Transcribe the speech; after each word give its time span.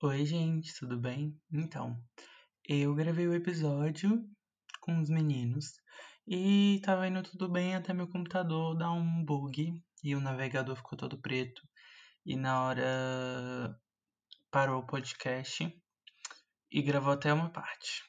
Oi, 0.00 0.24
gente, 0.24 0.72
tudo 0.78 0.96
bem? 0.96 1.36
Então, 1.52 2.00
eu 2.68 2.94
gravei 2.94 3.26
o 3.26 3.34
episódio 3.34 4.24
com 4.80 5.00
os 5.00 5.10
meninos 5.10 5.72
e 6.24 6.80
tava 6.84 7.08
indo 7.08 7.20
tudo 7.24 7.48
bem 7.48 7.74
até 7.74 7.92
meu 7.92 8.06
computador 8.06 8.78
dar 8.78 8.92
um 8.92 9.24
bug 9.24 9.82
e 10.04 10.14
o 10.14 10.20
navegador 10.20 10.76
ficou 10.76 10.96
todo 10.96 11.20
preto 11.20 11.60
e 12.24 12.36
na 12.36 12.62
hora 12.62 13.76
parou 14.52 14.82
o 14.82 14.86
podcast 14.86 15.68
e 16.70 16.80
gravou 16.80 17.14
até 17.14 17.32
uma 17.32 17.50
parte. 17.50 18.04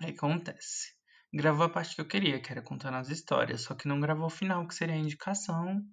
Aí 0.00 0.12
acontece. 0.12 0.94
Gravou 1.30 1.66
a 1.66 1.70
parte 1.70 1.94
que 1.94 2.00
eu 2.00 2.08
queria, 2.08 2.40
que 2.40 2.50
era 2.50 2.62
contando 2.62 2.96
as 2.96 3.10
histórias, 3.10 3.64
só 3.64 3.74
que 3.74 3.86
não 3.86 4.00
gravou 4.00 4.28
o 4.28 4.30
final, 4.30 4.66
que 4.66 4.74
seria 4.74 4.94
a 4.94 4.98
indicação 4.98 5.86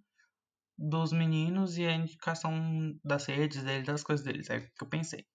dos 0.78 1.12
meninos 1.12 1.78
e 1.78 1.86
a 1.86 1.94
indicação 1.94 2.98
das 3.04 3.26
redes 3.26 3.64
deles, 3.64 3.86
das 3.86 4.04
coisas 4.04 4.26
deles. 4.26 4.50
É 4.50 4.58
o 4.58 4.62
que 4.62 4.84
eu 4.84 4.90
pensei. 4.90 5.26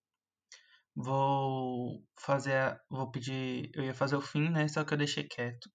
Vou 0.94 2.04
fazer, 2.18 2.78
vou 2.90 3.10
pedir, 3.10 3.70
eu 3.74 3.84
ia 3.84 3.94
fazer 3.94 4.16
o 4.16 4.20
fim, 4.20 4.50
né? 4.50 4.66
Só 4.68 4.84
que 4.84 4.94
eu 4.94 4.98
deixei 4.98 5.24
quieto. 5.24 5.70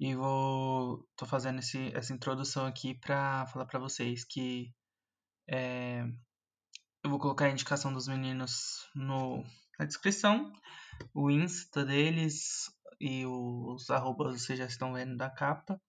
E 0.00 0.14
vou, 0.14 1.06
tô 1.16 1.24
fazendo 1.26 1.60
esse, 1.60 1.90
essa 1.94 2.12
introdução 2.12 2.66
aqui 2.66 2.94
pra 2.98 3.46
falar 3.46 3.66
pra 3.66 3.78
vocês 3.78 4.24
que 4.24 4.72
é, 5.48 6.04
eu 7.04 7.10
vou 7.10 7.18
colocar 7.18 7.46
a 7.46 7.50
indicação 7.50 7.92
dos 7.92 8.08
meninos 8.08 8.88
no, 8.94 9.44
na 9.78 9.86
descrição, 9.86 10.52
o 11.14 11.30
Insta 11.30 11.84
deles 11.84 12.70
e 13.00 13.24
os 13.24 13.88
arrobas 13.90 14.42
vocês 14.42 14.58
já 14.58 14.66
estão 14.66 14.92
vendo 14.92 15.16
da 15.16 15.30
capa. 15.30 15.80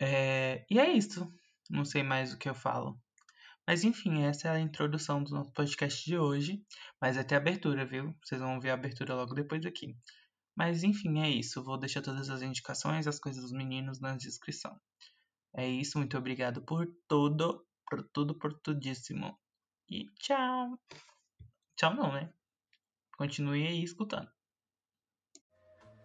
É, 0.00 0.64
e 0.70 0.78
é 0.78 0.90
isso. 0.92 1.28
Não 1.70 1.84
sei 1.84 2.02
mais 2.02 2.32
o 2.32 2.38
que 2.38 2.48
eu 2.48 2.54
falo. 2.54 3.00
Mas 3.66 3.82
enfim, 3.82 4.22
essa 4.22 4.48
é 4.48 4.50
a 4.52 4.60
introdução 4.60 5.22
do 5.22 5.32
nosso 5.32 5.52
podcast 5.52 6.04
de 6.04 6.16
hoje. 6.16 6.64
Mas 7.00 7.18
até 7.18 7.36
abertura, 7.36 7.84
viu? 7.84 8.14
Vocês 8.22 8.40
vão 8.40 8.60
ver 8.60 8.70
a 8.70 8.74
abertura 8.74 9.14
logo 9.14 9.34
depois 9.34 9.64
aqui. 9.66 9.96
Mas 10.56 10.84
enfim, 10.84 11.20
é 11.20 11.28
isso. 11.28 11.62
Vou 11.64 11.78
deixar 11.78 12.00
todas 12.00 12.30
as 12.30 12.42
indicações, 12.42 13.06
as 13.06 13.18
coisas 13.18 13.42
dos 13.42 13.52
meninos 13.52 14.00
na 14.00 14.16
descrição. 14.16 14.78
É 15.54 15.68
isso, 15.68 15.98
muito 15.98 16.16
obrigado 16.16 16.62
por 16.62 16.86
tudo, 17.08 17.66
por 17.88 18.02
tudo, 18.12 18.38
por 18.38 18.52
tudíssimo. 18.60 19.38
E 19.90 20.06
tchau. 20.20 20.78
Tchau 21.76 21.94
não, 21.94 22.12
né? 22.12 22.32
Continue 23.16 23.66
aí 23.66 23.82
escutando. 23.82 24.30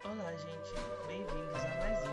Olá, 0.03 0.35
gente. 0.35 0.73
Bem-vindos 1.07 1.63
a 1.63 1.79
mais 1.79 2.07
um 2.07 2.10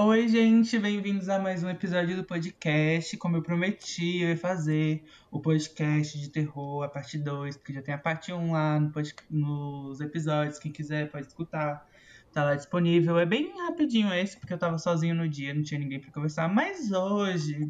Oi, 0.00 0.28
gente, 0.28 0.78
bem-vindos 0.78 1.28
a 1.28 1.40
mais 1.40 1.64
um 1.64 1.68
episódio 1.68 2.14
do 2.14 2.22
podcast. 2.22 3.16
Como 3.16 3.36
eu 3.36 3.42
prometi, 3.42 4.20
eu 4.20 4.28
ia 4.28 4.36
fazer 4.36 5.02
o 5.28 5.40
podcast 5.40 6.16
de 6.20 6.30
terror, 6.30 6.84
a 6.84 6.88
parte 6.88 7.18
2, 7.18 7.56
porque 7.56 7.72
já 7.72 7.82
tem 7.82 7.92
a 7.92 7.98
parte 7.98 8.32
1 8.32 8.52
lá 8.52 8.78
no 8.78 8.92
nos 9.28 10.00
episódios. 10.00 10.60
Quem 10.60 10.70
quiser 10.70 11.10
pode 11.10 11.26
escutar, 11.26 11.84
tá 12.32 12.44
lá 12.44 12.54
disponível. 12.54 13.18
É 13.18 13.26
bem 13.26 13.52
rapidinho 13.66 14.14
esse, 14.14 14.36
porque 14.36 14.52
eu 14.54 14.58
tava 14.58 14.78
sozinho 14.78 15.16
no 15.16 15.28
dia, 15.28 15.52
não 15.52 15.64
tinha 15.64 15.80
ninguém 15.80 15.98
para 16.00 16.12
conversar. 16.12 16.48
Mas 16.48 16.92
hoje, 16.92 17.68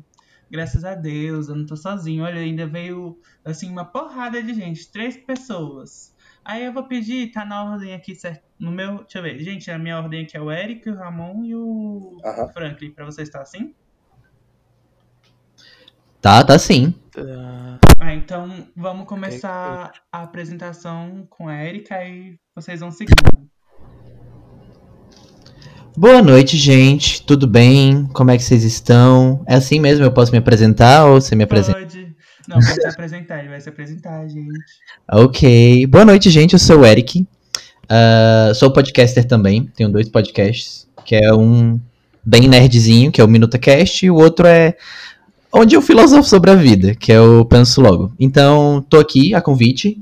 graças 0.51 0.84
a 0.84 0.95
Deus, 0.95 1.49
eu 1.49 1.56
não 1.56 1.65
tô 1.65 1.77
sozinho. 1.77 2.25
Olha, 2.25 2.41
ainda 2.41 2.67
veio, 2.67 3.19
assim, 3.43 3.71
uma 3.71 3.87
porrada 3.87 4.43
de 4.43 4.53
gente, 4.53 4.93
três 4.93 5.17
pessoas. 5.17 6.15
Aí 6.45 6.62
eu 6.62 6.75
vou 6.75 6.87
pedir, 6.87 7.33
tá 7.33 7.47
na 7.47 7.73
ordem 7.73 7.95
aqui, 7.95 8.15
certo? 8.15 8.47
No 8.59 8.70
meu. 8.70 8.98
Deixa 8.98 9.19
eu 9.19 9.23
ver. 9.23 9.39
Gente, 9.41 9.70
a 9.70 9.78
minha 9.78 9.98
ordem 9.98 10.25
aqui 10.25 10.37
é 10.37 10.41
o 10.41 10.51
Eric, 10.51 10.89
o 10.89 10.95
Ramon 10.95 11.45
e 11.45 11.55
o 11.55 12.19
Aham. 12.25 12.48
Franklin. 12.48 12.91
Pra 12.91 13.05
você 13.05 13.22
estar 13.22 13.41
assim? 13.41 13.75
Tá, 16.21 16.43
tá 16.43 16.59
sim. 16.59 16.93
Ah, 18.00 18.15
então 18.15 18.66
vamos 18.77 19.06
começar 19.06 19.93
a 20.10 20.22
apresentação 20.22 21.27
com 21.31 21.49
a 21.49 21.65
Erika 21.65 22.05
e 22.05 22.37
vocês 22.55 22.81
vão 22.81 22.91
seguindo. 22.91 23.49
Boa 25.97 26.22
noite, 26.22 26.56
gente. 26.56 27.25
Tudo 27.25 27.47
bem? 27.47 28.06
Como 28.12 28.31
é 28.31 28.37
que 28.37 28.43
vocês 28.43 28.65
estão? 28.65 29.44
É 29.47 29.55
assim 29.55 29.81
mesmo? 29.81 30.05
Eu 30.05 30.12
posso 30.12 30.32
me 30.32 30.38
apresentar 30.38 31.06
ou 31.06 31.21
você 31.21 31.34
me 31.34 31.44
apresenta? 31.44 31.78
Pode. 31.78 32.16
Não, 32.49 32.59
pode 32.59 32.81
se 32.81 32.87
apresentar, 32.87 33.41
ele 33.41 33.49
vai 33.49 33.61
se 33.61 33.69
apresentar, 33.69 34.27
gente. 34.28 34.65
Ok. 35.11 35.87
Boa 35.87 36.05
noite, 36.05 36.31
gente. 36.31 36.53
Eu 36.53 36.59
sou 36.59 36.81
o 36.81 36.87
Eric. 36.87 37.27
Ah, 37.88 38.53
sou 38.54 38.72
podcaster 38.72 39.26
também. 39.26 39.65
Tenho 39.76 39.91
dois 39.91 40.09
podcasts. 40.09 40.87
Que 41.04 41.16
é 41.16 41.32
um 41.32 41.81
bem 42.25 42.47
nerdzinho, 42.47 43.10
que 43.10 43.21
é 43.21 43.25
o 43.25 43.28
MinutaCast, 43.28 44.04
e 44.04 44.10
o 44.10 44.16
outro 44.16 44.47
é 44.47 44.76
onde 45.50 45.75
eu 45.75 45.81
filosofo 45.81 46.28
sobre 46.28 46.50
a 46.50 46.54
vida, 46.54 46.94
que 46.94 47.10
é 47.10 47.19
o 47.19 47.44
Penso 47.47 47.81
Logo. 47.81 48.12
Então, 48.21 48.84
tô 48.91 48.99
aqui 48.99 49.34
a 49.34 49.41
convite 49.41 49.99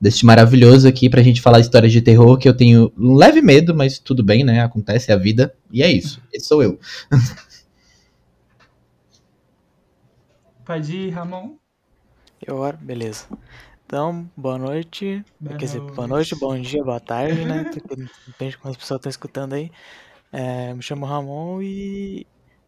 deste 0.00 0.24
maravilhoso 0.24 0.88
aqui 0.88 1.10
pra 1.10 1.22
gente 1.22 1.42
falar 1.42 1.60
histórias 1.60 1.92
de 1.92 2.00
terror 2.00 2.38
que 2.38 2.48
eu 2.48 2.56
tenho 2.56 2.90
um 2.96 3.14
leve 3.14 3.42
medo, 3.42 3.74
mas 3.74 3.98
tudo 3.98 4.24
bem, 4.24 4.44
né? 4.44 4.62
Acontece, 4.62 5.10
é 5.10 5.14
a 5.14 5.18
vida. 5.18 5.54
E 5.70 5.82
é 5.82 5.90
isso. 5.90 6.22
Esse 6.32 6.46
sou 6.46 6.62
eu. 6.62 6.78
Pode 10.64 10.96
ir, 10.96 11.10
Ramon? 11.10 11.56
Eu, 12.46 12.56
ora, 12.56 12.78
beleza. 12.80 13.26
Então, 13.86 14.28
boa 14.36 14.58
noite. 14.58 15.24
Boa 15.38 15.56
Quer 15.56 15.64
dizer, 15.66 15.80
boa 15.80 16.08
noite. 16.08 16.34
bom 16.34 16.60
dia, 16.60 16.82
boa 16.82 16.98
tarde, 16.98 17.44
né? 17.44 17.62
Depende 18.26 18.50
de 18.50 18.58
quantas 18.58 18.76
pessoas 18.76 18.98
estão 18.98 19.10
escutando 19.10 19.52
aí. 19.52 19.70
É, 20.32 20.74
me 20.74 20.82
chamo 20.82 21.06
Ramon 21.06 21.62
e 21.62 22.26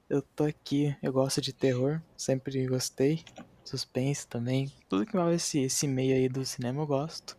eu 0.08 0.22
tô 0.22 0.44
aqui. 0.44 0.96
Eu 1.02 1.12
gosto 1.12 1.40
de 1.40 1.52
terror, 1.52 2.00
sempre 2.16 2.64
gostei. 2.68 3.24
Suspense 3.64 4.28
também. 4.28 4.72
Tudo 4.88 5.04
que 5.04 5.16
envolve 5.16 5.34
esse, 5.34 5.58
esse 5.58 5.88
meio 5.88 6.14
aí 6.14 6.28
do 6.28 6.44
cinema 6.44 6.82
eu 6.82 6.86
gosto. 6.86 7.36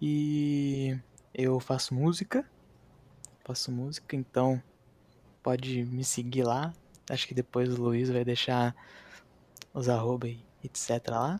E 0.00 0.98
eu 1.34 1.60
faço 1.60 1.94
música. 1.94 2.42
Faço 3.44 3.70
música, 3.70 4.16
então 4.16 4.62
pode 5.42 5.84
me 5.84 6.02
seguir 6.02 6.44
lá. 6.44 6.72
Acho 7.10 7.28
que 7.28 7.34
depois 7.34 7.68
o 7.68 7.82
Luiz 7.82 8.08
vai 8.08 8.24
deixar 8.24 8.74
os 9.74 9.90
arroba 9.90 10.26
e 10.26 10.42
etc 10.64 11.06
lá. 11.10 11.38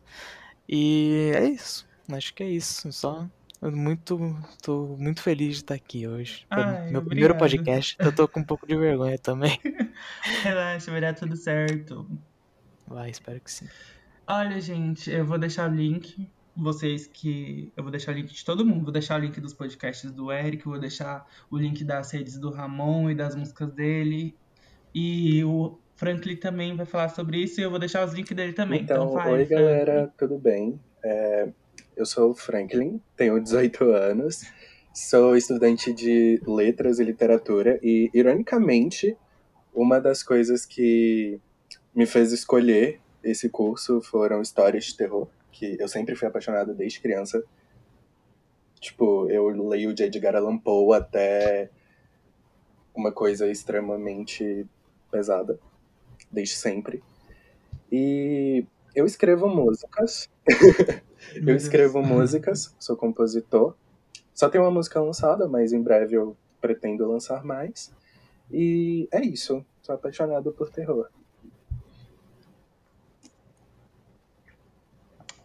E 0.67 1.31
é 1.35 1.45
isso. 1.49 1.87
Acho 2.11 2.33
que 2.33 2.43
é 2.43 2.49
isso. 2.49 2.91
Só 2.91 3.27
eu 3.61 3.71
muito, 3.71 4.35
tô 4.61 4.95
muito 4.97 5.21
feliz 5.21 5.55
de 5.55 5.63
estar 5.63 5.75
aqui 5.75 6.07
hoje. 6.07 6.45
Ai, 6.49 6.91
meu 6.91 7.03
primeiro 7.03 7.33
obrigado. 7.33 7.39
podcast. 7.39 7.95
Eu 7.99 8.13
tô 8.13 8.27
com 8.27 8.41
um 8.41 8.43
pouco 8.43 8.67
de 8.67 8.75
vergonha 8.75 9.17
também. 9.17 9.59
Relaxa, 10.43 10.91
vai 10.91 11.01
dar 11.01 11.13
tudo 11.13 11.35
certo. 11.35 12.07
Vai, 12.87 13.09
espero 13.09 13.39
que 13.39 13.51
sim. 13.51 13.67
Olha, 14.27 14.59
gente, 14.59 15.09
eu 15.09 15.25
vou 15.25 15.37
deixar 15.37 15.69
o 15.69 15.73
link. 15.73 16.29
Vocês 16.55 17.07
que. 17.07 17.71
Eu 17.75 17.83
vou 17.83 17.91
deixar 17.91 18.11
o 18.11 18.15
link 18.15 18.31
de 18.31 18.45
todo 18.45 18.65
mundo. 18.65 18.83
Vou 18.83 18.93
deixar 18.93 19.19
o 19.19 19.23
link 19.23 19.39
dos 19.41 19.53
podcasts 19.53 20.11
do 20.11 20.31
Eric, 20.31 20.63
vou 20.65 20.79
deixar 20.79 21.27
o 21.49 21.57
link 21.57 21.83
das 21.83 22.11
redes 22.11 22.37
do 22.37 22.51
Ramon 22.51 23.09
e 23.09 23.15
das 23.15 23.35
músicas 23.35 23.71
dele. 23.71 24.35
E 24.93 25.43
o 25.43 25.77
Franklin 25.95 26.35
também 26.35 26.75
vai 26.75 26.85
falar 26.85 27.09
sobre 27.09 27.37
isso 27.37 27.59
e 27.59 27.63
eu 27.63 27.69
vou 27.69 27.79
deixar 27.79 28.05
os 28.05 28.13
links 28.13 28.35
dele 28.35 28.53
também. 28.53 28.81
Então, 28.81 29.03
Então, 29.03 29.13
vai, 29.13 29.31
oi 29.31 29.45
Franklin. 29.45 29.55
galera, 29.55 30.13
tudo 30.17 30.37
bem? 30.37 30.79
É, 31.03 31.49
eu 31.95 32.05
sou 32.05 32.31
o 32.31 32.35
Franklin, 32.35 33.01
tenho 33.15 33.39
18 33.41 33.91
anos, 33.91 34.43
sou 34.93 35.35
estudante 35.37 35.93
de 35.93 36.41
letras 36.45 36.99
e 36.99 37.03
literatura 37.03 37.79
e, 37.81 38.09
ironicamente, 38.13 39.15
uma 39.73 39.99
das 39.99 40.21
coisas 40.21 40.65
que 40.65 41.39
me 41.93 42.05
fez 42.05 42.31
escolher 42.33 42.99
esse 43.23 43.49
curso 43.49 44.01
foram 44.01 44.41
histórias 44.41 44.85
de 44.85 44.97
terror, 44.97 45.27
que 45.51 45.77
eu 45.79 45.87
sempre 45.87 46.15
fui 46.15 46.27
apaixonado 46.27 46.73
desde 46.73 46.99
criança. 46.99 47.43
Tipo, 48.79 49.29
eu 49.31 49.47
leio 49.67 49.93
de 49.93 50.03
Edgar 50.03 50.35
Allan 50.35 50.57
Poe 50.57 50.95
até 50.97 51.69
uma 52.93 53.11
coisa 53.11 53.49
extremamente 53.49 54.65
pesada, 55.09 55.59
desde 56.31 56.55
sempre. 56.55 57.03
E 57.91 58.65
eu 58.95 59.05
escrevo 59.05 59.47
músicas. 59.47 60.29
Eu 61.33 61.55
escrevo 61.55 62.03
músicas, 62.03 62.75
sou 62.79 62.95
compositor. 62.95 63.75
Só 64.33 64.47
tem 64.47 64.61
uma 64.61 64.69
música 64.69 65.01
lançada, 65.01 65.47
mas 65.47 65.73
em 65.73 65.81
breve 65.81 66.15
eu 66.15 66.37
pretendo 66.61 67.09
lançar 67.09 67.43
mais. 67.43 67.91
E 68.51 69.07
é 69.11 69.21
isso. 69.21 69.65
Sou 69.81 69.95
apaixonado 69.95 70.51
por 70.51 70.69
terror. 70.69 71.09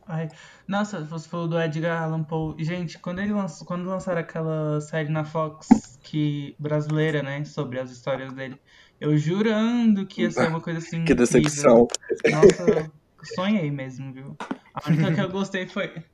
Ai, 0.06 0.29
nossa, 0.67 1.05
você 1.05 1.29
falou 1.29 1.47
do 1.47 1.61
Edgar 1.61 2.03
Allan 2.03 2.25
Poe. 2.25 2.62
Gente, 2.65 2.99
quando 2.99 3.21
ele 3.21 3.32
lançou, 3.32 3.65
quando 3.65 3.88
lançaram 3.88 4.21
aquela 4.21 4.81
série 4.81 5.09
na 5.09 5.25
Fox 5.25 5.69
que 6.03 6.56
brasileira, 6.59 7.23
né, 7.23 7.44
sobre 7.44 7.79
as 7.79 7.93
histórias 7.93 8.32
dele, 8.32 8.61
eu 9.00 9.17
jurando 9.17 10.06
que 10.06 10.23
ia 10.23 10.31
ser 10.31 10.49
uma 10.49 10.61
coisa 10.61 10.79
assim 10.79 11.05
Que 11.05 11.12
incrível. 11.12 11.26
decepção. 11.26 11.88
Nossa, 12.31 12.93
sonhei 13.35 13.70
mesmo, 13.70 14.12
viu? 14.12 14.37
A 14.75 14.88
única 14.88 15.14
que 15.14 15.20
eu 15.20 15.31
gostei 15.31 15.67
foi 15.67 16.05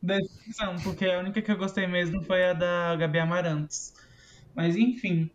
Decepção, 0.00 0.76
porque 0.82 1.06
a 1.06 1.18
única 1.18 1.42
que 1.42 1.50
eu 1.50 1.56
gostei 1.56 1.86
mesmo 1.86 2.22
foi 2.22 2.44
a 2.44 2.52
da 2.52 2.94
Gabi 2.96 3.18
Amarantos. 3.18 3.92
Mas 4.54 4.76
enfim. 4.76 5.30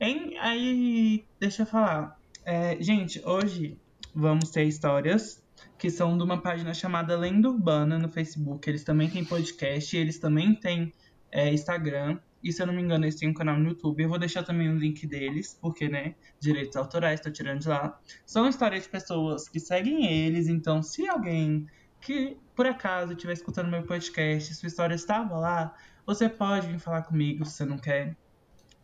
Em, 0.00 0.38
aí, 0.38 1.24
deixa 1.38 1.62
eu 1.62 1.66
falar. 1.66 2.18
É, 2.44 2.76
gente, 2.80 3.20
hoje 3.24 3.78
vamos 4.14 4.50
ter 4.50 4.64
histórias 4.64 5.42
que 5.78 5.90
são 5.90 6.16
de 6.16 6.24
uma 6.24 6.40
página 6.40 6.72
chamada 6.72 7.16
Lenda 7.16 7.48
Urbana 7.50 7.98
no 7.98 8.08
Facebook. 8.08 8.68
Eles 8.68 8.84
também 8.84 9.10
têm 9.10 9.24
podcast, 9.24 9.96
eles 9.96 10.18
também 10.18 10.54
têm 10.54 10.92
é, 11.30 11.52
Instagram. 11.52 12.18
E 12.46 12.52
se 12.52 12.62
eu 12.62 12.66
não 12.68 12.74
me 12.74 12.80
engano, 12.80 13.04
eles 13.04 13.16
têm 13.16 13.28
um 13.28 13.34
canal 13.34 13.58
no 13.58 13.70
YouTube. 13.70 14.00
Eu 14.00 14.08
vou 14.08 14.20
deixar 14.20 14.44
também 14.44 14.70
o 14.70 14.78
link 14.78 15.04
deles, 15.04 15.58
porque, 15.60 15.88
né, 15.88 16.14
direitos 16.38 16.76
autorais, 16.76 17.20
tô 17.20 17.28
tirando 17.28 17.58
de 17.58 17.68
lá. 17.68 18.00
São 18.24 18.48
histórias 18.48 18.84
de 18.84 18.88
pessoas 18.88 19.48
que 19.48 19.58
seguem 19.58 20.06
eles, 20.06 20.46
então 20.46 20.80
se 20.80 21.08
alguém 21.08 21.66
que 22.00 22.36
por 22.54 22.64
acaso 22.64 23.14
estiver 23.14 23.32
escutando 23.32 23.68
meu 23.68 23.82
podcast, 23.82 24.54
sua 24.54 24.68
história 24.68 24.94
estava 24.94 25.36
lá, 25.36 25.74
você 26.06 26.28
pode 26.28 26.68
vir 26.68 26.78
falar 26.78 27.02
comigo 27.02 27.44
se 27.44 27.56
você 27.56 27.64
não 27.64 27.78
quer 27.78 28.16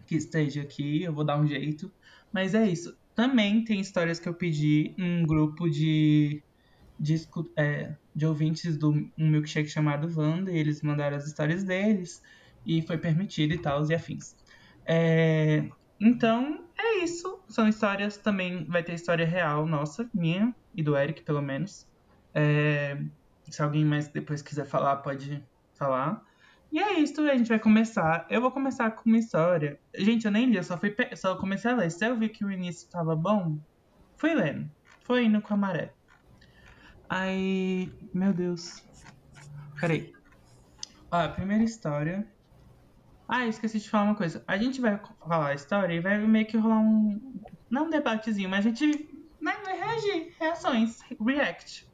que 0.09 0.17
esteja 0.17 0.63
aqui, 0.63 1.05
eu 1.05 1.13
vou 1.13 1.23
dar 1.23 1.39
um 1.39 1.47
jeito. 1.47 1.89
Mas 2.33 2.57
é 2.57 2.67
isso. 2.67 2.99
Também 3.15 3.65
tem 3.65 3.79
histórias 3.79 4.19
que 4.19 4.29
eu 4.29 4.35
pedi 4.35 4.93
um 4.99 5.25
grupo 5.25 5.71
de, 5.71 6.43
de, 6.99 7.15
é, 7.57 7.95
de 8.13 8.27
ouvintes 8.27 8.77
do 8.77 8.91
um 8.91 9.31
milkshake 9.31 9.69
chamado 9.69 10.13
Wanda, 10.19 10.51
e 10.51 10.59
eles 10.59 10.83
mandaram 10.83 11.17
as 11.17 11.29
histórias 11.29 11.63
deles, 11.63 12.21
e 12.65 12.83
foi 12.83 12.99
permitido 12.99 13.53
e 13.55 13.59
tal, 13.59 13.85
e 13.89 13.95
afins. 13.95 14.37
É, 14.85 15.69
então, 16.01 16.65
é 16.77 17.05
isso. 17.05 17.41
São 17.49 17.69
histórias 17.69 18.17
também. 18.17 18.65
Vai 18.65 18.83
ter 18.83 18.95
história 18.95 19.27
real 19.27 19.67
nossa, 19.67 20.09
minha 20.13 20.55
e 20.75 20.83
do 20.83 20.97
Eric, 20.97 21.23
pelo 21.23 21.43
menos. 21.43 21.87
É, 22.35 22.99
se 23.49 23.63
alguém 23.63 23.85
mais 23.85 24.09
depois 24.09 24.43
quiser 24.43 24.67
falar, 24.67 24.97
pode 24.97 25.43
falar. 25.75 26.25
E 26.73 26.79
é 26.79 26.99
isso, 26.99 27.21
a 27.21 27.37
gente 27.37 27.49
vai 27.49 27.59
começar. 27.59 28.27
Eu 28.31 28.41
vou 28.41 28.51
começar 28.51 28.91
com 28.93 29.09
uma 29.09 29.19
história. 29.19 29.79
Gente, 29.95 30.25
eu 30.25 30.31
nem 30.31 30.47
li, 30.47 30.57
eu 30.57 30.65
só, 30.65 30.79
fui, 30.79 30.97
só 31.15 31.37
comecei 31.37 31.71
a 31.71 31.77
ler. 31.77 31.91
Se 31.91 32.07
eu 32.07 32.17
vi 32.17 32.31
que 32.31 32.45
o 32.45 32.51
início 32.51 32.89
tava 32.89 33.15
bom, 33.15 33.59
fui 34.17 34.35
lendo. 34.35 34.71
Foi 35.03 35.25
indo 35.25 35.43
com 35.43 35.53
a 35.53 35.57
maré. 35.57 35.93
Aí. 37.11 37.93
Meu 38.15 38.33
Deus. 38.33 38.83
Peraí. 39.79 40.15
Ó, 41.11 41.17
a 41.17 41.29
primeira 41.29 41.63
história. 41.63 42.27
Ah, 43.35 43.47
esqueci 43.47 43.79
de 43.79 43.89
falar 43.89 44.05
uma 44.05 44.15
coisa. 44.15 44.45
A 44.47 44.59
gente 44.59 44.79
vai 44.79 45.01
falar 45.27 45.47
a 45.47 45.55
história 45.55 45.95
e 45.95 46.01
vai 46.01 46.19
meio 46.19 46.45
que 46.45 46.59
rolar 46.59 46.81
um. 46.81 47.19
Não 47.71 47.87
um 47.87 47.91
debatezinho, 47.91 48.51
mas 48.51 48.67
a 48.67 48.69
gente 48.69 49.09
vai 49.41 49.75
reagir. 49.75 50.35
Reações. 50.39 50.99
React. 51.19 51.89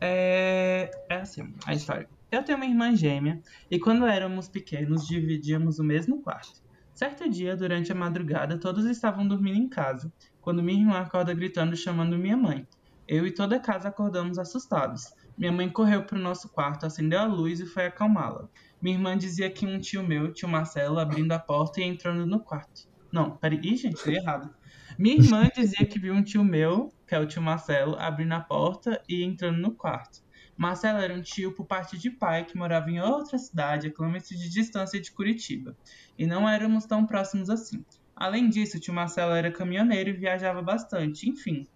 É, 0.00 0.92
é 1.08 1.16
assim, 1.16 1.52
a 1.66 1.74
história. 1.74 2.08
Eu 2.30 2.44
tenho 2.44 2.56
uma 2.56 2.66
irmã 2.66 2.94
gêmea 2.94 3.42
e 3.68 3.80
quando 3.80 4.06
éramos 4.06 4.46
pequenos 4.46 5.08
dividíamos 5.08 5.80
o 5.80 5.84
mesmo 5.84 6.22
quarto. 6.22 6.62
Certo 6.94 7.28
dia, 7.28 7.56
durante 7.56 7.90
a 7.90 7.94
madrugada, 7.96 8.56
todos 8.56 8.84
estavam 8.84 9.26
dormindo 9.26 9.58
em 9.58 9.68
casa, 9.68 10.12
quando 10.40 10.62
minha 10.62 10.78
irmã 10.78 11.00
acorda 11.00 11.34
gritando 11.34 11.76
chamando 11.76 12.16
minha 12.16 12.36
mãe. 12.36 12.64
Eu 13.08 13.26
e 13.26 13.32
toda 13.32 13.56
a 13.56 13.60
casa 13.60 13.88
acordamos 13.88 14.38
assustados. 14.38 15.12
Minha 15.36 15.52
mãe 15.52 15.68
correu 15.68 16.04
para 16.04 16.16
o 16.16 16.22
nosso 16.22 16.48
quarto, 16.48 16.86
acendeu 16.86 17.18
a 17.18 17.24
luz 17.24 17.60
e 17.60 17.66
foi 17.66 17.86
acalmá-la. 17.86 18.48
Minha 18.80 18.96
irmã 18.96 19.18
dizia 19.18 19.50
que 19.50 19.66
um 19.66 19.80
tio 19.80 20.02
meu, 20.02 20.32
tio 20.32 20.48
Marcelo, 20.48 20.98
abrindo 20.98 21.32
a 21.32 21.38
porta 21.38 21.80
e 21.80 21.84
entrando 21.84 22.24
no 22.24 22.40
quarto. 22.40 22.88
Não, 23.10 23.36
peraí, 23.36 23.60
Ih, 23.62 23.76
gente, 23.76 24.08
li 24.08 24.16
errado. 24.16 24.54
Minha 24.98 25.16
irmã 25.16 25.48
dizia 25.54 25.86
que 25.86 25.98
viu 25.98 26.14
um 26.14 26.22
tio 26.22 26.44
meu, 26.44 26.92
que 27.06 27.14
é 27.14 27.18
o 27.18 27.26
tio 27.26 27.42
Marcelo, 27.42 27.96
abrindo 27.98 28.32
a 28.32 28.40
porta 28.40 29.02
e 29.08 29.24
entrando 29.24 29.58
no 29.58 29.72
quarto. 29.72 30.22
Marcelo 30.56 30.98
era 30.98 31.12
um 31.12 31.20
tio 31.20 31.52
por 31.52 31.66
parte 31.66 31.98
de 31.98 32.10
pai 32.10 32.44
que 32.44 32.56
morava 32.56 32.90
em 32.90 33.00
outra 33.00 33.36
cidade, 33.38 33.88
a 33.88 33.90
quilômetros 33.90 34.38
de 34.38 34.48
distância 34.48 35.00
de 35.00 35.10
Curitiba, 35.10 35.76
e 36.16 36.26
não 36.26 36.48
éramos 36.48 36.86
tão 36.86 37.04
próximos 37.04 37.50
assim. 37.50 37.84
Além 38.14 38.48
disso, 38.48 38.76
o 38.76 38.80
tio 38.80 38.94
Marcelo 38.94 39.32
era 39.32 39.50
caminhoneiro 39.50 40.10
e 40.10 40.12
viajava 40.12 40.62
bastante. 40.62 41.28
Enfim, 41.28 41.66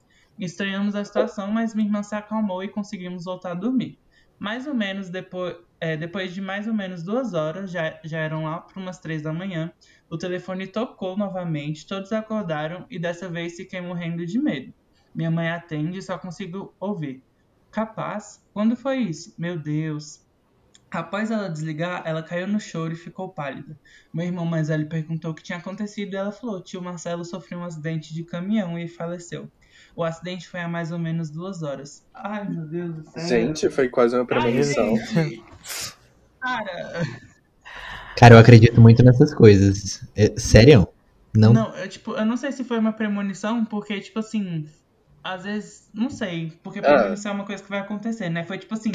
estranhamos 0.47 0.95
a 0.95 1.05
situação, 1.05 1.51
mas 1.51 1.75
minha 1.75 1.87
irmã 1.87 2.03
se 2.03 2.15
acalmou 2.15 2.63
e 2.63 2.69
conseguimos 2.69 3.25
voltar 3.25 3.53
a 3.53 3.55
dormir. 3.55 3.99
Mais 4.39 4.67
ou 4.67 4.75
menos 4.75 5.11
depois, 5.11 5.57
é, 5.81 5.97
depois 5.97 6.33
de 6.33 6.41
mais 6.41 6.67
ou 6.67 6.75
menos 6.75 7.03
duas 7.03 7.35
horas, 7.35 7.71
já, 7.71 7.99
já 8.05 8.19
eram 8.19 8.45
lá 8.45 8.61
para 8.61 8.81
umas 8.81 8.99
três 8.99 9.23
da 9.23 9.33
manhã, 9.33 9.73
o 10.09 10.17
telefone 10.17 10.67
tocou 10.67 11.17
novamente, 11.17 11.87
todos 11.87 12.13
acordaram 12.13 12.87
e 12.91 12.99
dessa 12.99 13.29
vez 13.29 13.57
fiquei 13.57 13.81
morrendo 13.81 14.25
de 14.25 14.39
medo. 14.39 14.73
Minha 15.15 15.31
mãe 15.31 15.51
atende 15.51 15.99
e 15.99 16.03
só 16.03 16.17
consigo 16.19 16.75
ouvir. 16.79 17.23
Capaz? 17.71 18.43
Quando 18.53 18.77
foi 18.77 18.99
isso? 18.99 19.35
Meu 19.37 19.59
Deus. 19.59 20.25
Após 20.91 21.31
ela 21.31 21.51
desligar, 21.51 22.03
ela 22.07 22.23
caiu 22.23 22.47
no 22.47 22.59
choro 22.59 22.95
e 22.95 22.97
ficou 22.97 23.29
pálida. 23.29 23.79
Meu 24.13 24.25
irmão 24.25 24.47
mais 24.47 24.69
velho 24.69 24.89
perguntou 24.89 25.33
o 25.33 25.35
que 25.35 25.43
tinha 25.43 25.59
acontecido 25.59 26.15
e 26.15 26.17
ela 26.17 26.33
falou: 26.33 26.63
tio 26.63 26.81
Marcelo 26.81 27.25
sofreu 27.25 27.59
um 27.59 27.65
acidente 27.65 28.15
de 28.15 28.25
caminhão 28.25 28.79
e 28.79 28.89
faleceu. 28.89 29.51
O 29.95 30.05
acidente 30.05 30.49
foi 30.49 30.61
há 30.61 30.69
mais 30.69 30.93
ou 30.93 30.99
menos 30.99 31.31
duas 31.31 31.63
horas. 31.63 32.05
Ai, 32.15 32.49
meu 32.49 32.67
Deus 32.67 32.95
do 32.95 33.11
céu. 33.11 33.29
Gente, 33.29 33.71
foi 33.71 33.89
quase 33.89 34.15
uma 34.15 34.27
premonição. 34.27 34.95
Ai, 35.17 35.43
Cara. 36.41 37.03
Cara, 38.17 38.35
eu 38.35 38.39
acredito 38.39 38.81
muito 38.81 39.05
nessas 39.05 39.35
coisas. 39.35 40.05
É, 40.17 40.33
sério? 40.39 40.89
Não. 41.35 41.53
Não, 41.53 41.77
eu, 41.77 41.89
tipo, 41.89 42.13
eu 42.13 42.25
não 42.25 42.37
sei 42.37 42.53
se 42.53 42.65
foi 42.65 42.79
uma 42.79 42.93
premonição, 42.93 43.65
porque, 43.65 44.01
tipo 44.01 44.19
assim, 44.19 44.69
às 45.23 45.45
vezes, 45.45 45.89
não 45.93 46.11
sei, 46.11 46.59
porque 46.63 46.81
premonição 46.81 47.33
é 47.33 47.35
uma 47.35 47.45
coisa 47.45 47.63
que 47.63 47.69
vai 47.69 47.81
acontecer, 47.81 48.29
né? 48.29 48.45
Foi 48.45 48.59
tipo 48.59 48.75
assim, 48.75 48.93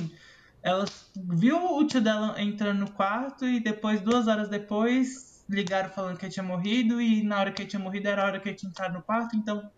ela 0.61 0.85
viu 1.15 1.57
o 1.57 1.85
tio 1.85 2.01
dela 2.01 2.41
entrando 2.41 2.79
no 2.79 2.91
quarto 2.91 3.45
e 3.45 3.59
depois, 3.59 4.01
duas 4.01 4.27
horas 4.27 4.49
depois, 4.49 5.43
ligaram 5.49 5.89
falando 5.89 6.17
que 6.17 6.25
ele 6.25 6.33
tinha 6.33 6.43
morrido 6.43 7.01
e 7.01 7.23
na 7.23 7.39
hora 7.39 7.51
que 7.51 7.61
ele 7.61 7.69
tinha 7.69 7.79
morrido 7.79 8.07
era 8.07 8.23
a 8.23 8.25
hora 8.25 8.39
que 8.39 8.49
ele 8.49 8.55
tinha 8.55 8.69
entrado 8.69 8.93
no 8.93 9.01
quarto, 9.01 9.35
então, 9.35 9.69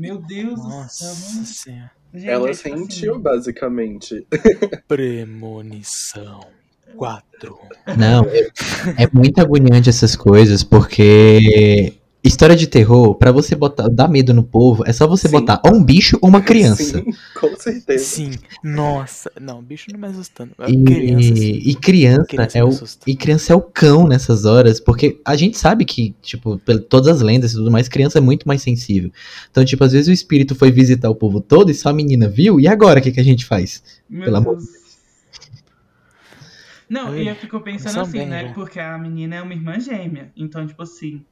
meu 0.00 0.16
Deus 0.18 0.58
Nossa 0.58 1.04
do 1.04 1.14
céu, 1.44 1.44
senhora. 1.44 1.90
Gente, 2.12 2.28
Ela 2.28 2.48
é 2.48 2.52
tipo 2.52 2.68
sentiu, 2.68 3.12
assim, 3.12 3.22
basicamente. 3.22 4.26
Premonição 4.88 6.40
4. 6.96 7.58
Não, 7.98 8.24
é, 8.24 8.48
é 9.04 9.08
muito 9.12 9.40
agoniante 9.40 9.90
essas 9.90 10.16
coisas, 10.16 10.64
porque 10.64 11.99
história 12.22 12.54
de 12.54 12.66
terror, 12.66 13.14
pra 13.14 13.32
você 13.32 13.54
botar, 13.54 13.88
dar 13.88 14.08
medo 14.08 14.34
no 14.34 14.42
povo, 14.42 14.84
é 14.86 14.92
só 14.92 15.06
você 15.06 15.28
Sim. 15.28 15.32
botar 15.32 15.60
ou 15.64 15.74
um 15.74 15.82
bicho 15.82 16.18
ou 16.20 16.28
uma 16.28 16.40
criança. 16.42 16.98
Sim, 16.98 17.12
com 17.38 17.56
certeza. 17.56 18.04
Sim, 18.04 18.32
nossa. 18.62 19.30
Não, 19.40 19.62
bicho 19.62 19.86
não 19.92 19.98
me 19.98 20.06
assustando. 20.06 20.52
É 20.58 20.66
Criança, 20.66 21.36
sim. 21.36 21.42
E, 21.42 21.70
e 21.70 21.74
criança, 21.74 22.24
Criança 22.24 22.58
é 22.58 22.64
o 22.64 22.70
e 23.06 23.16
criança 23.16 23.52
é 23.52 23.56
o 23.56 23.60
cão 23.60 24.06
nessas 24.06 24.44
horas, 24.44 24.78
porque 24.78 25.20
a 25.24 25.34
gente 25.36 25.56
sabe 25.58 25.84
que, 25.84 26.14
tipo, 26.22 26.58
por 26.58 26.80
todas 26.80 27.08
as 27.08 27.20
lendas 27.22 27.52
e 27.52 27.54
tudo 27.54 27.70
mais, 27.70 27.88
criança 27.88 28.18
é 28.18 28.20
muito 28.20 28.46
mais 28.46 28.62
sensível. 28.62 29.10
Então, 29.50 29.64
tipo, 29.64 29.82
às 29.82 29.92
vezes 29.92 30.08
o 30.08 30.12
espírito 30.12 30.54
foi 30.54 30.70
visitar 30.70 31.08
o 31.08 31.14
povo 31.14 31.40
todo 31.40 31.70
e 31.70 31.74
só 31.74 31.88
a 31.88 31.92
menina 31.92 32.28
viu, 32.28 32.60
e 32.60 32.68
agora 32.68 33.00
o 33.00 33.02
que, 33.02 33.12
que 33.12 33.20
a 33.20 33.24
gente 33.24 33.46
faz? 33.46 33.82
Meu 34.08 34.24
Pelo 34.24 34.36
amor 34.36 34.56
Deus. 34.56 34.80
Não, 36.90 37.12
Ai, 37.12 37.22
e 37.22 37.28
eu 37.28 37.36
fico 37.36 37.60
pensando 37.60 38.00
assim, 38.00 38.18
bem 38.18 38.26
né? 38.26 38.48
já. 38.48 38.52
Porque 38.52 38.80
a 38.80 38.98
menina 38.98 39.36
é 39.36 39.42
uma 39.42 39.54
irmã 39.54 39.78
gêmea. 39.78 40.32
Então, 40.36 40.66
tipo 40.66 40.82
assim, 40.82 41.24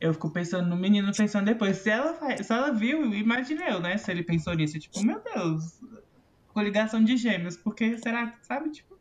eu 0.00 0.12
fico 0.12 0.30
pensando 0.30 0.68
no 0.68 0.76
menino 0.76 1.12
pensando 1.14 1.46
depois. 1.46 1.78
Se 1.78 1.90
ela, 1.90 2.14
faz, 2.14 2.46
se 2.46 2.52
ela 2.52 2.70
viu, 2.72 3.14
imagina 3.14 3.68
eu, 3.68 3.80
né? 3.80 3.96
Se 3.96 4.10
ele 4.10 4.22
pensou 4.22 4.54
nisso, 4.54 4.78
tipo, 4.78 5.02
meu 5.02 5.20
Deus, 5.20 5.80
coligação 6.48 7.02
de 7.02 7.16
gêmeos. 7.16 7.56
Porque 7.56 7.96
será 7.98 8.26
que, 8.28 8.46
sabe, 8.46 8.70
tipo, 8.70 8.98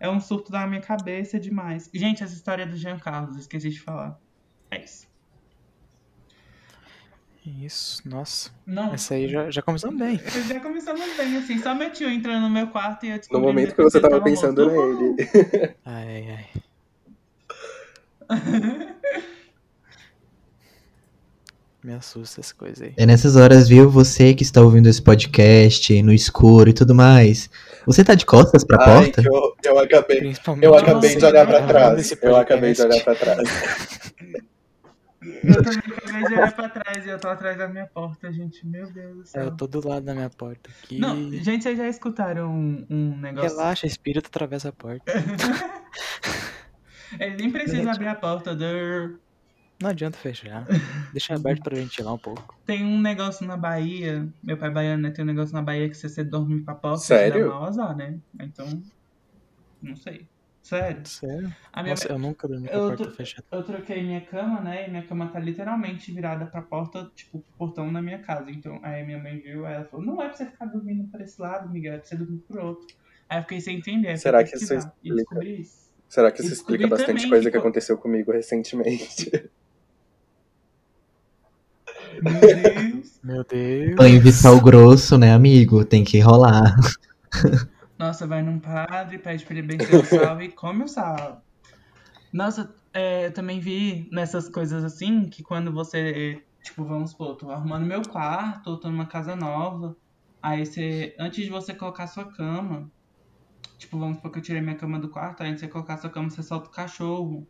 é 0.00 0.08
um 0.08 0.20
surto 0.20 0.50
da 0.50 0.66
minha 0.66 0.80
cabeça 0.80 1.38
demais. 1.38 1.90
Gente, 1.94 2.22
essa 2.22 2.34
história 2.34 2.66
do 2.66 2.76
Jean 2.76 2.98
Carlos, 2.98 3.36
esqueci 3.36 3.70
de 3.70 3.80
falar. 3.80 4.18
É 4.70 4.82
isso. 4.82 5.08
Isso, 7.46 8.06
nossa. 8.06 8.50
Não, 8.66 8.92
Essa 8.92 9.14
aí 9.14 9.26
já, 9.26 9.50
já 9.50 9.62
começou 9.62 9.90
bem. 9.90 10.20
já 10.46 10.60
começamos 10.60 11.16
bem, 11.16 11.36
assim. 11.38 11.58
Só 11.58 11.74
meu 11.74 11.90
tio 11.90 12.10
entrando 12.10 12.42
no 12.42 12.50
meu 12.50 12.66
quarto 12.68 13.06
e 13.06 13.08
eu 13.08 13.14
No 13.14 13.18
descobri 13.20 13.46
momento 13.46 13.74
que 13.74 13.82
você 13.82 14.00
tava 14.00 14.20
pensando 14.20 14.66
morto. 14.66 14.76
Uhul! 14.76 15.16
nele. 15.16 15.74
Ai, 15.84 16.30
ai. 16.30 16.46
Me 21.88 21.94
assusta 21.94 22.42
essa 22.42 22.54
coisa 22.54 22.84
aí. 22.84 22.92
É 22.98 23.06
nessas 23.06 23.34
horas, 23.34 23.66
viu? 23.66 23.88
Você 23.88 24.34
que 24.34 24.42
está 24.42 24.60
ouvindo 24.60 24.90
esse 24.90 25.00
podcast 25.00 26.02
no 26.02 26.12
escuro 26.12 26.68
e 26.68 26.74
tudo 26.74 26.94
mais. 26.94 27.48
Você 27.86 28.04
tá 28.04 28.14
de 28.14 28.26
costas 28.26 28.62
pra 28.62 28.76
Ai, 28.78 29.04
porta? 29.06 29.22
eu, 29.24 29.56
eu 29.64 29.78
acabei. 29.78 30.18
Principalmente 30.18 30.66
Eu 30.66 30.74
acabei 30.74 31.16
de 31.16 31.24
olhar 31.24 31.46
pra 31.46 31.66
trás. 31.66 32.14
Eu 32.20 32.36
acabei 32.36 32.74
de 32.74 32.82
olhar 32.82 33.02
pra 33.02 33.14
trás. 33.14 33.38
Eu 35.42 35.62
também 35.62 35.78
acabei 35.78 36.22
de 36.24 36.34
olhar 36.34 36.52
pra 36.54 36.68
trás 36.68 37.06
e 37.06 37.08
eu 37.08 37.18
tô 37.18 37.28
atrás 37.28 37.56
da 37.56 37.68
minha 37.68 37.86
porta, 37.86 38.30
gente. 38.32 38.66
Meu 38.66 38.90
Deus 38.92 39.14
do 39.16 39.22
É, 39.22 39.26
céu. 39.26 39.44
Eu 39.44 39.56
tô 39.56 39.66
do 39.66 39.86
lado 39.88 40.04
da 40.04 40.14
minha 40.14 40.28
porta 40.30 40.68
aqui. 40.82 40.98
Não, 40.98 41.16
gente, 41.32 41.62
vocês 41.62 41.78
já 41.78 41.88
escutaram 41.88 42.50
um, 42.50 42.86
um 42.90 43.16
negócio? 43.18 43.56
Relaxa, 43.56 43.86
espírito 43.86 44.26
atravessa 44.26 44.68
a 44.68 44.72
porta. 44.72 45.12
Ele 47.18 47.36
nem 47.36 47.50
precisa 47.50 47.76
Gente. 47.78 47.88
abrir 47.88 48.08
a 48.08 48.14
porta. 48.14 48.54
dur. 48.54 49.18
Não 49.80 49.90
adianta 49.90 50.18
fechar. 50.18 50.66
Deixa 51.12 51.34
aberto 51.36 51.62
pra 51.62 51.76
ventilar 51.76 52.14
um 52.14 52.18
pouco. 52.18 52.56
Tem 52.66 52.84
um 52.84 53.00
negócio 53.00 53.46
na 53.46 53.56
Bahia, 53.56 54.28
meu 54.42 54.56
pai 54.58 54.68
é 54.68 54.72
baiano, 54.72 55.02
né? 55.04 55.10
Tem 55.10 55.24
um 55.24 55.28
negócio 55.28 55.54
na 55.54 55.62
Bahia 55.62 55.88
que 55.88 55.94
se 55.94 56.08
você 56.08 56.24
dormir 56.24 56.64
com 56.64 56.70
a 56.70 56.74
porta, 56.74 56.98
Sério? 56.98 57.44
dá 57.48 57.54
mau 57.54 57.64
azar, 57.64 57.96
né? 57.96 58.18
Então, 58.40 58.66
Não 59.80 59.96
sei. 59.96 60.26
Sério. 60.62 61.06
Sério? 61.06 61.54
A 61.72 61.82
minha 61.82 61.94
Nossa, 61.94 62.08
eu 62.08 62.18
nunca 62.18 62.46
dormi 62.46 62.68
com 62.68 62.76
a 62.76 62.96
porta 62.96 63.10
fechada. 63.12 63.44
Eu 63.50 63.62
troquei 63.62 64.02
minha 64.02 64.20
cama, 64.20 64.60
né? 64.60 64.86
E 64.86 64.90
minha 64.90 65.06
cama 65.06 65.28
tá 65.28 65.38
literalmente 65.38 66.12
virada 66.12 66.44
pra 66.44 66.60
porta, 66.60 67.10
tipo, 67.14 67.38
pro 67.40 67.52
portão 67.56 67.90
da 67.90 68.02
minha 68.02 68.18
casa. 68.18 68.50
Então, 68.50 68.78
aí 68.82 69.02
minha 69.06 69.22
mãe 69.22 69.38
viu, 69.38 69.64
aí 69.64 69.76
ela 69.76 69.84
falou, 69.86 70.04
não 70.04 70.20
é 70.20 70.26
pra 70.26 70.36
você 70.36 70.44
ficar 70.44 70.66
dormindo 70.66 71.08
por 71.10 71.20
esse 71.22 71.40
lado, 71.40 71.70
Miguel, 71.70 71.94
é 71.94 71.98
pra 71.98 72.06
você 72.06 72.16
dormir 72.16 72.38
por 72.40 72.58
outro. 72.58 72.86
Aí 73.30 73.38
eu 73.38 73.42
fiquei 73.42 73.60
sem 73.62 73.78
entender. 73.78 74.18
Será 74.18 74.44
que 74.44 74.56
isso 74.56 74.74
E 74.74 74.76
explica? 74.76 75.40
Será 76.08 76.32
que 76.32 76.40
isso 76.42 76.52
explica 76.52 76.86
bastante 76.86 77.12
também 77.14 77.28
coisa 77.30 77.44
que 77.44 77.50
que 77.50 77.56
co- 77.58 77.66
aconteceu 77.66 77.96
comigo 77.96 78.32
recentemente? 78.32 79.30
Meu 82.22 82.40
Deus. 82.40 83.20
Meu 83.22 83.44
Deus. 83.44 83.96
Banho 83.96 84.22
de 84.22 84.32
sal 84.32 84.60
grosso, 84.60 85.18
né, 85.18 85.32
amigo? 85.32 85.84
Tem 85.84 86.04
que 86.04 86.18
rolar. 86.20 86.74
Nossa, 87.98 88.26
vai 88.26 88.42
num 88.42 88.58
padre, 88.58 89.18
pede 89.18 89.44
pra 89.44 89.54
ele 89.54 89.66
benzer 89.66 90.00
o 90.00 90.04
sal 90.04 90.40
e 90.40 90.50
come 90.52 90.84
o 90.84 90.88
sal. 90.88 91.42
Nossa, 92.32 92.72
é, 92.92 93.26
eu 93.26 93.32
também 93.32 93.58
vi 93.58 94.08
nessas 94.12 94.48
coisas 94.48 94.84
assim, 94.84 95.28
que 95.28 95.42
quando 95.42 95.72
você, 95.72 96.42
tipo, 96.62 96.84
vamos 96.84 97.10
supor, 97.10 97.36
tô 97.36 97.50
arrumando 97.50 97.86
meu 97.86 98.02
quarto, 98.02 98.78
tô 98.78 98.90
numa 98.90 99.06
casa 99.06 99.34
nova, 99.34 99.96
aí 100.42 100.64
você, 100.64 101.14
antes 101.18 101.44
de 101.44 101.50
você 101.50 101.74
colocar 101.74 102.06
sua 102.06 102.24
cama, 102.32 102.90
tipo, 103.78 103.98
vamos 103.98 104.16
supor 104.16 104.30
que 104.30 104.38
eu 104.38 104.42
tirei 104.42 104.60
minha 104.60 104.76
cama 104.76 104.98
do 104.98 105.08
quarto, 105.08 105.42
aí 105.42 105.48
antes 105.48 105.60
de 105.60 105.66
você 105.66 105.72
colocar 105.72 105.96
sua 105.96 106.10
cama, 106.10 106.30
você 106.30 106.42
solta 106.42 106.68
o 106.68 106.72
cachorro 106.72 107.48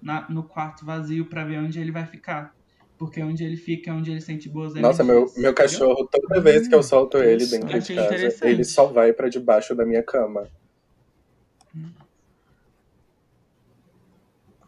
na- 0.00 0.26
no 0.28 0.42
quarto 0.44 0.86
vazio 0.86 1.26
pra 1.26 1.44
ver 1.44 1.58
onde 1.58 1.78
ele 1.80 1.92
vai 1.92 2.06
ficar. 2.06 2.54
Porque 3.02 3.20
onde 3.20 3.42
ele 3.42 3.56
fica 3.56 3.90
é 3.90 3.92
onde 3.92 4.12
ele 4.12 4.20
sente 4.20 4.48
boas 4.48 4.76
Nossa, 4.76 5.02
meu, 5.02 5.22
energias, 5.22 5.36
meu 5.42 5.52
cachorro, 5.52 6.08
toda 6.08 6.40
vez 6.40 6.68
que 6.68 6.74
eu 6.76 6.84
solto 6.84 7.18
ele 7.18 7.42
Isso, 7.42 7.58
dentro 7.58 7.80
de 7.80 7.96
casa, 7.96 8.46
ele 8.46 8.62
só 8.62 8.86
vai 8.86 9.12
pra 9.12 9.28
debaixo 9.28 9.74
da 9.74 9.84
minha 9.84 10.04
cama. 10.04 10.48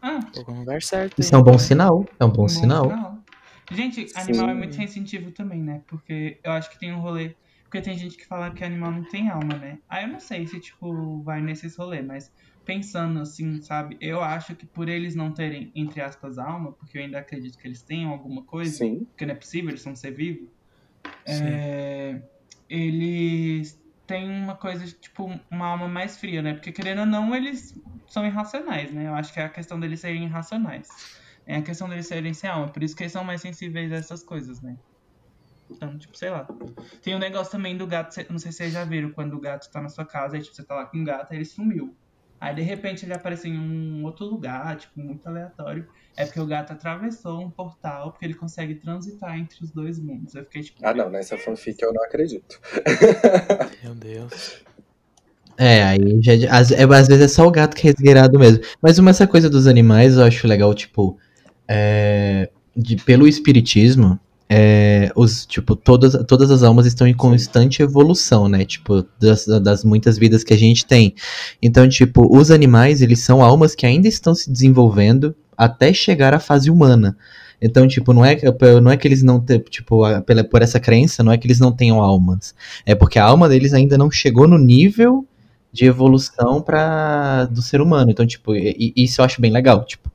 Ah, 0.01 0.19
lugar 0.49 0.81
certo. 0.81 1.17
Isso 1.17 1.33
é 1.33 1.37
um 1.37 1.43
bom 1.43 1.57
sinal. 1.57 2.05
É 2.19 2.25
um 2.25 2.29
bom 2.29 2.41
Bom 2.41 2.47
sinal. 2.49 2.89
sinal. 2.89 3.23
Gente, 3.71 4.05
animal 4.15 4.49
é 4.49 4.51
Sim. 4.51 4.57
muito 4.57 4.75
sensitivo 4.75 5.31
também, 5.31 5.63
né? 5.63 5.81
Porque 5.87 6.37
eu 6.43 6.51
acho 6.51 6.69
que 6.69 6.77
tem 6.77 6.91
um 6.91 6.99
rolê. 6.99 7.37
Porque 7.63 7.79
tem 7.79 7.97
gente 7.97 8.17
que 8.17 8.25
fala 8.25 8.51
que 8.51 8.65
animal 8.65 8.91
não 8.91 9.05
tem 9.05 9.29
alma, 9.29 9.55
né? 9.57 9.77
Aí 9.87 10.03
eu 10.03 10.09
não 10.09 10.19
sei 10.19 10.45
se, 10.45 10.59
tipo, 10.59 11.23
vai 11.23 11.41
nesses 11.41 11.77
rolê, 11.77 12.01
mas 12.01 12.29
pensando 12.65 13.19
assim, 13.19 13.61
sabe? 13.61 13.97
Eu 14.01 14.21
acho 14.21 14.55
que 14.55 14.65
por 14.65 14.89
eles 14.89 15.15
não 15.15 15.31
terem, 15.31 15.71
entre 15.75 16.01
aspas, 16.01 16.37
alma, 16.37 16.71
porque 16.73 16.97
eu 16.97 17.03
ainda 17.03 17.19
acredito 17.19 17.57
que 17.57 17.67
eles 17.67 17.81
tenham 17.81 18.11
alguma 18.11 18.43
coisa, 18.43 18.79
Sim. 18.79 19.05
porque 19.05 19.25
não 19.25 19.33
é 19.33 19.37
possível, 19.37 19.69
eles 19.69 19.81
são 19.81 19.93
um 19.93 19.95
ser 19.95 20.11
vivo, 20.11 20.49
é, 21.25 22.21
eles 22.69 23.79
têm 24.05 24.29
uma 24.29 24.55
coisa, 24.55 24.85
tipo, 24.85 25.29
uma 25.49 25.67
alma 25.67 25.87
mais 25.87 26.17
fria, 26.17 26.41
né? 26.41 26.53
Porque 26.53 26.71
querendo 26.71 26.99
ou 26.99 27.05
não, 27.05 27.35
eles 27.35 27.79
são 28.07 28.25
irracionais, 28.25 28.91
né? 28.91 29.07
Eu 29.07 29.13
acho 29.13 29.31
que 29.31 29.39
é 29.39 29.45
a 29.45 29.49
questão 29.49 29.79
deles 29.79 29.99
serem 29.99 30.25
irracionais. 30.25 30.87
É 31.45 31.57
a 31.57 31.61
questão 31.61 31.87
deles 31.87 32.07
serem 32.07 32.33
sem 32.33 32.49
alma, 32.49 32.69
por 32.69 32.81
isso 32.81 32.95
que 32.95 33.03
eles 33.03 33.13
são 33.13 33.23
mais 33.23 33.41
sensíveis 33.41 33.91
a 33.91 33.95
essas 33.95 34.23
coisas, 34.23 34.61
né? 34.61 34.75
Então, 35.69 35.97
tipo, 35.97 36.17
sei 36.17 36.29
lá. 36.29 36.47
Tem 37.01 37.15
um 37.15 37.19
negócio 37.19 37.51
também 37.51 37.77
do 37.77 37.87
gato, 37.87 38.15
não 38.29 38.39
sei 38.39 38.51
se 38.51 38.57
vocês 38.57 38.73
já 38.73 38.83
viram, 38.83 39.11
quando 39.11 39.35
o 39.35 39.39
gato 39.39 39.69
tá 39.71 39.81
na 39.81 39.89
sua 39.89 40.05
casa, 40.05 40.35
aí 40.35 40.41
tipo, 40.41 40.55
você 40.55 40.63
tá 40.63 40.75
lá 40.75 40.85
com 40.85 41.01
o 41.01 41.03
gato, 41.03 41.31
aí 41.31 41.37
ele 41.37 41.45
sumiu. 41.45 41.95
Aí 42.45 42.53
de 42.53 42.61
repente 42.61 43.03
ele 43.03 43.13
apareceu 43.13 43.49
em 43.49 43.57
um 43.57 44.03
outro 44.03 44.23
lugar, 44.23 44.75
tipo, 44.75 44.99
muito 44.99 45.27
aleatório. 45.27 45.87
É 46.15 46.25
porque 46.25 46.39
o 46.39 46.45
gato 46.45 46.73
atravessou 46.73 47.41
um 47.41 47.49
portal, 47.49 48.11
porque 48.11 48.23
ele 48.23 48.35
consegue 48.35 48.75
transitar 48.75 49.35
entre 49.35 49.63
os 49.63 49.71
dois 49.71 49.97
mundos. 49.97 50.35
Eu 50.35 50.43
fiquei 50.43 50.61
tipo. 50.61 50.77
Ah, 50.83 50.93
não, 50.93 51.09
nessa 51.09 51.39
fanfic 51.39 51.81
eu 51.81 51.91
não 51.91 52.03
acredito. 52.03 52.61
Meu 53.83 53.95
Deus. 53.95 54.61
É, 55.57 55.85
aí 55.85 56.21
já, 56.21 56.33
às, 56.55 56.71
é, 56.71 56.83
às 56.83 57.07
vezes 57.07 57.23
é 57.23 57.27
só 57.27 57.47
o 57.47 57.51
gato 57.51 57.75
que 57.75 57.87
é 57.87 57.91
resgueirado 57.91 58.37
mesmo. 58.37 58.63
Mas 58.79 58.99
uma 58.99 59.09
essa 59.09 59.25
coisa 59.25 59.49
dos 59.49 59.65
animais, 59.65 60.15
eu 60.15 60.23
acho 60.23 60.47
legal, 60.47 60.71
tipo, 60.75 61.17
é, 61.67 62.51
de, 62.77 62.95
pelo 62.97 63.27
espiritismo, 63.27 64.19
é, 64.49 65.11
os, 65.15 65.45
tipo, 65.45 65.75
todas, 65.75 66.13
todas 66.27 66.51
as 66.51 66.61
almas 66.63 66.85
estão 66.85 67.07
em 67.07 67.13
constante 67.13 67.81
evolução, 67.81 68.47
né? 68.47 68.63
Tipo, 68.65 69.05
das, 69.19 69.45
das 69.63 69.83
muitas 69.83 70.17
vidas 70.17 70.43
que 70.43 70.53
a 70.53 70.57
gente 70.57 70.85
tem. 70.85 71.15
Então, 71.61 71.87
tipo, 71.89 72.27
os 72.37 72.51
animais, 72.51 73.01
eles 73.01 73.19
são 73.19 73.43
almas 73.43 73.73
que 73.75 73.85
ainda 73.85 74.07
estão 74.07 74.35
se 74.35 74.51
desenvolvendo 74.51 75.35
até 75.57 75.93
chegar 75.93 76.33
à 76.33 76.39
fase 76.39 76.69
humana. 76.69 77.17
Então, 77.61 77.87
tipo, 77.87 78.13
não 78.13 78.23
é, 78.23 78.35
que- 78.35 78.45
não 78.81 78.91
é 78.91 78.97
que 78.97 79.07
eles 79.07 79.23
não 79.23 79.39
te, 79.39 79.57
tipo, 79.59 80.01
pela, 80.23 80.43
por 80.43 80.61
essa 80.61 80.79
crença, 80.79 81.23
não 81.23 81.31
é 81.31 81.37
que 81.37 81.47
eles 81.47 81.59
não 81.59 81.71
tenham 81.71 82.01
almas. 82.01 82.53
É 82.85 82.93
porque 82.93 83.17
a 83.17 83.23
alma 83.25 83.49
deles 83.49 83.73
ainda 83.73 83.97
não 83.97 84.11
chegou 84.11 84.47
no 84.47 84.57
nível 84.57 85.25
de 85.71 85.85
evolução 85.85 86.61
para 86.61 87.45
do 87.45 87.61
ser 87.61 87.81
humano. 87.81 88.11
Então, 88.11 88.25
tipo, 88.27 88.53
isso 88.55 89.21
eu 89.21 89.25
acho 89.25 89.41
bem 89.41 89.51
legal, 89.51 89.83
tipo. 89.85 90.11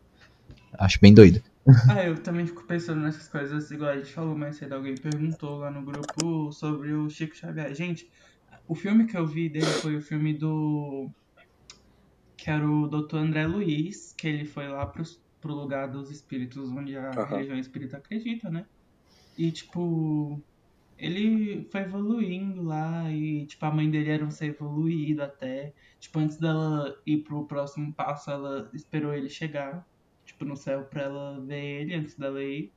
Acho 0.78 0.98
bem 1.00 1.12
doido. 1.14 1.42
Ah, 1.86 2.04
eu 2.04 2.22
também 2.22 2.46
fico 2.46 2.66
pensando 2.66 3.00
nessas 3.02 3.28
coisas, 3.28 3.70
igual 3.70 3.90
a 3.90 3.96
gente 3.98 4.12
falou 4.12 4.36
mais 4.36 4.56
cedo, 4.56 4.74
alguém 4.74 5.00
perguntou 5.00 5.58
lá 5.58 5.70
no 5.70 5.84
grupo 5.84 6.52
sobre 6.52 6.92
o 6.94 7.08
Chico 7.10 7.34
Xavier. 7.34 7.74
Gente, 7.74 8.08
o 8.68 8.74
filme 8.76 9.06
que 9.06 9.16
eu 9.16 9.26
vi 9.26 9.50
dele 9.50 9.74
foi 9.74 9.96
o 9.96 10.02
filme 10.02 10.38
do. 10.38 11.10
que 12.36 12.50
era 12.50 12.66
o 12.68 12.88
Dr. 12.88 13.18
André 13.18 13.46
Luiz, 13.46 14.12
que 14.14 14.26
ele 14.28 14.44
foi 14.46 14.68
lá 14.68 14.86
pro, 14.86 15.02
pro 15.40 15.54
lugar 15.54 15.88
dos 15.90 16.10
espíritos, 16.10 16.70
onde 16.70 16.96
a 16.96 17.16
Aham. 17.16 17.20
religião 17.24 17.58
espírita 17.58 17.98
acredita, 17.98 18.50
né? 18.50 18.66
E, 19.36 19.52
tipo, 19.52 20.44
ele 20.98 21.68
foi 21.70 21.82
evoluindo 21.82 22.62
lá 22.62 23.10
e, 23.12 23.46
tipo, 23.46 23.64
a 23.66 23.72
mãe 23.72 23.90
dele 23.90 24.10
era 24.10 24.26
um 24.26 24.30
ser 24.32 24.48
evoluído 24.48 25.22
até. 25.24 25.74
Tipo, 26.00 26.20
antes 26.20 26.38
dela 26.38 26.94
ir 27.06 27.24
pro 27.24 27.46
próximo 27.48 27.94
passo, 27.96 28.30
ela 28.30 28.70
esperou 28.74 29.14
ele 29.14 29.28
chegar, 29.30 29.86
tipo, 30.40 30.44
no 30.44 30.56
céu 30.56 30.84
pra 30.86 31.02
ela 31.02 31.44
ver 31.46 31.82
ele 31.82 31.94
antes 31.94 32.16
dela 32.16 32.42
ir. 32.42 32.72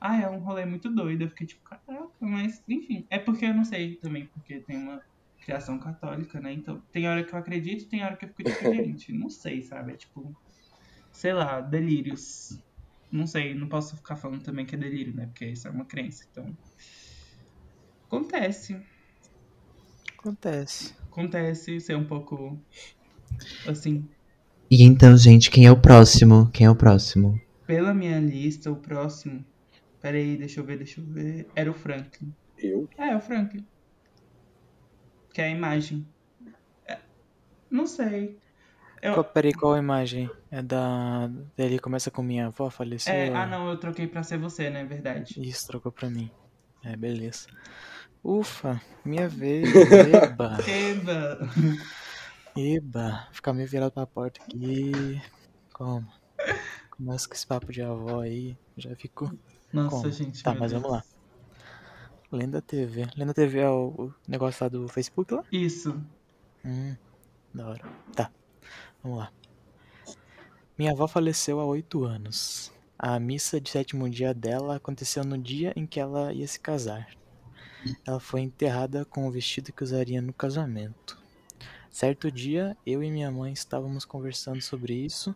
Ah, 0.00 0.20
é 0.20 0.28
um 0.28 0.40
rolê 0.40 0.66
muito 0.66 0.92
doido. 0.92 1.22
Eu 1.22 1.28
fiquei 1.30 1.46
tipo, 1.46 1.62
caraca, 1.62 2.12
mas 2.20 2.62
enfim. 2.68 3.06
É 3.10 3.18
porque 3.18 3.46
eu 3.46 3.54
não 3.54 3.64
sei 3.64 3.96
também, 4.00 4.26
porque 4.26 4.60
tem 4.60 4.76
uma 4.76 5.00
criação 5.40 5.78
católica, 5.78 6.40
né? 6.40 6.52
Então, 6.52 6.82
tem 6.92 7.08
hora 7.08 7.24
que 7.24 7.34
eu 7.34 7.38
acredito, 7.38 7.88
tem 7.88 8.04
hora 8.04 8.16
que 8.16 8.24
eu 8.26 8.28
fico 8.34 8.50
tipo, 8.50 8.74
gente, 8.74 9.12
não 9.12 9.30
sei, 9.30 9.62
sabe? 9.62 9.92
É 9.92 9.96
tipo, 9.96 10.34
sei 11.12 11.32
lá, 11.32 11.60
delírios. 11.60 12.48
Não 13.10 13.26
sei, 13.26 13.54
não 13.54 13.68
posso 13.68 13.96
ficar 13.96 14.16
falando 14.16 14.42
também 14.42 14.66
que 14.66 14.74
é 14.74 14.78
delírio, 14.78 15.14
né? 15.14 15.26
Porque 15.26 15.46
isso 15.46 15.68
é 15.68 15.70
uma 15.70 15.86
crença. 15.86 16.24
Então, 16.30 16.52
acontece. 18.06 18.76
Acontece. 20.18 20.94
Acontece 21.10 21.80
ser 21.80 21.96
um 21.96 22.06
pouco 22.06 22.60
assim. 23.68 24.08
E 24.70 24.82
então, 24.82 25.16
gente, 25.16 25.50
quem 25.50 25.66
é 25.66 25.70
o 25.70 25.80
próximo? 25.80 26.50
Quem 26.52 26.66
é 26.66 26.70
o 26.70 26.76
próximo? 26.76 27.40
Pela 27.66 27.94
minha 27.94 28.18
lista, 28.18 28.70
o 28.70 28.76
próximo. 28.76 29.44
Peraí, 30.00 30.36
deixa 30.36 30.60
eu 30.60 30.64
ver, 30.64 30.78
deixa 30.78 31.00
eu 31.00 31.04
ver. 31.06 31.48
Era 31.54 31.70
o 31.70 31.74
Franklin. 31.74 32.34
Eu? 32.58 32.88
É, 32.98 33.10
é 33.10 33.16
o 33.16 33.20
Franklin. 33.20 33.64
Que 35.32 35.40
é 35.40 35.46
a 35.46 35.50
imagem. 35.50 36.06
É, 36.86 36.98
não 37.70 37.86
sei. 37.86 38.38
Eu, 39.02 39.14
Qual, 39.14 39.24
peraí, 39.24 39.52
qual 39.52 39.74
a 39.74 39.78
imagem? 39.78 40.30
É 40.50 40.62
da. 40.62 41.30
Dele 41.56 41.78
começa 41.78 42.10
com 42.10 42.22
minha 42.22 42.46
avó, 42.46 42.70
faleceu? 42.70 43.12
é, 43.12 43.28
ah, 43.34 43.46
não, 43.46 43.68
eu 43.68 43.76
troquei 43.76 44.06
pra 44.06 44.22
ser 44.22 44.38
você, 44.38 44.70
né? 44.70 44.84
Verdade. 44.84 45.34
Isso, 45.38 45.66
trocou 45.66 45.92
pra 45.92 46.08
mim. 46.08 46.30
É, 46.82 46.96
beleza. 46.96 47.46
Ufa, 48.22 48.80
minha 49.04 49.28
vez. 49.28 49.68
Eba, 49.74 50.58
Eba! 50.66 51.38
eba. 52.56 53.28
Ficar 53.32 53.52
meio 53.52 53.68
virado 53.68 53.92
pra 53.92 54.06
porta 54.06 54.42
aqui. 54.42 54.92
Como? 55.72 56.06
Começa 56.90 57.28
com 57.28 57.34
esse 57.34 57.46
papo 57.46 57.72
de 57.72 57.82
avó 57.82 58.20
aí. 58.20 58.56
Já 58.76 58.94
fico. 58.96 59.32
Nossa, 59.72 59.96
Como? 59.96 60.10
gente. 60.10 60.42
Tá, 60.42 60.54
mas 60.54 60.70
Deus. 60.70 60.82
vamos 60.82 60.96
lá. 60.96 61.04
Lenda 62.30 62.60
TV. 62.60 63.06
Lenda 63.16 63.34
TV 63.34 63.60
é 63.60 63.68
o, 63.68 63.88
o 63.88 64.14
negócio 64.26 64.64
lá 64.64 64.68
do 64.68 64.88
Facebook 64.88 65.32
lá? 65.34 65.44
Isso. 65.52 66.00
Hum, 66.64 66.96
da 67.52 67.68
hora. 67.68 67.84
Tá, 68.14 68.30
vamos 69.02 69.18
lá. 69.18 69.32
Minha 70.76 70.92
avó 70.92 71.06
faleceu 71.06 71.60
há 71.60 71.64
oito 71.64 72.04
anos. 72.04 72.72
A 72.98 73.18
missa 73.20 73.60
de 73.60 73.70
sétimo 73.70 74.08
dia 74.08 74.32
dela 74.32 74.76
aconteceu 74.76 75.24
no 75.24 75.36
dia 75.38 75.72
em 75.76 75.86
que 75.86 76.00
ela 76.00 76.32
ia 76.32 76.46
se 76.46 76.58
casar. 76.58 77.08
Ela 78.06 78.18
foi 78.18 78.40
enterrada 78.40 79.04
com 79.04 79.28
o 79.28 79.30
vestido 79.30 79.72
que 79.72 79.84
usaria 79.84 80.22
no 80.22 80.32
casamento. 80.32 81.22
Certo 81.94 82.28
dia, 82.28 82.76
eu 82.84 83.04
e 83.04 83.08
minha 83.08 83.30
mãe 83.30 83.52
estávamos 83.52 84.04
conversando 84.04 84.60
sobre 84.60 84.92
isso 84.92 85.32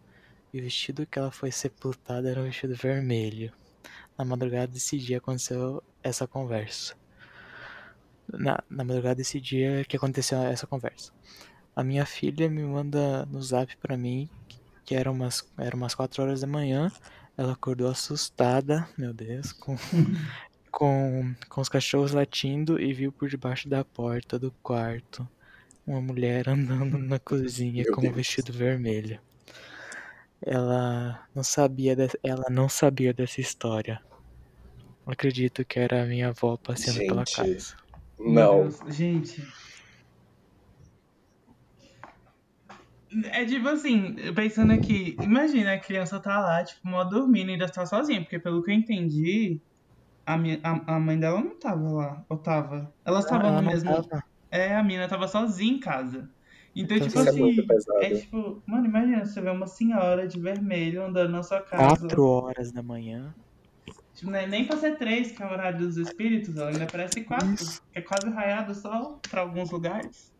e 0.52 0.58
o 0.58 0.62
vestido 0.64 1.06
que 1.06 1.16
ela 1.16 1.30
foi 1.30 1.52
sepultada 1.52 2.28
era 2.28 2.40
um 2.40 2.46
vestido 2.46 2.74
vermelho. 2.74 3.52
Na 4.18 4.24
madrugada 4.24 4.66
desse 4.66 4.98
dia 4.98 5.18
aconteceu 5.18 5.80
essa 6.02 6.26
conversa. 6.26 6.96
Na, 8.26 8.58
na 8.68 8.82
madrugada 8.82 9.14
desse 9.14 9.40
dia 9.40 9.84
que 9.84 9.96
aconteceu 9.96 10.36
essa 10.38 10.66
conversa. 10.66 11.12
A 11.76 11.84
minha 11.84 12.04
filha 12.04 12.50
me 12.50 12.64
manda 12.64 13.24
no 13.26 13.40
zap 13.40 13.76
pra 13.76 13.96
mim 13.96 14.28
que 14.84 14.96
eram 14.96 15.12
umas, 15.12 15.48
era 15.56 15.76
umas 15.76 15.94
4 15.94 16.24
horas 16.24 16.40
da 16.40 16.48
manhã. 16.48 16.90
Ela 17.36 17.52
acordou 17.52 17.88
assustada, 17.88 18.88
meu 18.98 19.14
Deus, 19.14 19.52
com, 19.52 19.76
com, 20.72 21.36
com 21.48 21.60
os 21.60 21.68
cachorros 21.68 22.10
latindo 22.10 22.80
e 22.80 22.92
viu 22.92 23.12
por 23.12 23.28
debaixo 23.28 23.68
da 23.68 23.84
porta 23.84 24.40
do 24.40 24.50
quarto 24.60 25.24
uma 25.88 26.02
mulher 26.02 26.48
andando 26.48 26.98
na 26.98 27.18
cozinha 27.18 27.82
Meu 27.84 27.94
com 27.94 28.00
um 28.00 28.04
Deus. 28.04 28.16
vestido 28.16 28.52
vermelho. 28.52 29.18
Ela 30.44 31.26
não 31.34 31.42
sabia 31.42 31.96
de- 31.96 32.18
ela 32.22 32.44
não 32.50 32.68
sabia 32.68 33.12
dessa 33.14 33.40
história. 33.40 34.00
Acredito 35.06 35.64
que 35.64 35.78
era 35.78 36.02
a 36.02 36.06
minha 36.06 36.28
avó 36.28 36.56
passeando 36.58 36.98
pela 37.00 37.24
Gente. 37.24 37.36
casa. 37.36 37.76
Meu 38.18 38.32
Não. 38.32 38.62
Deus, 38.68 38.94
Gente. 38.94 39.42
É 43.32 43.42
tipo 43.46 43.66
assim, 43.68 44.14
pensando 44.34 44.70
aqui, 44.74 45.16
imagina 45.22 45.72
a 45.72 45.78
criança 45.80 46.20
tá 46.20 46.38
lá, 46.40 46.62
tipo, 46.62 46.86
mó 46.86 47.02
dormindo 47.04 47.48
e 47.48 47.52
ainda 47.54 47.66
tá 47.66 47.86
sozinha, 47.86 48.20
porque 48.20 48.38
pelo 48.38 48.62
que 48.62 48.70
eu 48.70 48.74
entendi, 48.74 49.62
a, 50.26 50.36
minha, 50.36 50.60
a, 50.62 50.96
a 50.96 51.00
mãe 51.00 51.18
dela 51.18 51.40
não 51.40 51.58
tava 51.58 51.90
lá, 51.90 52.26
ou 52.28 52.36
tava? 52.36 52.94
Elas 53.06 53.24
estavam 53.24 53.46
Ela 53.46 53.56
no 53.56 53.62
não 53.62 53.70
mesmo. 53.72 53.90
tava. 53.90 54.22
É, 54.50 54.74
a 54.74 54.82
mina 54.82 55.08
tava 55.08 55.28
sozinha 55.28 55.74
em 55.74 55.80
casa. 55.80 56.28
Então, 56.74 56.96
Então, 56.96 57.08
tipo 57.08 57.18
é 57.20 57.28
assim, 57.28 57.66
pesado. 57.66 58.02
é 58.02 58.14
tipo, 58.14 58.62
mano, 58.66 58.86
imagina 58.86 59.24
você 59.24 59.40
vê 59.40 59.50
uma 59.50 59.66
senhora 59.66 60.28
de 60.28 60.38
vermelho 60.38 61.04
andando 61.04 61.30
na 61.30 61.42
sua 61.42 61.60
casa. 61.60 61.96
Quatro 61.98 62.24
horas 62.24 62.70
da 62.70 62.82
manhã. 62.82 63.34
Tipo, 64.14 64.30
não 64.30 64.38
é 64.38 64.46
nem 64.46 64.64
pra 64.66 64.76
ser 64.76 64.96
três, 64.96 65.32
que 65.32 65.42
é 65.42 65.46
o 65.46 65.50
horário 65.50 65.78
dos 65.78 65.96
espíritos, 65.96 66.56
ela 66.56 66.70
ainda 66.70 66.86
parece 66.86 67.22
quatro. 67.22 67.52
Isso. 67.54 67.82
Que 67.92 67.98
é 67.98 68.02
quase 68.02 68.28
raiado 68.28 68.74
só 68.74 69.18
pra 69.30 69.40
alguns 69.42 69.70
lugares. 69.70 70.32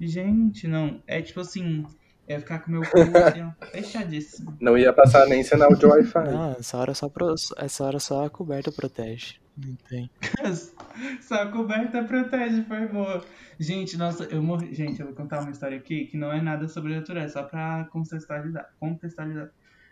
Gente, 0.00 0.66
não. 0.66 1.02
É 1.06 1.22
tipo 1.22 1.40
assim, 1.40 1.84
é 2.26 2.38
ficar 2.38 2.60
com 2.60 2.68
o 2.68 2.72
meu 2.72 2.82
cu 2.82 2.98
assim, 2.98 3.42
ó, 3.42 3.50
fechadíssimo. 3.72 4.56
Não 4.60 4.76
ia 4.78 4.92
passar 4.92 5.26
nem 5.26 5.42
sinal 5.42 5.74
de 5.74 5.84
Wi-Fi. 5.84 6.30
Não, 6.30 6.52
essa 6.52 6.76
hora 6.78 6.94
só 6.94 7.08
pro, 7.08 7.34
essa 7.56 7.84
hora 7.84 7.98
só 7.98 8.26
a 8.26 8.30
coberta 8.30 8.70
protege. 8.70 9.42
Não 9.56 9.76
tem. 9.88 10.10
Só 11.20 11.42
a 11.42 11.46
coberta 11.52 12.02
protege, 12.04 12.62
foi 12.62 12.88
boa. 12.88 13.22
Gente, 13.60 13.98
nossa, 13.98 14.24
eu 14.24 14.42
morri. 14.42 14.72
Gente, 14.74 14.98
eu 14.98 15.06
vou 15.06 15.14
contar 15.14 15.40
uma 15.40 15.50
história 15.50 15.76
aqui 15.76 16.06
que 16.06 16.16
não 16.16 16.32
é 16.32 16.40
nada 16.40 16.66
sobrenatural, 16.68 17.24
é 17.24 17.28
só 17.28 17.42
pra 17.42 17.86
contextualizar. 17.92 18.72
contextualizar. 18.80 19.50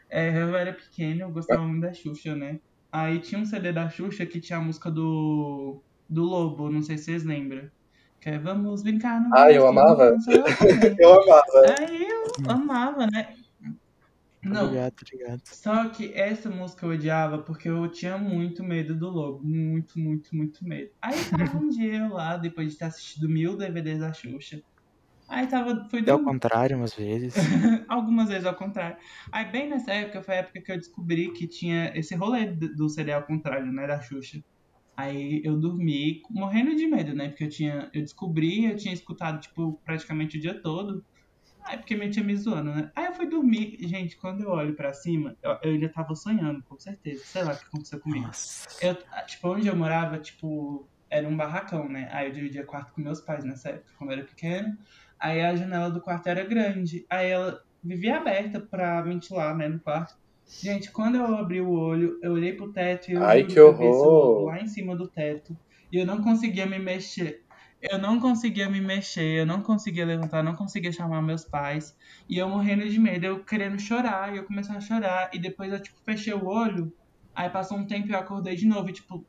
É, 0.09 0.43
eu 0.43 0.57
era 0.57 0.73
pequeno, 0.73 1.23
eu 1.23 1.31
gostava 1.31 1.63
muito 1.63 1.83
da 1.83 1.93
Xuxa, 1.93 2.35
né? 2.35 2.59
Aí 2.91 3.19
tinha 3.21 3.41
um 3.41 3.45
CD 3.45 3.71
da 3.71 3.89
Xuxa 3.89 4.25
que 4.25 4.41
tinha 4.41 4.59
a 4.59 4.63
música 4.63 4.91
do, 4.91 5.83
do 6.09 6.25
Lobo, 6.25 6.71
não 6.71 6.83
sei 6.83 6.97
se 6.97 7.05
vocês 7.05 7.25
lembram. 7.25 7.71
Que 8.21 8.31
é 8.31 8.39
Vamos 8.39 8.83
brincar 8.83 9.21
no 9.21 9.35
Ah, 9.35 9.51
eu 9.51 9.67
amava. 9.67 10.15
Eu 10.99 11.23
amava. 11.23 11.75
Aí 11.79 12.07
eu 12.07 12.51
amava, 12.51 13.07
né? 13.07 13.35
Não, 14.43 14.65
Obrigado, 14.65 14.95
obrigado. 15.03 15.43
só 15.45 15.89
que 15.91 16.15
essa 16.15 16.49
música 16.49 16.87
eu 16.87 16.93
odiava 16.93 17.39
porque 17.39 17.69
eu 17.69 17.87
tinha 17.91 18.17
muito 18.17 18.65
medo 18.65 18.95
do 18.95 19.11
lobo. 19.11 19.45
Muito, 19.45 19.99
muito, 19.99 20.35
muito 20.35 20.67
medo. 20.67 20.91
Aí 21.01 21.15
tava 21.25 21.59
um 21.59 21.69
dia 21.69 21.97
eu 21.97 22.09
lá, 22.09 22.37
depois 22.39 22.73
de 22.73 22.79
ter 22.79 22.87
assistido 22.87 23.29
mil 23.29 23.57
DVDs 23.57 23.99
da 24.01 24.13
Xuxa. 24.13 24.63
Aí 25.29 25.47
tava. 25.47 25.87
Fui 25.91 26.03
É 26.07 26.11
ao 26.11 26.25
contrário, 26.25 26.77
umas 26.77 26.95
vezes. 26.95 27.35
Algumas 27.87 28.29
vezes 28.29 28.47
ao 28.47 28.55
contrário. 28.55 28.97
Aí 29.31 29.45
bem 29.45 29.69
nessa 29.69 29.93
época 29.93 30.23
foi 30.23 30.35
a 30.35 30.39
época 30.39 30.61
que 30.61 30.73
eu 30.73 30.77
descobri 30.77 31.33
que 31.33 31.47
tinha 31.47 31.93
esse 31.95 32.15
rolê 32.15 32.47
do 32.47 32.75
do 32.75 32.89
CD 32.89 33.13
ao 33.13 33.23
contrário, 33.23 33.71
né? 33.71 33.87
Da 33.87 34.01
Xuxa. 34.01 34.43
Aí 35.01 35.41
eu 35.43 35.59
dormi 35.59 36.21
morrendo 36.29 36.77
de 36.77 36.87
medo, 36.87 37.15
né? 37.15 37.29
Porque 37.29 37.45
eu 37.45 37.49
tinha. 37.49 37.91
Eu 37.95 38.03
descobri, 38.03 38.67
eu 38.67 38.77
tinha 38.77 38.93
escutado, 38.93 39.41
tipo, 39.41 39.81
praticamente 39.83 40.37
o 40.37 40.41
dia 40.41 40.61
todo. 40.61 41.03
Aí 41.65 41.79
porque 41.79 41.97
minha 41.97 42.11
tia 42.11 42.23
me 42.23 42.37
zoando, 42.37 42.75
né? 42.75 42.91
Aí 42.95 43.07
eu 43.07 43.15
fui 43.15 43.27
dormir. 43.27 43.79
Gente, 43.81 44.17
quando 44.17 44.43
eu 44.43 44.51
olho 44.51 44.75
pra 44.75 44.93
cima, 44.93 45.37
eu, 45.43 45.59
eu 45.63 45.73
ainda 45.73 45.89
tava 45.89 46.15
sonhando, 46.15 46.63
com 46.65 46.79
certeza. 46.79 47.25
Sei 47.25 47.43
lá 47.43 47.53
o 47.53 47.59
que 47.59 47.65
aconteceu 47.65 48.01
comigo. 48.01 48.27
Nossa. 48.27 48.69
Eu, 48.85 48.95
tipo, 49.27 49.49
onde 49.49 49.69
eu 49.69 49.77
morava, 49.77 50.19
tipo, 50.19 50.87
era 51.09 51.27
um 51.27 51.37
barracão, 51.37 51.89
né? 51.89 52.09
Aí 52.13 52.29
eu 52.29 52.33
dividia 52.33 52.67
quarto 52.67 52.93
com 52.93 53.01
meus 53.01 53.21
pais 53.23 53.43
nessa 53.43 53.71
época, 53.71 53.93
quando 53.97 54.11
eu 54.11 54.19
era 54.19 54.27
pequeno. 54.27 54.77
Aí 55.19 55.41
a 55.41 55.57
janela 55.57 55.91
do 55.91 56.01
quarto 56.01 56.27
era 56.27 56.45
grande. 56.45 57.07
Aí 57.09 57.31
ela 57.31 57.63
vivia 57.83 58.19
aberta 58.19 58.61
pra 58.61 59.01
ventilar, 59.01 59.57
né, 59.57 59.67
no 59.69 59.81
quarto. 59.81 60.19
Gente, 60.63 60.91
quando 60.91 61.17
eu 61.17 61.25
abri 61.37 61.61
o 61.61 61.71
olho, 61.71 62.19
eu 62.23 62.33
olhei 62.33 62.53
pro 62.53 62.73
teto 62.73 63.11
e 63.11 63.15
eu 63.15 63.23
Ai, 63.23 63.45
que 63.45 63.59
lobo 63.59 63.83
horror. 63.85 64.47
lá 64.47 64.61
em 64.61 64.67
cima 64.67 64.97
do 64.97 65.09
teto. 65.09 65.57
E 65.93 65.99
eu 65.99 66.07
não 66.07 66.23
conseguia 66.23 66.67
me 66.67 66.79
mexer. 66.79 67.43
Eu 67.81 67.99
não 67.99 68.21
conseguia 68.21 68.69
me 68.69 68.79
mexer, 68.81 69.41
eu 69.41 69.47
não 69.47 69.63
conseguia 69.63 70.05
levantar, 70.05 70.43
não 70.43 70.55
conseguia 70.55 70.93
chamar 70.93 71.23
meus 71.23 71.45
pais. 71.45 71.97
E 72.29 72.37
eu 72.37 72.47
morrendo 72.49 72.87
de 72.87 72.99
medo, 72.99 73.25
eu 73.25 73.45
querendo 73.45 73.81
chorar, 73.81 74.35
e 74.35 74.37
eu 74.37 74.45
comecei 74.45 74.77
a 74.77 74.81
chorar. 74.81 75.31
E 75.33 75.39
depois 75.39 75.73
eu, 75.73 75.81
tipo, 75.81 75.99
fechei 76.05 76.35
o 76.35 76.45
olho. 76.47 76.93
Aí 77.35 77.49
passou 77.49 77.79
um 77.79 77.87
tempo 77.87 78.09
e 78.09 78.13
eu 78.13 78.19
acordei 78.19 78.55
de 78.55 78.67
novo 78.67 78.91
e, 78.91 78.93
tipo, 78.93 79.25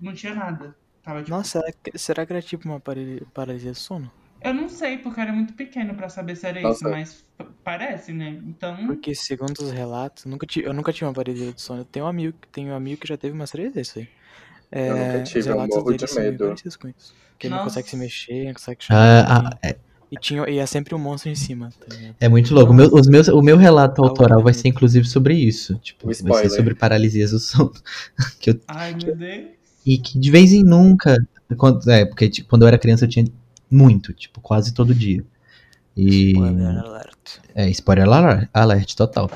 não 0.00 0.12
tinha 0.12 0.34
nada. 0.34 0.76
Tava, 1.02 1.20
tipo, 1.22 1.30
Nossa, 1.30 1.60
será 1.60 1.72
que, 1.72 1.98
será 1.98 2.26
que 2.26 2.32
era 2.32 2.42
tipo 2.42 2.68
uma 2.68 2.80
parali- 2.80 3.24
paralisia 3.32 3.70
do 3.70 3.76
sono? 3.78 4.10
Eu 4.44 4.52
não 4.52 4.68
sei, 4.68 4.98
porque 4.98 5.18
eu 5.18 5.22
era 5.22 5.32
muito 5.32 5.54
pequeno 5.54 5.94
pra 5.94 6.10
saber 6.10 6.36
se 6.36 6.46
era 6.46 6.60
Nossa. 6.60 6.86
isso, 6.86 6.90
mas 6.90 7.24
parece, 7.64 8.12
né? 8.12 8.38
Então, 8.46 8.86
Porque 8.86 9.14
segundo 9.14 9.58
os 9.58 9.72
relatos, 9.72 10.26
nunca 10.26 10.46
tive, 10.46 10.68
eu 10.68 10.74
nunca 10.74 10.92
tive 10.92 11.06
uma 11.06 11.14
paralisia 11.14 11.50
do 11.50 11.60
sono. 11.60 11.80
Eu 11.80 11.84
tenho 11.86 12.04
um 12.04 12.08
amigo, 12.08 12.36
tenho 12.52 12.72
um 12.72 12.76
amigo 12.76 13.00
que 13.00 13.08
já 13.08 13.16
teve 13.16 13.34
umas 13.34 13.50
três 13.50 13.72
vezes 13.72 13.96
aí. 13.96 14.08
É, 14.70 14.90
Eu 14.90 14.96
nunca 14.96 15.22
tive, 15.22 15.38
os 15.40 15.46
eu 15.46 15.56
morro 15.56 15.96
de 15.96 16.14
medo. 16.14 16.54
com 16.78 16.88
isso. 16.88 17.14
Que 17.38 17.46
ele 17.46 17.54
não 17.54 17.64
consegue 17.64 17.88
se 17.88 17.96
mexer, 17.96 18.44
não 18.44 18.52
consegue 18.52 18.84
chorar. 18.84 19.26
Ah, 19.26 19.50
ah, 19.50 19.58
é, 19.62 19.76
e, 20.10 20.16
tinha, 20.18 20.48
e 20.48 20.58
é 20.58 20.66
sempre 20.66 20.94
um 20.94 20.98
monstro 20.98 21.30
em 21.30 21.34
cima, 21.34 21.70
tá 21.80 21.96
é 22.20 22.28
muito 22.28 22.54
louco. 22.54 22.72
O 22.72 22.74
meu, 22.74 22.88
os 22.92 23.08
meus, 23.08 23.28
o 23.28 23.40
meu 23.40 23.56
relato 23.56 24.04
autoral 24.04 24.42
vai 24.42 24.52
ser 24.52 24.68
inclusive 24.68 25.06
sobre 25.06 25.34
isso. 25.34 25.76
Tipo, 25.78 26.10
vai 26.22 26.42
ser 26.42 26.50
sobre 26.50 26.74
paralisias 26.74 27.30
do 27.30 27.38
sono. 27.38 27.72
que 28.38 28.50
eu, 28.50 28.60
ai 28.68 28.94
meu 28.94 29.16
Deus. 29.16 29.46
e 29.86 29.98
que 29.98 30.18
de 30.18 30.30
vez 30.30 30.52
em 30.52 30.62
nunca. 30.62 31.16
Quando, 31.56 31.88
é, 31.90 32.04
porque 32.04 32.28
tipo, 32.28 32.48
quando 32.48 32.62
eu 32.62 32.68
era 32.68 32.78
criança 32.78 33.04
eu 33.04 33.08
tinha 33.08 33.24
muito, 33.70 34.12
tipo, 34.12 34.40
quase 34.40 34.72
todo 34.72 34.94
dia. 34.94 35.24
E. 35.96 36.32
Spoiler 36.32 36.78
alert. 36.78 37.40
É, 37.54 37.68
spoiler 37.70 38.08
alert, 38.08 38.48
alert 38.52 38.94
total. 38.94 39.30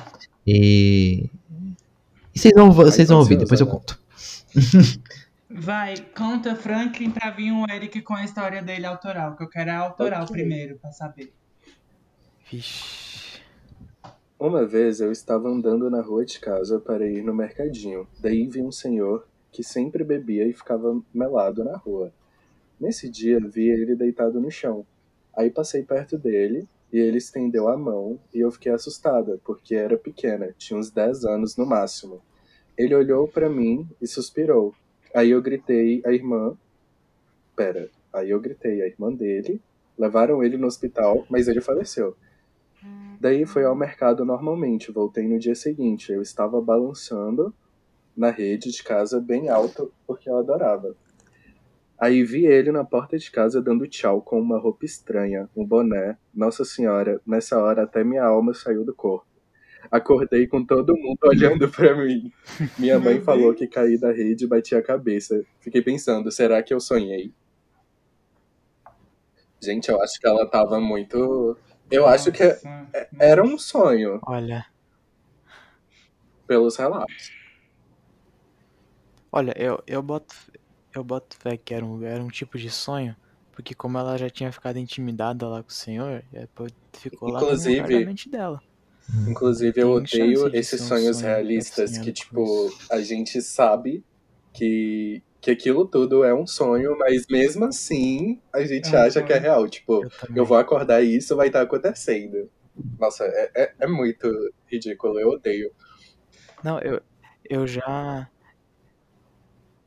E. 0.47 1.31
E 2.35 2.38
vocês 2.38 2.55
vão, 2.55 2.71
vocês 2.71 3.09
vão 3.09 3.19
ouvir, 3.19 3.37
depois 3.37 3.61
eu 3.61 3.67
conto. 3.67 3.99
Vai, 5.51 5.97
conta 6.17 6.55
Franklin 6.55 7.11
pra 7.11 7.31
vir 7.31 7.53
o 7.53 7.64
Eric 7.71 8.03
com 8.03 8.14
a 8.14 8.25
história 8.25 8.62
dele 8.62 8.87
autoral, 8.87 9.35
que 9.35 9.43
eu 9.43 9.49
quero 9.49 9.71
a 9.71 9.77
autoral 9.79 10.25
Ok. 10.25 10.37
primeiro, 10.37 10.79
pra 10.79 10.93
saber. 10.93 11.33
Vixe. 12.51 13.41
Uma 14.38 14.64
vez 14.64 15.01
eu 15.01 15.11
estava 15.11 15.49
andando 15.49 15.91
na 15.91 16.01
rua 16.01 16.25
de 16.25 16.38
casa 16.38 16.79
para 16.79 17.05
ir 17.09 17.25
no 17.25 17.35
mercadinho. 17.35 18.07
Daí 18.21 18.47
vi 18.47 18.62
um 18.62 18.71
senhor 18.71 19.27
que 19.51 19.64
sempre 19.64 20.05
bebia 20.05 20.47
e 20.47 20.53
ficava 20.53 21.01
melado 21.12 21.64
na 21.64 21.77
rua. 21.77 22.12
Nesse 22.81 23.09
dia 23.09 23.41
vi 23.41 23.69
ele 23.69 23.97
deitado 23.97 24.41
no 24.41 24.51
chão. 24.51 24.87
Aí 25.37 25.51
passei 25.51 25.83
perto 25.83 26.17
dele 26.17 26.69
e 26.93 26.99
ele 26.99 27.19
estendeu 27.19 27.69
a 27.69 27.77
mão 27.77 28.19
e 28.33 28.41
eu 28.41 28.51
fiquei 28.51 28.73
assustada, 28.73 29.38
porque 29.45 29.75
era 29.75 29.97
pequena, 29.97 30.55
tinha 30.57 30.79
uns 30.79 30.91
10 30.91 31.25
anos 31.25 31.57
no 31.57 31.67
máximo. 31.67 32.21
Ele 32.77 32.95
olhou 32.95 33.27
para 33.27 33.49
mim 33.49 33.88
e 34.01 34.07
suspirou. 34.07 34.75
Aí 35.14 35.31
eu 35.31 35.43
gritei 35.43 36.01
a 36.05 36.12
irmã. 36.12 36.57
Pera, 37.57 37.91
aí 38.12 38.31
eu 38.31 38.41
gritei 38.41 38.83
a 38.83 38.87
irmã 38.87 39.12
dele. 39.12 39.61
Levaram 39.99 40.45
ele 40.45 40.57
no 40.57 40.67
hospital, 40.67 41.27
mas 41.29 41.49
ele 41.49 41.61
faleceu. 41.61 42.17
Daí 43.21 43.45
fui 43.45 43.64
ao 43.64 43.75
mercado 43.75 44.25
normalmente, 44.25 44.93
voltei 44.93 45.27
no 45.27 45.41
dia 45.41 45.57
seguinte. 45.57 46.12
Eu 46.12 46.23
estava 46.23 46.61
balançando 46.61 47.53
na 48.17 48.31
rede 48.31 48.71
de 48.71 48.83
casa 48.83 49.21
bem 49.21 49.49
alto, 49.49 49.93
porque 50.07 50.31
eu 50.31 50.38
adorava. 50.38 50.95
Aí 52.01 52.23
vi 52.23 52.47
ele 52.47 52.71
na 52.71 52.85
porta 52.85 53.19
de 53.19 53.31
casa 53.31 53.61
dando 53.61 53.87
tchau 53.89 54.23
com 54.23 54.41
uma 54.41 54.59
roupa 54.59 54.85
estranha, 54.85 55.49
um 55.57 55.65
boné. 55.67 56.17
Nossa 56.33 56.65
senhora, 56.65 57.21
nessa 57.27 57.59
hora 57.61 57.83
até 57.83 58.05
minha 58.05 58.25
alma 58.25 58.55
saiu 58.55 58.85
do 58.85 58.95
corpo. 58.95 59.27
Acordei 59.91 60.47
com 60.47 60.65
todo 60.65 60.97
mundo 60.97 61.19
olhando 61.25 61.69
pra 61.71 61.97
mim. 61.97 62.33
Minha 62.79 62.99
mãe 63.01 63.21
falou 63.21 63.55
que 63.55 63.67
caí 63.67 63.99
da 63.99 64.13
rede 64.13 64.45
e 64.45 64.49
bati 64.49 64.75
a 64.75 64.83
cabeça. 64.83 65.45
Fiquei 65.61 65.83
pensando, 65.83 66.31
será 66.31 66.63
que 66.63 66.73
eu 66.75 66.81
sonhei? 66.81 67.33
Gente, 69.61 69.89
eu 69.91 70.01
acho 70.01 70.21
que 70.21 70.27
ela 70.27 70.47
tava 70.49 70.81
muito. 70.81 71.57
Eu 71.91 72.07
acho 72.07 72.31
que 72.31 72.45
Nossa, 72.45 73.09
era 73.19 73.43
um 73.43 73.59
sonho, 73.59 74.21
Olha, 74.23 74.67
pelos 76.47 76.77
relatos. 76.77 77.33
olha, 79.33 79.53
eu, 79.57 79.83
eu 79.87 80.03
boto, 80.03 80.35
eu 80.94 81.05
boto 81.05 81.37
fé 81.37 81.57
que 81.57 81.74
era 81.74 81.85
um, 81.85 82.03
era 82.03 82.22
um 82.22 82.29
tipo 82.29 82.59
de 82.59 82.70
sonho, 82.70 83.16
porque 83.53 83.74
como 83.74 83.98
ela 83.98 84.16
já 84.16 84.29
tinha 84.31 84.51
ficado 84.53 84.79
intimidada 84.79 85.46
lá 85.48 85.62
com 85.62 85.70
o 85.70 85.72
senhor, 85.72 86.22
ficou 86.94 87.31
lá 87.31 87.40
Inclusive- 87.40 87.77
lugar 87.83 88.01
da 88.01 88.07
mente 88.07 88.31
dela. 88.31 88.61
Inclusive, 89.27 89.81
eu 89.81 89.90
odeio 89.92 90.46
esses 90.55 90.79
ser 90.81 90.85
um 90.85 90.88
sonhos 90.88 91.16
sonho 91.18 91.27
realistas 91.29 91.90
assim, 91.90 92.01
que, 92.01 92.07
né, 92.09 92.12
tipo, 92.12 92.70
a 92.90 93.01
gente 93.01 93.40
sabe 93.40 94.05
que, 94.53 95.22
que 95.40 95.51
aquilo 95.51 95.87
tudo 95.87 96.24
é 96.24 96.35
um 96.35 96.46
sonho, 96.46 96.96
mas 96.98 97.24
mesmo 97.31 97.64
assim 97.64 98.40
a 98.53 98.64
gente 98.64 98.94
É 98.94 99.01
um 99.01 99.03
acha 99.05 99.22
que 99.22 99.33
é 99.33 99.38
real. 99.38 99.68
Tipo, 99.68 100.05
Eu 100.05 100.11
eu 100.37 100.44
vou 100.44 100.57
acordar 100.59 101.03
e 101.03 101.16
isso 101.16 101.35
vai 101.37 101.46
estar 101.48 101.62
acontecendo. 101.62 102.51
Nossa, 102.98 103.24
é, 103.24 103.51
é, 103.55 103.74
é 103.81 103.87
muito 103.87 104.29
ridículo, 104.70 105.18
eu 105.18 105.31
odeio. 105.31 105.70
Não, 106.62 106.79
eu, 106.81 107.01
eu 107.48 107.66
já. 107.66 108.29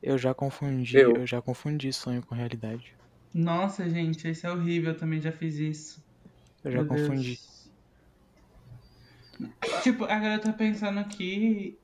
Eu 0.02 0.18
já 0.18 0.34
confundi. 0.34 1.10
Eu? 1.10 1.12
Eu 1.14 1.26
já 1.26 1.40
confundi 1.40 1.90
sonho 1.94 2.20
com 2.26 2.34
realidade. 2.34 2.94
Nossa, 3.34 3.88
gente, 3.90 4.28
isso 4.30 4.46
é 4.46 4.50
horrível. 4.52 4.92
Eu 4.92 4.96
também 4.98 5.20
já 5.20 5.32
fiz 5.32 5.56
isso. 5.56 6.02
Eu 6.64 6.72
já 6.72 6.82
Meu 6.82 6.88
Deus. 6.88 7.22
confundi. 7.22 7.38
Tipo, 9.82 10.04
agora 10.04 10.34
eu 10.34 10.40
tô 10.40 10.52
pensando 10.54 11.00
aqui 11.00 11.78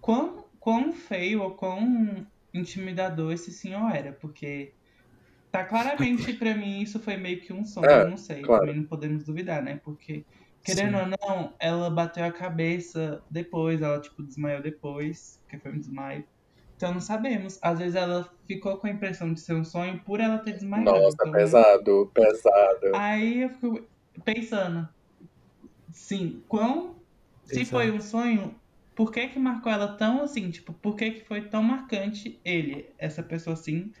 quão, 0.00 0.44
quão 0.60 0.92
feio 0.92 1.42
ou 1.42 1.56
quão 1.56 2.26
intimidador 2.54 3.32
esse 3.32 3.52
senhor 3.52 3.90
era, 3.94 4.12
porque 4.14 4.74
tá 5.52 5.64
claramente 5.64 6.34
pra 6.34 6.54
mim 6.56 6.82
isso 6.82 7.00
foi 7.00 7.16
meio 7.16 7.40
que 7.42 7.52
um 7.52 7.64
sonho, 7.64 7.90
É, 7.90 8.02
eu 8.02 8.08
não 8.10 8.16
sei, 8.18 8.48
claro. 8.48 8.66
também 8.66 8.76
não 8.76 8.84
podemos 8.86 9.24
duvidar, 9.24 9.62
né? 9.62 9.78
Porque, 9.84 10.26
querendo 10.64 10.96
Sim. 10.96 11.00
ou 11.00 11.06
não, 11.06 11.56
ela 11.60 11.90
bateu 11.90 12.24
a 12.24 12.32
cabeça 12.32 13.24
depois, 13.30 13.82
ela 13.82 14.00
tipo 14.00 14.22
desmaiou 14.24 14.62
depois, 14.62 15.40
porque 15.42 15.58
foi 15.60 15.72
um 15.72 15.80
desmaio. 15.80 16.26
Então 16.76 16.92
não 16.92 17.00
sabemos. 17.00 17.58
Às 17.62 17.78
vezes 17.78 17.94
ela 17.94 18.28
ficou 18.46 18.76
com 18.76 18.86
a 18.86 18.90
impressão 18.90 19.32
de 19.32 19.40
ser 19.40 19.54
um 19.54 19.64
sonho 19.64 19.98
por 20.04 20.20
ela 20.20 20.38
ter 20.38 20.52
desmaiado. 20.52 20.90
Nossa, 20.90 21.16
então, 21.20 21.32
pesado, 21.32 22.10
pesado. 22.12 22.94
Aí 22.94 23.42
eu 23.42 23.50
fico 23.50 23.86
pensando, 24.24 24.88
sim, 25.90 26.42
quão. 26.46 26.96
Se 27.44 27.60
Exato. 27.60 27.70
foi 27.70 27.90
um 27.90 28.00
sonho, 28.00 28.54
por 28.94 29.10
que 29.10 29.28
que 29.28 29.38
marcou 29.38 29.72
ela 29.72 29.88
tão 29.96 30.22
assim? 30.22 30.50
Tipo, 30.50 30.72
por 30.72 30.96
que 30.96 31.12
que 31.12 31.24
foi 31.24 31.42
tão 31.42 31.62
marcante 31.62 32.40
ele, 32.44 32.90
essa 32.98 33.22
pessoa 33.22 33.54
assim? 33.54 33.92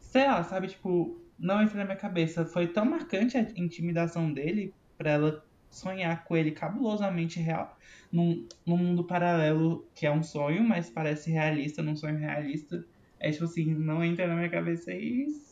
Sei 0.00 0.26
lá, 0.26 0.42
sabe? 0.42 0.68
Tipo, 0.68 1.20
não 1.38 1.62
entra 1.62 1.78
na 1.78 1.84
minha 1.84 1.96
cabeça. 1.96 2.44
Foi 2.44 2.66
tão 2.66 2.84
marcante 2.84 3.36
a 3.36 3.40
intimidação 3.40 4.32
dele 4.32 4.74
pra 4.98 5.10
ela 5.10 5.44
sonhar 5.70 6.24
com 6.24 6.36
ele 6.36 6.50
cabulosamente 6.50 7.40
real. 7.40 7.78
Num, 8.12 8.46
num 8.66 8.76
mundo 8.76 9.04
paralelo 9.04 9.88
que 9.94 10.04
é 10.04 10.10
um 10.10 10.22
sonho, 10.22 10.62
mas 10.64 10.90
parece 10.90 11.30
realista, 11.30 11.82
num 11.82 11.96
sonho 11.96 12.18
realista. 12.18 12.84
É 13.18 13.30
tipo 13.30 13.44
assim, 13.44 13.74
não 13.74 14.02
entra 14.04 14.26
na 14.26 14.34
minha 14.34 14.50
cabeça 14.50 14.92
isso. 14.92 15.50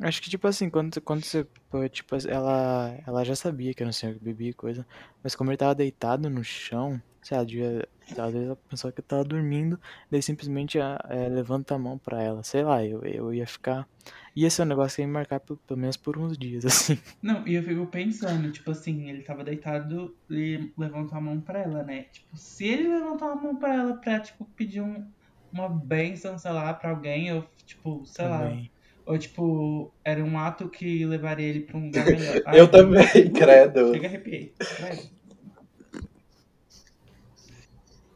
Acho 0.00 0.20
que, 0.20 0.28
tipo 0.28 0.46
assim, 0.48 0.68
quando, 0.68 1.00
quando 1.00 1.24
você. 1.24 1.46
Tipo, 1.90 2.16
ela, 2.28 2.98
ela 3.06 3.24
já 3.24 3.36
sabia 3.36 3.72
que 3.74 3.84
não 3.84 3.92
sei 3.92 4.10
o 4.10 4.14
que 4.14 4.24
bebia 4.24 4.50
e 4.50 4.54
coisa. 4.54 4.86
Mas 5.22 5.36
como 5.36 5.50
ele 5.50 5.56
tava 5.56 5.74
deitado 5.74 6.28
no 6.28 6.42
chão, 6.42 7.00
sei 7.22 7.38
lá, 7.38 7.44
devia, 7.44 7.88
às 8.10 8.32
vezes 8.32 8.46
ela 8.46 8.56
pensou 8.68 8.92
que 8.92 9.00
eu 9.00 9.04
tava 9.04 9.24
dormindo, 9.24 9.80
daí 10.10 10.22
simplesmente 10.22 10.80
ah, 10.80 10.98
é, 11.08 11.28
levanta 11.28 11.74
a 11.74 11.78
mão 11.78 11.96
pra 11.96 12.22
ela. 12.22 12.42
Sei 12.42 12.62
lá, 12.62 12.84
eu, 12.84 13.02
eu 13.02 13.32
ia 13.32 13.46
ficar. 13.46 13.88
Ia 14.36 14.50
ser 14.50 14.62
um 14.62 14.66
negócio 14.66 14.96
que 14.96 15.02
ia 15.02 15.06
me 15.06 15.12
marcar 15.12 15.38
por- 15.40 15.56
pelo 15.58 15.78
menos 15.78 15.96
por 15.96 16.18
uns 16.18 16.36
dias, 16.36 16.64
assim. 16.66 16.98
Não, 17.22 17.46
e 17.46 17.54
eu 17.54 17.62
fico 17.62 17.86
pensando, 17.86 18.50
tipo 18.50 18.70
assim, 18.70 19.08
ele 19.08 19.22
tava 19.22 19.44
deitado 19.44 20.14
e 20.30 20.70
levantou 20.76 21.16
a 21.16 21.20
mão 21.20 21.40
pra 21.40 21.60
ela, 21.62 21.82
né? 21.84 22.06
Tipo, 22.12 22.36
se 22.36 22.66
ele 22.66 22.88
levantou 22.88 23.28
a 23.28 23.36
mão 23.36 23.56
pra 23.56 23.74
ela 23.74 23.94
pra, 23.94 24.18
tipo, 24.20 24.44
pedir 24.56 24.80
um, 24.80 25.04
uma 25.52 25.68
bênção, 25.68 26.36
sei 26.36 26.50
lá, 26.50 26.74
pra 26.74 26.90
alguém, 26.90 27.32
ou, 27.32 27.44
tipo, 27.64 28.04
sei 28.06 28.26
lá. 28.26 28.38
Também. 28.40 28.70
Ou, 29.06 29.18
tipo, 29.18 29.92
era 30.02 30.24
um 30.24 30.38
ato 30.38 30.68
que 30.68 31.04
levaria 31.04 31.46
ele 31.46 31.60
pra 31.60 31.76
um 31.76 31.84
lugar 31.86 32.04
melhor. 32.10 32.42
Eu 32.54 32.66
também, 32.68 33.04
credo. 33.32 33.92
Chega, 33.92 34.08
arrepiei. 34.08 34.52
Credo. 34.58 35.02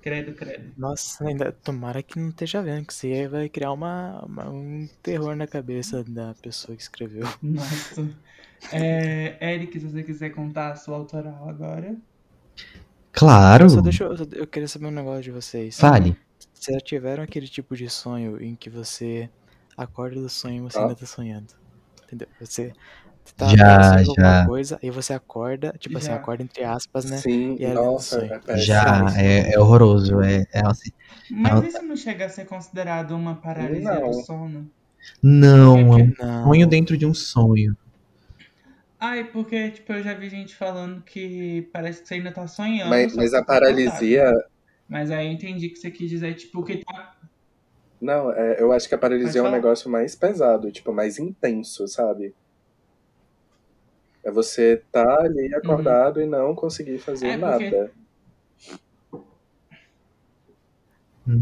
Credo, 0.00 0.32
credo. 0.32 0.72
Nossa, 0.76 1.26
ainda 1.26 1.50
tomara 1.52 2.02
que 2.02 2.18
não 2.18 2.28
esteja 2.28 2.62
vendo, 2.62 2.86
que 2.86 2.94
você 2.94 3.26
vai 3.28 3.48
criar 3.48 3.72
uma, 3.72 4.24
uma- 4.24 4.48
um 4.48 4.88
terror 5.02 5.34
na 5.34 5.46
cabeça 5.46 6.04
da 6.04 6.34
pessoa 6.40 6.76
que 6.76 6.82
escreveu. 6.82 7.26
Nossa. 7.42 8.08
É, 8.72 9.54
Eric, 9.54 9.78
se 9.78 9.86
você 9.86 10.02
quiser 10.02 10.30
contar 10.30 10.72
a 10.72 10.76
sua 10.76 10.96
autoral 10.96 11.48
agora. 11.48 11.96
Claro. 13.12 13.68
Só 13.70 13.80
deixa 13.80 14.04
eu, 14.04 14.14
eu 14.32 14.46
queria 14.46 14.68
saber 14.68 14.86
um 14.86 14.90
negócio 14.92 15.22
de 15.22 15.30
vocês. 15.30 15.78
Fale. 15.78 16.16
Vocês 16.54 16.76
já 16.76 16.80
tiveram 16.80 17.22
aquele 17.22 17.48
tipo 17.48 17.76
de 17.76 17.88
sonho 17.88 18.40
em 18.42 18.54
que 18.54 18.68
você 18.70 19.28
acorda 19.76 20.20
do 20.20 20.28
sonho 20.28 20.56
e 20.56 20.60
você 20.60 20.78
Ah. 20.78 20.82
ainda 20.82 20.94
tá 20.94 21.06
sonhando? 21.06 21.52
Entendeu? 22.04 22.28
Você 22.40 22.72
tá 23.34 23.56
Já, 23.56 23.66
pensando 23.76 24.06
em 24.06 24.10
alguma 24.10 24.34
já. 24.34 24.46
coisa 24.46 24.78
e 24.82 24.90
você 24.90 25.12
acorda, 25.12 25.72
tipo 25.78 25.98
assim, 25.98 26.12
Já. 26.12 26.16
acorda 26.16 26.42
entre 26.42 26.64
aspas, 26.64 27.04
né? 27.04 27.20
Sim, 27.22 27.56
E 27.56 27.64
é 27.64 27.74
nossa, 27.74 28.24
é. 28.24 28.56
Já, 28.58 29.14
é, 29.16 29.54
é 29.54 29.58
horroroso. 29.60 30.20
É, 30.22 30.44
é 30.52 30.60
assim. 30.66 30.90
Mas 31.30 31.52
Ela- 31.52 31.62
isso 31.62 31.82
não 31.82 31.96
chega 31.96 32.26
a 32.26 32.28
ser 32.28 32.44
considerado 32.46 33.12
uma 33.12 33.40
paralisia 33.40 34.00
Não. 34.00 34.08
do 34.08 34.12
sono? 34.12 34.70
Não, 35.22 35.76
é 35.78 35.96
um 35.96 36.12
Não. 36.18 36.44
sonho 36.44 36.66
dentro 36.68 36.96
de 36.96 37.06
um 37.06 37.14
sonho. 37.14 37.76
Ai, 39.00 39.30
porque, 39.30 39.70
tipo, 39.70 39.92
eu 39.92 40.02
já 40.02 40.14
vi 40.14 40.28
gente 40.28 40.54
falando 40.56 41.02
que 41.02 41.62
parece 41.72 42.02
que 42.02 42.08
você 42.08 42.14
ainda 42.14 42.32
tá 42.32 42.46
sonhando. 42.48 42.90
Mas, 42.90 43.14
mas 43.14 43.32
a 43.34 43.38
você 43.38 43.42
tá 43.42 43.44
paralisia. 43.46 44.32
Mas 44.88 45.10
aí 45.10 45.26
eu 45.26 45.32
entendi 45.32 45.68
que 45.68 45.76
você 45.76 45.90
quis 45.90 46.10
dizer, 46.10 46.34
tipo, 46.34 46.64
que 46.64 46.78
tá. 46.78 47.16
Não, 48.00 48.32
é, 48.32 48.60
eu 48.60 48.72
acho 48.72 48.88
que 48.88 48.94
a 48.94 48.98
paralisia 48.98 49.40
é 49.40 49.42
um 49.44 49.50
negócio 49.50 49.90
mais 49.90 50.14
pesado, 50.14 50.70
tipo, 50.70 50.92
mais 50.92 51.18
intenso, 51.18 51.86
sabe? 51.88 52.34
É 54.28 54.30
você 54.30 54.76
tá 54.92 55.22
ali 55.22 55.54
acordado 55.54 56.20
e 56.20 56.26
não 56.26 56.54
conseguir 56.54 56.98
fazer 56.98 57.28
É, 57.28 57.38
porque- 57.38 57.70
nada. 57.70 57.92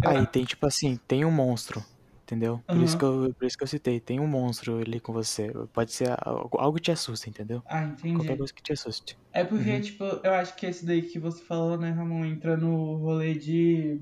Aí 0.04 0.24
tem 0.28 0.44
tipo 0.44 0.64
assim, 0.66 0.96
tem 1.08 1.24
um 1.24 1.30
monstro, 1.32 1.84
entendeu? 2.22 2.60
Por 2.64 2.76
isso 2.76 2.96
Aham. 2.96 2.98
que 2.98 3.04
eu, 3.30 3.34
por 3.34 3.46
isso 3.46 3.56
que 3.58 3.64
eu 3.64 3.68
citei, 3.68 3.98
tem 3.98 4.20
um 4.20 4.26
monstro 4.28 4.78
ali 4.78 5.00
com 5.00 5.12
você. 5.12 5.52
Pode 5.72 5.92
ser 5.92 6.14
algo, 6.24 6.56
algo 6.60 6.76
que 6.76 6.82
te 6.84 6.92
assusta, 6.92 7.28
entendeu? 7.28 7.60
Ah, 7.66 7.82
entendi. 7.82 8.14
Qualquer 8.14 8.36
coisa 8.36 8.52
que 8.54 8.62
te 8.62 8.72
assuste. 8.72 9.18
É 9.32 9.42
porque, 9.42 9.68
Uhum. 9.72 9.80
tipo, 9.80 10.04
eu 10.04 10.32
acho 10.34 10.54
que 10.54 10.64
esse 10.66 10.86
daí 10.86 11.02
que 11.02 11.18
você 11.18 11.42
falou, 11.44 11.76
né, 11.76 11.90
Ramon, 11.90 12.24
entra 12.24 12.56
no 12.56 12.98
rolê 12.98 13.34
de. 13.34 13.98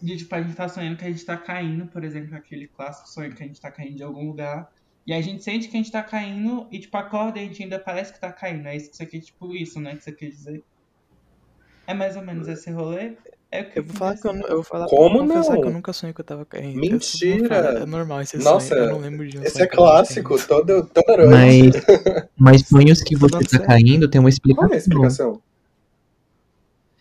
De, 0.00 0.16
tipo, 0.16 0.34
a 0.34 0.40
gente 0.40 0.56
tá 0.56 0.66
sonhando 0.66 0.96
que 0.96 1.04
a 1.04 1.10
gente 1.12 1.22
tá 1.26 1.36
caindo, 1.36 1.86
por 1.88 2.02
exemplo, 2.02 2.34
aquele 2.34 2.66
clássico 2.68 3.08
sonho 3.10 3.34
que 3.34 3.42
a 3.42 3.46
gente 3.46 3.60
tá 3.60 3.70
caindo 3.70 3.96
de 3.96 4.02
algum 4.02 4.26
lugar. 4.26 4.66
E 5.10 5.12
a 5.12 5.20
gente 5.20 5.42
sente 5.42 5.66
que 5.66 5.76
a 5.76 5.80
gente 5.80 5.90
tá 5.90 6.04
caindo 6.04 6.68
e, 6.70 6.78
tipo, 6.78 6.96
acorda 6.96 7.40
e 7.40 7.42
a 7.42 7.44
gente 7.44 7.64
ainda 7.64 7.80
parece 7.80 8.12
que 8.12 8.20
tá 8.20 8.30
caindo. 8.30 8.68
É 8.68 8.76
isso 8.76 8.90
que 8.90 8.96
você 8.96 9.04
quer, 9.04 9.18
tipo, 9.18 9.52
isso, 9.56 9.80
né, 9.80 9.96
que 9.96 10.04
você 10.04 10.12
quer 10.12 10.28
dizer. 10.28 10.62
É 11.84 11.92
mais 11.92 12.16
ou 12.16 12.22
menos 12.22 12.46
esse 12.46 12.70
rolê? 12.70 13.14
É 13.50 13.62
o 13.62 13.70
que 13.72 13.80
Eu 13.80 13.82
vou 13.82 13.96
falar 13.96 14.16
que 14.16 14.28
eu, 14.28 14.32
eu 14.32 14.54
vou 14.54 14.62
falar 14.62 14.86
Como 14.86 15.24
não? 15.24 15.42
que 15.42 15.66
eu 15.66 15.72
nunca 15.72 15.92
sonhei 15.92 16.14
que 16.14 16.20
eu 16.20 16.24
tava 16.24 16.44
caindo. 16.46 16.76
Eu 16.76 16.92
Mentira! 16.92 17.56
É 17.56 17.86
normal 17.86 18.20
esse 18.20 18.38
Nossa, 18.38 18.68
sonho. 18.68 18.82
Eu 18.82 18.88
não 18.90 18.98
lembro 19.00 19.26
de 19.26 19.36
um 19.36 19.42
Esse 19.42 19.54
sonho 19.54 19.64
é 19.64 19.66
clássico, 19.66 20.46
todo, 20.46 20.86
toda 20.86 21.26
noite. 21.26 21.82
Mas, 21.88 22.28
mas 22.38 22.68
sonhos 22.68 23.02
que 23.02 23.16
você 23.16 23.44
sério. 23.48 23.66
caindo 23.66 24.08
tem 24.08 24.20
uma 24.20 24.30
Qual 24.30 24.32
explicação. 24.32 24.70
é 24.70 24.74
a 24.74 24.78
explicação? 24.78 25.42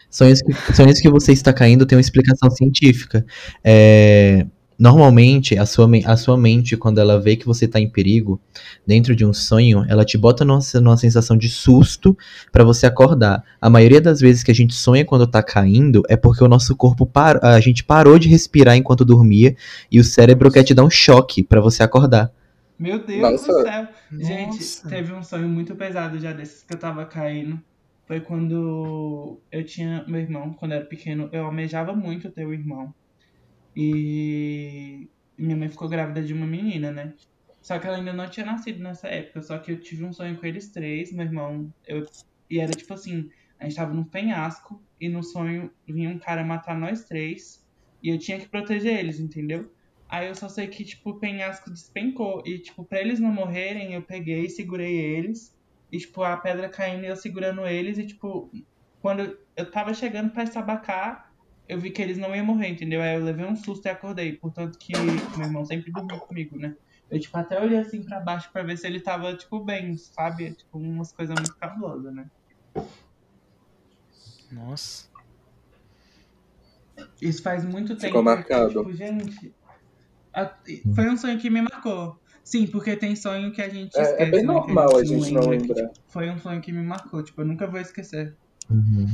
Sonhos 0.09 0.41
que, 0.41 0.75
sonhos 0.75 0.99
que 0.99 1.09
você 1.11 1.31
está 1.31 1.53
caindo 1.53 1.85
tem 1.85 1.95
uma 1.95 2.01
explicação 2.01 2.49
científica. 2.49 3.23
É, 3.63 4.47
normalmente, 4.79 5.57
a 5.57 5.65
sua, 5.65 5.89
a 6.05 6.15
sua 6.15 6.37
mente, 6.37 6.77
quando 6.77 6.99
ela 6.99 7.19
vê 7.19 7.35
que 7.35 7.45
você 7.45 7.65
está 7.65 7.79
em 7.81 7.89
perigo, 7.89 8.39
dentro 8.87 9.13
de 9.13 9.25
um 9.25 9.33
sonho, 9.33 9.85
ela 9.89 10.05
te 10.05 10.17
bota 10.17 10.45
numa, 10.45 10.61
numa 10.75 10.95
sensação 10.95 11.35
de 11.35 11.49
susto 11.49 12.17
para 12.51 12.63
você 12.63 12.85
acordar. 12.85 13.43
A 13.59 13.69
maioria 13.69 13.99
das 13.99 14.21
vezes 14.21 14.41
que 14.41 14.51
a 14.51 14.55
gente 14.55 14.73
sonha 14.73 15.03
quando 15.03 15.27
tá 15.27 15.43
caindo 15.43 16.01
é 16.07 16.15
porque 16.15 16.43
o 16.43 16.47
nosso 16.47 16.75
corpo 16.77 17.05
parou, 17.05 17.43
a 17.43 17.59
gente 17.59 17.83
parou 17.83 18.17
de 18.17 18.29
respirar 18.29 18.77
enquanto 18.77 19.03
dormia 19.03 19.53
e 19.91 19.99
o 19.99 20.03
cérebro 20.03 20.49
quer 20.49 20.63
te 20.63 20.73
dar 20.73 20.85
um 20.85 20.89
choque 20.89 21.43
para 21.43 21.59
você 21.59 21.83
acordar. 21.83 22.31
Meu 22.79 22.97
Deus 23.05 23.21
Nossa. 23.21 23.51
do 23.51 23.61
céu. 23.61 23.87
Gente, 24.13 24.55
Nossa. 24.55 24.89
teve 24.89 25.11
um 25.11 25.21
sonho 25.21 25.49
muito 25.49 25.75
pesado 25.75 26.17
já 26.17 26.31
desses 26.31 26.63
que 26.63 26.73
eu 26.73 26.79
tava 26.79 27.05
caindo. 27.05 27.59
Foi 28.07 28.21
quando 28.21 29.39
eu 29.51 29.63
tinha 29.65 30.05
meu 30.07 30.21
irmão, 30.21 30.53
quando 30.53 30.71
eu 30.71 30.77
era 30.77 30.85
pequeno, 30.85 31.29
eu 31.33 31.43
almejava 31.43 31.93
muito 31.93 32.31
ter 32.31 32.47
um 32.47 32.53
irmão. 32.53 32.93
E 33.75 35.09
minha 35.37 35.55
mãe 35.55 35.69
ficou 35.69 35.87
grávida 35.87 36.21
de 36.21 36.33
uma 36.33 36.45
menina, 36.45 36.91
né? 36.91 37.13
Só 37.61 37.77
que 37.77 37.87
ela 37.87 37.97
ainda 37.97 38.13
não 38.13 38.29
tinha 38.29 38.45
nascido 38.45 38.81
nessa 38.81 39.07
época. 39.07 39.41
Só 39.41 39.57
que 39.57 39.71
eu 39.71 39.79
tive 39.79 40.03
um 40.03 40.13
sonho 40.13 40.37
com 40.37 40.45
eles 40.45 40.69
três, 40.69 41.11
meu 41.11 41.25
irmão. 41.25 41.73
Eu... 41.87 42.05
E 42.49 42.59
era 42.59 42.71
tipo 42.71 42.93
assim: 42.93 43.29
a 43.59 43.65
gente 43.65 43.75
tava 43.75 43.93
num 43.93 44.03
penhasco 44.03 44.81
e 44.99 45.07
no 45.09 45.23
sonho 45.23 45.71
vinha 45.87 46.09
um 46.09 46.19
cara 46.19 46.43
matar 46.43 46.77
nós 46.77 47.05
três. 47.05 47.65
E 48.01 48.09
eu 48.09 48.17
tinha 48.17 48.39
que 48.39 48.47
proteger 48.47 48.97
eles, 48.97 49.19
entendeu? 49.19 49.71
Aí 50.07 50.27
eu 50.27 50.33
só 50.35 50.49
sei 50.49 50.67
que, 50.67 50.83
tipo, 50.83 51.11
o 51.11 51.19
penhasco 51.19 51.69
despencou. 51.69 52.41
E, 52.45 52.57
tipo, 52.59 52.83
pra 52.83 52.99
eles 52.99 53.19
não 53.19 53.31
morrerem, 53.31 53.93
eu 53.93 54.01
peguei 54.01 54.45
e 54.45 54.49
segurei 54.49 54.97
eles. 54.97 55.55
E, 55.91 55.97
tipo, 55.99 56.23
a 56.23 56.35
pedra 56.37 56.69
caindo 56.69 57.03
e 57.03 57.07
eu 57.07 57.15
segurando 57.15 57.67
eles. 57.67 57.97
E, 57.99 58.07
tipo, 58.07 58.51
quando 59.01 59.37
eu 59.55 59.69
tava 59.69 59.93
chegando 59.93 60.31
pra 60.31 60.43
estabacar, 60.43 61.28
eu 61.69 61.79
vi 61.79 61.91
que 61.91 62.01
eles 62.01 62.17
não 62.17 62.35
iam 62.35 62.45
morrer, 62.45 62.67
entendeu? 62.69 63.01
Aí 63.01 63.15
eu 63.15 63.23
levei 63.23 63.45
um 63.45 63.55
susto 63.55 63.85
e 63.85 63.89
acordei. 63.89 64.33
Portanto 64.33 64.77
que 64.79 64.91
meu 65.37 65.45
irmão 65.45 65.63
sempre 65.63 65.91
dormiu 65.91 66.17
comigo, 66.19 66.57
né? 66.57 66.75
Eu, 67.09 67.19
tipo, 67.19 67.35
até 67.37 67.59
olhei 67.61 67.77
assim 67.79 68.03
pra 68.03 68.19
baixo 68.19 68.49
pra 68.51 68.61
ver 68.63 68.77
se 68.77 68.85
ele 68.85 68.99
tava, 68.99 69.35
tipo, 69.35 69.63
bem, 69.63 69.95
sabe? 69.97 70.53
Tipo, 70.53 70.77
umas 70.79 71.11
coisas 71.13 71.35
muito 71.35 71.55
cabulosas, 71.57 72.13
né? 72.13 72.25
Nossa. 74.51 75.07
Isso 77.21 77.41
faz 77.41 77.63
muito 77.63 77.93
tempo. 77.95 78.07
Ficou 78.07 78.23
marcado. 78.23 78.69
Tipo, 78.69 78.91
gente. 78.93 79.53
a- 80.33 80.53
Foi 80.95 81.09
um 81.09 81.17
sonho 81.17 81.39
que 81.39 81.49
me 81.49 81.61
marcou. 81.61 82.19
Sim, 82.43 82.65
porque 82.67 82.95
tem 82.95 83.15
sonho 83.15 83.51
que 83.51 83.61
a 83.61 83.69
gente 83.69 83.95
É- 83.97 84.01
é 84.01 84.03
esquece. 84.03 84.31
bem 84.31 84.41
né, 84.41 84.47
normal 84.47 84.89
que 84.89 84.95
a 84.97 85.03
gente 85.03 85.31
não 85.31 85.41
que, 85.41 85.49
lembrar. 85.49 85.87
tipo, 85.89 86.11
foi 86.11 86.29
um 86.29 86.39
sonho 86.39 86.61
que 86.61 86.71
me 86.71 86.81
marcou. 86.83 87.23
Tipo, 87.23 87.41
eu 87.41 87.45
nunca 87.45 87.67
vou 87.67 87.79
esquecer. 87.79 88.35
Uhum. 88.69 89.07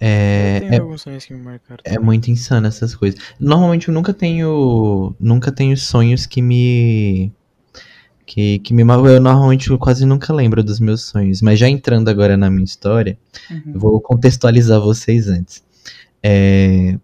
É, 0.00 0.60
eu 0.62 0.72
é, 0.72 0.78
alguns 0.78 1.02
sonhos 1.02 1.24
que 1.24 1.34
me 1.34 1.40
marcaram. 1.42 1.82
é 1.84 1.98
muito 1.98 2.30
insano 2.30 2.66
essas 2.66 2.94
coisas. 2.94 3.18
Normalmente 3.40 3.88
eu 3.88 3.94
nunca 3.94 4.12
tenho. 4.14 5.14
Nunca 5.18 5.50
tenho 5.50 5.76
sonhos 5.76 6.24
que 6.26 6.40
me. 6.40 7.32
que, 8.26 8.58
que 8.60 8.72
me. 8.74 8.82
Eu 8.82 9.20
normalmente 9.20 9.76
quase 9.78 10.06
nunca 10.06 10.32
lembro 10.32 10.62
dos 10.62 10.78
meus 10.80 11.02
sonhos, 11.02 11.42
mas 11.42 11.58
já 11.58 11.68
entrando 11.68 12.08
agora 12.08 12.36
na 12.36 12.48
minha 12.50 12.64
história, 12.64 13.18
Uhum. 13.50 13.72
eu 13.74 13.80
vou 13.80 14.00
contextualizar 14.00 14.80
vocês 14.80 15.28
antes. 15.28 15.62
É, 16.22 16.96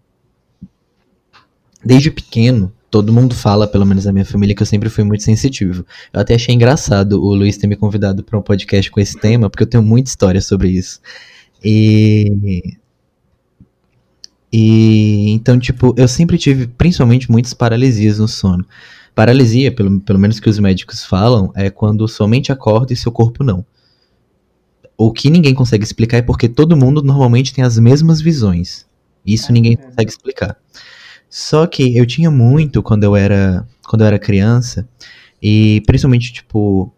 Desde 1.83 2.09
pequeno, 2.09 2.73
todo 2.89 3.13
mundo 3.13 3.35
fala, 3.35 3.67
pelo 3.67 3.85
menos 3.85 4.05
na 4.05 4.11
minha 4.11 4.25
família, 4.25 4.55
que 4.55 4.61
eu 4.63 4.65
sempre 4.65 4.89
fui 4.89 5.03
muito 5.03 5.21
sensitivo. 5.23 5.85
Eu 6.11 6.19
até 6.21 6.33
achei 6.33 6.55
engraçado 6.55 7.21
o 7.23 7.35
Luiz 7.35 7.57
ter 7.57 7.67
me 7.67 7.75
convidado 7.75 8.23
para 8.23 8.39
um 8.39 8.41
podcast 8.41 8.89
com 8.89 8.99
esse 8.99 9.17
tema, 9.19 9.49
porque 9.49 9.63
eu 9.63 9.67
tenho 9.67 9.83
muita 9.83 10.09
história 10.09 10.41
sobre 10.41 10.69
isso. 10.69 10.99
E. 11.63 12.77
E 14.57 15.31
então, 15.31 15.59
tipo, 15.59 15.93
eu 15.97 16.07
sempre 16.07 16.37
tive, 16.37 16.65
principalmente, 16.65 17.29
muitas 17.29 17.53
paralisias 17.53 18.19
no 18.19 18.27
sono. 18.27 18.65
Paralisia, 19.13 19.69
pelo, 19.69 19.99
pelo 19.99 20.17
menos 20.17 20.39
que 20.39 20.49
os 20.49 20.57
médicos 20.59 21.03
falam, 21.03 21.51
é 21.53 21.69
quando 21.69 22.07
sua 22.07 22.25
mente 22.25 22.53
acorda 22.53 22.93
e 22.93 22.95
seu 22.95 23.11
corpo 23.11 23.43
não. 23.43 23.65
O 24.97 25.11
que 25.11 25.29
ninguém 25.29 25.53
consegue 25.53 25.83
explicar 25.83 26.19
é 26.19 26.21
porque 26.21 26.47
todo 26.47 26.77
mundo 26.77 27.03
normalmente 27.03 27.53
tem 27.53 27.65
as 27.65 27.77
mesmas 27.77 28.21
visões. 28.21 28.85
Isso 29.25 29.47
Ah, 29.49 29.51
ninguém 29.51 29.73
é. 29.73 29.75
consegue 29.75 30.09
explicar. 30.09 30.57
Só 31.29 31.67
que 31.67 31.97
eu 31.97 32.05
tinha 32.05 32.31
muito 32.31 32.81
quando 32.81 33.03
eu 33.03 33.13
era 33.13 33.67
quando 33.85 34.03
eu 34.03 34.07
era 34.07 34.17
criança 34.17 34.87
e 35.43 35.83
principalmente 35.85 36.31
tipo 36.31 36.93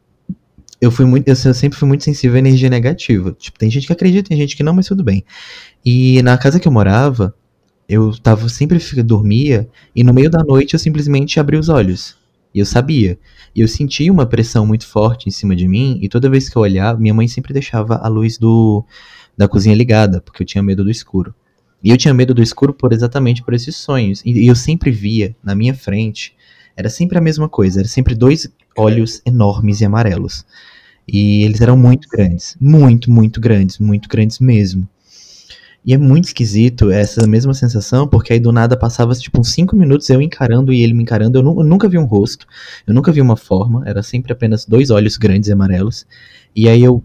eu 0.79 0.91
fui 0.91 1.05
muito 1.05 1.27
eu 1.27 1.35
sempre 1.35 1.77
fui 1.77 1.87
muito 1.87 2.03
sensível 2.03 2.35
à 2.35 2.39
energia 2.39 2.69
negativa. 2.69 3.35
Tipo, 3.39 3.57
tem 3.57 3.71
gente 3.71 3.87
que 3.87 3.93
acredita, 3.93 4.29
tem 4.29 4.37
gente 4.37 4.55
que 4.55 4.61
não, 4.61 4.73
mas 4.75 4.85
tudo 4.85 5.03
bem. 5.03 5.25
E 5.83 6.21
na 6.21 6.37
casa 6.37 6.59
que 6.59 6.67
eu 6.67 6.71
morava, 6.71 7.33
eu 7.88 8.15
tava 8.17 8.50
sempre 8.50 8.80
dormia 9.04 9.69
e 9.95 10.04
no 10.04 10.13
meio 10.13 10.30
da 10.30 10.43
noite 10.43 10.73
eu 10.73 10.80
simplesmente 10.80 11.39
abri 11.39 11.58
os 11.58 11.69
olhos. 11.69 12.17
E 12.54 12.60
eu 12.60 12.65
sabia. 12.65 13.17
E 13.56 13.62
eu 13.62 13.67
sentia 13.67 14.12
uma 14.12 14.26
pressão 14.26 14.65
muito 14.65 14.88
forte 14.88 15.28
em 15.28 15.32
cima 15.32 15.56
de 15.56 15.67
mim 15.67 15.97
e 16.02 16.10
toda 16.10 16.30
vez 16.30 16.50
que 16.50 16.58
eu 16.58 16.62
olhava, 16.62 17.00
minha 17.00 17.13
mãe 17.13 17.28
sempre 17.28 17.54
deixava 17.54 17.95
a 17.95 18.08
luz 18.08 18.38
do 18.38 18.84
da 19.38 19.47
cozinha 19.47 19.76
ligada, 19.76 20.19
porque 20.19 20.41
eu 20.41 20.47
tinha 20.47 20.63
medo 20.63 20.84
do 20.84 20.89
escuro. 20.89 21.34
E 21.84 21.91
eu 21.91 21.97
tinha 21.97 22.13
medo 22.13 22.34
do 22.34 22.41
escuro 22.41 22.73
por 22.73 22.91
exatamente 22.91 23.43
por 23.43 23.54
esses 23.54 23.76
sonhos. 23.76 24.23
E 24.26 24.47
eu 24.47 24.56
sempre 24.56 24.89
via 24.89 25.36
na 25.43 25.54
minha 25.54 25.76
frente, 25.76 26.36
era 26.76 26.89
sempre 26.89 27.17
a 27.17 27.21
mesma 27.21 27.47
coisa, 27.47 27.82
era 27.82 27.88
sempre 27.88 28.15
dois 28.15 28.52
olhos 28.76 29.21
enormes 29.26 29.80
e 29.80 29.86
amarelos. 29.86 30.43
E 31.08 31.43
eles 31.43 31.62
eram 31.62 31.78
muito 31.78 32.08
grandes, 32.10 32.58
muito, 32.60 33.10
muito 33.12 33.39
grandes, 33.39 33.78
muito 33.78 34.10
grandes 34.10 34.39
mesmo. 34.39 34.88
E 35.88 35.93
é 35.93 35.97
muito 35.97 36.26
esquisito 36.26 36.91
essa 36.91 37.26
mesma 37.26 37.54
sensação, 37.54 38.08
porque 38.08 38.34
aí 38.34 38.39
do 38.41 38.52
nada 38.52 38.76
passava 38.78 39.15
tipo 39.15 39.39
uns 39.39 39.54
5 39.54 39.73
minutos 39.76 40.10
eu 40.10 40.21
encarando 40.21 40.73
e 40.73 40.84
ele 40.84 40.93
me 40.93 41.04
encarando. 41.04 41.38
Eu, 41.39 41.43
nu- 41.43 41.62
eu 41.62 41.63
nunca 41.65 41.88
vi 41.88 41.97
um 41.97 42.04
rosto, 42.04 42.45
eu 42.86 42.93
nunca 42.93 43.10
vi 43.12 43.21
uma 43.21 43.38
forma, 43.38 43.84
era 43.88 44.04
sempre 44.04 44.34
apenas 44.34 44.65
dois 44.65 44.89
olhos 44.89 45.15
grandes 45.15 45.50
e 45.50 45.54
amarelos. 45.54 46.06
E 46.54 46.67
aí 46.67 46.84
eu 46.84 47.02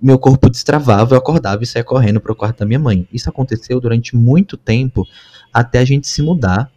meu 0.00 0.18
corpo 0.18 0.50
destravava, 0.50 1.14
eu 1.14 1.18
acordava 1.18 1.62
e 1.62 1.66
saía 1.66 1.82
correndo 1.82 2.20
pro 2.20 2.36
quarto 2.36 2.58
da 2.58 2.66
minha 2.66 2.78
mãe. 2.78 3.08
Isso 3.10 3.30
aconteceu 3.30 3.80
durante 3.80 4.14
muito 4.14 4.58
tempo 4.58 5.06
até 5.52 5.78
a 5.78 5.84
gente 5.86 6.06
se 6.06 6.20
mudar 6.20 6.70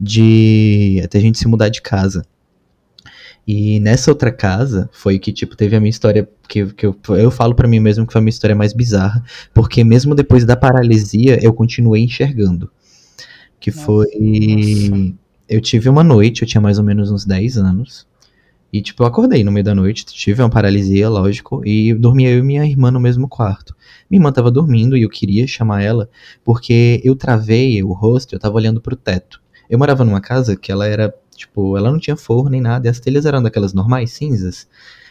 de 0.00 1.00
até 1.04 1.18
a 1.18 1.20
gente 1.20 1.38
se 1.38 1.46
mudar 1.46 1.68
de 1.68 1.80
casa. 1.80 2.24
E 3.46 3.78
nessa 3.80 4.10
outra 4.10 4.32
casa 4.32 4.88
foi 4.92 5.18
que 5.18 5.32
tipo 5.32 5.54
teve 5.56 5.76
a 5.76 5.80
minha 5.80 5.90
história 5.90 6.28
que, 6.48 6.66
que 6.66 6.86
eu, 6.86 6.96
eu 7.10 7.30
falo 7.30 7.54
pra 7.54 7.68
mim 7.68 7.78
mesmo 7.78 8.06
que 8.06 8.12
foi 8.12 8.20
a 8.20 8.22
minha 8.22 8.30
história 8.30 8.56
mais 8.56 8.72
bizarra, 8.72 9.22
porque 9.52 9.84
mesmo 9.84 10.14
depois 10.14 10.44
da 10.44 10.56
paralisia 10.56 11.38
eu 11.42 11.52
continuei 11.52 12.02
enxergando. 12.02 12.70
Que 13.60 13.70
Nossa, 13.70 13.84
foi 13.84 14.06
nossa. 14.90 15.14
eu 15.48 15.60
tive 15.60 15.88
uma 15.88 16.04
noite, 16.04 16.42
eu 16.42 16.48
tinha 16.48 16.60
mais 16.60 16.78
ou 16.78 16.84
menos 16.84 17.10
uns 17.10 17.24
10 17.24 17.58
anos. 17.58 18.06
E, 18.74 18.82
tipo, 18.82 19.04
eu 19.04 19.06
acordei 19.06 19.44
no 19.44 19.52
meio 19.52 19.62
da 19.62 19.72
noite, 19.72 20.04
tive 20.04 20.42
uma 20.42 20.50
paralisia, 20.50 21.08
lógico, 21.08 21.62
e 21.64 21.94
dormia 21.94 22.30
eu 22.30 22.40
e 22.40 22.42
minha 22.42 22.66
irmã 22.66 22.90
no 22.90 22.98
mesmo 22.98 23.28
quarto. 23.28 23.72
Minha 24.10 24.18
irmã 24.18 24.32
tava 24.32 24.50
dormindo 24.50 24.96
e 24.96 25.02
eu 25.02 25.08
queria 25.08 25.46
chamar 25.46 25.80
ela, 25.80 26.10
porque 26.44 27.00
eu 27.04 27.14
travei 27.14 27.80
o 27.84 27.92
rosto, 27.92 28.34
eu 28.34 28.38
tava 28.40 28.56
olhando 28.56 28.80
pro 28.80 28.96
teto. 28.96 29.40
Eu 29.70 29.78
morava 29.78 30.04
numa 30.04 30.20
casa 30.20 30.56
que 30.56 30.72
ela 30.72 30.88
era, 30.88 31.14
tipo, 31.36 31.76
ela 31.76 31.90
não 31.90 31.98
tinha 31.98 32.16
forro 32.16 32.48
nem 32.48 32.60
nada, 32.60 32.86
e 32.86 32.90
as 32.90 33.00
telhas 33.00 33.26
eram 33.26 33.42
daquelas 33.42 33.72
normais, 33.72 34.12
cinzas, 34.12 34.68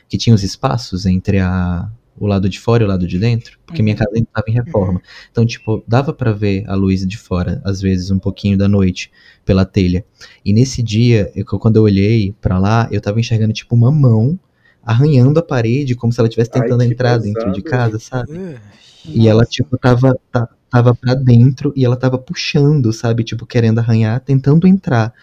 que 0.10 0.18
tinham 0.18 0.36
os 0.36 0.44
espaços 0.44 1.06
entre 1.06 1.40
a, 1.40 1.90
o 2.18 2.28
lado 2.28 2.48
de 2.50 2.60
fora 2.60 2.84
e 2.84 2.86
o 2.86 2.90
lado 2.90 3.08
de 3.08 3.18
dentro, 3.20 3.58
porque 3.66 3.82
minha 3.82 3.96
Uhum. 3.96 4.00
casa 4.00 4.12
ainda 4.16 4.28
tava 4.34 4.46
em 4.50 4.54
reforma. 4.54 5.02
Então, 5.32 5.46
tipo, 5.46 5.84
dava 5.88 6.14
pra 6.14 6.32
ver 6.32 6.64
a 6.68 6.76
luz 6.76 7.06
de 7.08 7.18
fora, 7.18 7.62
às 7.66 7.82
vezes, 7.82 8.12
um 8.12 8.20
pouquinho 8.20 8.58
da 8.58 8.68
noite, 8.68 9.12
pela 9.46 9.66
telha. 9.66 10.06
E 10.46 10.54
nesse 10.54 10.84
dia, 10.84 11.32
eu- 11.36 11.46
quando 11.46 11.78
eu 11.78 11.84
olhei 11.84 12.34
pra 12.42 12.60
lá, 12.60 12.88
eu 12.92 13.02
tava 13.02 13.20
enxergando 13.20 13.54
tipo 13.54 13.76
uma 13.76 13.92
mão 13.92 14.38
arranhando 14.84 15.40
a 15.40 15.44
parede, 15.44 15.96
como 15.96 16.12
se 16.12 16.20
ela 16.20 16.28
estivesse 16.28 16.52
Ai, 16.54 16.62
tentando 16.62 16.82
que 16.86 16.94
entrar 16.94 17.18
dentro 17.18 17.52
de 17.52 17.62
pesado. 17.62 17.64
casa, 17.64 18.00
sabe? 18.00 18.32
Uh, 18.34 18.60
E 19.06 19.28
ela 19.28 19.44
tipo 19.46 19.78
tava 19.78 20.18
ta- 20.32 20.50
tava 20.70 20.96
para 20.96 21.14
dentro 21.14 21.72
e 21.76 21.86
ela 21.86 21.96
tava 21.96 22.18
puxando, 22.18 22.92
sabe, 22.94 23.24
tipo 23.24 23.46
querendo 23.46 23.80
arranhar, 23.80 24.20
tentando 24.22 24.68
entrar. 24.68 25.14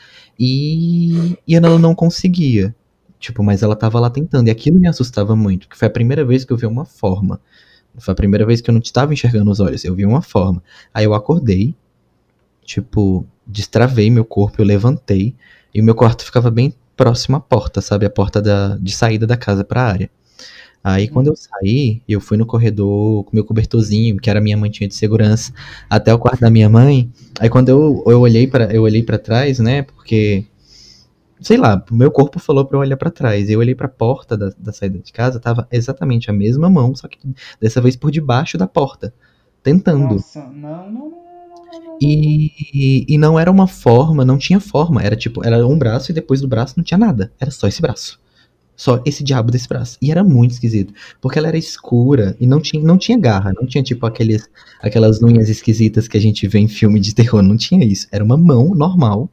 E 0.40 1.36
e 1.46 1.54
ela 1.54 1.78
não 1.78 1.94
conseguia. 1.94 2.74
Tipo, 3.18 3.42
mas 3.44 3.62
ela 3.62 3.76
tava 3.76 4.00
lá 4.00 4.08
tentando. 4.10 4.48
E 4.48 4.50
aquilo 4.50 4.80
me 4.80 4.88
assustava 4.88 5.36
muito, 5.36 5.68
porque 5.68 5.78
foi 5.78 5.88
a 5.88 5.90
primeira 5.90 6.24
vez 6.24 6.44
que 6.44 6.52
eu 6.52 6.56
vi 6.56 6.66
uma 6.66 6.86
forma. 6.86 7.40
Foi 7.98 8.12
a 8.12 8.14
primeira 8.14 8.46
vez 8.46 8.60
que 8.60 8.70
eu 8.70 8.72
não 8.72 8.80
estava 8.80 9.12
enxergando 9.12 9.50
os 9.50 9.60
olhos, 9.60 9.84
eu 9.84 9.94
vi 9.94 10.06
uma 10.06 10.22
forma. 10.22 10.62
Aí 10.94 11.04
eu 11.04 11.12
acordei, 11.14 11.74
tipo, 12.64 13.26
destravei 13.46 14.10
meu 14.10 14.24
corpo, 14.24 14.60
eu 14.62 14.64
levantei, 14.66 15.34
e 15.74 15.80
o 15.80 15.84
meu 15.84 15.94
quarto 15.94 16.24
ficava 16.24 16.50
bem 16.50 16.72
próximo 16.96 17.36
à 17.36 17.40
porta, 17.40 17.80
sabe? 17.80 18.06
A 18.06 18.10
porta 18.10 18.40
da, 18.40 18.76
de 18.76 18.92
saída 18.92 19.26
da 19.26 19.36
casa 19.36 19.64
pra 19.64 19.82
área. 19.82 20.10
Aí 20.82 21.08
quando 21.08 21.26
eu 21.28 21.36
saí, 21.36 22.02
eu 22.08 22.20
fui 22.20 22.38
no 22.38 22.46
corredor 22.46 23.24
com 23.24 23.30
meu 23.34 23.44
cobertorzinho, 23.44 24.16
que 24.16 24.30
era 24.30 24.40
minha 24.40 24.56
mantinha 24.56 24.88
de 24.88 24.94
segurança, 24.94 25.52
até 25.90 26.12
o 26.12 26.18
quarto 26.18 26.40
da 26.40 26.50
minha 26.50 26.70
mãe. 26.70 27.10
Aí 27.38 27.50
quando 27.50 27.68
eu, 27.68 28.02
eu 28.06 28.20
olhei 28.20 28.46
para 28.46 28.72
eu 28.74 28.82
olhei 28.82 29.02
para 29.02 29.18
trás, 29.18 29.58
né? 29.58 29.82
Porque 29.82 30.46
sei 31.40 31.56
lá, 31.56 31.82
meu 31.90 32.10
corpo 32.10 32.38
falou 32.38 32.64
pra 32.64 32.76
eu 32.76 32.80
olhar 32.80 32.96
pra 32.96 33.10
trás. 33.10 33.50
Eu 33.50 33.58
olhei 33.58 33.74
pra 33.74 33.88
porta 33.88 34.36
da, 34.36 34.52
da 34.58 34.72
saída 34.72 34.98
de 34.98 35.12
casa, 35.12 35.40
tava 35.40 35.66
exatamente 35.70 36.30
a 36.30 36.32
mesma 36.32 36.70
mão, 36.70 36.94
só 36.94 37.08
que 37.08 37.18
dessa 37.60 37.80
vez 37.80 37.96
por 37.96 38.10
debaixo 38.10 38.56
da 38.56 38.66
porta, 38.66 39.12
tentando. 39.62 40.14
Nossa, 40.14 40.40
não, 40.46 40.90
não, 40.90 40.92
não, 40.92 41.10
não, 41.10 41.72
não, 41.72 41.84
não. 41.84 41.98
E, 42.00 42.52
e, 42.74 43.06
e 43.08 43.18
não 43.18 43.38
era 43.38 43.50
uma 43.50 43.66
forma, 43.66 44.24
não 44.24 44.38
tinha 44.38 44.60
forma. 44.60 45.02
Era 45.02 45.16
tipo, 45.16 45.44
era 45.44 45.66
um 45.66 45.78
braço 45.78 46.10
e 46.10 46.14
depois 46.14 46.40
do 46.40 46.48
braço 46.48 46.74
não 46.76 46.84
tinha 46.84 46.98
nada. 46.98 47.32
Era 47.38 47.50
só 47.50 47.66
esse 47.66 47.82
braço. 47.82 48.19
Só 48.80 49.02
esse 49.04 49.22
diabo 49.22 49.50
desse 49.50 49.68
braço. 49.68 49.98
E 50.00 50.10
era 50.10 50.24
muito 50.24 50.52
esquisito. 50.52 50.94
Porque 51.20 51.38
ela 51.38 51.48
era 51.48 51.58
escura 51.58 52.34
e 52.40 52.46
não 52.46 52.62
tinha, 52.62 52.82
não 52.82 52.96
tinha 52.96 53.18
garra. 53.18 53.52
Não 53.52 53.66
tinha, 53.66 53.84
tipo, 53.84 54.06
aqueles, 54.06 54.48
aquelas 54.80 55.22
unhas 55.22 55.50
esquisitas 55.50 56.08
que 56.08 56.16
a 56.16 56.20
gente 56.20 56.48
vê 56.48 56.60
em 56.60 56.66
filme 56.66 56.98
de 56.98 57.14
terror. 57.14 57.42
Não 57.42 57.58
tinha 57.58 57.84
isso. 57.84 58.08
Era 58.10 58.24
uma 58.24 58.38
mão 58.38 58.74
normal. 58.74 59.28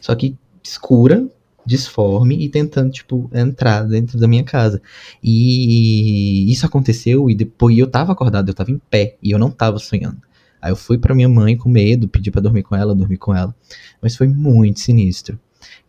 Só 0.00 0.14
que 0.14 0.34
escura, 0.64 1.28
disforme 1.66 2.42
e 2.42 2.48
tentando, 2.48 2.90
tipo, 2.90 3.30
entrar 3.34 3.82
dentro 3.82 4.18
da 4.18 4.26
minha 4.26 4.44
casa. 4.44 4.80
E 5.22 6.50
isso 6.50 6.64
aconteceu 6.64 7.28
e 7.28 7.34
depois 7.34 7.76
eu 7.76 7.86
tava 7.86 8.12
acordado, 8.12 8.48
eu 8.48 8.54
tava 8.54 8.70
em 8.70 8.80
pé 8.88 9.18
e 9.22 9.30
eu 9.30 9.38
não 9.38 9.50
tava 9.50 9.78
sonhando. 9.78 10.22
Aí 10.58 10.72
eu 10.72 10.76
fui 10.76 10.96
pra 10.96 11.14
minha 11.14 11.28
mãe 11.28 11.54
com 11.54 11.68
medo, 11.68 12.08
pedi 12.08 12.30
pra 12.30 12.40
dormir 12.40 12.62
com 12.62 12.74
ela, 12.74 12.94
dormi 12.94 13.18
com 13.18 13.34
ela. 13.34 13.54
Mas 14.00 14.16
foi 14.16 14.26
muito 14.26 14.80
sinistro. 14.80 15.38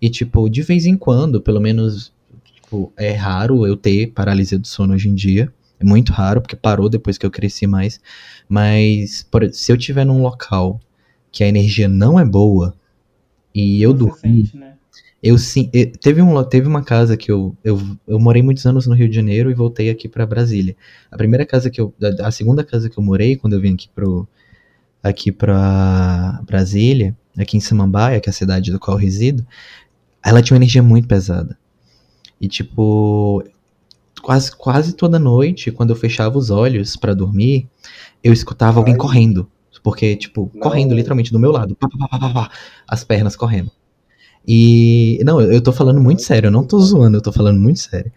E, 0.01 0.09
tipo, 0.09 0.49
de 0.49 0.61
vez 0.61 0.85
em 0.85 0.97
quando, 0.97 1.39
pelo 1.39 1.61
menos, 1.61 2.11
tipo, 2.71 2.93
é 2.97 3.11
raro 3.11 3.65
eu 3.67 3.75
ter 3.77 4.07
paralisia 4.13 4.57
do 4.57 4.67
sono 4.67 4.93
hoje 4.93 5.09
em 5.09 5.15
dia. 5.15 5.51
É 5.79 5.83
muito 5.83 6.11
raro, 6.13 6.41
porque 6.41 6.55
parou 6.55 6.89
depois 6.89 7.17
que 7.17 7.25
eu 7.25 7.31
cresci 7.31 7.67
mais. 7.67 7.99
Mas, 8.47 9.23
por- 9.23 9.51
se 9.53 9.71
eu 9.71 9.77
tiver 9.77 10.05
num 10.05 10.21
local 10.21 10.79
que 11.31 11.43
a 11.43 11.47
energia 11.47 11.87
não 11.87 12.19
é 12.19 12.25
boa 12.25 12.75
e 13.55 13.81
eu 13.83 13.93
Você 13.93 14.11
dormir, 14.11 14.11
sente, 14.11 14.57
né? 14.57 14.79
eu 15.23 15.37
sim, 15.37 15.69
eh, 15.73 15.87
teve, 15.87 16.21
um, 16.21 16.43
teve 16.45 16.67
uma 16.67 16.83
casa 16.83 17.17
que 17.17 17.31
eu, 17.31 17.55
eu, 17.63 17.79
eu 18.07 18.19
morei 18.19 18.41
muitos 18.43 18.65
anos 18.65 18.87
no 18.87 18.95
Rio 18.95 19.09
de 19.09 19.15
Janeiro 19.15 19.51
e 19.51 19.55
voltei 19.55 19.89
aqui 19.89 20.09
pra 20.09 20.25
Brasília. 20.25 20.75
A 21.11 21.17
primeira 21.17 21.45
casa 21.45 21.69
que 21.71 21.81
eu, 21.81 21.93
a, 22.21 22.27
a 22.29 22.31
segunda 22.31 22.63
casa 22.63 22.89
que 22.89 22.97
eu 22.99 23.03
morei 23.03 23.35
quando 23.37 23.53
eu 23.53 23.61
vim 23.61 23.73
aqui 23.75 23.89
pro 23.95 24.27
aqui 25.03 25.31
para 25.31 26.41
Brasília, 26.45 27.15
aqui 27.37 27.57
em 27.57 27.61
Samambaia, 27.61 28.19
que 28.21 28.29
é 28.29 28.31
a 28.31 28.33
cidade 28.33 28.71
do 28.71 28.79
qual 28.79 28.97
eu 28.97 29.01
resido, 29.01 29.45
ela 30.23 30.41
tinha 30.41 30.55
uma 30.55 30.59
energia 30.63 30.83
muito 30.83 31.07
pesada. 31.07 31.57
E 32.41 32.47
tipo, 32.47 33.43
quase 34.21 34.55
quase 34.55 34.93
toda 34.93 35.19
noite, 35.19 35.71
quando 35.71 35.91
eu 35.91 35.95
fechava 35.95 36.37
os 36.37 36.49
olhos 36.49 36.97
pra 36.97 37.13
dormir, 37.13 37.69
eu 38.23 38.33
escutava 38.33 38.79
alguém 38.79 38.95
Ai. 38.95 38.99
correndo, 38.99 39.47
porque 39.83 40.15
tipo, 40.15 40.49
Não. 40.53 40.61
correndo 40.61 40.95
literalmente 40.95 41.31
do 41.31 41.39
meu 41.39 41.51
lado, 41.51 41.75
pá, 41.75 41.87
pá, 41.87 41.97
pá, 41.99 42.07
pá, 42.07 42.19
pá, 42.19 42.33
pá, 42.33 42.51
as 42.87 43.03
pernas 43.03 43.35
correndo. 43.35 43.71
E 44.47 45.19
não, 45.23 45.39
eu 45.39 45.61
tô 45.61 45.71
falando 45.71 46.01
muito 46.01 46.23
sério, 46.23 46.47
eu 46.47 46.51
não 46.51 46.65
tô 46.65 46.79
zoando, 46.79 47.17
eu 47.17 47.21
tô 47.21 47.31
falando 47.31 47.59
muito 47.59 47.79
sério. 47.79 48.11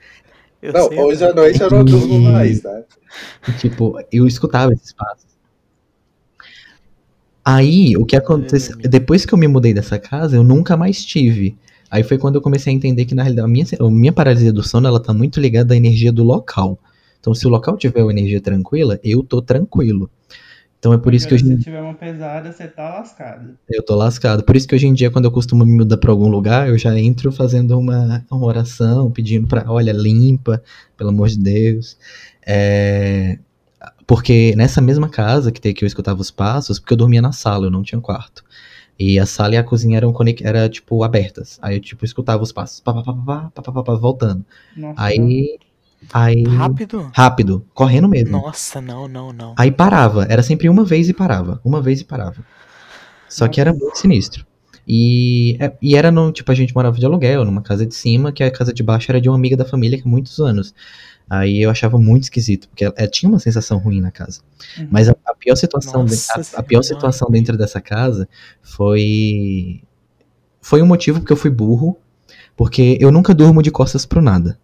eu 0.63 0.73
Não, 0.73 0.89
sei, 0.89 0.99
hoje 0.99 1.25
à 1.25 1.35
noite 1.35 1.61
eu 1.61 1.71
não 1.71 1.85
durmo 1.85 2.19
mais, 2.33 2.63
né? 2.63 2.85
E, 3.47 3.53
tipo, 3.53 3.99
eu 4.11 4.27
escutava 4.27 4.73
esses 4.73 4.93
passos. 4.93 5.27
Aí, 7.45 7.95
o 7.99 8.07
que 8.07 8.17
aconteceu, 8.17 8.75
depois 8.79 9.27
que 9.27 9.35
eu 9.35 9.39
me 9.39 9.47
mudei 9.47 9.75
dessa 9.75 9.99
casa, 9.99 10.35
eu 10.35 10.43
nunca 10.43 10.79
mais 10.79 11.05
tive 11.05 11.59
Aí 11.95 12.03
foi 12.03 12.19
quando 12.19 12.35
eu 12.37 12.43
comecei 12.43 12.73
a 12.73 12.77
entender 12.77 13.05
que, 13.05 13.15
na 13.15 13.23
realidade, 13.23 13.47
a 13.47 13.49
minha, 13.49 13.67
a 13.81 13.91
minha 13.91 14.13
paralisia 14.13 14.53
do 14.53 14.63
sono, 14.63 14.89
ela 14.89 15.01
tá 15.01 15.13
muito 15.15 15.41
ligada 15.41 15.75
à 15.75 15.77
energia 15.77 16.13
do 16.13 16.25
local. 16.25 16.79
Então, 17.21 17.35
se 17.35 17.47
o 17.47 17.51
local 17.51 17.77
tiver 17.77 18.03
uma 18.03 18.13
energia 18.13 18.41
tranquila, 18.41 18.99
eu 19.05 19.23
tô 19.23 19.41
tranquilo. 19.41 20.11
Então 20.79 20.93
é 20.93 20.99
por 20.99 21.15
isso 21.15 21.27
que 21.27 21.35
hoje 21.35 21.47
Se 21.47 21.57
tiver 21.63 21.81
uma 21.81 21.95
pesada, 21.95 22.53
você 22.53 22.69
tá 22.69 22.91
lascado. 22.99 23.57
eu 23.71 23.83
tô 23.83 23.95
lascado. 23.95 24.45
Por 24.45 24.55
isso 24.57 24.69
que 24.69 24.75
hoje 24.75 24.87
em 24.87 24.93
dia, 24.93 25.11
quando 25.11 25.25
eu 25.27 25.31
costumo 25.33 25.65
me 25.65 25.73
mudar 25.77 25.97
pra 25.97 26.11
algum 26.11 26.29
lugar, 26.29 26.69
eu 26.69 26.77
já 26.77 26.99
entro 26.99 27.33
fazendo 27.33 27.79
uma, 27.79 28.25
uma 28.31 28.45
oração, 28.47 29.11
pedindo 29.11 29.47
pra, 29.49 29.65
olha, 29.71 29.93
limpa, 29.93 30.63
pelo 30.97 31.11
amor 31.11 31.29
de 31.29 31.39
Deus. 31.39 31.97
É, 32.47 33.39
Porque 34.07 34.55
nessa 34.57 34.81
mesma 34.81 35.09
casa 35.09 35.51
que, 35.53 35.73
que 35.73 35.85
eu 35.85 35.87
escutava 35.87 36.21
os 36.21 36.31
passos, 36.31 36.79
porque 36.79 36.93
eu 36.95 36.99
dormia 36.99 37.23
na 37.23 37.33
sala, 37.33 37.67
eu 37.67 37.71
não 37.71 37.83
tinha 37.83 38.01
quarto. 38.01 38.45
E 38.99 39.19
a 39.19 39.27
sala 39.27 39.55
e 39.55 39.57
a 39.57 39.65
cozinha 39.65 39.97
eram, 39.97 40.15
era, 40.43 40.69
tipo, 40.69 41.03
abertas. 41.03 41.59
Aí 41.61 41.77
eu, 41.77 41.81
tipo, 41.81 42.05
escutava 42.05 42.43
os 42.43 42.53
passos, 42.53 42.81
pá, 42.81 42.93
pá, 42.95 43.03
pá, 43.03 43.13
pá, 43.13 43.51
pá, 43.55 43.63
pá, 43.63 43.73
pá, 43.73 43.83
pá, 43.83 43.95
voltando. 43.95 44.45
Nossa, 44.77 44.95
Aí, 45.03 45.59
aí... 46.13 46.43
Rápido? 46.45 47.11
Rápido, 47.13 47.67
correndo 47.75 48.09
mesmo. 48.09 48.39
Nossa, 48.39 48.81
não, 48.81 49.09
não, 49.09 49.33
não. 49.33 49.55
Aí 49.57 49.71
parava, 49.71 50.27
era 50.29 50.43
sempre 50.43 50.69
uma 50.69 50.85
vez 50.85 51.09
e 51.09 51.15
parava, 51.15 51.61
uma 51.65 51.83
vez 51.83 52.01
e 52.01 52.05
parava. 52.05 52.45
Só 53.29 53.49
que 53.49 53.61
era 53.61 53.73
muito 53.73 53.99
sinistro. 53.99 54.47
E, 54.87 55.57
é- 55.61 55.73
e 55.81 55.97
era 55.97 56.11
no, 56.11 56.31
tipo, 56.31 56.51
a 56.53 56.55
gente 56.55 56.75
morava 56.75 56.97
de 56.99 57.07
aluguel, 57.07 57.45
numa 57.45 57.63
casa 57.63 57.87
de 57.87 57.95
cima, 57.95 58.33
que 58.33 58.43
a 58.43 58.51
casa 58.51 58.73
de 58.73 58.83
baixo 58.83 59.11
era 59.11 59.21
de 59.21 59.29
uma 59.29 59.37
amiga 59.37 59.57
da 59.57 59.65
família 59.65 59.99
que 60.01 60.07
há 60.07 60.11
muitos 60.11 60.39
anos. 60.39 60.75
Aí 61.29 61.63
eu 61.63 61.71
achava 61.71 61.99
muito 61.99 62.25
esquisito, 62.25 62.69
porque 62.69 62.85
ela- 62.85 62.95
é, 62.99 63.07
tinha 63.07 63.31
uma 63.31 63.39
sensação 63.39 63.79
ruim 63.79 64.01
na 64.01 64.11
casa. 64.11 64.41
Uhum. 64.79 64.89
Mas 64.91 65.09
a, 65.09 65.17
a 65.27 65.35
pior 65.35 65.57
situação, 65.57 66.05
de- 66.05 66.15
a, 66.31 66.61
a 66.61 66.63
pior 66.63 66.83
situação 66.83 67.29
dentro 67.31 67.57
dessa 67.57 67.81
casa 67.81 68.29
foi 68.63 69.83
foi 70.61 70.81
um 70.83 70.87
motivo 70.87 71.21
porque 71.21 71.33
eu 71.33 71.37
fui 71.37 71.51
burro, 71.51 71.99
porque 72.57 72.97
eu 73.01 73.11
nunca 73.11 73.35
durmo 73.35 73.63
de 73.63 73.71
costas 73.71 74.07
pro 74.07 74.23
nada. 74.23 74.59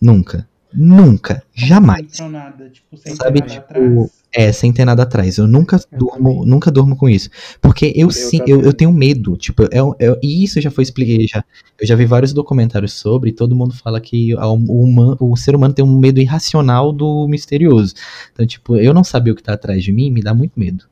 Nunca. 0.00 0.48
Nunca. 0.72 1.42
Jamais. 1.54 2.18
Nada, 2.20 2.68
tipo, 2.68 2.96
sem 2.98 3.14
Sabe, 3.14 3.40
tipo, 3.40 3.60
atrás. 3.60 4.15
É, 4.34 4.52
sem 4.52 4.70
ter 4.72 4.84
nada 4.84 5.02
atrás. 5.04 5.38
Eu 5.38 5.46
nunca 5.46 5.76
Eu 5.90 5.98
durmo, 5.98 6.16
também. 6.34 6.46
nunca 6.50 6.70
durmo 6.70 6.94
com 6.96 7.08
isso. 7.08 7.30
Porque 7.60 7.86
eu 7.96 8.08
Eu 8.08 8.10
sim, 8.10 8.40
eu, 8.46 8.60
eu 8.60 8.72
tenho 8.74 8.92
medo. 8.92 9.34
Tipo, 9.36 9.62
é, 9.72 9.82
um- 9.82 9.94
é- 9.98 10.18
e 10.22 10.44
isso 10.44 10.60
já 10.60 10.70
foi 10.70 10.82
expliquei 10.82 11.26
já. 11.26 11.42
Eu 11.80 11.86
já 11.86 11.94
vi 11.96 12.04
vários 12.04 12.32
documentários 12.34 12.92
sobre, 12.92 13.30
e 13.30 13.32
todo 13.32 13.56
mundo 13.56 13.74
fala 13.74 13.98
que 14.00 14.36
a- 14.36 14.46
o, 14.48 14.54
human- 14.54 15.16
o 15.20 15.34
ser 15.36 15.54
humano 15.56 15.72
tem 15.72 15.82
um 15.84 15.98
medo 15.98 16.20
irracional 16.20 16.92
do 16.92 17.26
misterioso. 17.28 17.94
Então, 18.32 18.46
tipo, 18.46 18.76
eu 18.76 18.92
não 18.92 19.02
saber 19.04 19.30
o 19.30 19.34
que 19.34 19.42
tá 19.42 19.54
atrás 19.54 19.82
de 19.82 19.90
mim 19.92 20.10
me 20.10 20.20
dá 20.22 20.34
muito 20.34 20.58
medo. 20.60 20.84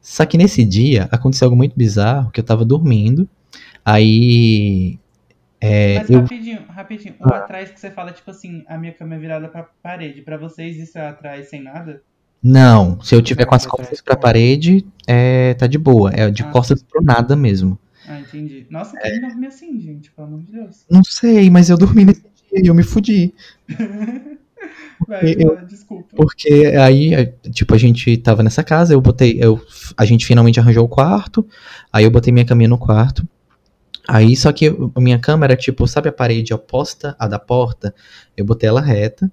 Só 0.00 0.24
que 0.24 0.38
nesse 0.38 0.64
dia 0.64 1.06
aconteceu 1.10 1.46
algo 1.46 1.56
muito 1.56 1.74
bizarro, 1.76 2.30
que 2.30 2.40
eu 2.40 2.44
tava 2.44 2.64
dormindo, 2.64 3.28
aí 3.84 4.98
é, 5.60 5.98
Mas 5.98 6.10
eu 6.10 6.20
rapidinho, 6.20 6.60
rapidinho. 6.68 7.14
O 7.20 7.34
atrás 7.34 7.70
que 7.70 7.78
você 7.80 7.90
fala, 7.90 8.12
tipo 8.12 8.30
assim, 8.30 8.62
a 8.68 8.78
minha 8.78 8.92
cama 8.92 9.16
é 9.16 9.18
virada 9.18 9.48
pra 9.48 9.68
parede. 9.82 10.22
Pra 10.22 10.36
vocês 10.38 10.76
isso 10.76 10.96
é 10.96 11.08
atrás 11.08 11.48
sem 11.50 11.62
nada? 11.62 12.00
Não, 12.42 13.00
se 13.02 13.14
eu 13.14 13.22
tiver 13.22 13.44
com 13.44 13.54
as 13.54 13.64
Não, 13.64 13.70
costas 13.70 14.00
pra 14.00 14.14
não. 14.14 14.20
parede, 14.20 14.86
é, 15.06 15.54
tá 15.54 15.66
de 15.66 15.78
boa, 15.78 16.10
é 16.12 16.30
de 16.30 16.42
Ah. 16.42 16.50
costas 16.50 16.82
pro 16.82 17.02
nada 17.02 17.34
mesmo. 17.36 17.78
Ah, 18.06 18.20
entendi. 18.20 18.66
Nossa, 18.70 18.96
quem 18.98 19.20
dorme 19.20 19.46
assim, 19.46 19.80
gente? 19.80 20.10
Pelo 20.12 20.28
amor 20.28 20.40
de 20.40 20.52
Deus. 20.52 20.84
Não 20.90 21.02
sei, 21.04 21.50
mas 21.50 21.68
eu 21.68 21.76
dormi 21.76 22.04
nesse 22.04 22.22
dia 22.22 22.62
e 22.62 22.66
eu 22.66 22.74
me 22.74 22.82
fudi. 22.82 23.34
Vai, 25.06 25.34
Eu- 25.38 25.64
desculpa. 25.66 26.08
Porque 26.16 26.48
aí, 26.80 27.14
é, 27.14 27.26
tipo, 27.50 27.74
a 27.74 27.78
gente 27.78 28.16
tava 28.18 28.42
nessa 28.42 28.64
casa, 28.64 28.92
eu 28.92 29.00
botei, 29.00 29.38
eu, 29.40 29.60
a 29.96 30.04
gente 30.04 30.26
finalmente 30.26 30.58
arranjou 30.58 30.84
o 30.84 30.88
quarto, 30.88 31.46
aí 31.92 32.04
eu 32.04 32.10
botei 32.10 32.32
minha 32.32 32.44
caminha 32.44 32.68
no 32.68 32.78
quarto. 32.78 33.26
Aí, 34.06 34.34
só 34.36 34.50
que 34.52 34.66
a 34.94 35.00
minha 35.00 35.18
cama 35.18 35.44
era 35.44 35.54
tipo, 35.56 35.86
sabe 35.86 36.08
a 36.08 36.12
parede 36.12 36.52
oposta 36.54 37.14
à 37.18 37.28
da 37.28 37.38
porta? 37.38 37.94
Eu 38.36 38.44
botei 38.44 38.68
ela 38.68 38.80
reta, 38.80 39.30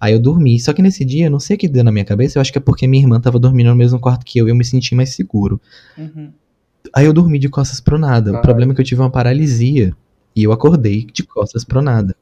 aí 0.00 0.12
eu 0.12 0.20
dormi. 0.20 0.58
Só 0.60 0.72
que 0.72 0.82
nesse 0.82 1.04
dia, 1.04 1.26
eu 1.26 1.30
não 1.30 1.40
sei 1.40 1.56
o 1.56 1.58
que 1.58 1.68
deu 1.68 1.84
na 1.84 1.92
minha 1.92 2.04
cabeça, 2.04 2.38
eu 2.38 2.40
acho 2.40 2.52
que 2.52 2.58
é 2.58 2.60
porque 2.60 2.86
minha 2.86 3.02
irmã 3.02 3.20
tava 3.20 3.38
dormindo 3.38 3.70
no 3.70 3.76
mesmo 3.76 3.98
quarto 3.98 4.24
que 4.24 4.38
eu 4.38 4.46
e 4.46 4.50
eu 4.50 4.56
me 4.56 4.64
senti 4.64 4.94
mais 4.94 5.10
seguro. 5.14 5.60
Uhum. 5.96 6.30
Aí 6.94 7.04
eu 7.06 7.12
dormi 7.12 7.38
de 7.38 7.48
costas 7.48 7.80
pro 7.80 7.98
nada. 7.98 8.32
O 8.32 8.40
problema 8.40 8.72
é 8.72 8.74
que 8.74 8.80
eu 8.80 8.84
tive 8.84 9.00
uma 9.00 9.10
paralisia 9.10 9.94
e 10.34 10.42
eu 10.44 10.52
acordei 10.52 11.06
de 11.12 11.22
costas 11.24 11.64
pro 11.64 11.82
nada. 11.82 12.14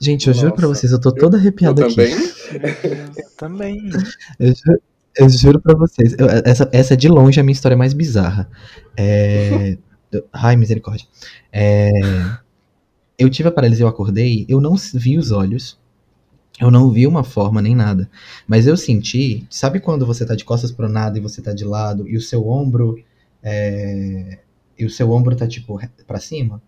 Gente, 0.00 0.28
eu 0.28 0.34
juro 0.34 0.52
pra 0.54 0.68
Nossa. 0.68 0.80
vocês, 0.80 0.92
eu 0.92 1.00
tô 1.00 1.10
toda 1.10 1.36
Eu 1.36 1.40
arrepiada 1.40 1.84
aqui. 1.84 1.94
também. 1.96 2.14
Eu 3.16 3.30
também. 3.36 3.90
Eu 4.38 4.54
juro, 4.54 4.80
eu 5.16 5.28
juro 5.28 5.60
pra 5.60 5.74
vocês. 5.76 6.14
eu- 6.16 6.28
essa, 6.44 6.68
essa 6.72 6.94
é 6.94 6.96
de 6.96 7.08
longe 7.08 7.40
a 7.40 7.42
minha 7.42 7.52
história 7.52 7.76
mais 7.76 7.92
bizarra. 7.92 8.48
É... 8.96 9.76
eu- 10.12 10.24
Ai, 10.32 10.54
misericórdia. 10.54 11.06
É, 11.52 11.90
Eu 13.18 13.28
tive 13.28 13.48
a 13.48 13.52
paralisia, 13.52 13.82
eu 13.84 13.88
acordei, 13.88 14.46
eu 14.48 14.60
não 14.60 14.76
vi 14.94 15.18
os 15.18 15.32
olhos. 15.32 15.76
Eu 16.60 16.70
não 16.70 16.90
vi 16.90 17.06
uma 17.06 17.22
forma 17.24 17.62
nem 17.62 17.74
nada. 17.74 18.10
Mas 18.46 18.66
eu 18.66 18.76
senti. 18.76 19.46
Sabe 19.50 19.80
quando 19.80 20.04
você 20.06 20.26
tá 20.26 20.34
de 20.34 20.44
costas 20.44 20.72
pro 20.72 20.88
nada 20.88 21.18
e 21.18 21.20
você 21.20 21.40
tá 21.42 21.52
de 21.52 21.64
lado 21.64 22.08
e 22.08 22.16
o 22.16 22.20
seu 22.20 22.48
ombro. 22.48 22.98
é, 23.42 24.38
E 24.78 24.84
o 24.84 24.90
seu 24.90 25.10
ombro 25.12 25.36
tá, 25.36 25.46
tipo, 25.46 25.78
pra 26.06 26.18
cima? 26.20 26.62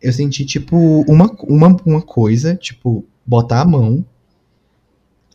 Eu 0.00 0.12
senti, 0.12 0.44
tipo, 0.44 0.76
uma, 1.08 1.30
uma, 1.48 1.76
uma 1.86 2.02
coisa, 2.02 2.54
tipo, 2.56 3.04
botar 3.26 3.62
a 3.62 3.64
mão 3.64 4.04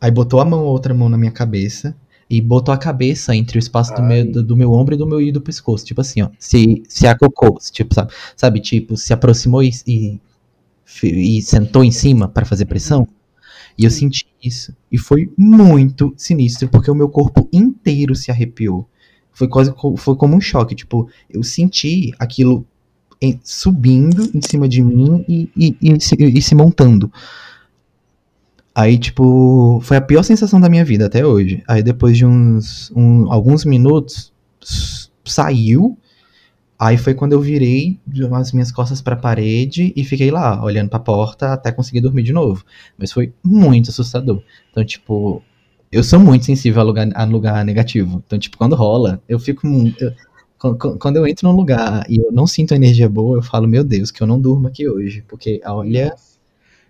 Aí 0.00 0.10
botou 0.10 0.40
a 0.40 0.44
mão, 0.44 0.64
outra 0.64 0.94
mão 0.94 1.08
na 1.08 1.18
minha 1.18 1.30
cabeça 1.30 1.94
e 2.28 2.40
botou 2.40 2.72
a 2.72 2.78
cabeça 2.78 3.34
entre 3.34 3.58
o 3.58 3.60
espaço 3.60 3.94
do 3.94 4.02
meu, 4.02 4.30
do, 4.30 4.42
do 4.42 4.56
meu 4.56 4.72
ombro 4.72 4.94
e 4.94 4.98
do 4.98 5.06
meu 5.06 5.20
e 5.20 5.30
do 5.32 5.40
pescoço. 5.40 5.84
Tipo 5.84 6.00
assim, 6.00 6.22
ó. 6.22 6.30
Se, 6.38 6.82
se 6.88 7.06
acocou, 7.06 7.58
se, 7.60 7.70
tipo, 7.72 7.94
sabe, 7.94 8.12
sabe? 8.36 8.60
Tipo, 8.60 8.96
se 8.96 9.12
aproximou 9.12 9.62
e, 9.62 9.70
e, 9.86 10.20
e 11.02 11.42
sentou 11.42 11.84
em 11.84 11.90
cima 11.90 12.28
para 12.28 12.46
fazer 12.46 12.64
pressão. 12.64 13.06
E 13.80 13.84
eu 13.84 13.90
senti 13.90 14.26
isso. 14.44 14.76
E 14.92 14.98
foi 14.98 15.32
muito 15.38 16.12
sinistro, 16.14 16.68
porque 16.68 16.90
o 16.90 16.94
meu 16.94 17.08
corpo 17.08 17.48
inteiro 17.50 18.14
se 18.14 18.30
arrepiou. 18.30 18.86
Foi 19.32 19.48
quase 19.48 19.72
foi 19.96 20.16
como 20.16 20.36
um 20.36 20.40
choque. 20.40 20.74
Tipo, 20.74 21.08
eu 21.30 21.42
senti 21.42 22.12
aquilo 22.18 22.66
em- 23.22 23.40
subindo 23.42 24.30
em 24.34 24.42
cima 24.42 24.68
de 24.68 24.82
mim 24.82 25.24
e, 25.26 25.48
e, 25.56 25.76
e 25.80 25.98
se, 26.00 26.14
e 26.14 26.42
se 26.42 26.54
montando. 26.54 27.10
Aí, 28.74 28.98
tipo, 28.98 29.80
foi 29.82 29.96
a 29.96 30.00
pior 30.00 30.22
sensação 30.22 30.60
da 30.60 30.68
minha 30.68 30.84
vida 30.84 31.06
até 31.06 31.24
hoje. 31.26 31.62
Aí, 31.66 31.82
depois 31.82 32.18
de 32.18 32.24
uns 32.26 32.90
um- 32.94 33.32
alguns 33.32 33.64
minutos, 33.64 34.30
saiu. 35.24 35.96
Aí 36.80 36.96
foi 36.96 37.12
quando 37.12 37.32
eu 37.34 37.40
virei 37.42 38.00
as 38.32 38.52
minhas 38.52 38.72
costas 38.72 39.02
pra 39.02 39.14
parede 39.14 39.92
e 39.94 40.02
fiquei 40.02 40.30
lá, 40.30 40.64
olhando 40.64 40.88
pra 40.88 40.98
porta 40.98 41.52
até 41.52 41.70
conseguir 41.70 42.00
dormir 42.00 42.22
de 42.22 42.32
novo. 42.32 42.64
Mas 42.96 43.12
foi 43.12 43.34
muito 43.44 43.90
assustador. 43.90 44.42
Então, 44.70 44.82
tipo, 44.82 45.42
eu 45.92 46.02
sou 46.02 46.18
muito 46.18 46.46
sensível 46.46 46.80
a 46.80 46.84
lugar, 46.84 47.08
a 47.14 47.24
lugar 47.24 47.62
negativo. 47.66 48.22
Então, 48.26 48.38
tipo, 48.38 48.56
quando 48.56 48.74
rola, 48.74 49.22
eu 49.28 49.38
fico. 49.38 49.66
eu- 50.00 50.14
quan- 50.58 50.76
quan- 50.78 50.96
quando 50.98 51.16
eu 51.18 51.26
entro 51.26 51.46
num 51.48 51.54
lugar 51.54 52.04
e 52.08 52.16
eu 52.18 52.32
não 52.32 52.46
sinto 52.46 52.72
energia 52.74 53.08
boa, 53.10 53.36
eu 53.38 53.42
falo, 53.42 53.68
meu 53.68 53.84
Deus, 53.84 54.10
que 54.10 54.22
eu 54.22 54.26
não 54.26 54.40
durmo 54.40 54.66
aqui 54.68 54.88
hoje. 54.88 55.22
Porque, 55.28 55.60
olha. 55.66 56.14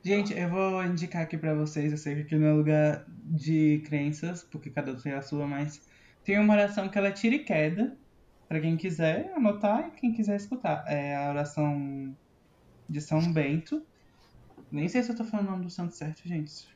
Gente, 0.04 0.32
eu 0.38 0.48
vou 0.48 0.82
indicar 0.84 1.22
aqui 1.22 1.36
pra 1.36 1.54
vocês, 1.54 1.92
eu 1.92 1.98
sei 1.98 2.14
que 2.14 2.20
aqui 2.22 2.36
não 2.36 2.46
é 2.46 2.52
lugar 2.52 3.04
de 3.24 3.82
crenças, 3.86 4.42
porque 4.50 4.70
cada 4.70 4.92
um 4.92 4.96
tem 4.96 5.12
a 5.12 5.20
sua, 5.20 5.46
mas 5.46 5.80
tem 6.24 6.38
uma 6.38 6.54
oração 6.54 6.88
que 6.88 6.96
ela 6.96 7.08
é 7.08 7.12
tira 7.12 7.34
e 7.34 7.40
queda, 7.40 7.92
pra 8.50 8.60
quem 8.60 8.76
quiser 8.76 9.32
anotar 9.36 9.86
e 9.86 10.00
quem 10.00 10.12
quiser 10.12 10.34
escutar. 10.34 10.82
É 10.88 11.14
a 11.14 11.30
oração 11.30 12.12
de 12.88 13.00
São 13.00 13.32
Bento. 13.32 13.80
Nem 14.72 14.88
sei 14.88 15.04
se 15.04 15.12
eu 15.12 15.16
tô 15.16 15.22
falando 15.22 15.46
o 15.46 15.50
nome 15.52 15.64
do 15.66 15.70
santo 15.70 15.94
certo, 15.94 16.26
gente. 16.26 16.66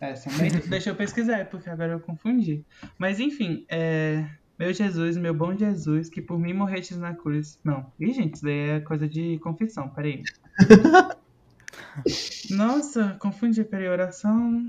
É, 0.00 0.14
São 0.14 0.32
Bento, 0.38 0.68
deixa 0.68 0.90
eu 0.90 0.94
pesquisar, 0.94 1.46
porque 1.46 1.68
agora 1.68 1.94
eu 1.94 2.00
confundi. 2.00 2.64
Mas 2.96 3.18
enfim, 3.18 3.66
é... 3.68 4.24
Meu 4.56 4.72
Jesus, 4.72 5.16
meu 5.16 5.34
bom 5.34 5.52
Jesus, 5.54 6.08
que 6.08 6.22
por 6.22 6.38
mim 6.38 6.52
morrestes 6.52 6.96
na 6.96 7.12
cruz. 7.12 7.58
Não. 7.64 7.92
Ih, 7.98 8.12
gente, 8.12 8.36
isso 8.36 8.44
daí 8.44 8.70
é 8.70 8.80
coisa 8.80 9.08
de 9.08 9.38
confissão, 9.40 9.88
peraí. 9.88 10.22
Nossa, 12.50 13.16
confundi, 13.18 13.64
peraí, 13.64 13.88
oração. 13.88 14.64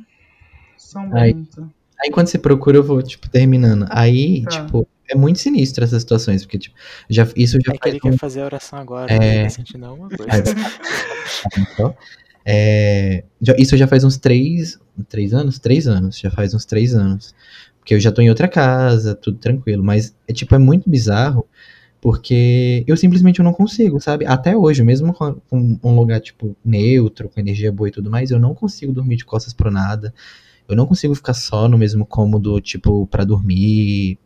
São. 0.75 1.07
Bento. 1.09 1.71
Aí 1.99 2.09
quando 2.11 2.27
você 2.27 2.39
procura, 2.39 2.77
eu 2.77 2.83
vou, 2.83 3.01
tipo, 3.03 3.29
terminando. 3.29 3.85
Aí, 3.89 4.43
Tá. 4.43 4.65
tipo, 4.65 4.86
é 5.09 5.15
muito 5.15 5.39
sinistro 5.39 5.83
essas 5.83 6.01
situações, 6.01 6.43
porque, 6.43 6.57
tipo, 6.57 6.75
já, 7.09 7.27
isso 7.35 7.57
já 7.65 7.71
É 7.73 7.77
que 7.77 7.79
faz 7.83 7.95
ele 7.95 7.97
um- 8.03 8.11
quer 8.11 8.17
fazer 8.17 8.41
a 8.41 8.45
oração 8.45 8.79
agora, 8.79 9.11
É. 9.13 9.19
né? 9.19 9.43
Tá 9.43 9.49
sentindo 9.49 9.85
alguma 9.85 10.09
coisa. 10.09 10.31
Só. 11.75 11.93
É, 12.45 13.23
já- 13.41 13.55
isso 13.57 13.75
já 13.75 13.87
faz 13.87 14.03
uns 14.03 14.17
três, 14.17 14.79
três 15.09 15.33
anos? 15.33 15.59
Três 15.59 15.87
anos, 15.87 16.17
já 16.17 16.31
faz 16.31 16.53
uns 16.53 16.65
três 16.65 16.93
anos. 16.93 17.33
Porque 17.79 17.93
eu 17.93 17.99
já 17.99 18.11
tô 18.11 18.21
em 18.21 18.29
outra 18.29 18.47
casa, 18.47 19.15
tudo 19.15 19.37
tranquilo. 19.37 19.83
Mas, 19.83 20.15
é 20.27 20.33
tipo, 20.33 20.53
é 20.55 20.57
muito 20.57 20.89
bizarro, 20.89 21.45
porque 22.01 22.83
eu 22.87 22.95
simplesmente 22.95 23.41
não 23.41 23.53
consigo, 23.53 23.99
sabe? 23.99 24.25
Até 24.25 24.55
hoje, 24.55 24.83
mesmo 24.83 25.13
com, 25.13 25.35
um 25.83 25.95
lugar, 25.95 26.19
tipo, 26.21 26.55
neutro, 26.63 27.29
com 27.29 27.39
energia 27.39 27.71
boa 27.71 27.89
e 27.89 27.91
tudo 27.91 28.09
mais, 28.09 28.29
eu 28.31 28.39
não 28.39 28.53
consigo 28.53 28.93
dormir 28.93 29.15
de 29.17 29.25
costas 29.25 29.53
pro 29.53 29.71
nada. 29.71 30.13
Eu 30.69 30.75
não 30.75 30.85
consigo 30.85 31.15
ficar 31.15 31.33
só 31.33 31.67
no 31.67 31.77
mesmo 31.77 32.05
cômodo, 32.05 32.59
tipo, 32.61 33.07
pra 33.07 33.23
dormir. 33.23 34.17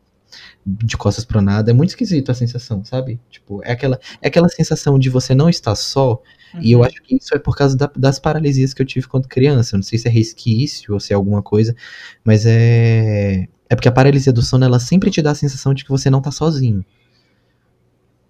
De 0.65 0.97
costas 0.97 1.25
pro 1.25 1.41
nada. 1.41 1.71
É 1.71 1.73
muito 1.73 1.89
esquisito 1.89 2.31
a 2.31 2.33
sensação, 2.35 2.83
sabe? 2.85 3.19
Tipo, 3.29 3.61
é 3.63 3.71
aquela, 3.71 3.99
é 4.21 4.27
aquela 4.27 4.49
sensação 4.49 4.97
de 4.99 5.09
você 5.09 5.33
não 5.35 5.49
estar 5.49 5.75
só. 5.75 6.21
E 6.61 6.71
eu 6.73 6.79
Uhum. 6.79 6.85
acho 6.85 7.01
que 7.03 7.15
isso 7.15 7.33
é 7.33 7.39
por 7.39 7.55
causa 7.55 7.77
da- 7.77 7.91
das 7.95 8.19
paralisias 8.19 8.73
que 8.73 8.81
eu 8.81 8.85
tive 8.85 9.07
quando 9.07 9.27
criança. 9.27 9.75
Eu 9.75 9.77
não 9.79 9.83
sei 9.83 9.97
se 9.99 10.07
é 10.07 10.11
resquício 10.11 10.93
ou 10.93 10.99
se 10.99 11.13
é 11.13 11.15
alguma 11.15 11.41
coisa, 11.41 11.75
mas 12.23 12.45
é. 12.45 13.47
É 13.69 13.75
porque 13.75 13.87
a 13.87 13.91
paralisia 13.91 14.33
do 14.33 14.41
sono, 14.41 14.65
ela 14.65 14.79
sempre 14.79 15.09
te 15.09 15.21
dá 15.21 15.31
a 15.31 15.35
sensação 15.35 15.73
de 15.73 15.85
que 15.85 15.89
você 15.89 16.09
não 16.09 16.21
tá 16.21 16.29
sozinho. 16.31 16.83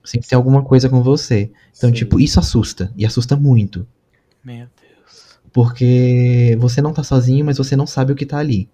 Sempre 0.04 0.28
tem 0.28 0.36
alguma 0.36 0.64
coisa 0.64 0.90
com 0.90 1.02
você. 1.04 1.52
Então, 1.78 1.90
Sim. 1.90 1.96
tipo, 1.96 2.20
isso 2.20 2.40
assusta. 2.40 2.92
E 2.96 3.06
assusta 3.06 3.36
muito. 3.36 3.88
Meu 4.44 4.68
Deus. 4.80 5.40
Porque 5.54 6.56
você 6.60 6.82
não 6.82 6.94
tá 6.94 7.04
sozinho, 7.04 7.46
mas 7.46 7.58
você 7.58 7.76
não 7.76 7.86
sabe 7.86 8.12
o 8.12 8.16
que 8.16 8.26
tá 8.26 8.38
ali. 8.38 8.70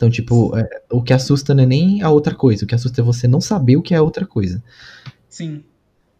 Então, 0.00 0.08
tipo, 0.08 0.56
é, 0.56 0.66
o 0.90 1.02
que 1.02 1.12
assusta 1.12 1.54
não 1.54 1.62
é 1.62 1.66
nem 1.66 2.02
a 2.02 2.08
outra 2.08 2.34
coisa. 2.34 2.64
O 2.64 2.66
que 2.66 2.74
assusta 2.74 3.02
é 3.02 3.04
você 3.04 3.28
não 3.28 3.38
saber 3.38 3.76
o 3.76 3.82
que 3.82 3.92
é 3.92 3.98
a 3.98 4.02
outra 4.02 4.24
coisa. 4.24 4.64
Sim, 5.28 5.62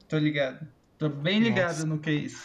tô 0.06 0.18
ligado. 0.18 0.68
Tô 0.98 1.08
bem 1.08 1.40
ligado 1.40 1.76
Nossa. 1.76 1.86
no 1.86 1.98
que 1.98 2.10
é 2.10 2.12
isso. 2.12 2.42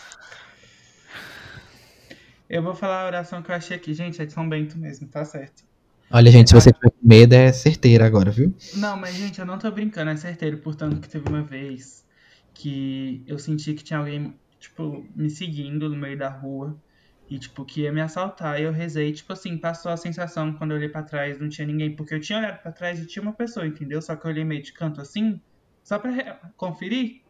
Eu 2.49 2.63
vou 2.63 2.73
falar 2.73 3.03
a 3.03 3.07
oração 3.07 3.41
que 3.41 3.51
eu 3.51 3.55
achei 3.55 3.75
aqui. 3.75 3.93
Gente, 3.93 4.21
é 4.21 4.25
de 4.25 4.31
São 4.31 4.47
Bento 4.47 4.77
mesmo, 4.77 5.09
tá 5.09 5.25
certo. 5.25 5.65
Olha, 6.09 6.31
gente, 6.31 6.51
se 6.51 6.53
você 6.53 6.71
tiver 6.71 6.91
com 6.91 7.05
medo, 7.05 7.33
é 7.33 7.51
certeira 7.51 8.05
agora, 8.05 8.31
viu? 8.31 8.55
Não, 8.75 8.95
mas 8.95 9.15
gente, 9.15 9.37
eu 9.37 9.45
não 9.45 9.59
tô 9.59 9.69
brincando, 9.69 10.11
é 10.11 10.15
certeiro. 10.15 10.59
Portanto, 10.59 11.01
que 11.01 11.09
teve 11.09 11.27
uma 11.27 11.43
vez 11.43 12.05
que 12.53 13.25
eu 13.27 13.37
senti 13.37 13.73
que 13.73 13.83
tinha 13.83 13.99
alguém, 13.99 14.33
tipo, 14.57 15.05
me 15.13 15.29
seguindo 15.29 15.89
no 15.89 15.97
meio 15.97 16.17
da 16.17 16.29
rua 16.29 16.81
e, 17.29 17.39
tipo, 17.39 17.65
que 17.65 17.81
ia 17.81 17.91
me 17.91 18.01
assaltar. 18.01 18.59
E 18.59 18.63
eu 18.63 18.71
rezei, 18.71 19.11
tipo 19.13 19.33
assim, 19.33 19.57
passou 19.57 19.91
a 19.91 19.97
sensação 19.97 20.53
quando 20.53 20.71
eu 20.71 20.77
olhei 20.77 20.89
pra 20.89 21.03
trás, 21.03 21.39
não 21.39 21.49
tinha 21.49 21.67
ninguém. 21.67 21.95
Porque 21.95 22.13
eu 22.15 22.19
tinha 22.21 22.39
olhado 22.39 22.61
pra 22.61 22.71
trás 22.71 22.99
e 22.99 23.07
tinha 23.07 23.23
uma 23.23 23.33
pessoa, 23.35 23.65
entendeu? 23.67 24.01
Só 24.01 24.15
que 24.15 24.25
eu 24.27 24.31
olhei 24.31 24.43
meio 24.45 24.61
de 24.61 24.73
canto 24.73 25.01
assim, 25.01 25.41
só 25.83 25.97
pra 25.99 26.39
conferir. 26.57 27.23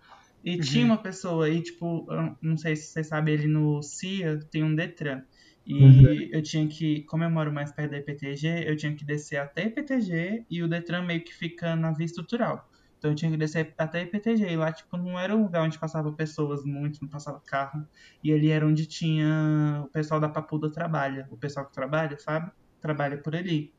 E 0.43 0.60
tinha 0.60 0.86
uma 0.86 1.02
pessoa 1.02 1.46
aí, 1.48 1.62
tipo, 1.64 2.06
eu 2.12 2.38
não 2.41 2.58
sei 2.58 2.76
se 2.76 2.91
vocês 2.91 3.08
sabem, 3.08 3.34
ali 3.36 3.48
no 3.48 3.82
CIA 3.82 4.39
tem 4.52 4.64
um 4.64 4.76
Detran. 4.76 5.22
E 5.66 5.82
Uhum. 5.82 6.30
eu 6.32 6.43
tinha 6.43 6.68
que, 6.68 7.04
como 7.06 7.24
eu 7.24 7.32
moro 7.32 7.52
mais 7.52 7.72
perto 7.74 7.91
da 7.91 7.98
IPTG, 7.98 8.66
eu 8.70 8.76
tinha 8.78 8.96
que 8.96 9.04
descer 9.04 9.38
até 9.38 9.64
a 9.64 9.66
IPTG 9.68 10.46
e 10.50 10.62
o 10.62 10.68
Detran 10.68 11.02
meio 11.04 11.24
que 11.24 11.34
fica 11.34 11.76
na 11.76 11.91
via 11.91 12.06
estrutural. 12.06 12.64
Então 13.06 13.12
eu 13.12 13.16
tinha 13.16 13.30
que 13.30 13.38
descer 13.38 13.76
até 13.78 14.01
IPTG. 14.01 14.53
E 14.53 14.58
lá, 14.58 14.72
tipo, 14.72 14.97
não 14.97 15.20
era 15.20 15.36
um 15.36 15.43
lugar 15.43 15.62
onde 15.64 15.78
passava 15.78 16.12
pessoas 16.14 16.64
muito, 16.66 16.99
não 17.03 17.10
passava 17.10 17.39
carro. 17.45 17.88
E 18.24 18.34
ali 18.34 18.49
era 18.49 18.66
onde 18.66 18.88
tinha 18.88 19.84
o 19.86 19.89
pessoal 19.91 20.20
da 20.20 20.28
Papuda 20.28 20.72
trabalha. 20.72 21.28
O 21.30 21.38
pessoal 21.38 21.68
que 21.68 21.74
trabalha, 21.74 22.18
sabe? 22.18 22.51
Trabalha 22.82 23.22
por 23.22 23.36
ali. 23.36 23.76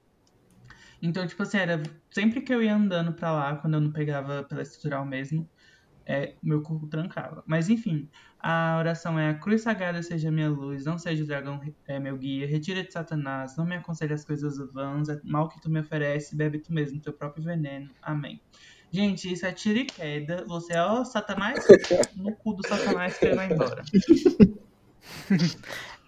Então, 1.03 1.27
tipo 1.27 1.43
assim, 1.43 1.59
era 1.59 1.83
sempre 2.15 2.41
que 2.41 2.55
eu 2.55 2.63
ia 2.63 2.75
andando 2.75 3.13
pra 3.15 3.33
lá, 3.33 3.57
quando 3.57 3.75
eu 3.75 3.81
não 3.81 3.93
pegava 3.93 4.45
pela 4.45 4.63
estrutural 4.63 5.05
mesmo, 5.05 5.49
é, 6.07 6.37
meu 6.43 6.63
corpo 6.63 6.87
trancava. 6.87 7.43
Mas 7.47 7.69
enfim, 7.69 8.09
a 8.39 8.79
oração 8.79 9.19
é: 9.19 9.31
a 9.31 9.39
cruz 9.39 9.63
sagrada 9.63 10.03
seja 10.03 10.31
minha 10.31 10.49
luz, 10.49 10.85
não 10.85 10.99
seja 10.99 11.25
o 11.25 11.27
dragão 11.27 11.61
é, 11.89 11.99
meu 11.99 12.17
guia, 12.17 12.47
retira 12.47 12.85
de 12.85 12.93
Satanás, 12.93 13.57
não 13.57 13.67
me 13.67 13.77
aconselhe 13.77 14.15
as 14.15 14.25
coisas 14.25 14.57
vãs, 14.73 15.09
é 15.09 15.21
mal 15.25 15.49
que 15.49 15.61
tu 15.61 15.69
me 15.71 15.81
oferece, 15.81 16.37
bebe 16.37 16.61
tu 16.61 16.73
mesmo 16.73 17.01
teu 17.01 17.13
próprio 17.13 17.45
veneno. 17.45 17.93
Amém. 18.03 18.41
Gente, 18.97 19.31
isso 19.31 19.45
é 19.45 19.53
tiro 19.53 19.81
e 19.81 19.85
queda. 19.85 20.43
Você 20.47 20.73
é, 20.73 20.81
ó, 20.81 21.05
Satanás, 21.05 21.63
no 22.17 22.35
cu 22.35 22.55
do 22.55 22.67
Satanás 22.67 23.19
que 23.19 23.27
ele 23.27 23.35
vai 23.35 23.53
embora. 23.53 23.85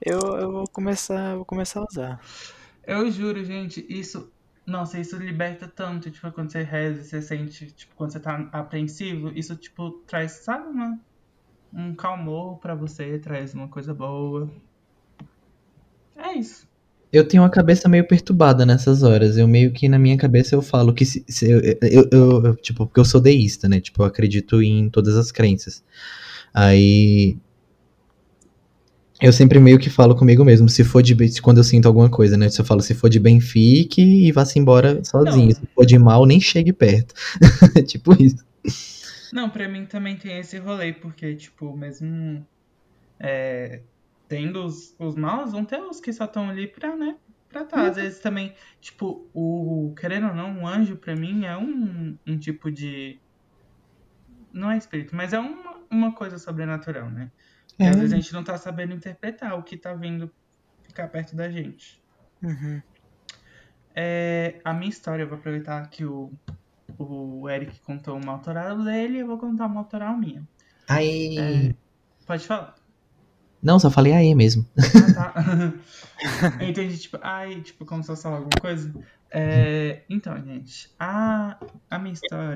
Eu, 0.00 0.20
eu 0.38 0.52
vou 0.52 0.64
começar, 0.68 1.34
vou 1.34 1.44
começar 1.44 1.80
a 1.80 1.84
usar. 1.84 2.20
Eu 2.86 3.10
juro, 3.10 3.44
gente, 3.44 3.84
isso. 3.88 4.32
Nossa, 4.64 4.98
isso 4.98 5.16
liberta 5.16 5.66
tanto, 5.66 6.08
tipo, 6.08 6.30
quando 6.30 6.52
você 6.52 6.62
reza, 6.62 7.02
você 7.02 7.20
sente, 7.20 7.72
tipo, 7.72 7.96
quando 7.96 8.12
você 8.12 8.20
tá 8.20 8.48
apreensivo, 8.52 9.28
isso, 9.36 9.56
tipo, 9.56 9.90
traz, 10.06 10.32
sabe, 10.44 10.68
uma, 10.68 10.98
um 11.72 11.96
calmor 11.96 12.58
pra 12.58 12.76
você, 12.76 13.18
traz 13.18 13.54
uma 13.54 13.66
coisa 13.66 13.92
boa. 13.92 14.48
É 16.14 16.32
isso. 16.32 16.67
Eu 17.12 17.26
tenho 17.26 17.42
uma 17.42 17.48
cabeça 17.50 17.88
meio 17.88 18.06
perturbada 18.06 18.66
nessas 18.66 19.02
horas. 19.02 19.36
Eu 19.38 19.48
meio 19.48 19.72
que 19.72 19.88
na 19.88 19.98
minha 19.98 20.16
cabeça 20.16 20.54
eu 20.54 20.60
falo 20.60 20.92
que 20.92 21.06
se, 21.06 21.24
se 21.28 21.50
eu, 21.50 21.60
eu, 21.60 22.08
eu- 22.12 22.44
eu- 22.46 22.56
tipo, 22.56 22.86
porque 22.86 23.00
eu 23.00 23.04
sou 23.04 23.20
deísta, 23.20 23.68
né? 23.68 23.80
Tipo, 23.80 24.02
eu 24.02 24.06
acredito 24.06 24.62
em 24.62 24.90
todas 24.90 25.16
as 25.16 25.32
crenças. 25.32 25.82
Aí 26.52 27.36
eu 29.20 29.32
sempre 29.32 29.58
meio 29.58 29.78
que 29.78 29.90
falo 29.90 30.14
comigo 30.14 30.44
mesmo, 30.44 30.68
se 30.68 30.84
for 30.84 31.02
de 31.02 31.14
bem, 31.14 31.28
quando 31.42 31.58
eu 31.58 31.64
sinto 31.64 31.86
alguma 31.86 32.08
coisa, 32.08 32.36
né? 32.36 32.48
Se 32.48 32.60
eu 32.60 32.64
falo 32.64 32.80
se 32.80 32.94
for 32.94 33.08
de 33.08 33.18
bem, 33.18 33.40
fique 33.40 34.00
e 34.00 34.30
vá-se 34.30 34.58
embora 34.58 35.02
sozinho. 35.02 35.48
Não. 35.48 35.54
Se 35.54 35.62
for 35.74 35.84
de 35.86 35.98
mal, 35.98 36.24
nem 36.24 36.40
chegue 36.40 36.72
perto. 36.72 37.14
tipo 37.86 38.12
isso. 38.22 38.44
Não, 39.32 39.50
pra 39.50 39.68
mim 39.68 39.86
também 39.86 40.16
tem 40.16 40.38
esse 40.38 40.56
rolê, 40.58 40.92
porque, 40.92 41.34
tipo, 41.34 41.76
mesmo 41.76 42.46
é, 43.18 43.80
tendo 44.28 44.64
os, 44.64 44.94
os 44.98 45.14
maus, 45.16 45.52
vão 45.52 45.64
ter 45.64 45.80
os 45.80 46.00
que 46.00 46.12
só 46.12 46.24
estão 46.24 46.48
ali 46.48 46.68
pra, 46.68 46.94
né, 46.96 47.18
pra 47.48 47.64
tá. 47.64 47.88
Às 47.88 47.96
vezes 47.96 48.20
também, 48.20 48.54
tipo, 48.80 49.30
o, 49.34 49.94
querendo 49.98 50.28
ou 50.28 50.34
não, 50.34 50.50
um 50.50 50.66
anjo 50.66 50.96
pra 50.96 51.16
mim 51.16 51.44
é 51.44 51.56
um, 51.56 52.18
um 52.26 52.38
tipo 52.38 52.70
de, 52.70 53.20
não 54.52 54.70
é 54.70 54.76
espírito, 54.76 55.14
mas 55.14 55.32
é 55.32 55.38
uma, 55.38 55.86
uma 55.90 56.14
coisa 56.14 56.38
sobrenatural, 56.38 57.10
né? 57.10 57.30
E 57.78 57.84
às 57.84 57.96
É. 57.96 58.00
vezes 58.00 58.12
a 58.12 58.16
gente 58.16 58.32
não 58.32 58.44
tá 58.44 58.56
sabendo 58.58 58.94
interpretar 58.94 59.58
o 59.58 59.62
que 59.62 59.76
tá 59.76 59.94
vindo 59.94 60.30
ficar 60.82 61.08
perto 61.08 61.36
da 61.36 61.50
gente. 61.50 62.02
Uhum. 62.42 62.82
É, 63.94 64.60
a 64.64 64.72
minha 64.72 64.90
história, 64.90 65.22
eu 65.22 65.28
vou 65.28 65.38
aproveitar 65.38 65.88
que 65.90 66.04
o, 66.04 66.32
o 66.98 67.48
Eric 67.48 67.80
contou 67.80 68.16
uma 68.16 68.32
autoral 68.32 68.82
dele, 68.84 69.18
eu 69.18 69.26
vou 69.26 69.38
contar 69.38 69.66
uma 69.66 69.80
autoral 69.80 70.16
minha. 70.16 70.46
Aí. 70.88 71.70
É, 71.70 71.74
pode 72.26 72.46
falar. 72.46 72.77
Não, 73.62 73.78
só 73.78 73.90
falei 73.90 74.12
aí 74.12 74.34
mesmo. 74.34 74.66
Ah, 75.16 75.32
tá. 75.32 75.34
Eu 76.60 76.68
entendi, 76.68 76.98
tipo, 76.98 77.18
ai, 77.22 77.60
tipo, 77.60 77.84
como 77.84 78.02
se 78.02 78.08
fosse 78.08 78.22
falar 78.22 78.36
alguma 78.36 78.60
coisa. 78.60 78.92
É, 79.30 80.02
então, 80.08 80.36
gente, 80.42 80.90
a, 80.98 81.58
a 81.90 81.98
minha 81.98 82.12
história 82.12 82.54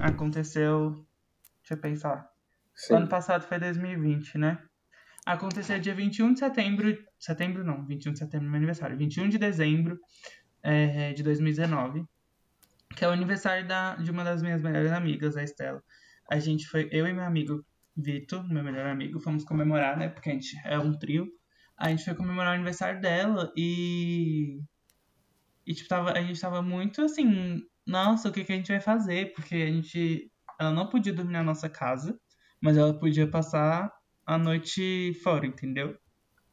aconteceu. 0.00 1.04
Deixa 1.60 1.74
eu 1.74 1.78
pensar. 1.78 2.30
Sim. 2.74 2.94
Ano 2.94 3.08
passado 3.08 3.42
foi 3.46 3.58
2020, 3.58 4.38
né? 4.38 4.58
Aconteceu 5.26 5.78
dia 5.78 5.94
21 5.94 6.32
de 6.32 6.38
setembro. 6.38 6.98
Setembro 7.18 7.64
não, 7.64 7.84
21 7.84 8.12
de 8.12 8.18
setembro 8.18 8.46
é 8.46 8.50
meu 8.50 8.56
aniversário. 8.56 8.96
21 8.96 9.28
de 9.28 9.38
dezembro 9.38 9.98
é, 10.62 11.12
de 11.12 11.22
2019. 11.22 12.04
Que 12.96 13.04
é 13.04 13.08
o 13.08 13.10
aniversário 13.10 13.66
da, 13.66 13.96
de 13.96 14.10
uma 14.10 14.24
das 14.24 14.42
minhas 14.42 14.62
melhores 14.62 14.90
amigas, 14.92 15.36
a 15.36 15.42
Estela. 15.42 15.82
A 16.30 16.38
gente 16.38 16.66
foi, 16.66 16.88
eu 16.90 17.06
e 17.06 17.12
meu 17.12 17.24
amigo 17.24 17.64
Vitor, 17.98 18.46
meu 18.48 18.62
melhor 18.64 18.86
amigo, 18.86 19.20
fomos 19.20 19.44
comemorar, 19.44 19.96
né? 19.98 20.08
Porque 20.08 20.30
a 20.30 20.32
gente 20.32 20.56
é 20.64 20.78
um 20.78 20.96
trio. 20.98 21.26
A 21.76 21.90
gente 21.90 22.04
foi 22.04 22.14
comemorar 22.14 22.52
o 22.52 22.54
aniversário 22.54 23.00
dela 23.00 23.52
e. 23.56 24.60
E, 25.66 25.74
tipo, 25.74 25.88
tava, 25.88 26.12
a 26.12 26.22
gente 26.22 26.40
tava 26.40 26.62
muito 26.62 27.02
assim. 27.02 27.60
Nossa, 27.86 28.28
o 28.28 28.32
que, 28.32 28.44
que 28.44 28.52
a 28.52 28.56
gente 28.56 28.70
vai 28.72 28.80
fazer? 28.80 29.32
Porque 29.34 29.54
a 29.54 29.66
gente. 29.66 30.30
Ela 30.60 30.72
não 30.72 30.88
podia 30.88 31.12
dormir 31.12 31.32
na 31.32 31.42
nossa 31.42 31.68
casa, 31.68 32.18
mas 32.60 32.76
ela 32.76 32.98
podia 32.98 33.28
passar 33.30 33.92
a 34.26 34.38
noite 34.38 35.14
fora, 35.22 35.46
entendeu? 35.46 35.96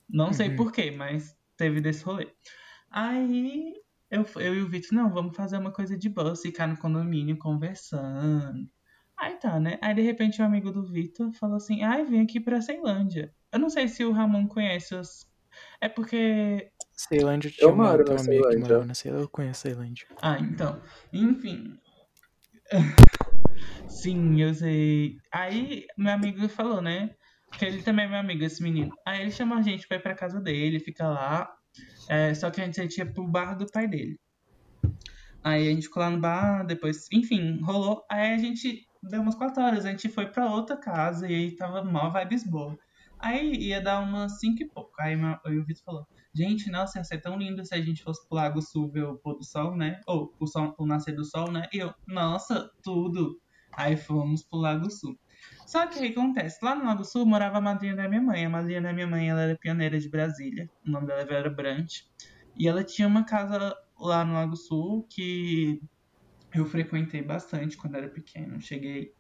Não 0.10 0.34
sei 0.34 0.50
Uhum. 0.50 0.56
porquê, 0.56 0.92
mas 0.92 1.36
teve 1.58 1.82
desse 1.82 2.04
rolê. 2.04 2.32
Aí 2.92 3.74
eu, 4.12 4.26
eu 4.38 4.56
e 4.56 4.62
o 4.62 4.70
Vitor, 4.70 4.94
não, 4.94 5.12
vamos 5.14 5.36
fazer 5.36 5.58
uma 5.58 5.72
coisa 5.74 5.98
de 5.98 6.10
boa, 6.10 6.36
ficar 6.36 6.68
no 6.68 6.78
condomínio 6.78 7.38
conversando. 7.38 8.70
Aí 9.18 9.36
tá, 9.38 9.60
né? 9.60 9.78
Aí 9.82 9.94
de 9.94 10.02
repente 10.02 10.42
um 10.42 10.46
amigo 10.46 10.72
do 10.72 10.86
Vitor 10.86 11.32
falou 11.34 11.58
assim: 11.58 11.84
ai, 11.84 12.04
vem 12.06 12.22
aqui 12.22 12.40
pra 12.40 12.62
Ceilândia. 12.62 13.34
Eu 13.52 13.60
não 13.60 13.70
sei 13.70 13.88
se 13.88 14.04
o 14.04 14.12
Ramon 14.12 14.48
conhece 14.48 14.94
os. 14.96 15.26
É 15.80 15.88
porque. 15.88 16.70
Ceilândia 16.94 17.50
tinha 17.50 17.70
uma, 17.70 17.92
moro 17.92 18.04
na 18.04 18.12
amiga 18.12 18.18
que 18.18 18.24
Ceilândia. 18.26 18.60
morava 18.60 18.86
na 18.86 18.94
Ceilândia. 18.94 19.24
Eu 19.26 19.30
conheço 19.30 19.62
Ceilândia. 19.62 20.08
Ah, 20.22 20.38
então. 20.40 20.82
Enfim. 21.14 21.80
Sim, 23.88 24.42
eu 24.42 24.54
sei. 24.54 25.18
Aí 25.32 25.86
meu 25.98 26.14
amigo 26.14 26.48
falou, 26.50 26.82
né? 26.82 27.16
Que 27.58 27.66
ele 27.66 27.82
também 27.82 28.06
é 28.06 28.08
meu 28.10 28.20
amigo, 28.20 28.44
esse 28.44 28.62
menino. 28.62 28.92
Aí 29.06 29.22
ele 29.22 29.32
chamou 29.32 29.58
a 29.58 29.62
gente 29.62 29.88
pra 29.88 29.98
ir 29.98 30.02
pra 30.02 30.14
casa 30.16 30.42
dele, 30.42 30.80
fica 30.80 31.08
lá. 31.08 31.50
É, 32.10 32.34
só 32.34 32.52
que 32.52 32.60
a 32.62 32.66
gente 32.70 32.98
ia 32.98 33.06
pro 33.06 33.28
bar 33.28 33.56
do 33.56 33.66
pai 33.72 33.88
dele. 33.88 34.20
Aí 35.44 35.68
a 35.68 35.72
gente 35.72 35.84
ficou 35.84 36.02
lá 36.02 36.10
no 36.10 36.20
bar, 36.20 36.66
depois, 36.66 37.08
enfim, 37.14 37.62
rolou. 37.62 38.04
Aí 38.10 38.34
a 38.34 38.38
gente 38.38 38.86
deu 39.10 39.22
umas 39.22 39.36
quatro 39.36 39.64
horas, 39.64 39.86
a 39.86 39.92
gente 39.92 40.10
foi 40.10 40.28
pra 40.28 40.52
outra 40.52 40.76
casa 40.78 41.28
e 41.28 41.34
aí 41.34 41.56
tava 41.56 41.84
mó 41.84 42.10
vibes 42.10 42.44
boa. 42.44 42.78
Aí 43.20 43.56
ia 43.56 43.82
dar 43.82 44.02
umas 44.02 44.40
cinco 44.40 44.62
e 44.62 44.68
pouco. 44.68 44.94
Aí 45.00 45.16
o 45.16 45.66
Vitor 45.66 45.84
falou: 45.84 46.08
Gente, 46.34 46.70
nossa, 46.70 47.00
ia 47.00 47.04
ser 47.04 47.20
tão 47.20 47.38
lindo 47.38 47.66
se 47.66 47.74
a 47.74 47.82
gente 47.82 48.04
fosse 48.04 48.28
pro 48.28 48.38
Lago 48.38 48.62
Sul 48.62 48.92
ver 48.92 49.04
o 49.04 49.16
pôr 49.16 49.36
do 49.36 49.44
sol, 49.44 49.76
né? 49.76 50.02
Ou 50.06 50.34
o, 50.40 50.46
sol, 50.46 50.76
o 50.78 50.86
nascer 50.86 51.16
do 51.16 51.24
sol, 51.24 51.52
né? 51.52 51.68
E 51.74 51.78
eu, 51.78 51.94
nossa, 52.06 52.70
tudo. 52.84 53.40
Aí 53.72 53.98
fomos 53.98 54.44
pro 54.44 54.60
Lago 54.60 54.90
Sul. 54.92 55.18
Só 55.66 55.88
que 55.88 55.98
o 55.98 56.02
que 56.02 56.08
acontece? 56.08 56.64
Lá 56.64 56.76
no 56.76 56.86
Lago 56.86 57.04
Sul 57.04 57.26
morava 57.26 57.58
a 57.58 57.62
madrinha 57.62 57.96
da 57.96 58.08
minha 58.08 58.22
mãe. 58.22 58.46
A 58.46 58.50
madrinha 58.50 58.82
da 58.82 58.94
minha 58.94 59.08
mãe 59.08 59.30
ela 59.30 59.42
era 59.42 59.58
pioneira 59.58 60.00
de 60.00 60.10
Brasília. 60.10 60.70
O 60.86 60.92
nome 60.92 61.08
dela 61.08 61.26
Vera 61.26 61.50
Brant. 61.50 62.02
E 62.58 62.68
ela 62.68 62.84
tinha 62.84 63.08
uma 63.08 63.24
casa 63.24 63.76
lá 64.00 64.24
no 64.24 64.34
Lago 64.34 64.56
Sul 64.56 65.08
que 65.10 65.82
eu 66.56 66.66
frequentei 66.66 67.22
bastante 67.22 67.78
quando 67.78 67.96
era 67.96 68.10
pequeno. 68.10 68.60
Cheguei, 68.62 69.14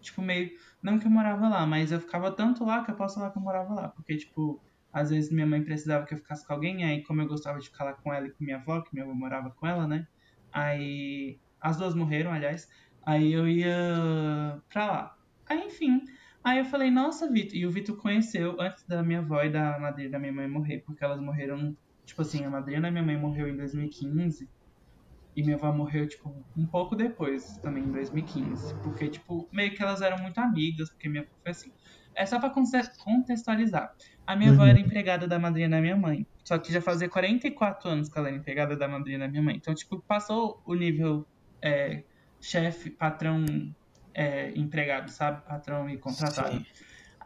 tipo, 0.00 0.22
meio. 0.22 0.50
Não 0.82 0.98
que 0.98 1.06
eu 1.06 1.10
morava 1.10 1.48
lá, 1.48 1.66
mas 1.66 1.92
eu 1.92 2.00
ficava 2.00 2.30
tanto 2.32 2.64
lá 2.64 2.84
que 2.84 2.90
eu 2.90 2.96
posso 2.96 3.16
falar 3.16 3.30
que 3.30 3.38
eu 3.38 3.42
morava 3.42 3.74
lá. 3.74 3.88
Porque, 3.88 4.16
tipo, 4.16 4.62
às 4.92 5.10
vezes 5.10 5.30
minha 5.30 5.46
mãe 5.46 5.62
precisava 5.62 6.06
que 6.06 6.14
eu 6.14 6.18
ficasse 6.18 6.46
com 6.46 6.52
alguém, 6.52 6.84
aí 6.84 7.02
como 7.04 7.20
eu 7.20 7.28
gostava 7.28 7.58
de 7.58 7.66
ficar 7.66 7.84
lá 7.84 7.92
com 7.92 8.12
ela 8.12 8.26
e 8.26 8.30
com 8.30 8.44
minha 8.44 8.56
avó, 8.56 8.80
que 8.80 8.90
minha 8.92 9.04
avó 9.04 9.14
morava 9.14 9.50
com 9.50 9.66
ela, 9.66 9.86
né? 9.86 10.06
Aí. 10.52 11.38
As 11.60 11.76
duas 11.76 11.94
morreram, 11.94 12.32
aliás. 12.32 12.68
Aí 13.04 13.32
eu 13.32 13.46
ia 13.48 14.62
pra 14.68 14.86
lá. 14.86 15.16
Aí, 15.46 15.66
enfim. 15.66 16.02
Aí 16.42 16.58
eu 16.58 16.64
falei, 16.64 16.90
nossa, 16.90 17.30
Vitor. 17.30 17.56
E 17.56 17.66
o 17.66 17.70
Vitor 17.70 17.96
conheceu 17.96 18.56
antes 18.60 18.84
da 18.84 19.02
minha 19.02 19.18
avó 19.18 19.42
e 19.42 19.50
da 19.50 19.78
madrinha 19.78 20.10
da 20.10 20.18
minha 20.18 20.32
mãe 20.32 20.48
morrer, 20.48 20.78
porque 20.86 21.04
elas 21.04 21.20
morreram. 21.20 21.76
Tipo 22.06 22.22
assim, 22.22 22.44
a 22.44 22.50
madrinha 22.50 22.80
da 22.80 22.90
minha 22.90 23.02
mãe 23.04 23.16
morreu 23.16 23.46
em 23.48 23.56
2015. 23.56 24.48
E 25.36 25.42
minha 25.42 25.56
avó 25.56 25.72
morreu, 25.72 26.08
tipo, 26.08 26.44
um 26.56 26.66
pouco 26.68 26.96
depois, 26.96 27.58
também 27.62 27.84
em 27.84 27.90
2015. 27.90 28.74
Porque, 28.82 29.08
tipo, 29.08 29.48
meio 29.52 29.74
que 29.74 29.82
elas 29.82 30.02
eram 30.02 30.18
muito 30.18 30.38
amigas, 30.38 30.88
porque 30.90 31.08
minha 31.08 31.22
avó 31.22 31.30
foi 31.42 31.50
assim. 31.52 31.70
É 32.16 32.26
só 32.26 32.38
pra 32.40 32.50
contextualizar. 32.50 33.90
A 34.26 34.36
minha 34.36 34.50
avó 34.50 34.62
Uhum. 34.62 34.68
era 34.68 34.80
empregada 34.80 35.26
da 35.28 35.38
madrinha 35.38 35.68
da 35.68 35.80
minha 35.80 35.96
mãe. 35.96 36.26
Só 36.44 36.58
que 36.58 36.72
já 36.72 36.80
fazia 36.82 37.08
44 37.08 37.88
anos 37.88 38.08
que 38.08 38.18
ela 38.18 38.28
era 38.28 38.36
empregada 38.36 38.76
da 38.76 38.88
madrinha 38.88 39.18
da 39.20 39.28
minha 39.28 39.42
mãe. 39.42 39.56
Então, 39.56 39.74
tipo, 39.74 40.02
passou 40.06 40.60
o 40.66 40.74
nível 40.74 41.26
é, 41.62 42.04
chefe, 42.40 42.90
patrão, 42.90 43.44
é, 44.14 44.50
empregado, 44.58 45.10
sabe? 45.10 45.44
Patrão 45.46 45.88
e 45.88 45.98
contratado. 45.98 46.56
Sim. 46.56 46.64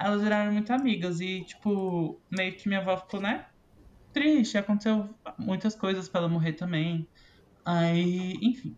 Elas 0.01 0.23
viraram 0.23 0.53
muito 0.53 0.73
amigas 0.73 1.21
e, 1.21 1.45
tipo, 1.45 2.23
meio 2.31 2.57
que 2.57 2.69
minha 2.69 2.81
avó 2.81 2.97
ficou, 2.99 3.21
né? 3.21 3.47
Triste, 4.13 4.59
aconteceu 4.59 5.15
muitas 5.39 5.75
coisas 5.77 6.09
pra 6.09 6.21
ela 6.21 6.29
morrer 6.29 6.55
também. 6.55 7.09
Aí, 7.65 8.35
enfim. 8.43 8.77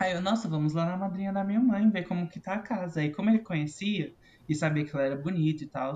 Aí 0.00 0.12
eu, 0.12 0.22
nossa, 0.22 0.48
vamos 0.48 0.74
lá 0.74 0.86
na 0.86 0.96
madrinha 0.96 1.32
da 1.32 1.44
minha 1.44 1.60
mãe 1.60 1.90
ver 1.90 2.04
como 2.04 2.28
que 2.28 2.40
tá 2.40 2.54
a 2.54 2.62
casa. 2.62 3.00
Aí, 3.00 3.12
como 3.12 3.30
ele 3.30 3.40
conhecia 3.40 4.12
e 4.48 4.54
sabia 4.54 4.84
que 4.84 4.94
ela 4.94 5.04
era 5.04 5.16
bonita 5.16 5.64
e 5.64 5.68
tal, 5.68 5.92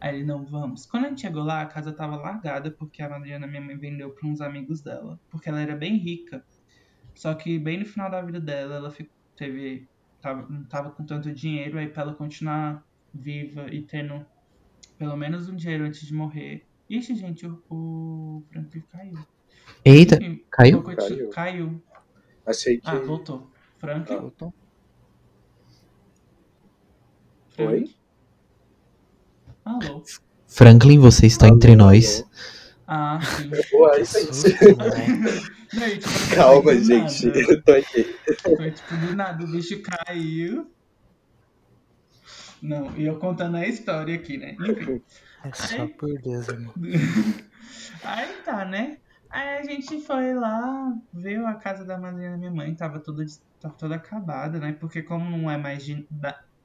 aí 0.00 0.16
ele, 0.16 0.24
não, 0.24 0.44
vamos. 0.46 0.86
Quando 0.86 1.06
a 1.06 1.08
gente 1.10 1.22
chegou 1.22 1.42
lá, 1.44 1.62
a 1.62 1.66
casa 1.66 1.92
tava 1.94 2.16
largada 2.16 2.70
porque 2.78 3.02
a 3.02 3.08
madrinha 3.08 3.40
da 3.40 3.46
minha 3.46 3.62
mãe 3.62 3.78
vendeu 3.78 4.14
pra 4.14 4.28
uns 4.28 4.40
amigos 4.40 4.82
dela. 4.82 5.18
Porque 5.30 5.48
ela 5.48 5.60
era 5.60 5.76
bem 5.76 5.96
rica. 5.96 6.44
Só 7.16 7.34
que 7.34 7.58
bem 7.58 7.78
no 7.80 7.86
final 7.86 8.10
da 8.10 8.22
vida 8.22 8.40
dela, 8.40 8.76
ela 8.76 8.90
ficou, 8.90 9.14
teve, 9.36 9.88
tava, 10.20 10.48
não 10.48 10.66
tava 10.68 10.92
com 10.92 11.04
tanto 11.04 11.32
dinheiro, 11.32 11.78
aí 11.78 11.88
pra 11.88 12.02
ela 12.02 12.14
continuar 12.14 12.82
viva 13.12 13.68
e 13.74 13.84
tendo 13.86 14.24
pelo 14.98 15.16
menos 15.16 15.48
um 15.48 15.56
dinheiro 15.56 15.84
antes 15.84 16.06
de 16.06 16.14
morrer. 16.14 16.66
Ixi, 16.88 17.14
gente, 17.16 17.46
o, 17.46 17.62
o 17.70 18.46
Franklin 18.50 18.82
caiu. 18.90 19.37
Eita, 19.84 20.18
caiu? 20.50 20.82
Caiu. 20.82 21.30
Caiu. 21.30 21.82
Achei 22.46 22.78
que. 22.78 22.88
Ah, 22.88 22.98
voltou. 22.98 23.50
Frank? 23.78 24.12
Ah. 24.12 24.16
Voltou? 24.16 24.54
Frank? 27.50 27.72
Oi? 27.72 27.94
Alô? 29.64 30.02
Franklin, 30.46 30.98
você 30.98 31.26
está 31.26 31.46
Alô, 31.46 31.56
entre 31.56 31.76
nós. 31.76 32.24
Ah, 32.86 33.20
sim. 33.20 33.50
Tipo, 34.48 34.76
não 35.74 36.34
Calma, 36.34 36.74
gente. 36.74 37.26
nada. 37.26 37.40
Eu 37.40 37.62
tô 37.62 37.72
aqui. 37.72 38.16
Foi 38.56 38.70
tipo 38.70 38.96
do 38.96 39.14
nada, 39.14 39.44
o 39.44 39.46
bicho 39.48 39.82
caiu. 39.82 40.70
Não, 42.62 42.96
e 42.96 43.04
eu 43.04 43.18
contando 43.18 43.56
a 43.58 43.66
história 43.66 44.14
aqui, 44.14 44.38
né? 44.38 44.56
Enfim. 44.60 45.02
É 45.44 45.52
só 45.52 45.86
por 45.86 46.18
Deus, 46.20 46.48
irmão. 46.48 46.72
Aí 48.02 48.32
tá, 48.44 48.64
né? 48.64 48.98
Aí 49.30 49.58
a 49.58 49.62
gente 49.62 50.00
foi 50.06 50.34
lá, 50.34 50.90
viu 51.12 51.46
a 51.46 51.54
casa 51.56 51.84
da 51.84 51.98
madrinha 51.98 52.30
da 52.32 52.38
minha 52.38 52.50
mãe, 52.50 52.74
tava 52.74 53.02
toda, 53.02 53.24
tava 53.60 53.76
toda 53.76 53.96
acabada, 53.96 54.58
né? 54.58 54.72
Porque 54.72 55.02
como 55.02 55.30
não 55.30 55.50
é 55.50 55.56
mais 55.58 55.84
de, 55.84 56.06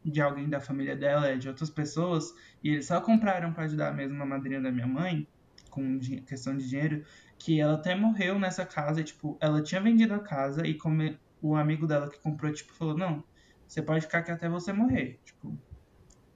de 0.03 0.22
alguém 0.22 0.49
da 0.49 0.61
família 0.61 0.95
dela, 0.95 1.28
é 1.28 1.38
de 1.38 1.49
outras 1.49 1.70
pessoas, 1.70 2.26
e 2.64 2.70
eles 2.70 2.88
só 2.88 3.01
compraram 3.01 3.53
pra 3.53 3.66
ajudar 3.66 3.93
mesmo 3.93 4.22
a 4.22 4.26
madrinha 4.26 4.61
da 4.61 4.72
minha 4.72 4.88
mãe, 4.88 5.28
com 5.70 5.99
questão 6.28 6.55
de 6.55 6.68
dinheiro, 6.70 7.03
que 7.39 7.59
ela 7.59 7.74
até 7.76 7.95
morreu 7.95 8.39
nessa 8.39 8.66
casa, 8.66 9.01
e, 9.01 9.03
tipo, 9.03 9.38
ela 9.41 9.61
tinha 9.61 9.82
vendido 9.82 10.14
a 10.14 10.24
casa, 10.24 10.66
e 10.66 10.78
como 10.78 11.01
o 11.41 11.55
amigo 11.55 11.86
dela 11.88 12.09
que 12.09 12.22
comprou, 12.22 12.51
tipo, 12.53 12.74
falou, 12.78 12.97
não, 12.97 13.24
você 13.68 13.82
pode 13.82 14.01
ficar 14.05 14.20
aqui 14.20 14.32
até 14.32 14.47
você 14.49 14.72
morrer, 14.72 15.20
tipo, 15.26 15.61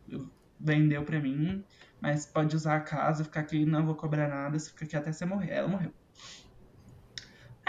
eu- 0.08 0.32
vendeu 0.60 1.06
pra 1.06 1.20
mim, 1.22 1.64
mas 2.02 2.26
pode 2.32 2.56
usar 2.56 2.78
a 2.78 2.82
casa, 2.82 3.24
ficar 3.26 3.42
aqui, 3.42 3.66
não 3.66 3.86
vou 3.86 3.96
cobrar 3.96 4.28
nada, 4.30 4.58
você 4.60 4.70
fica 4.72 4.86
aqui 4.86 4.96
até 4.98 5.12
você 5.14 5.26
morrer. 5.26 5.52
Ela 5.52 5.68
morreu. 5.70 5.94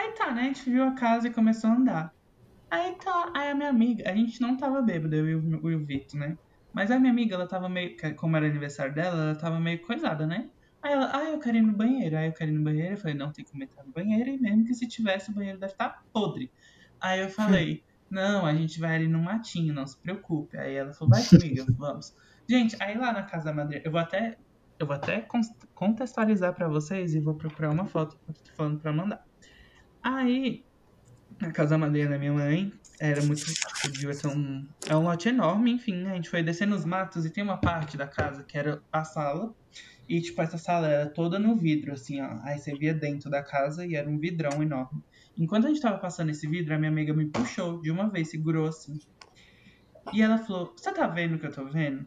Aí 0.08 0.14
tá, 0.14 0.32
né? 0.32 0.40
A 0.40 0.44
gente 0.44 0.70
viu 0.70 0.84
a 0.84 0.94
casa 0.94 1.28
e 1.28 1.32
começou 1.32 1.68
a 1.68 1.74
andar. 1.74 2.14
Aí 2.70 2.94
tá, 2.96 3.30
aí 3.34 3.50
a 3.50 3.54
minha 3.54 3.68
amiga, 3.68 4.10
a 4.10 4.14
gente 4.14 4.40
não 4.40 4.56
tava 4.56 4.80
bêbado, 4.80 5.14
eu 5.14 5.28
e 5.28 5.34
o, 5.34 5.76
o 5.76 5.84
Vitor, 5.84 6.18
né? 6.18 6.38
Mas 6.72 6.90
a 6.90 6.98
minha 6.98 7.12
amiga, 7.12 7.34
ela 7.34 7.46
tava 7.46 7.68
meio, 7.68 7.94
como 8.16 8.36
era 8.36 8.46
aniversário 8.46 8.94
dela, 8.94 9.22
ela 9.22 9.34
tava 9.34 9.60
meio 9.60 9.82
coisada, 9.82 10.26
né? 10.26 10.48
Aí 10.82 10.92
ela, 10.92 11.10
ah, 11.14 11.24
eu 11.24 11.38
quero 11.38 11.58
ir 11.58 11.62
no 11.62 11.76
banheiro. 11.76 12.16
Aí 12.16 12.26
eu 12.26 12.32
quero 12.32 12.50
ir 12.50 12.54
no 12.54 12.64
banheiro. 12.64 12.94
Eu 12.94 12.98
falei, 12.98 13.14
não, 13.14 13.32
tem 13.32 13.44
que 13.44 13.62
entrar 13.62 13.84
no 13.84 13.92
banheiro. 13.92 14.30
E 14.30 14.38
mesmo 14.38 14.64
que 14.64 14.74
se 14.74 14.88
tivesse, 14.88 15.30
o 15.30 15.34
banheiro 15.34 15.58
deve 15.58 15.72
estar 15.72 16.02
podre. 16.12 16.50
Aí 17.00 17.20
eu 17.20 17.28
falei, 17.28 17.84
não, 18.10 18.46
a 18.46 18.54
gente 18.54 18.80
vai 18.80 18.96
ali 18.96 19.08
no 19.08 19.20
matinho, 19.22 19.74
não 19.74 19.86
se 19.86 20.00
preocupe. 20.00 20.56
Aí 20.56 20.74
ela 20.74 20.92
falou, 20.94 21.10
vai 21.10 21.24
comigo, 21.26 21.66
vamos. 21.76 22.14
Gente, 22.48 22.76
aí 22.80 22.96
lá 22.96 23.12
na 23.12 23.24
casa 23.24 23.46
da 23.46 23.52
madrinha, 23.52 23.82
eu 23.84 23.90
vou 23.90 24.00
até, 24.00 24.38
eu 24.78 24.86
vou 24.86 24.96
até 24.96 25.26
contextualizar 25.74 26.54
pra 26.54 26.68
vocês 26.68 27.14
e 27.14 27.20
vou 27.20 27.36
procurar 27.36 27.70
uma 27.70 27.84
foto 27.86 28.16
que 28.16 28.30
eu 28.30 28.34
tô 28.34 28.52
falando 28.56 28.80
pra 28.80 28.92
mandar. 28.92 29.27
Aí, 30.10 30.64
na 31.38 31.52
casa 31.52 31.70
da 31.70 31.78
madrinha 31.78 32.08
da 32.08 32.18
minha 32.18 32.32
mãe, 32.32 32.72
era 32.98 33.22
muito. 33.22 33.44
Devia 33.92 34.14
ser 34.14 34.28
um. 34.28 34.66
É 34.88 34.96
um 34.96 35.02
lote 35.02 35.28
enorme, 35.28 35.70
enfim. 35.70 36.06
A 36.06 36.14
gente 36.14 36.30
foi 36.30 36.42
descendo 36.42 36.74
os 36.74 36.86
matos 36.86 37.26
e 37.26 37.30
tem 37.32 37.44
uma 37.44 37.60
parte 37.60 37.94
da 37.94 38.06
casa 38.08 38.42
que 38.48 38.56
era 38.56 38.80
a 38.90 39.04
sala. 39.04 39.54
E, 40.08 40.18
tipo, 40.22 40.40
essa 40.40 40.56
sala 40.56 40.88
era 40.88 41.12
toda 41.12 41.38
no 41.38 41.54
vidro, 41.58 41.92
assim, 41.92 42.22
ó. 42.22 42.38
Aí 42.42 42.58
você 42.58 42.74
via 42.74 42.94
dentro 42.94 43.28
da 43.30 43.42
casa 43.44 43.84
e 43.86 43.94
era 43.94 44.08
um 44.08 44.18
vidrão 44.18 44.62
enorme. 44.62 45.02
Enquanto 45.36 45.66
a 45.66 45.68
gente 45.68 45.82
tava 45.82 45.98
passando 45.98 46.30
esse 46.30 46.48
vidro, 46.48 46.74
a 46.74 46.78
minha 46.78 46.90
amiga 46.90 47.12
me 47.12 47.30
puxou 47.30 47.78
de 47.82 47.90
uma 47.90 48.10
vez, 48.10 48.30
segurou 48.30 48.66
assim. 48.66 48.94
E 50.14 50.22
ela 50.22 50.38
falou: 50.38 50.72
Você 50.74 50.90
tá 50.90 51.06
vendo 51.06 51.34
o 51.34 51.38
que 51.38 51.46
eu 51.46 51.52
tô 51.52 51.66
vendo? 51.66 52.06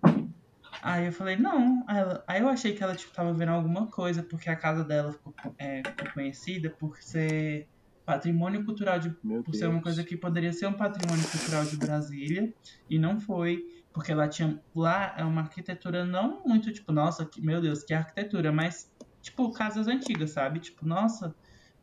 Aí 0.81 1.05
eu 1.05 1.11
falei: 1.13 1.35
Não. 1.37 1.83
Aí, 1.87 1.97
ela- 1.99 2.23
aí 2.27 2.41
eu 2.41 2.49
achei 2.49 2.73
que 2.73 2.83
ela, 2.83 2.95
tipo, 2.95 3.13
tava 3.13 3.31
vendo 3.33 3.49
alguma 3.51 3.87
coisa, 3.91 4.23
porque 4.23 4.49
a 4.49 4.55
casa 4.55 4.83
dela 4.83 5.11
ficou, 5.13 5.33
é, 5.59 5.83
ficou 5.85 6.11
conhecida 6.13 6.75
por 6.79 6.97
ser 6.97 7.67
patrimônio 8.11 8.65
cultural 8.65 8.99
de 8.99 9.15
Meu 9.23 9.41
por 9.41 9.55
ser 9.55 9.65
uma 9.65 9.73
Deus. 9.73 9.83
coisa 9.83 10.03
que 10.03 10.17
poderia 10.17 10.51
ser 10.51 10.67
um 10.67 10.73
patrimônio 10.73 11.25
cultural 11.29 11.63
de 11.63 11.77
Brasília 11.77 12.53
e 12.89 12.99
não 12.99 13.19
foi, 13.19 13.63
porque 13.93 14.13
lá 14.13 14.27
tinha 14.27 14.61
lá 14.75 15.15
é 15.17 15.23
uma 15.23 15.41
arquitetura 15.41 16.03
não 16.03 16.43
muito 16.45 16.73
tipo, 16.73 16.91
nossa, 16.91 17.25
que, 17.25 17.41
meu 17.41 17.61
Deus, 17.61 17.83
que 17.83 17.93
arquitetura, 17.93 18.51
mas 18.51 18.91
tipo 19.21 19.49
casas 19.53 19.87
antigas, 19.87 20.31
sabe? 20.31 20.59
Tipo, 20.59 20.85
nossa, 20.85 21.33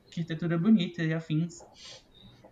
arquitetura 0.06 0.58
bonita 0.58 1.02
e 1.02 1.14
afins. 1.14 1.60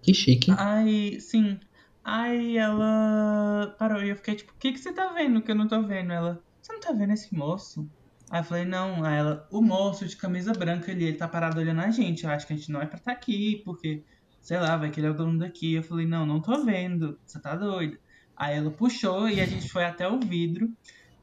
Que 0.03 0.15
chique. 0.15 0.51
Aí, 0.57 1.21
sim. 1.21 1.61
Aí 2.03 2.57
ela 2.57 3.75
parou 3.79 4.03
e 4.03 4.09
eu 4.11 4.17
fiquei 4.17 4.37
tipo, 4.37 4.53
o 4.53 4.57
que 4.57 4.73
que 4.73 4.79
você 4.79 4.93
tá 4.93 5.13
vendo 5.13 5.43
que 5.43 5.51
eu 5.51 5.55
não 5.57 5.69
tô 5.69 5.83
vendo? 5.83 6.13
Ela, 6.13 6.43
você 6.63 6.73
não 6.73 6.81
tá 6.81 6.93
vendo 6.93 7.13
esse 7.13 7.35
moço? 7.35 7.87
Aí 8.31 8.41
eu 8.41 8.45
falei, 8.45 8.65
não. 8.65 9.05
Aí 9.05 9.17
ela, 9.19 9.47
o 9.51 9.63
moço 9.63 10.07
de 10.07 10.17
camisa 10.17 10.53
branca 10.53 10.91
ali, 10.93 11.05
ele 11.05 11.17
tá 11.17 11.29
parado 11.29 11.61
olhando 11.61 11.81
a 11.81 11.91
gente. 11.91 12.25
Eu 12.25 12.31
acho 12.31 12.47
que 12.47 12.53
a 12.53 12.57
gente 12.57 12.71
não 12.71 12.83
é 12.83 12.87
pra 12.87 12.99
estar 12.99 13.13
aqui, 13.13 13.63
porque, 13.65 14.03
sei 14.41 14.59
lá, 14.59 14.77
vai 14.77 14.91
que 14.91 15.01
ele 15.01 15.07
é 15.07 15.11
o 15.11 15.15
dono 15.15 15.39
daqui. 15.39 15.75
Eu 15.75 15.83
falei, 15.83 16.07
não, 16.07 16.27
não 16.27 16.41
tô 16.41 16.65
vendo. 16.65 17.19
Você 17.25 17.41
tá 17.41 17.55
doido. 17.55 17.99
Aí 18.37 18.57
ela 18.57 18.71
puxou 18.71 19.29
e 19.29 19.41
a 19.41 19.47
gente 19.47 19.69
foi 19.71 19.85
até 19.85 20.09
o 20.09 20.21
vidro. 20.21 20.71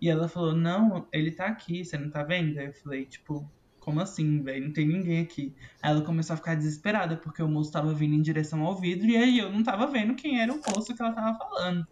E 0.01 0.09
ela 0.09 0.27
falou, 0.27 0.55
não, 0.55 1.07
ele 1.13 1.31
tá 1.31 1.45
aqui, 1.45 1.85
você 1.85 1.97
não 1.97 2.09
tá 2.09 2.23
vendo? 2.23 2.57
Aí 2.59 2.65
eu 2.67 2.73
falei, 2.73 3.05
tipo, 3.05 3.49
como 3.79 3.99
assim, 3.99 4.41
velho? 4.41 4.65
Não 4.65 4.73
tem 4.73 4.87
ninguém 4.87 5.21
aqui. 5.21 5.53
Aí 5.81 5.91
ela 5.91 6.01
começou 6.01 6.33
a 6.33 6.37
ficar 6.37 6.55
desesperada, 6.55 7.17
porque 7.17 7.43
o 7.43 7.47
moço 7.47 7.71
tava 7.71 7.93
vindo 7.93 8.15
em 8.15 8.21
direção 8.21 8.63
ao 8.63 8.75
vidro 8.75 9.07
e 9.07 9.15
aí 9.17 9.39
eu 9.39 9.51
não 9.51 9.61
tava 9.61 9.87
vendo 9.87 10.15
quem 10.15 10.41
era 10.41 10.51
o 10.53 10.59
moço 10.67 10.95
que 10.95 11.01
ela 11.01 11.13
tava 11.13 11.37
falando. 11.37 11.85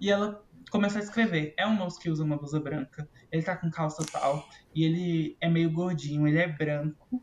E 0.00 0.10
ela 0.10 0.42
começou 0.70 1.00
a 1.00 1.04
escrever: 1.04 1.54
é 1.58 1.66
um 1.66 1.74
moço 1.74 2.00
que 2.00 2.08
usa 2.08 2.24
uma 2.24 2.36
blusa 2.36 2.60
branca, 2.60 3.08
ele 3.30 3.42
tá 3.42 3.56
com 3.56 3.70
calça 3.70 4.04
tal, 4.10 4.48
e 4.74 4.84
ele 4.84 5.36
é 5.40 5.48
meio 5.48 5.70
gordinho, 5.70 6.26
ele 6.26 6.38
é 6.38 6.48
branco. 6.48 7.22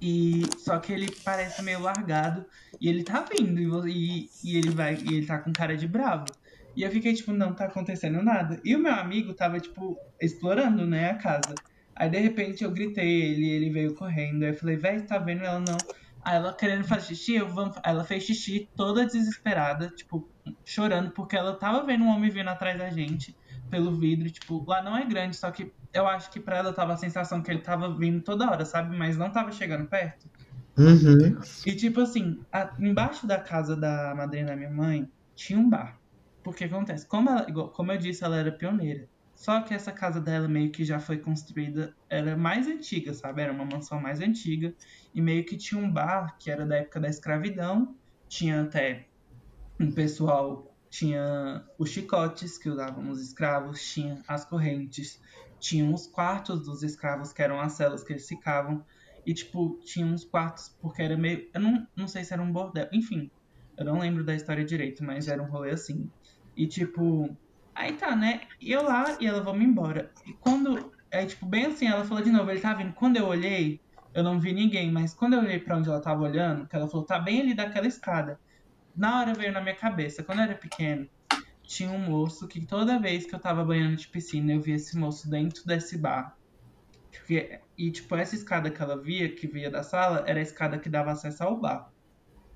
E 0.00 0.42
só 0.58 0.78
que 0.78 0.92
ele 0.92 1.08
parece 1.24 1.62
meio 1.62 1.80
largado 1.80 2.44
e 2.80 2.88
ele 2.88 3.04
tá 3.04 3.24
vindo 3.24 3.86
e, 3.88 4.28
e, 4.42 4.56
ele 4.56 4.70
vai 4.70 4.96
e 4.96 5.14
ele 5.14 5.26
tá 5.26 5.38
com 5.38 5.52
cara 5.52 5.76
de 5.76 5.86
bravo. 5.86 6.26
E 6.74 6.82
eu 6.82 6.90
fiquei 6.90 7.12
tipo, 7.12 7.32
não 7.32 7.54
tá 7.54 7.66
acontecendo 7.66 8.22
nada. 8.22 8.60
E 8.64 8.74
o 8.74 8.78
meu 8.78 8.92
amigo 8.92 9.34
tava 9.34 9.60
tipo 9.60 9.96
explorando, 10.20 10.86
né, 10.86 11.10
a 11.10 11.14
casa. 11.14 11.54
Aí 11.94 12.08
de 12.08 12.18
repente 12.18 12.64
eu 12.64 12.70
gritei 12.70 13.22
ele, 13.22 13.48
ele 13.48 13.70
veio 13.70 13.94
correndo. 13.94 14.42
Aí 14.42 14.50
eu 14.50 14.54
falei, 14.54 14.76
véi, 14.76 15.02
tá 15.02 15.18
vendo 15.18 15.44
ela 15.44 15.60
não? 15.60 15.76
Aí 16.24 16.36
ela 16.36 16.52
querendo 16.54 16.84
fazer 16.84 17.06
xixi, 17.14 17.34
eu 17.34 17.48
vamos... 17.48 17.76
Ela 17.84 18.04
fez 18.04 18.24
xixi 18.24 18.68
toda 18.76 19.06
desesperada, 19.06 19.88
tipo, 19.90 20.28
chorando, 20.64 21.10
porque 21.12 21.36
ela 21.36 21.58
tava 21.58 21.84
vendo 21.84 22.04
um 22.04 22.08
homem 22.08 22.30
vindo 22.30 22.48
atrás 22.48 22.78
da 22.78 22.90
gente 22.90 23.36
pelo 23.70 23.98
vidro, 23.98 24.30
tipo, 24.30 24.64
lá 24.68 24.82
não 24.82 24.96
é 24.96 25.04
grande, 25.04 25.36
só 25.36 25.50
que 25.50 25.72
eu 25.92 26.06
acho 26.06 26.30
que 26.30 26.40
pra 26.40 26.58
ela 26.58 26.72
tava 26.72 26.92
a 26.92 26.96
sensação 26.96 27.42
que 27.42 27.50
ele 27.50 27.60
tava 27.60 27.96
vindo 27.96 28.22
toda 28.22 28.50
hora, 28.50 28.64
sabe? 28.64 28.96
Mas 28.96 29.16
não 29.16 29.30
tava 29.30 29.50
chegando 29.52 29.88
perto. 29.88 30.28
Uhum. 30.76 31.38
E 31.66 31.74
tipo 31.76 32.00
assim, 32.00 32.40
a- 32.52 32.74
embaixo 32.78 33.26
da 33.26 33.38
casa 33.38 33.76
da 33.76 34.14
madrinha 34.14 34.46
da 34.46 34.56
minha 34.56 34.70
mãe 34.70 35.08
tinha 35.34 35.58
um 35.58 35.68
bar. 35.68 35.98
Porque 36.42 36.64
acontece, 36.64 37.06
como, 37.06 37.30
ela, 37.30 37.46
como 37.70 37.92
eu 37.92 37.98
disse, 37.98 38.24
ela 38.24 38.36
era 38.36 38.50
pioneira. 38.50 39.08
Só 39.42 39.60
que 39.60 39.74
essa 39.74 39.90
casa 39.90 40.20
dela 40.20 40.46
meio 40.46 40.70
que 40.70 40.84
já 40.84 41.00
foi 41.00 41.18
construída, 41.18 41.92
era 42.08 42.36
mais 42.36 42.68
antiga, 42.68 43.12
sabe? 43.12 43.42
Era 43.42 43.52
uma 43.52 43.64
mansão 43.64 44.00
mais 44.00 44.20
antiga. 44.20 44.72
E 45.12 45.20
meio 45.20 45.44
que 45.44 45.56
tinha 45.56 45.82
um 45.82 45.92
bar 45.92 46.38
que 46.38 46.48
era 46.48 46.64
da 46.64 46.76
época 46.76 47.00
da 47.00 47.08
escravidão. 47.08 47.96
Tinha 48.28 48.62
até 48.62 49.08
um 49.80 49.90
pessoal, 49.90 50.72
tinha 50.88 51.66
os 51.76 51.90
chicotes 51.90 52.56
que 52.56 52.70
usavam 52.70 53.10
os 53.10 53.20
escravos, 53.20 53.82
tinha 53.82 54.22
as 54.28 54.44
correntes, 54.44 55.20
tinha 55.58 55.92
os 55.92 56.06
quartos 56.06 56.64
dos 56.64 56.84
escravos, 56.84 57.32
que 57.32 57.42
eram 57.42 57.60
as 57.60 57.72
celas 57.72 58.04
que 58.04 58.12
eles 58.12 58.28
ficavam. 58.28 58.86
E, 59.26 59.34
tipo, 59.34 59.80
tinha 59.84 60.06
uns 60.06 60.24
quartos, 60.24 60.68
porque 60.80 61.02
era 61.02 61.16
meio. 61.16 61.50
Eu 61.52 61.60
não, 61.60 61.84
não 61.96 62.06
sei 62.06 62.22
se 62.22 62.32
era 62.32 62.40
um 62.40 62.52
bordel. 62.52 62.88
Enfim, 62.92 63.28
eu 63.76 63.84
não 63.86 63.98
lembro 63.98 64.22
da 64.22 64.36
história 64.36 64.64
direito, 64.64 65.02
mas 65.02 65.26
era 65.26 65.42
um 65.42 65.50
rolê 65.50 65.72
assim. 65.72 66.08
E, 66.56 66.68
tipo. 66.68 67.36
Aí 67.74 67.92
tá, 67.94 68.14
né? 68.14 68.42
E 68.60 68.70
eu 68.70 68.82
lá 68.82 69.16
e 69.20 69.26
ela, 69.26 69.42
vamos 69.42 69.64
embora. 69.64 70.10
E 70.26 70.32
quando. 70.34 70.92
Aí, 71.12 71.26
tipo, 71.26 71.46
bem 71.46 71.66
assim, 71.66 71.86
ela 71.86 72.04
falou 72.04 72.22
de 72.22 72.30
novo, 72.30 72.50
ele 72.50 72.60
tá 72.60 72.74
vindo. 72.74 72.92
Quando 72.94 73.16
eu 73.16 73.26
olhei, 73.26 73.80
eu 74.14 74.22
não 74.22 74.38
vi 74.38 74.52
ninguém, 74.52 74.90
mas 74.90 75.14
quando 75.14 75.34
eu 75.34 75.40
olhei 75.40 75.58
pra 75.58 75.76
onde 75.76 75.88
ela 75.88 76.00
tava 76.00 76.22
olhando, 76.22 76.66
que 76.66 76.76
ela 76.76 76.88
falou, 76.88 77.04
tá 77.04 77.18
bem 77.18 77.40
ali 77.40 77.54
daquela 77.54 77.86
escada. 77.86 78.38
Na 78.94 79.20
hora 79.20 79.34
veio 79.34 79.52
na 79.52 79.60
minha 79.60 79.74
cabeça, 79.74 80.22
quando 80.22 80.38
eu 80.38 80.44
era 80.44 80.54
pequeno, 80.54 81.08
tinha 81.62 81.90
um 81.90 81.98
moço 81.98 82.46
que 82.46 82.66
toda 82.66 82.98
vez 82.98 83.26
que 83.26 83.34
eu 83.34 83.40
tava 83.40 83.64
banhando 83.64 83.96
de 83.96 84.08
piscina, 84.08 84.52
eu 84.52 84.60
via 84.60 84.74
esse 84.76 84.96
moço 84.98 85.28
dentro 85.30 85.64
desse 85.64 85.96
bar. 85.96 86.36
E, 87.76 87.90
tipo, 87.90 88.14
essa 88.16 88.34
escada 88.34 88.70
que 88.70 88.82
ela 88.82 89.00
via, 89.00 89.34
que 89.34 89.46
via 89.46 89.70
da 89.70 89.82
sala, 89.82 90.24
era 90.26 90.38
a 90.38 90.42
escada 90.42 90.78
que 90.78 90.88
dava 90.88 91.12
acesso 91.12 91.42
ao 91.42 91.58
bar. 91.58 91.90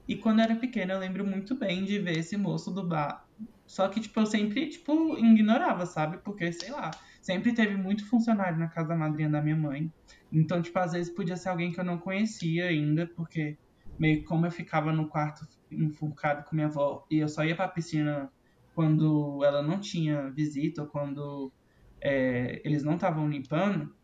E 0.06 0.16
quando 0.16 0.38
eu 0.38 0.44
era 0.44 0.56
pequena, 0.56 0.94
eu 0.94 0.98
lembro 0.98 1.26
muito 1.26 1.54
bem 1.54 1.84
de 1.84 1.98
ver 1.98 2.18
esse 2.18 2.36
moço 2.36 2.70
do 2.70 2.86
bar. 2.86 3.25
Só 3.66 3.88
que, 3.88 4.00
tipo, 4.00 4.20
eu 4.20 4.26
sempre, 4.26 4.68
tipo, 4.68 5.18
ignorava, 5.18 5.86
sabe? 5.86 6.18
Porque, 6.18 6.52
sei 6.52 6.70
lá, 6.70 6.90
sempre 7.20 7.52
teve 7.52 7.76
muito 7.76 8.08
funcionário 8.08 8.58
na 8.58 8.68
casa 8.68 8.88
da 8.88 8.96
madrinha 8.96 9.28
da 9.28 9.42
minha 9.42 9.56
mãe. 9.56 9.92
Então, 10.32 10.62
tipo, 10.62 10.78
às 10.78 10.92
vezes 10.92 11.12
podia 11.12 11.36
ser 11.36 11.48
alguém 11.48 11.72
que 11.72 11.80
eu 11.80 11.84
não 11.84 11.98
conhecia 11.98 12.66
ainda, 12.66 13.06
porque 13.16 13.58
meio 13.98 14.18
que 14.20 14.24
como 14.24 14.46
eu 14.46 14.50
ficava 14.50 14.92
no 14.92 15.08
quarto 15.08 15.46
enforcado 15.70 16.44
com 16.44 16.54
minha 16.54 16.68
avó 16.68 17.04
e 17.10 17.18
eu 17.18 17.28
só 17.28 17.44
ia 17.44 17.56
pra 17.56 17.68
piscina 17.68 18.30
quando 18.74 19.42
ela 19.42 19.62
não 19.62 19.80
tinha 19.80 20.30
visita 20.30 20.82
ou 20.82 20.88
quando 20.88 21.52
é, 22.00 22.60
eles 22.64 22.84
não 22.84 22.94
estavam 22.94 23.28
limpando. 23.28 23.94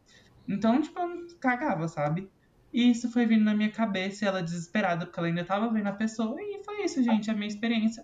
Então, 0.48 0.80
tipo, 0.80 0.98
eu 0.98 1.26
cagava, 1.40 1.86
sabe? 1.88 2.28
E 2.72 2.90
isso 2.90 3.12
foi 3.12 3.26
vindo 3.26 3.44
na 3.44 3.54
minha 3.54 3.70
cabeça, 3.70 4.24
ela 4.24 4.42
desesperada, 4.42 5.04
porque 5.04 5.20
ela 5.20 5.28
ainda 5.28 5.44
tava 5.44 5.70
vendo 5.70 5.88
a 5.88 5.92
pessoa. 5.92 6.34
E 6.40 6.64
foi 6.64 6.84
isso, 6.84 7.02
gente, 7.02 7.30
a 7.30 7.34
minha 7.34 7.46
experiência. 7.46 8.02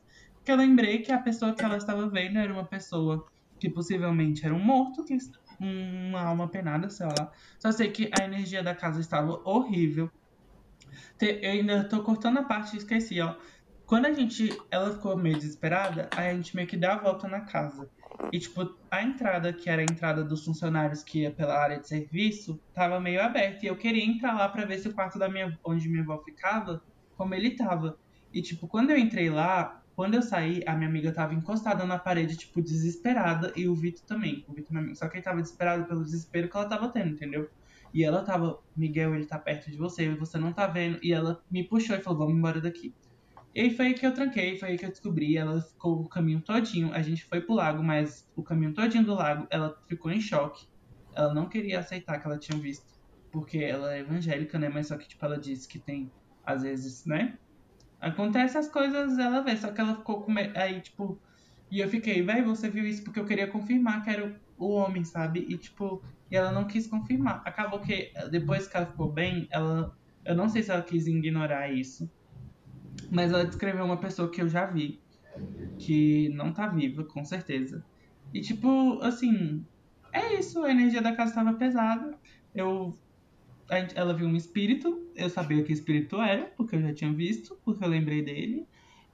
Porque 0.48 0.62
eu 0.62 0.66
lembrei 0.66 1.02
que 1.02 1.12
a 1.12 1.18
pessoa 1.18 1.52
que 1.52 1.62
ela 1.62 1.76
estava 1.76 2.08
vendo 2.08 2.38
era 2.38 2.50
uma 2.50 2.64
pessoa 2.64 3.26
que 3.60 3.68
possivelmente 3.68 4.46
era 4.46 4.54
um 4.54 4.58
morto, 4.58 5.04
que 5.04 5.14
uma 5.60 6.22
alma 6.22 6.48
penada, 6.48 6.88
sei 6.88 7.04
lá. 7.04 7.30
Só 7.58 7.70
sei 7.70 7.90
que 7.90 8.10
a 8.18 8.24
energia 8.24 8.62
da 8.62 8.74
casa 8.74 8.98
estava 8.98 9.42
horrível. 9.44 10.10
Eu 11.20 11.50
ainda 11.50 11.84
tô 11.84 12.02
cortando 12.02 12.38
a 12.38 12.44
parte 12.44 12.72
e 12.72 12.78
esqueci, 12.78 13.20
ó. 13.20 13.34
Quando 13.84 14.06
a 14.06 14.12
gente. 14.14 14.58
Ela 14.70 14.90
ficou 14.94 15.18
meio 15.18 15.36
desesperada, 15.36 16.08
aí 16.16 16.30
a 16.30 16.34
gente 16.34 16.56
meio 16.56 16.66
que 16.66 16.78
deu 16.78 16.92
a 16.92 16.96
volta 16.96 17.28
na 17.28 17.42
casa. 17.42 17.90
E, 18.32 18.38
tipo, 18.38 18.74
a 18.90 19.02
entrada, 19.02 19.52
que 19.52 19.68
era 19.68 19.82
a 19.82 19.84
entrada 19.84 20.24
dos 20.24 20.46
funcionários 20.46 21.02
que 21.02 21.24
ia 21.24 21.30
pela 21.30 21.58
área 21.58 21.78
de 21.78 21.86
serviço, 21.86 22.58
tava 22.72 22.98
meio 22.98 23.20
aberta. 23.20 23.66
E 23.66 23.68
eu 23.68 23.76
queria 23.76 24.02
entrar 24.02 24.32
lá 24.32 24.48
pra 24.48 24.64
ver 24.64 24.78
se 24.78 24.88
o 24.88 24.94
quarto 24.94 25.18
da 25.18 25.28
minha, 25.28 25.58
onde 25.62 25.90
minha 25.90 26.02
avó 26.02 26.16
ficava, 26.24 26.82
como 27.18 27.34
ele 27.34 27.50
tava. 27.50 27.98
E, 28.32 28.40
tipo, 28.40 28.66
quando 28.66 28.88
eu 28.88 28.96
entrei 28.96 29.28
lá, 29.28 29.82
quando 29.98 30.14
eu 30.14 30.22
saí, 30.22 30.62
a 30.64 30.76
minha 30.76 30.88
amiga 30.88 31.10
tava 31.10 31.34
encostada 31.34 31.84
na 31.84 31.98
parede, 31.98 32.36
tipo, 32.36 32.62
desesperada. 32.62 33.52
E 33.56 33.66
o 33.66 33.74
Vitor 33.74 34.04
também. 34.06 34.44
O 34.46 34.52
Vitor, 34.52 34.72
meu 34.72 34.80
amigo. 34.80 34.94
Só 34.94 35.08
que 35.08 35.16
ele 35.16 35.24
tava 35.24 35.42
desesperado 35.42 35.86
pelo 35.86 36.04
desespero 36.04 36.48
que 36.48 36.56
ela 36.56 36.68
tava 36.68 36.88
tendo, 36.88 37.08
entendeu? 37.08 37.50
E 37.92 38.04
ela 38.04 38.22
tava, 38.22 38.62
Miguel, 38.76 39.16
ele 39.16 39.26
tá 39.26 39.36
perto 39.40 39.68
de 39.68 39.76
você, 39.76 40.14
você 40.14 40.38
não 40.38 40.52
tá 40.52 40.68
vendo. 40.68 41.00
E 41.02 41.12
ela 41.12 41.42
me 41.50 41.64
puxou 41.64 41.96
e 41.96 42.00
falou, 42.00 42.20
vamos 42.20 42.34
embora 42.36 42.60
daqui. 42.60 42.94
E 43.52 43.60
aí 43.60 43.76
foi 43.76 43.86
aí 43.86 43.94
que 43.94 44.06
eu 44.06 44.14
tranquei, 44.14 44.56
foi 44.56 44.68
aí 44.68 44.78
que 44.78 44.84
eu 44.84 44.90
descobri. 44.90 45.36
Ela 45.36 45.60
ficou 45.62 46.00
o 46.02 46.08
caminho 46.08 46.42
todinho. 46.42 46.94
A 46.94 47.02
gente 47.02 47.24
foi 47.24 47.40
pro 47.40 47.56
lago, 47.56 47.82
mas 47.82 48.24
o 48.36 48.42
caminho 48.44 48.72
todinho 48.72 49.04
do 49.04 49.14
lago, 49.14 49.48
ela 49.50 49.76
ficou 49.88 50.12
em 50.12 50.20
choque. 50.20 50.68
Ela 51.12 51.34
não 51.34 51.48
queria 51.48 51.80
aceitar 51.80 52.20
que 52.20 52.26
ela 52.28 52.38
tinha 52.38 52.56
visto. 52.56 52.86
Porque 53.32 53.58
ela 53.58 53.92
é 53.96 53.98
evangélica, 53.98 54.60
né? 54.60 54.68
Mas 54.68 54.86
só 54.86 54.96
que, 54.96 55.08
tipo, 55.08 55.24
ela 55.24 55.40
disse 55.40 55.66
que 55.66 55.80
tem, 55.80 56.08
às 56.46 56.62
vezes, 56.62 57.04
né? 57.04 57.36
Acontece 58.00 58.56
as 58.56 58.68
coisas, 58.68 59.18
ela 59.18 59.40
vê. 59.40 59.56
Só 59.56 59.72
que 59.72 59.80
ela 59.80 59.96
ficou 59.96 60.22
com. 60.22 60.34
Aí, 60.54 60.80
tipo. 60.80 61.18
E 61.70 61.80
eu 61.80 61.88
fiquei, 61.88 62.22
véi, 62.22 62.42
você 62.42 62.70
viu 62.70 62.86
isso 62.86 63.04
porque 63.04 63.20
eu 63.20 63.26
queria 63.26 63.46
confirmar 63.46 64.02
que 64.02 64.10
era 64.10 64.40
o 64.56 64.68
homem, 64.70 65.04
sabe? 65.04 65.44
E, 65.48 65.56
tipo. 65.56 66.02
E 66.30 66.36
ela 66.36 66.52
não 66.52 66.64
quis 66.64 66.86
confirmar. 66.86 67.42
Acabou 67.44 67.80
que, 67.80 68.12
depois 68.30 68.66
que 68.66 68.76
ela 68.76 68.86
ficou 68.86 69.10
bem, 69.10 69.48
ela. 69.50 69.96
Eu 70.24 70.34
não 70.34 70.48
sei 70.48 70.62
se 70.62 70.70
ela 70.70 70.82
quis 70.82 71.06
ignorar 71.06 71.72
isso. 71.72 72.10
Mas 73.10 73.32
ela 73.32 73.46
descreveu 73.46 73.84
uma 73.84 73.96
pessoa 73.96 74.30
que 74.30 74.42
eu 74.42 74.48
já 74.48 74.66
vi, 74.66 75.00
que 75.78 76.28
não 76.30 76.52
tá 76.52 76.66
viva, 76.66 77.04
com 77.04 77.24
certeza. 77.24 77.84
E 78.34 78.40
tipo, 78.40 79.00
assim, 79.02 79.64
é 80.12 80.34
isso, 80.34 80.62
a 80.64 80.70
energia 80.70 81.00
da 81.00 81.14
casa 81.14 81.30
estava 81.30 81.54
pesada. 81.54 82.14
Eu 82.54 82.94
ela 83.94 84.14
viu 84.14 84.26
um 84.26 84.36
espírito, 84.36 85.10
eu 85.14 85.28
sabia 85.28 85.62
que 85.62 85.72
espírito 85.72 86.20
era, 86.20 86.46
porque 86.56 86.76
eu 86.76 86.82
já 86.82 86.94
tinha 86.94 87.12
visto, 87.12 87.58
porque 87.64 87.84
eu 87.84 87.88
lembrei 87.88 88.22
dele. 88.22 88.66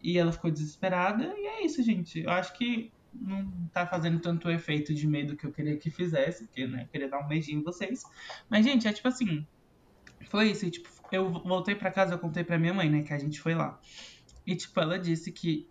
E 0.03 0.19
ela 0.19 0.33
ficou 0.33 0.51
desesperada, 0.51 1.35
e 1.37 1.47
é 1.47 1.65
isso, 1.65 1.83
gente. 1.83 2.21
Eu 2.21 2.31
acho 2.31 2.57
que 2.57 2.93
não 3.13 3.69
tá 3.73 3.87
fazendo 3.87 4.21
tanto 4.21 4.51
efeito 4.51 4.93
de 4.93 5.07
medo 5.07 5.37
que 5.37 5.47
eu 5.47 5.53
queria 5.53 5.77
que 5.77 5.91
fizesse, 5.91 6.47
porque, 6.47 6.67
né, 6.67 6.83
eu 6.83 6.89
queria 6.89 7.09
dar 7.09 7.21
um 7.21 7.29
beijinho 7.29 7.61
em 7.61 7.63
vocês. 7.63 8.03
Mas, 8.51 8.65
gente, 8.65 8.87
é 8.87 8.93
tipo 8.93 9.09
assim, 9.09 9.47
foi 10.29 10.51
isso, 10.51 10.67
e, 10.67 10.71
tipo, 10.71 10.89
eu 11.11 11.31
voltei 11.31 11.75
pra 11.75 11.91
casa, 11.91 12.15
eu 12.15 12.19
contei 12.19 12.45
pra 12.45 12.59
minha 12.59 12.75
mãe, 12.75 12.91
né, 12.91 13.03
que 13.03 13.13
a 13.13 13.19
gente 13.19 13.41
foi 13.41 13.55
lá. 13.55 13.81
E, 14.47 14.55
tipo, 14.55 14.79
ela 14.79 14.99
disse 14.99 15.33
que 15.33 15.69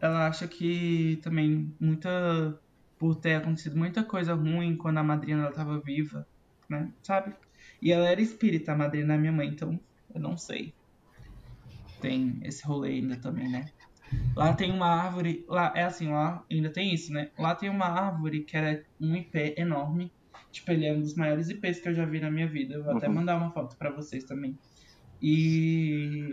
ela 0.00 0.26
acha 0.26 0.46
que 0.46 1.18
também 1.22 1.74
muita. 1.80 2.60
Por 2.96 3.16
ter 3.16 3.34
acontecido 3.34 3.76
muita 3.76 4.04
coisa 4.04 4.34
ruim 4.34 4.76
quando 4.76 4.98
a 4.98 5.02
madrinha 5.02 5.36
dela 5.36 5.52
tava 5.52 5.80
viva, 5.80 6.26
né? 6.70 6.92
Sabe? 7.02 7.34
E 7.84 7.92
ela 7.92 8.08
era 8.10 8.20
espírita, 8.22 8.72
a 8.72 8.76
madrinha 8.76 9.06
da 9.08 9.18
minha 9.18 9.32
mãe, 9.32 9.48
então 9.50 9.80
eu 10.14 10.20
não 10.20 10.36
sei. 10.38 10.74
Tem 12.00 12.38
esse 12.42 12.66
rolê 12.66 12.90
ainda 12.94 13.20
também, 13.20 13.48
né? 13.48 13.70
Lá 14.36 14.54
tem 14.54 14.72
uma 14.72 14.86
árvore. 14.88 15.44
Lá 15.48 15.72
é 15.76 15.84
assim, 15.84 16.08
lá 16.08 16.44
ainda 16.50 16.72
tem 16.72 16.94
isso, 16.94 17.12
né? 17.12 17.30
Lá 17.38 17.54
tem 17.54 17.70
uma 17.70 17.86
árvore 17.86 18.44
que 18.46 18.56
era 18.56 18.82
um 19.00 19.16
ipê 19.16 19.54
enorme. 19.58 20.12
Tipo, 20.52 20.72
ele 20.72 20.86
é 20.86 20.92
um 20.94 21.00
dos 21.02 21.14
maiores 21.16 21.48
ipês 21.50 21.80
que 21.80 21.88
eu 21.88 21.94
já 21.94 22.06
vi 22.06 22.20
na 22.20 22.30
minha 22.30 22.48
vida. 22.50 22.74
Eu 22.74 22.84
vou 22.84 22.92
até 22.92 23.08
Uhum. 23.08 23.14
mandar 23.14 23.36
uma 23.38 23.52
foto 23.52 23.76
pra 23.78 23.92
vocês 23.94 24.24
também. 24.24 24.58
E 25.20 26.30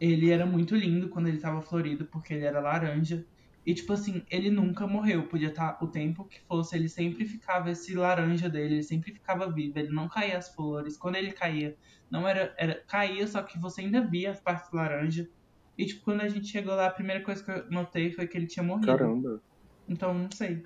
ele 0.00 0.30
era 0.30 0.46
muito 0.46 0.76
lindo 0.76 1.10
quando 1.10 1.28
ele 1.28 1.40
tava 1.40 1.62
florido, 1.62 2.08
porque 2.10 2.34
ele 2.34 2.44
era 2.46 2.60
laranja. 2.60 3.24
E, 3.64 3.74
tipo 3.74 3.92
assim, 3.92 4.24
ele 4.30 4.50
nunca 4.50 4.86
morreu. 4.86 5.28
Podia 5.28 5.48
estar 5.48 5.78
o 5.82 5.86
tempo 5.86 6.24
que 6.24 6.40
fosse, 6.42 6.76
ele 6.76 6.88
sempre 6.88 7.26
ficava 7.26 7.70
esse 7.70 7.94
laranja 7.94 8.48
dele, 8.48 8.74
ele 8.74 8.82
sempre 8.82 9.12
ficava 9.12 9.50
vivo, 9.50 9.78
ele 9.78 9.92
não 9.92 10.08
caía 10.08 10.38
as 10.38 10.52
flores. 10.54 10.96
Quando 10.96 11.16
ele 11.16 11.32
caía, 11.32 11.76
não 12.10 12.26
era. 12.26 12.54
era 12.58 12.82
caía, 12.86 13.26
só 13.26 13.42
que 13.42 13.58
você 13.58 13.82
ainda 13.82 14.00
via 14.00 14.30
as 14.30 14.40
partes 14.40 14.72
laranja. 14.72 15.28
E, 15.76 15.86
tipo, 15.86 16.04
quando 16.04 16.22
a 16.22 16.28
gente 16.28 16.46
chegou 16.46 16.74
lá, 16.74 16.86
a 16.86 16.90
primeira 16.90 17.22
coisa 17.22 17.42
que 17.42 17.50
eu 17.50 17.70
notei 17.70 18.12
foi 18.12 18.26
que 18.26 18.36
ele 18.36 18.46
tinha 18.46 18.62
morrido. 18.62 18.86
Caramba. 18.86 19.40
Então, 19.88 20.14
não 20.14 20.30
sei. 20.30 20.64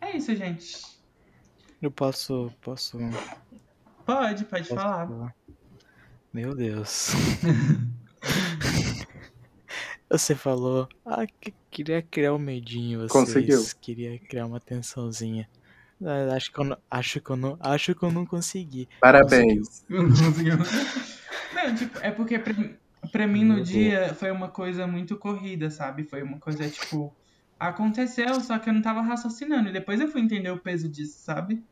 É 0.00 0.16
isso, 0.16 0.34
gente. 0.34 0.96
Eu 1.80 1.90
posso. 1.90 2.52
Posso. 2.60 2.98
Pode, 4.04 4.44
pode 4.44 4.68
posso 4.68 4.74
falar. 4.74 5.34
Meu 6.32 6.54
Deus. 6.54 7.10
Você 10.08 10.34
falou. 10.34 10.88
Ah, 11.04 11.26
que 11.26 11.52
queria 11.70 12.00
criar 12.00 12.32
um 12.32 12.38
medinho. 12.38 13.00
Vocês. 13.00 13.12
Conseguiu. 13.12 13.62
Queria 13.80 14.18
criar 14.18 14.46
uma 14.46 14.60
tensãozinha. 14.60 15.48
Ah, 16.04 16.34
Acho 16.34 16.52
que 16.52 16.60
eu 16.60 16.64
não, 16.64 16.78
acho 16.90 17.20
que 17.20 17.30
eu 17.30 17.36
não, 17.36 17.56
acho 17.60 17.94
que 17.94 18.02
eu 18.02 18.12
não 18.12 18.24
consegui. 18.24 18.88
Parabéns. 19.00 19.84
Não 19.88 20.08
conseguiu. 20.08 20.56
Não, 21.54 21.74
tipo, 21.74 21.98
é 22.00 22.10
porque 22.10 22.38
pra, 22.38 22.54
pra 23.10 23.26
mim 23.26 23.42
no 23.42 23.54
Meu 23.54 23.64
dia 23.64 24.14
foi 24.14 24.30
uma 24.30 24.48
coisa 24.48 24.86
muito 24.86 25.16
corrida, 25.16 25.70
sabe? 25.70 26.04
Foi 26.04 26.22
uma 26.22 26.38
coisa, 26.38 26.68
tipo, 26.68 27.14
aconteceu, 27.58 28.40
só 28.40 28.58
que 28.58 28.68
eu 28.68 28.74
não 28.74 28.82
tava 28.82 29.00
raciocinando. 29.00 29.70
E 29.70 29.72
depois 29.72 29.98
eu 29.98 30.08
fui 30.08 30.20
entender 30.20 30.50
o 30.50 30.58
peso 30.58 30.86
disso, 30.86 31.18
sabe? 31.18 31.64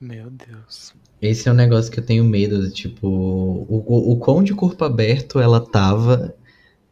Meu 0.00 0.30
Deus. 0.30 0.94
Esse 1.20 1.48
é 1.48 1.52
um 1.52 1.54
negócio 1.54 1.92
que 1.92 1.98
eu 1.98 2.06
tenho 2.06 2.24
medo, 2.24 2.70
tipo, 2.70 3.06
o, 3.06 3.84
o, 3.86 4.12
o 4.12 4.18
quão 4.18 4.42
de 4.42 4.54
corpo 4.54 4.84
aberto 4.84 5.38
ela 5.38 5.60
tava 5.60 6.34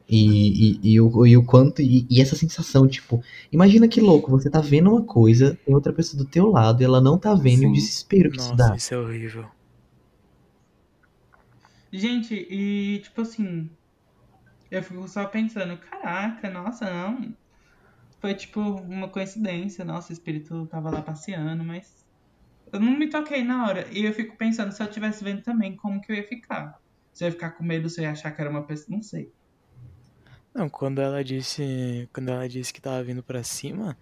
e, 0.09 0.78
e, 0.78 0.92
e, 0.92 1.00
o, 1.00 1.26
e 1.26 1.36
o 1.36 1.44
quanto. 1.44 1.82
E, 1.82 2.07
e 2.09 2.20
essa 2.20 2.36
sensação, 2.36 2.86
tipo, 2.86 3.22
imagina 3.50 3.88
que 3.88 4.00
louco, 4.00 4.30
você 4.30 4.48
tá 4.48 4.61
vendo 4.61 4.90
uma 4.90 5.02
coisa, 5.02 5.59
tem 5.64 5.74
outra 5.74 5.92
pessoa 5.92 6.22
do 6.22 6.28
teu 6.28 6.50
lado 6.50 6.80
e 6.82 6.84
ela 6.84 7.00
não 7.00 7.18
tá 7.18 7.34
vendo 7.34 7.62
e 7.62 7.66
o 7.66 7.68
Sim. 7.68 7.72
desespero 7.72 8.30
que 8.30 8.38
isso 8.38 8.54
Nossa, 8.54 8.70
dá. 8.70 8.76
isso 8.76 8.94
é 8.94 8.98
horrível. 8.98 9.46
Gente, 11.92 12.34
e 12.34 13.00
tipo 13.00 13.22
assim, 13.22 13.70
eu 14.70 14.82
fico 14.82 15.09
só 15.09 15.26
pensando, 15.26 15.76
caraca, 15.78 16.50
nossa, 16.50 16.84
não. 16.90 17.34
Foi 18.20 18.34
tipo 18.34 18.61
uma 18.61 19.09
coincidência, 19.09 19.84
nossa, 19.84 20.11
o 20.11 20.12
espírito 20.12 20.66
tava 20.66 20.90
lá 20.90 21.02
passeando, 21.02 21.64
mas 21.64 22.04
eu 22.72 22.80
não 22.80 22.98
me 22.98 23.09
toquei 23.09 23.44
na 23.44 23.66
hora. 23.66 23.86
E 23.92 24.04
eu 24.04 24.12
fico 24.12 24.36
pensando, 24.36 24.72
se 24.72 24.82
eu 24.82 24.90
tivesse 24.90 25.22
vendo 25.22 25.42
também, 25.42 25.76
como 25.76 26.00
que 26.00 26.12
eu 26.12 26.16
ia 26.16 26.26
ficar? 26.26 26.80
Se 27.12 27.24
eu 27.24 27.28
ia 27.28 27.32
ficar 27.32 27.50
com 27.52 27.64
medo, 27.64 27.88
se 27.88 28.00
eu 28.00 28.04
ia 28.04 28.12
achar 28.12 28.30
que 28.30 28.40
era 28.40 28.50
uma 28.50 28.64
pessoa, 28.64 28.96
não 28.96 29.02
sei. 29.02 29.32
Não, 30.57 30.68
quando 30.70 31.00
ela 31.00 31.22
disse. 31.22 32.09
Quando 32.12 32.30
ela 32.30 32.48
disse 32.48 32.72
que 32.72 32.80
tava 32.80 33.02
vindo 33.02 33.22
pra 33.22 33.42
cima. 33.42 33.96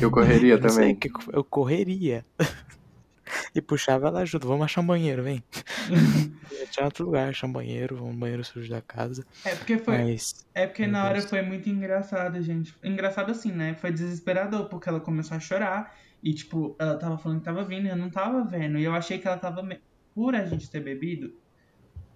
Eu 0.00 0.10
correria 0.10 0.54
eu 0.60 0.68
sei, 0.68 0.94
também. 0.94 0.96
que 0.96 1.10
eu 1.32 1.44
correria. 1.44 2.24
e 3.54 3.60
puxava 3.60 4.08
ela 4.08 4.24
junto, 4.26 4.46
vamos 4.48 4.64
achar 4.64 4.80
um 4.80 4.86
banheiro, 4.86 5.22
vem. 5.22 5.42
Achar 6.68 6.84
outro 6.84 7.06
lugar, 7.06 7.28
achar 7.30 7.46
um 7.46 7.52
banheiro, 7.52 8.04
um 8.04 8.14
banheiro 8.14 8.44
sujo 8.44 8.68
da 8.70 8.80
casa. 8.82 9.24
É 9.44 9.54
porque 9.56 9.78
foi. 9.78 9.96
Mas. 9.98 10.46
É 10.54 10.66
porque 10.66 10.86
na 10.86 11.04
hora 11.04 11.20
foi 11.22 11.42
muito 11.42 11.68
engraçado, 11.68 12.40
gente. 12.42 12.76
Engraçado 12.84 13.30
assim, 13.32 13.50
né? 13.50 13.74
Foi 13.74 13.90
desesperador, 13.90 14.66
porque 14.68 14.88
ela 14.88 15.00
começou 15.00 15.36
a 15.36 15.40
chorar. 15.40 15.96
E, 16.22 16.34
tipo, 16.34 16.76
ela 16.78 16.96
tava 16.96 17.16
falando 17.18 17.38
que 17.38 17.44
tava 17.44 17.64
vindo 17.64 17.86
e 17.86 17.88
eu 17.88 17.96
não 17.96 18.10
tava 18.10 18.44
vendo. 18.44 18.78
E 18.78 18.84
eu 18.84 18.94
achei 18.94 19.18
que 19.18 19.26
ela 19.26 19.38
tava. 19.38 19.62
me- 19.62 19.80
Por 20.14 20.34
a 20.34 20.44
gente 20.44 20.70
ter 20.70 20.80
bebido, 20.80 21.32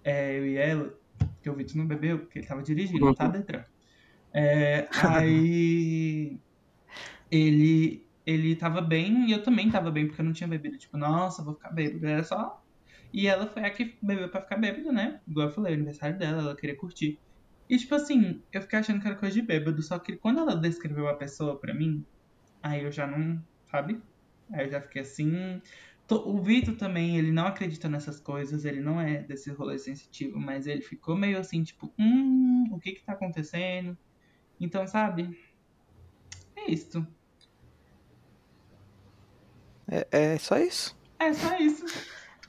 é, 0.03 0.37
eu 0.37 0.45
e 0.45 0.55
ela, 0.57 0.93
que 1.41 1.49
o 1.49 1.55
Vitor 1.55 1.77
não 1.77 1.87
bebeu, 1.87 2.19
porque 2.19 2.39
ele 2.39 2.47
tava 2.47 2.61
dirigindo, 2.61 3.13
tá, 3.13 3.27
Detran? 3.27 3.63
É, 4.33 4.87
aí. 5.03 6.39
Ele. 7.31 8.05
Ele 8.25 8.55
tava 8.55 8.81
bem 8.81 9.27
e 9.27 9.31
eu 9.31 9.43
também 9.43 9.69
tava 9.69 9.91
bem, 9.91 10.07
porque 10.07 10.19
eu 10.19 10.25
não 10.25 10.33
tinha 10.33 10.47
bebido. 10.47 10.77
Tipo, 10.77 10.97
nossa, 10.97 11.43
vou 11.43 11.53
ficar 11.53 11.69
bêbado. 11.69 12.07
Era 12.07 12.23
só. 12.23 12.63
E 13.13 13.27
ela 13.27 13.45
foi 13.47 13.63
a 13.63 13.69
que 13.69 13.97
bebeu 14.01 14.29
pra 14.29 14.41
ficar 14.41 14.57
bêbada, 14.57 14.91
né? 14.91 15.21
Igual 15.27 15.47
eu 15.47 15.53
falei, 15.53 15.73
o 15.73 15.75
aniversário 15.75 16.17
dela, 16.17 16.41
ela 16.41 16.55
queria 16.55 16.75
curtir. 16.75 17.19
E 17.69 17.77
tipo 17.77 17.95
assim, 17.95 18.41
eu 18.51 18.61
fiquei 18.61 18.79
achando 18.79 18.99
que 18.99 19.07
era 19.07 19.15
coisa 19.15 19.33
de 19.33 19.41
bêbado, 19.41 19.81
só 19.81 19.97
que 19.97 20.15
quando 20.17 20.39
ela 20.39 20.55
descreveu 20.55 21.07
a 21.07 21.13
pessoa 21.13 21.57
pra 21.59 21.73
mim, 21.73 22.05
aí 22.61 22.83
eu 22.83 22.91
já 22.91 23.07
não, 23.07 23.41
sabe? 23.69 24.01
Aí 24.51 24.65
eu 24.65 24.71
já 24.71 24.81
fiquei 24.81 25.01
assim. 25.01 25.61
O 26.09 26.39
Vitor 26.39 26.75
também, 26.75 27.17
ele 27.17 27.31
não 27.31 27.47
acredita 27.47 27.89
nessas 27.89 28.19
coisas, 28.19 28.63
ele 28.63 28.79
não 28.79 29.01
é 29.01 29.23
desse 29.23 29.51
rolê 29.51 29.77
sensitivo, 29.79 30.39
mas 30.39 30.67
ele 30.67 30.81
ficou 30.81 31.17
meio 31.17 31.39
assim, 31.39 31.63
tipo, 31.63 31.91
hum, 31.97 32.65
o 32.71 32.79
que 32.79 32.91
que 32.93 33.03
tá 33.03 33.13
acontecendo? 33.13 33.97
Então, 34.59 34.85
sabe? 34.87 35.29
É 36.55 36.71
isso. 36.71 37.05
É, 39.87 40.07
é 40.11 40.37
só 40.37 40.57
isso. 40.57 40.95
É 41.19 41.33
só 41.33 41.57
isso. 41.57 41.85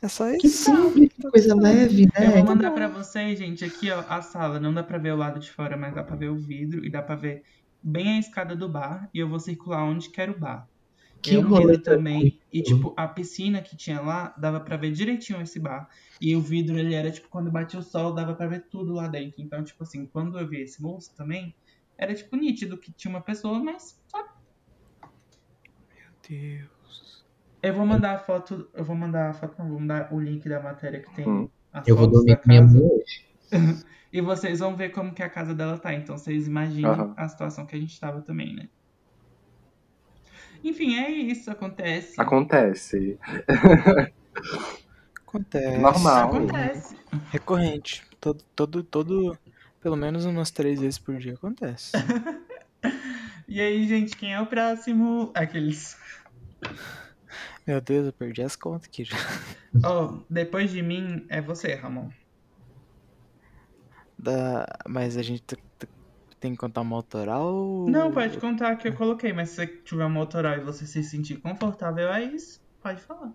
É 0.03 0.09
só 0.09 0.31
Que 0.37 0.47
isso. 0.47 0.65
simples, 0.65 1.13
que 1.15 1.31
coisa 1.31 1.55
leve, 1.55 2.07
Eu 2.19 2.27
né? 2.27 2.31
vou 2.33 2.45
mandar 2.45 2.71
pra 2.73 2.89
vocês, 2.89 3.39
gente, 3.39 3.65
aqui, 3.65 3.91
ó, 3.91 4.05
a 4.09 4.21
sala. 4.21 4.61
Não 4.61 4.73
dá 4.73 4.83
pra 4.83 4.99
ver 4.99 5.13
o 5.13 5.17
lado 5.17 5.41
de 5.41 5.51
fora, 5.51 5.77
mas 5.77 5.95
dá 5.95 6.05
pra 6.05 6.17
ver 6.17 6.29
o 6.29 6.37
vidro 6.37 6.85
e 6.85 6.91
dá 6.91 7.03
pra 7.03 7.17
ver 7.17 7.43
bem 7.83 8.17
a 8.17 8.19
escada 8.19 8.55
do 8.55 8.69
bar. 8.69 9.09
E 9.15 9.19
eu 9.19 9.29
vou 9.29 9.39
circular 9.41 9.83
onde 9.85 10.11
quer 10.11 10.31
o 10.31 10.39
bar. 10.39 10.69
Que 11.27 11.35
eu, 11.35 11.43
rolê 11.43 11.79
também. 11.79 12.41
E, 12.53 12.63
tipo, 12.63 12.95
a 12.97 13.09
piscina 13.09 13.61
que 13.61 13.77
tinha 13.77 14.01
lá, 14.01 14.35
dava 14.39 14.61
pra 14.61 14.77
ver 14.77 14.93
direitinho 14.93 15.41
esse 15.43 15.59
bar. 15.61 15.89
E 16.21 16.35
o 16.37 16.41
vidro, 16.41 16.79
ele 16.79 16.95
era, 16.95 17.11
tipo, 17.11 17.29
quando 17.29 17.51
batia 17.51 17.81
o 17.81 17.83
sol, 17.83 18.15
dava 18.15 18.35
pra 18.35 18.47
ver 18.47 18.67
tudo 18.71 18.93
lá 18.95 19.09
dentro. 19.09 19.43
Então, 19.43 19.63
tipo 19.65 19.83
assim, 19.83 20.07
quando 20.07 20.39
eu 20.39 20.49
vi 20.49 20.63
esse 20.63 20.81
moço 20.81 21.15
também, 21.17 21.55
era, 21.99 22.15
tipo, 22.15 22.37
nítido 22.37 22.79
que 22.79 22.93
tinha 22.93 23.11
uma 23.11 23.21
pessoa, 23.23 23.59
mas, 23.59 23.83
sabe? 24.07 24.29
Meu 25.95 26.13
Deus. 26.29 27.27
Eu 27.63 27.75
vou 27.75 27.85
mandar 27.87 28.15
a 28.15 28.19
foto, 28.19 28.71
eu 28.75 28.85
vou 28.85 28.95
mandar 28.95 29.31
a 29.31 29.35
foto, 29.35 29.59
não, 29.59 29.69
vou 29.69 29.81
mandar 29.81 30.13
o 30.13 30.21
link 30.21 30.49
da 30.49 30.61
matéria 30.61 31.03
que 31.03 31.15
tem 31.17 31.27
Hum. 31.27 31.49
as 31.73 31.89
Eu 31.89 31.97
vou 31.97 32.07
fotos 32.07 32.19
dormir 32.19 32.37
da 32.37 32.43
com 32.43 32.49
minha 32.49 32.63
casa. 32.63 32.79
mãe 32.79 32.89
hoje. 32.89 33.27
E 34.13 34.21
vocês 34.21 34.61
vão 34.61 34.77
ver 34.77 34.91
como 34.91 35.13
que 35.13 35.23
a 35.23 35.29
casa 35.29 35.55
dela 35.55 35.79
tá. 35.79 35.93
Então 35.93 36.17
vocês 36.17 36.47
imaginam 36.47 36.91
Aham. 36.93 37.15
a 37.19 37.29
situação 37.29 37.67
que 37.67 37.77
a 37.77 37.79
gente 37.79 37.99
tava 38.01 38.23
também, 38.23 38.55
né? 38.55 38.69
Enfim, 40.65 40.97
é 40.97 41.11
isso, 41.11 41.51
acontece. 41.51 42.21
Acontece. 42.21 43.19
Acontece. 45.27 45.79
Normal. 45.79 46.29
Acontece. 46.29 46.97
Recorrente. 47.31 48.05
Todo, 48.21 48.43
todo, 48.55 48.83
todo. 48.83 49.39
Pelo 49.81 49.97
menos 49.97 50.25
umas 50.25 50.51
três 50.51 50.81
vezes 50.81 50.99
por 50.99 51.17
dia 51.17 51.35
acontece. 51.35 51.93
E 53.49 53.61
aí, 53.61 53.87
gente, 53.87 54.17
quem 54.17 54.35
é 54.35 54.41
o 54.41 54.47
próximo? 54.47 55.31
Aqueles. 55.33 55.97
Meu 57.65 57.81
Deus, 57.81 58.07
eu 58.07 58.13
perdi 58.13 58.43
as 58.43 58.57
contas 58.57 58.89
aqui 58.89 59.05
já. 59.05 59.17
Ó, 59.85 60.19
depois 60.29 60.73
de 60.73 60.83
mim 60.83 61.25
é 61.29 61.41
você, 61.41 61.75
Ramon. 61.75 62.11
Da... 64.19 64.67
Mas 64.89 65.17
a 65.17 65.23
gente 65.23 65.43
t- 65.45 65.57
t- 65.79 65.89
tem 66.41 66.53
que 66.53 66.59
contar 66.59 66.83
uma 66.83 66.97
autoral? 66.97 67.87
Não, 67.89 68.13
pode 68.13 68.39
contar 68.39 68.77
que 68.77 68.89
eu 68.89 68.95
coloquei, 68.95 69.33
mas 69.33 69.51
se 69.51 69.57
você 69.57 69.67
tiver 69.67 70.05
uma 70.05 70.21
autoral 70.21 70.57
e 70.57 70.61
você 70.61 70.87
se 70.87 71.03
sentir 71.03 71.37
confortável, 71.41 72.09
é 72.13 72.25
isso. 72.25 72.61
Pode 72.83 73.01
falar. 73.01 73.33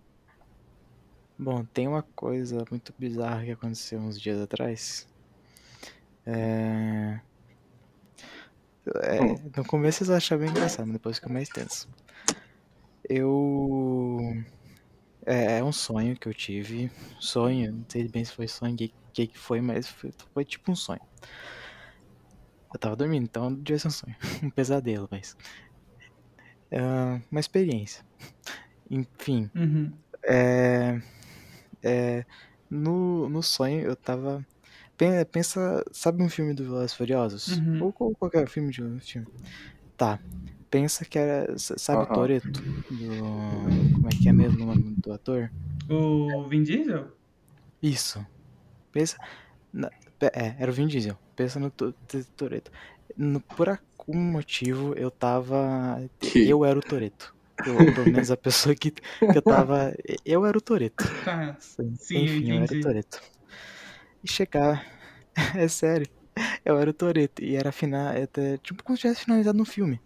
Bom, 1.37 1.65
tem 1.65 1.87
uma 1.87 2.03
coisa 2.03 2.63
muito 2.69 2.93
bizarra 2.97 3.43
que 3.43 3.51
aconteceu 3.51 3.99
uns 3.99 4.19
dias 4.19 4.39
atrás. 4.39 5.07
É... 6.25 7.19
é, 9.03 9.21
Hum. 9.21 9.51
No 9.55 9.65
começo 9.65 9.99
vocês 9.99 10.09
acharam 10.09 10.41
bem 10.41 10.51
engraçado, 10.51 10.85
mas 10.85 10.93
depois 10.93 11.17
fica 11.17 11.29
mais 11.29 11.49
tenso. 11.49 11.89
Eu. 13.09 14.19
É, 15.25 15.59
é 15.59 15.63
um 15.63 15.71
sonho 15.71 16.15
que 16.17 16.27
eu 16.27 16.33
tive. 16.33 16.91
Sonho, 17.19 17.73
não 17.73 17.85
sei 17.87 18.07
bem 18.07 18.23
se 18.23 18.33
foi 18.33 18.47
sonho, 18.47 18.73
o 18.73 18.77
que, 18.77 18.93
que 19.13 19.27
que 19.27 19.37
foi, 19.37 19.61
mas 19.61 19.87
foi, 19.87 20.13
foi 20.33 20.45
tipo 20.45 20.71
um 20.71 20.75
sonho. 20.75 21.01
Eu 22.73 22.79
tava 22.79 22.95
dormindo, 22.95 23.23
então 23.23 23.53
devia 23.53 23.79
ser 23.79 23.87
um 23.87 23.91
sonho. 23.91 24.15
Um 24.43 24.49
pesadelo, 24.49 25.07
mas. 25.11 25.35
É 26.69 26.81
uma 27.29 27.39
experiência. 27.39 28.03
Enfim. 28.89 29.49
Uhum. 29.55 29.91
É, 30.23 31.01
é, 31.83 32.25
no, 32.69 33.27
no 33.29 33.43
sonho 33.43 33.81
eu 33.81 33.95
tava. 33.95 34.45
pen- 34.97 35.25
Pensa, 35.25 35.83
sabe 35.91 36.23
um 36.23 36.29
filme 36.29 36.53
do 36.53 36.63
Velozes 36.63 36.93
Furiosos? 36.93 37.57
Uhum. 37.57 37.83
Ou 37.83 37.91
qual- 37.93 38.11
qualquer 38.15 38.47
filme 38.47 38.71
de 38.71 38.81
um 38.83 38.99
filme. 38.99 39.27
Tá. 39.97 40.19
Pensa 40.69 41.03
que 41.03 41.19
era. 41.19 41.57
Sabe 41.57 42.03
Aham. 42.05 42.13
Toreto? 42.15 42.49
Do. 42.51 43.91
Como 43.93 44.07
é 44.07 44.11
que 44.11 44.29
é 44.29 44.33
mesmo 44.33 44.63
o 44.63 44.67
nome 44.67 44.95
do 44.97 45.11
ator? 45.11 45.51
O 45.89 46.47
Vin 46.47 46.63
Diesel? 46.63 47.11
Isso. 47.83 48.25
Pensa. 48.93 49.17
na- 49.73 49.91
é, 50.27 50.55
era 50.59 50.71
o 50.71 50.73
Vin 50.73 50.87
Diesel. 50.87 51.17
Pensa 51.35 51.59
no 51.59 51.71
Toreto. 51.71 52.71
Por 53.55 53.69
algum 53.69 54.19
motivo 54.19 54.93
eu 54.95 55.11
tava. 55.11 56.01
Que? 56.19 56.47
Eu 56.47 56.65
era 56.65 56.77
o 56.77 56.81
Toreto. 56.81 57.35
Eu, 57.65 57.93
pelo 57.93 58.11
menos 58.11 58.31
a 58.31 58.37
pessoa 58.37 58.73
que, 58.75 58.91
que 58.91 59.03
eu 59.35 59.41
tava. 59.41 59.93
Eu 60.25 60.45
era 60.45 60.57
o 60.57 60.61
Toreto. 60.61 61.03
Sim, 61.59 61.95
Sim, 61.95 62.15
eu 62.17 62.23
Enfim, 62.23 62.51
eu 62.51 62.63
era 62.63 62.73
o 62.77 62.81
Toreto. 62.81 63.21
E 64.23 64.29
chegar. 64.29 64.85
É 65.55 65.65
sério. 65.69 66.07
Eu 66.65 66.77
era 66.77 66.89
o 66.89 66.93
Toreto. 66.93 67.41
E 67.41 67.55
era 67.55 67.71
final. 67.71 68.11
Até, 68.21 68.57
tipo, 68.57 68.83
como 68.83 68.97
se 68.97 69.03
tivesse 69.03 69.23
finalizado 69.23 69.57
no 69.57 69.63
filme. 69.63 69.97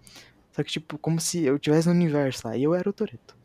Só 0.52 0.64
que, 0.64 0.72
tipo, 0.72 1.00
como 1.00 1.20
se 1.20 1.44
eu 1.44 1.58
tivesse 1.58 1.88
no 1.88 1.96
universo 1.96 2.48
lá. 2.48 2.56
E 2.56 2.64
eu 2.64 2.76
era 2.76 2.88
o 2.88 2.94
Toreto. 2.94 3.36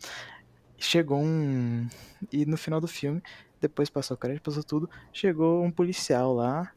Chegou 0.76 1.18
um. 1.18 1.88
E 2.30 2.44
no 2.44 2.58
final 2.58 2.80
do 2.80 2.86
filme, 2.86 3.22
depois 3.60 3.90
passou 3.90 4.16
o 4.16 4.18
crédito, 4.18 4.42
passou 4.44 4.64
tudo. 4.64 4.88
Chegou 5.12 5.64
um 5.64 5.72
policial 5.72 6.34
lá. 6.34 6.72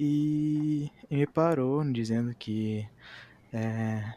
E, 0.00 0.90
e 1.10 1.16
me 1.16 1.26
parou, 1.26 1.84
dizendo 1.92 2.34
que. 2.36 2.86
é, 3.52 4.14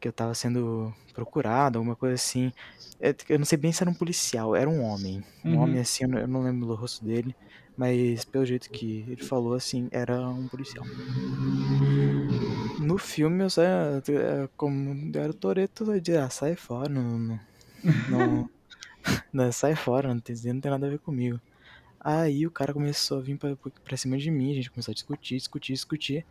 que 0.00 0.08
eu 0.08 0.12
tava 0.12 0.34
sendo 0.34 0.94
procurado, 1.14 1.78
alguma 1.78 1.96
coisa 1.96 2.14
assim. 2.14 2.52
É, 3.00 3.14
Eu 3.28 3.38
não 3.38 3.46
sei 3.46 3.58
bem 3.58 3.72
se 3.72 3.82
era 3.82 3.90
um 3.90 3.94
policial, 3.94 4.54
era 4.56 4.68
um 4.70 4.82
homem. 4.82 5.24
Um 5.44 5.56
Uhum. 5.56 5.58
homem 5.58 5.80
assim, 5.80 6.04
eu 6.04 6.28
não, 6.28 6.42
lembro 6.42 6.66
do 6.66 6.74
rosto 6.74 7.04
dele, 7.04 7.36
mas 7.76 8.24
pelo 8.24 8.46
jeito 8.46 8.70
que 8.70 9.02
ele 9.10 9.22
falou, 9.22 9.54
assim, 9.54 9.88
era 9.92 10.28
um 10.30 10.48
policial. 10.48 10.88
No 12.78 12.98
filme, 12.98 13.42
eu 13.44 13.50
sei, 13.50 13.64
é, 13.64 14.48
como 14.56 15.10
eu 15.14 15.22
era 15.22 15.30
o 15.30 15.34
Toreto, 15.34 15.84
eu 15.92 16.00
dizia, 16.00 16.24
ah, 16.24 16.30
sai 16.30 16.56
fora, 16.56 16.88
não, 16.88 17.18
não, 17.18 17.40
não, 18.06 18.50
não, 19.32 19.50
sai 19.52 19.74
fora, 19.74 20.12
não 20.12 20.20
tem, 20.20 20.34
não 20.52 20.60
tem 20.60 20.70
nada 20.70 20.86
a 20.86 20.90
ver 20.90 20.98
comigo. 20.98 21.40
Aí 22.00 22.46
o 22.46 22.50
cara 22.50 22.72
começou 22.72 23.18
a 23.18 23.20
vir 23.20 23.36
pra, 23.36 23.56
pra 23.84 23.96
cima 23.96 24.16
de 24.16 24.30
mim, 24.30 24.52
a 24.52 24.54
gente 24.54 24.70
começou 24.70 24.92
a 24.92 24.94
discutir, 24.94 25.36
discutir, 25.36 25.72
discutir. 25.72 26.26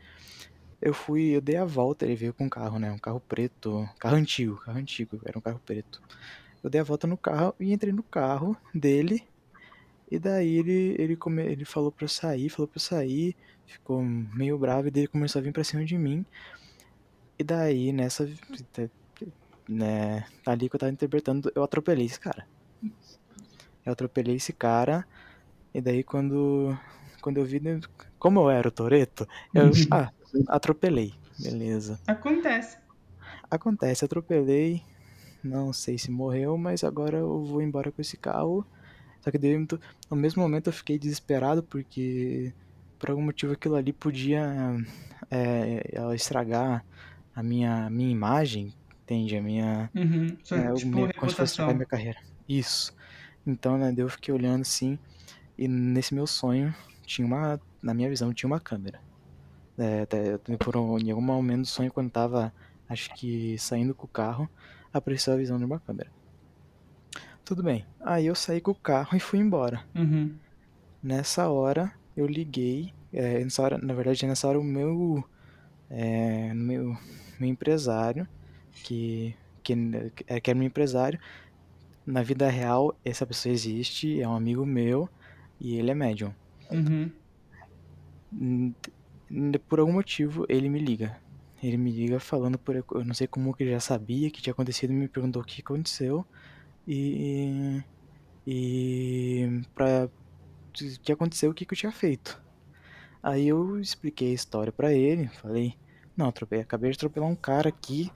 Eu 0.81 0.93
fui, 0.93 1.35
eu 1.35 1.41
dei 1.41 1.57
a 1.57 1.65
volta, 1.65 2.05
ele 2.05 2.15
veio 2.15 2.33
com 2.33 2.45
um 2.45 2.49
carro, 2.49 2.79
né? 2.79 2.91
Um 2.91 2.97
carro 2.97 3.19
preto, 3.19 3.87
carro 3.99 4.15
antigo, 4.15 4.57
carro 4.57 4.77
antigo, 4.77 5.19
era 5.25 5.37
um 5.37 5.41
carro 5.41 5.59
preto. 5.65 6.01
Eu 6.63 6.69
dei 6.69 6.81
a 6.81 6.83
volta 6.83 7.07
no 7.07 7.17
carro 7.17 7.53
e 7.59 7.73
entrei 7.73 7.93
no 7.93 8.03
carro 8.03 8.55
dele. 8.73 9.23
E 10.09 10.19
daí 10.19 10.57
ele, 10.57 10.95
ele, 10.99 11.15
come, 11.15 11.43
ele 11.43 11.65
falou 11.65 11.91
pra 11.91 12.05
eu 12.05 12.09
sair, 12.09 12.49
falou 12.49 12.67
pra 12.67 12.77
eu 12.77 12.81
sair, 12.81 13.35
ficou 13.65 14.01
meio 14.03 14.57
bravo 14.57 14.87
e 14.87 14.91
daí 14.91 15.03
ele 15.03 15.07
começou 15.07 15.39
a 15.39 15.43
vir 15.43 15.51
pra 15.51 15.63
cima 15.63 15.83
de 15.83 15.97
mim. 15.97 16.25
E 17.37 17.43
daí, 17.43 17.91
nessa, 17.91 18.29
né, 19.67 20.25
ali 20.45 20.69
que 20.69 20.75
eu 20.75 20.79
tava 20.79 20.91
interpretando, 20.91 21.51
eu 21.55 21.63
atropelei 21.63 22.05
esse 22.05 22.19
cara. 22.19 22.47
Eu 23.85 23.93
atropelei 23.93 24.35
esse 24.37 24.53
cara 24.53 25.07
E 25.73 25.81
daí 25.81 26.03
quando, 26.03 26.77
quando 27.21 27.37
eu 27.39 27.45
vi, 27.45 27.59
né, 27.61 27.79
como 28.19 28.41
eu 28.41 28.49
era 28.49 28.67
o 28.67 28.71
Toreto, 28.71 29.27
eu 29.53 29.71
ah, 29.91 30.11
atropelei. 30.49 31.13
Beleza. 31.39 31.99
Acontece. 32.07 32.77
Acontece, 33.49 34.05
atropelei. 34.05 34.81
Não 35.43 35.73
sei 35.73 35.97
se 35.97 36.11
morreu, 36.11 36.57
mas 36.57 36.83
agora 36.83 37.19
eu 37.19 37.45
vou 37.45 37.61
embora 37.61 37.91
com 37.91 38.01
esse 38.01 38.17
carro. 38.17 38.65
Só 39.21 39.31
que 39.31 39.37
daí, 39.39 39.57
muito- 39.57 39.79
no 40.09 40.17
mesmo 40.17 40.41
momento 40.43 40.67
eu 40.69 40.73
fiquei 40.73 40.99
desesperado 40.99 41.63
porque 41.63 42.53
por 42.99 43.11
algum 43.11 43.23
motivo 43.23 43.53
aquilo 43.53 43.75
ali 43.75 43.93
podia 43.93 44.75
é, 45.31 45.81
ela 45.93 46.15
estragar 46.15 46.85
a 47.35 47.43
minha, 47.43 47.89
minha 47.89 48.11
imagem, 48.11 48.73
entende? 49.03 49.37
A 49.37 49.41
minha, 49.41 49.91
Uhum. 49.95 50.37
Só, 50.43 50.55
é, 50.55 50.73
tipo, 50.73 50.89
meu- 50.95 51.13
como 51.17 51.29
se 51.29 51.35
fosse 51.37 51.51
estragar 51.53 51.73
a 51.73 51.77
minha 51.77 51.87
carreira. 51.87 52.19
Isso. 52.47 52.93
Então, 53.45 53.77
né, 53.77 53.93
eu 53.95 54.09
fiquei 54.09 54.33
olhando 54.33 54.61
assim, 54.61 54.97
e 55.57 55.67
nesse 55.67 56.13
meu 56.13 56.25
sonho 56.25 56.73
tinha 57.05 57.25
uma, 57.25 57.59
na 57.81 57.93
minha 57.93 58.09
visão, 58.09 58.33
tinha 58.33 58.47
uma 58.47 58.59
câmera. 58.59 58.99
É, 59.77 60.01
até, 60.01 60.37
por 60.57 60.75
um, 60.77 60.97
em 60.97 61.11
algum 61.11 61.21
momento 61.21 61.61
do 61.61 61.67
sonho, 61.67 61.91
quando 61.91 62.09
tava, 62.09 62.53
acho 62.89 63.13
que 63.15 63.57
saindo 63.57 63.93
com 63.93 64.05
o 64.05 64.09
carro, 64.09 64.49
apareceu 64.91 65.33
a 65.33 65.37
visão 65.37 65.57
de 65.57 65.65
uma 65.65 65.79
câmera. 65.79 66.09
Tudo 67.43 67.61
bem. 67.61 67.85
Aí 67.99 68.25
eu 68.25 68.33
saí 68.33 68.59
com 68.59 68.71
o 68.71 68.75
carro 68.75 69.15
e 69.15 69.19
fui 69.19 69.37
embora. 69.39 69.83
Uhum. 69.93 70.35
Nessa 71.03 71.47
hora 71.47 71.93
eu 72.17 72.25
liguei, 72.25 72.93
é, 73.13 73.43
nessa 73.43 73.61
hora, 73.61 73.77
na 73.77 73.93
verdade 73.93 74.25
nessa 74.25 74.47
hora 74.47 74.59
o 74.59 74.63
meu, 74.63 75.23
é, 75.89 76.53
meu, 76.53 76.97
meu 77.39 77.49
empresário, 77.49 78.27
que, 78.83 79.35
que, 79.61 79.73
é, 80.25 80.39
que 80.39 80.49
era 80.49 80.57
meu 80.57 80.67
empresário, 80.67 81.19
na 82.05 82.21
vida 82.21 82.49
real 82.49 82.97
essa 83.03 83.25
pessoa 83.25 83.51
existe, 83.51 84.21
é 84.21 84.27
um 84.27 84.35
amigo 84.35 84.65
meu 84.65 85.09
e 85.59 85.75
ele 85.77 85.91
é 85.91 85.95
médium. 85.95 86.33
Uhum. 86.71 87.11
Por 89.67 89.79
algum 89.79 89.93
motivo 89.93 90.45
ele 90.47 90.69
me 90.69 90.79
liga. 90.79 91.17
Ele 91.63 91.77
me 91.77 91.91
liga 91.91 92.19
falando 92.19 92.59
por 92.59 92.75
eu 92.75 92.85
não 93.05 93.13
sei 93.13 93.27
como 93.27 93.53
que 93.53 93.63
ele 93.63 93.71
já 93.71 93.79
sabia 93.79 94.29
que 94.29 94.41
tinha 94.41 94.53
acontecido, 94.53 94.93
me 94.93 95.07
perguntou 95.07 95.41
o 95.41 95.45
que 95.45 95.61
aconteceu 95.61 96.25
e 96.87 97.81
e 98.45 99.61
para 99.73 100.05
o 100.05 101.03
que 101.03 101.11
aconteceu, 101.11 101.49
o 101.51 101.53
que 101.53 101.65
que 101.65 101.73
eu 101.73 101.77
tinha 101.77 101.91
feito. 101.91 102.39
Aí 103.23 103.47
eu 103.47 103.79
expliquei 103.79 104.31
a 104.31 104.35
história 104.35 104.71
pra 104.71 104.93
ele, 104.93 105.27
falei: 105.29 105.73
"Não, 106.15 106.27
atropelei, 106.27 106.63
acabei 106.63 106.91
de 106.91 106.97
atropelar 106.97 107.29
um 107.29 107.35
cara 107.35 107.69
aqui, 107.69 108.11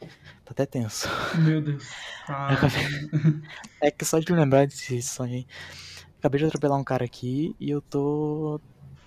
tá 0.46 0.52
até 0.52 0.66
tenso". 0.66 1.08
Meu 1.44 1.62
Deus. 1.62 1.84
Tá. 2.30 2.50
É 3.82 3.90
que 3.90 4.06
só 4.06 4.20
de 4.20 4.32
lembrar 4.32 4.68
desse 4.68 5.02
sonho 5.02 5.34
aí. 5.34 5.48
Acabei 6.20 6.40
de 6.40 6.46
atropelar 6.46 6.78
um 6.78 6.84
cara 6.84 7.04
aqui 7.04 7.56
e 7.60 7.72
eu 7.72 7.82
tô. 7.82 8.62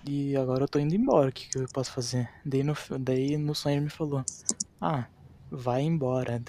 E 0.05 0.35
agora 0.35 0.65
eu 0.65 0.67
tô 0.67 0.77
indo 0.77 0.93
embora. 0.93 1.29
O 1.29 1.31
que, 1.31 1.47
que 1.47 1.57
eu 1.57 1.65
posso 1.71 1.91
fazer? 1.91 2.29
Daí 2.43 2.63
no, 2.63 2.75
daí 2.99 3.37
no 3.37 3.55
sonho 3.55 3.75
ele 3.75 3.85
me 3.85 3.89
falou: 3.89 4.25
Ah, 4.81 5.05
vai 5.49 5.83
embora. 5.83 6.41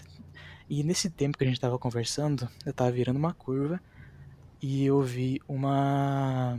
E 0.68 0.82
nesse 0.82 1.08
tempo 1.10 1.38
que 1.38 1.44
a 1.44 1.46
gente 1.46 1.60
tava 1.60 1.78
conversando, 1.78 2.48
eu 2.66 2.72
tava 2.72 2.90
virando 2.90 3.18
uma 3.18 3.32
curva 3.32 3.80
e 4.60 4.84
eu 4.84 5.00
vi 5.02 5.40
uma. 5.46 6.58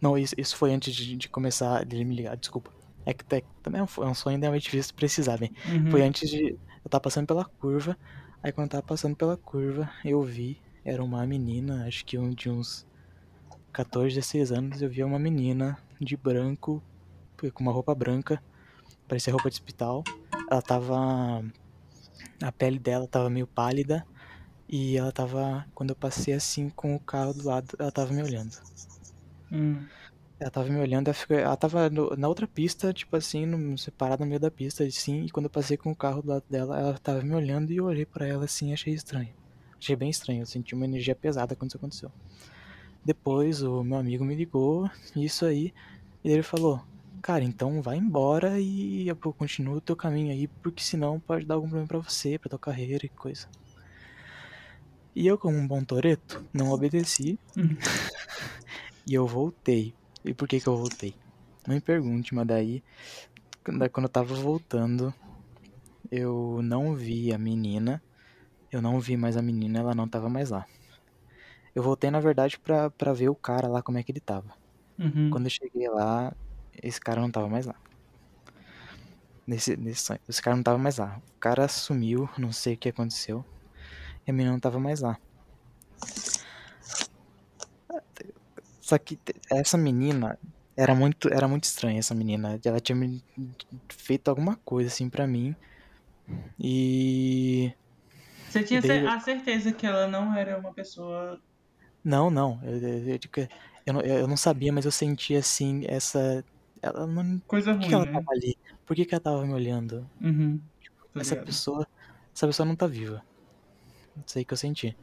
Não, 0.00 0.18
isso, 0.18 0.34
isso 0.36 0.56
foi 0.56 0.72
antes 0.72 0.92
de, 0.94 1.16
de 1.16 1.28
começar 1.28 1.84
de 1.84 1.94
ele 1.94 2.04
me 2.04 2.16
ligar, 2.16 2.36
desculpa. 2.36 2.72
É 3.04 3.14
que 3.14 3.22
é, 3.32 3.42
também 3.62 3.80
é 3.80 3.84
um, 3.84 4.04
é 4.04 4.08
um 4.08 4.14
sonho 4.14 4.40
realmente 4.40 4.64
difícil 4.64 4.94
precisar, 4.94 5.38
bem. 5.38 5.52
Uhum. 5.68 5.90
Foi 5.92 6.02
antes 6.02 6.28
de. 6.28 6.58
Eu 6.84 6.90
tava 6.90 7.02
passando 7.02 7.26
pela 7.26 7.44
curva. 7.44 7.96
Aí 8.46 8.52
quando 8.52 8.66
eu 8.66 8.70
tava 8.70 8.82
passando 8.84 9.16
pela 9.16 9.36
curva, 9.36 9.90
eu 10.04 10.22
vi. 10.22 10.62
Era 10.84 11.02
uma 11.02 11.26
menina, 11.26 11.84
acho 11.84 12.04
que 12.04 12.16
de 12.32 12.48
uns 12.48 12.86
14, 13.72 14.14
16 14.14 14.52
anos. 14.52 14.80
Eu 14.80 14.88
vi 14.88 15.02
uma 15.02 15.18
menina 15.18 15.76
de 16.00 16.16
branco, 16.16 16.80
com 17.52 17.64
uma 17.64 17.72
roupa 17.72 17.92
branca. 17.92 18.40
Parecia 19.08 19.32
roupa 19.32 19.50
de 19.50 19.54
hospital. 19.54 20.04
Ela 20.48 20.62
tava. 20.62 21.44
A 22.40 22.52
pele 22.52 22.78
dela 22.78 23.08
tava 23.08 23.28
meio 23.28 23.48
pálida. 23.48 24.06
E 24.68 24.96
ela 24.96 25.10
tava. 25.10 25.66
Quando 25.74 25.90
eu 25.90 25.96
passei 25.96 26.32
assim 26.32 26.70
com 26.70 26.94
o 26.94 27.00
carro 27.00 27.34
do 27.34 27.48
lado, 27.48 27.74
ela 27.80 27.90
tava 27.90 28.12
me 28.12 28.22
olhando. 28.22 28.56
Hum. 29.50 29.84
Ela 30.38 30.50
tava 30.50 30.68
me 30.68 30.78
olhando, 30.78 31.08
ela, 31.08 31.14
ficou- 31.14 31.36
ela 31.36 31.56
tava 31.56 31.88
no- 31.88 32.10
na 32.16 32.28
outra 32.28 32.46
pista, 32.46 32.92
tipo 32.92 33.16
assim, 33.16 33.46
no, 33.46 33.76
separada 33.78 34.22
no 34.24 34.28
meio 34.28 34.40
da 34.40 34.50
pista, 34.50 34.84
assim, 34.84 35.24
e 35.24 35.30
quando 35.30 35.46
eu 35.46 35.50
passei 35.50 35.76
com 35.78 35.90
o 35.90 35.96
carro 35.96 36.20
do 36.22 36.28
lado 36.28 36.44
dela, 36.48 36.78
ela 36.78 36.98
tava 36.98 37.22
me 37.22 37.34
olhando 37.34 37.72
e 37.72 37.76
eu 37.76 37.84
olhei 37.86 38.04
pra 38.04 38.26
ela 38.26 38.44
assim 38.44 38.72
achei 38.72 38.92
estranho. 38.92 39.30
Achei 39.80 39.96
bem 39.96 40.10
estranho, 40.10 40.42
eu 40.42 40.46
senti 40.46 40.74
uma 40.74 40.84
energia 40.84 41.14
pesada 41.14 41.56
quando 41.56 41.70
isso 41.70 41.78
aconteceu. 41.78 42.10
Depois 43.04 43.62
o 43.62 43.82
meu 43.84 43.98
amigo 43.98 44.24
me 44.24 44.34
ligou, 44.34 44.90
isso 45.16 45.46
aí, 45.46 45.72
e 46.24 46.30
ele 46.30 46.42
falou, 46.42 46.82
cara, 47.22 47.44
então 47.44 47.80
vai 47.82 47.96
embora 47.96 48.60
e 48.60 49.08
eu 49.08 49.16
continuo 49.16 49.76
o 49.76 49.80
teu 49.80 49.96
caminho 49.96 50.32
aí, 50.32 50.48
porque 50.48 50.82
senão 50.82 51.20
pode 51.20 51.46
dar 51.46 51.54
algum 51.54 51.68
problema 51.68 51.88
pra 51.88 51.98
você, 51.98 52.38
pra 52.38 52.50
tua 52.50 52.58
carreira 52.58 53.06
e 53.06 53.10
coisa. 53.10 53.46
E 55.14 55.26
eu, 55.26 55.38
como 55.38 55.56
um 55.56 55.66
bom 55.66 55.82
toreto, 55.82 56.44
não 56.52 56.70
obedeci, 56.70 57.38
Uhum. 57.56 57.76
e 59.06 59.14
eu 59.14 59.26
voltei. 59.26 59.94
E 60.26 60.34
por 60.34 60.48
que 60.48 60.60
que 60.60 60.66
eu 60.66 60.76
voltei? 60.76 61.14
Não 61.66 61.74
me 61.74 61.80
pergunte, 61.80 62.34
mas 62.34 62.46
daí, 62.46 62.82
quando 63.92 64.04
eu 64.04 64.08
tava 64.08 64.34
voltando, 64.34 65.14
eu 66.10 66.60
não 66.62 66.94
vi 66.94 67.32
a 67.32 67.38
menina. 67.38 68.02
Eu 68.70 68.82
não 68.82 69.00
vi 69.00 69.16
mais 69.16 69.36
a 69.36 69.42
menina, 69.42 69.78
ela 69.78 69.94
não 69.94 70.08
tava 70.08 70.28
mais 70.28 70.50
lá. 70.50 70.66
Eu 71.74 71.82
voltei, 71.82 72.10
na 72.10 72.20
verdade, 72.20 72.58
pra, 72.58 72.90
pra 72.90 73.12
ver 73.12 73.28
o 73.28 73.34
cara 73.34 73.68
lá, 73.68 73.82
como 73.82 73.98
é 73.98 74.02
que 74.02 74.10
ele 74.10 74.20
tava. 74.20 74.50
Uhum. 74.98 75.30
Quando 75.30 75.46
eu 75.46 75.50
cheguei 75.50 75.88
lá, 75.88 76.34
esse 76.82 77.00
cara 77.00 77.20
não 77.20 77.30
tava 77.30 77.48
mais 77.48 77.66
lá. 77.66 77.76
Nesse, 79.46 79.76
nesse 79.76 80.02
sonho. 80.02 80.20
Esse 80.28 80.42
cara 80.42 80.56
não 80.56 80.62
tava 80.62 80.78
mais 80.78 80.98
lá. 80.98 81.20
O 81.36 81.38
cara 81.38 81.68
sumiu, 81.68 82.28
não 82.36 82.52
sei 82.52 82.74
o 82.74 82.76
que 82.76 82.88
aconteceu. 82.88 83.44
E 84.26 84.30
a 84.30 84.34
menina 84.34 84.52
não 84.52 84.60
tava 84.60 84.80
mais 84.80 85.00
lá. 85.00 85.18
Só 88.86 88.96
que 88.98 89.18
essa 89.50 89.76
menina 89.76 90.38
era 90.76 90.94
muito, 90.94 91.28
era 91.34 91.48
muito 91.48 91.64
estranha, 91.64 91.98
essa 91.98 92.14
menina. 92.14 92.56
Ela 92.64 92.78
tinha 92.78 92.94
me 92.94 93.20
feito 93.88 94.28
alguma 94.28 94.54
coisa 94.64 94.86
assim 94.88 95.10
pra 95.10 95.26
mim. 95.26 95.56
E. 96.56 97.72
Você 98.48 98.62
tinha 98.62 98.80
Daí- 98.80 99.04
a 99.04 99.18
certeza 99.18 99.72
que 99.72 99.84
ela 99.84 100.06
não 100.06 100.32
era 100.32 100.56
uma 100.56 100.72
pessoa. 100.72 101.40
Não, 102.04 102.30
não. 102.30 102.60
Eu, 102.62 102.78
eu, 102.78 103.08
eu, 103.08 103.48
eu 103.86 103.92
não, 103.92 104.00
eu 104.02 104.28
não 104.28 104.36
sabia, 104.36 104.72
mas 104.72 104.84
eu 104.84 104.92
sentia 104.92 105.40
assim, 105.40 105.82
essa. 105.88 106.44
Ela 106.80 107.08
não. 107.08 107.40
Coisa 107.40 107.72
Por 107.74 107.80
que, 107.80 107.86
ruim, 107.86 107.94
ela 107.96 108.06
né? 108.06 108.12
tava 108.12 108.30
ali? 108.30 108.56
Por 108.86 108.94
que, 108.94 109.04
que 109.04 109.14
ela 109.16 109.20
tava 109.20 109.44
me 109.44 109.52
olhando? 109.52 110.08
Uhum. 110.20 110.60
Essa 111.16 111.34
ligado. 111.34 111.46
pessoa. 111.46 111.88
Essa 112.32 112.46
pessoa 112.46 112.64
não 112.64 112.76
tá 112.76 112.86
viva. 112.86 113.20
Isso 114.24 114.38
aí 114.38 114.44
que 114.44 114.52
eu 114.52 114.56
senti. 114.56 114.96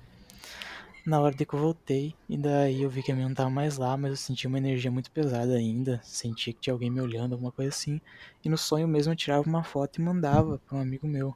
Na 1.06 1.22
hora 1.22 1.34
de 1.34 1.46
que 1.46 1.54
eu 1.54 1.60
voltei, 1.60 2.14
e 2.28 2.38
daí 2.38 2.82
eu 2.82 2.90
vi 2.90 3.02
que 3.04 3.12
a 3.12 3.16
minha 3.16 3.28
não 3.28 3.34
tava 3.36 3.50
mais 3.50 3.78
lá, 3.78 3.96
mas 3.96 4.12
eu 4.12 4.18
senti 4.18 4.48
uma 4.48 4.58
energia 4.58 4.92
muito 4.92 5.10
pesada 5.12 5.56
ainda. 5.56 6.02
Senti 6.04 6.52
que 6.54 6.60
tinha 6.60 6.74
alguém 6.74 6.90
me 6.92 7.00
olhando, 7.02 7.34
alguma 7.34 7.52
coisa 7.54 7.70
assim. 7.70 8.02
E 8.44 8.50
no 8.50 8.58
sonho 8.58 8.88
mesmo 8.88 9.12
eu 9.14 9.18
tirava 9.18 9.48
uma 9.48 9.64
foto 9.64 10.00
e 10.00 10.02
mandava 10.04 10.60
pra 10.60 10.78
um 10.78 10.82
amigo 10.82 11.08
meu. 11.08 11.34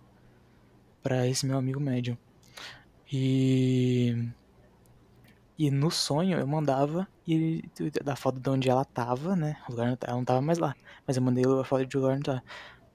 Pra 1.01 1.27
esse 1.27 1.45
meu 1.45 1.57
amigo 1.57 1.79
médium. 1.79 2.17
E. 3.11 4.15
E 5.57 5.69
no 5.71 5.89
sonho 5.91 6.37
eu 6.39 6.47
mandava 6.47 7.07
e 7.27 7.61
da 8.03 8.15
foto 8.15 8.39
de 8.39 8.49
onde 8.49 8.69
ela 8.69 8.85
tava, 8.85 9.35
né? 9.35 9.57
O 9.67 9.71
lugar 9.71 9.87
não 9.89 9.97
tá- 9.97 10.07
ela 10.07 10.17
não 10.17 10.25
tava 10.25 10.41
mais 10.41 10.57
lá. 10.59 10.75
Mas 11.05 11.17
eu 11.17 11.23
mandei 11.23 11.43
a 11.45 11.63
foto 11.63 11.85
de 11.85 11.97
lugar 11.97 12.15
não 12.15 12.21
tá. 12.23 12.43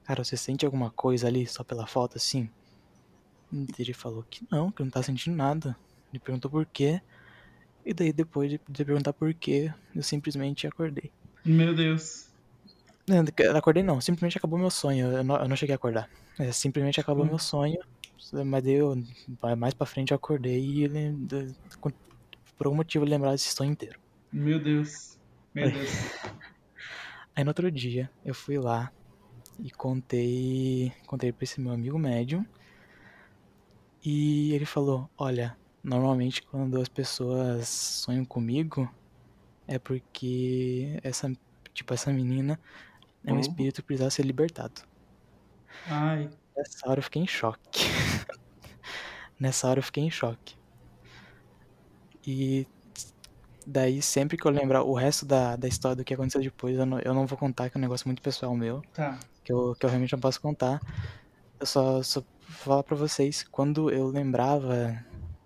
Cara, 0.05 0.25
você 0.25 0.37
sente 0.37 0.64
alguma 0.66 0.91
coisa 0.93 1.27
ali 1.29 1.47
só 1.47 1.64
pela 1.64 1.87
foto 1.87 2.16
assim? 2.18 2.51
Ele 3.79 3.93
falou 3.95 4.25
que 4.29 4.45
não, 4.51 4.73
que 4.73 4.83
não 4.83 4.91
tá 4.91 5.01
sentindo 5.03 5.37
nada. 5.37 5.77
Ele 6.13 6.21
perguntou 6.21 6.51
por 6.51 6.67
quê. 6.67 7.01
E 7.85 7.93
daí 7.95 8.13
depois 8.13 8.51
de 8.51 8.61
de 8.69 8.85
perguntar 8.85 9.13
por 9.13 9.33
quê, 9.35 9.73
eu 9.95 10.03
simplesmente 10.03 10.67
acordei. 10.67 11.13
Meu 11.45 11.75
Deus. 11.75 12.31
Não, 13.09 13.25
acordei 13.57 13.83
não, 13.83 14.01
simplesmente 14.01 14.39
acabou 14.39 14.59
meu 14.59 14.71
sonho. 14.71 15.11
Eu 15.13 15.25
não, 15.25 15.37
eu 15.37 15.49
não 15.49 15.57
cheguei 15.57 15.75
a 15.75 15.77
acordar. 15.77 16.09
É, 16.39 16.53
simplesmente 16.53 17.01
acabou 17.01 17.25
Hum. 17.25 17.31
meu 17.31 17.39
sonho. 17.39 17.77
Mas 18.47 18.63
daí 18.63 18.75
eu, 18.75 18.95
mais 19.59 19.75
pra 19.75 19.87
frente 19.87 20.13
eu 20.13 20.17
acordei 20.17 20.61
e 20.61 20.85
ele, 20.85 21.15
por 22.57 22.67
algum 22.67 22.77
motivo 22.77 23.05
eu 23.05 23.09
lembrava 23.09 23.35
desse 23.35 23.55
sonho 23.55 23.73
inteiro. 23.73 23.99
Meu 24.33 24.59
Deus. 24.59 25.19
Meu. 25.55 25.71
Deus. 25.73 25.91
Aí 27.35 27.45
no 27.45 27.51
outro 27.51 27.71
dia 27.71 28.11
eu 28.25 28.35
fui 28.35 28.59
lá 28.59 28.93
e 29.59 29.71
contei, 29.71 30.93
contei 31.07 31.33
pra 31.33 31.45
esse 31.45 31.61
meu 31.61 31.73
amigo 31.73 31.99
médium. 31.99 32.45
E 34.05 34.53
ele 34.53 34.65
falou: 34.65 35.09
Olha, 35.17 35.57
normalmente 35.83 36.43
quando 36.43 36.80
as 36.80 36.89
pessoas 36.89 37.68
sonham 37.68 38.24
comigo 38.24 38.89
é 39.66 39.78
porque 39.78 40.99
essa, 41.03 41.33
tipo, 41.74 41.95
essa 41.95 42.12
menina 42.12 42.59
é 43.24 43.33
um 43.33 43.35
Uhum. 43.35 43.41
espírito 43.41 43.76
que 43.83 43.87
precisava 43.89 44.11
ser 44.11 44.24
libertado. 44.24 44.83
Ai. 45.87 46.30
Nessa 46.57 46.89
hora 46.89 46.99
eu 47.01 47.05
fiquei 47.05 47.22
em 47.22 47.26
choque. 47.26 47.80
Nessa 49.39 49.68
hora 49.68 49.78
eu 49.80 49.85
fiquei 49.85 50.05
em 50.05 50.11
choque. 50.11 50.57
E 52.26 52.66
Daí, 53.64 54.03
sempre 54.03 54.37
que 54.37 54.45
eu 54.45 54.51
lembrar 54.51 54.83
o 54.83 54.93
resto 54.93 55.24
da, 55.24 55.55
da 55.55 55.68
história 55.68 55.95
do 55.95 56.05
que 56.05 56.12
aconteceu 56.12 56.41
depois, 56.41 56.76
eu 56.76 56.85
não, 56.85 56.99
eu 56.99 57.14
não 57.14 57.26
vou 57.28 57.39
contar, 57.39 57.70
que 57.70 57.76
é 57.76 57.78
um 57.78 57.80
negócio 57.80 58.09
muito 58.09 58.20
pessoal 58.20 58.57
meu, 58.57 58.83
Tá. 58.93 59.20
que 59.45 59.53
eu, 59.53 59.76
que 59.78 59.87
eu 59.87 59.91
realmente 59.91 60.12
não 60.12 60.18
posso 60.18 60.41
contar. 60.41 60.80
Eu 61.61 61.66
só, 61.66 62.03
só 62.03 62.20
vou 62.22 62.28
falar 62.49 62.83
pra 62.83 62.97
vocês, 62.97 63.45
quando 63.53 63.89
eu 63.89 64.09
lembrava, 64.09 64.93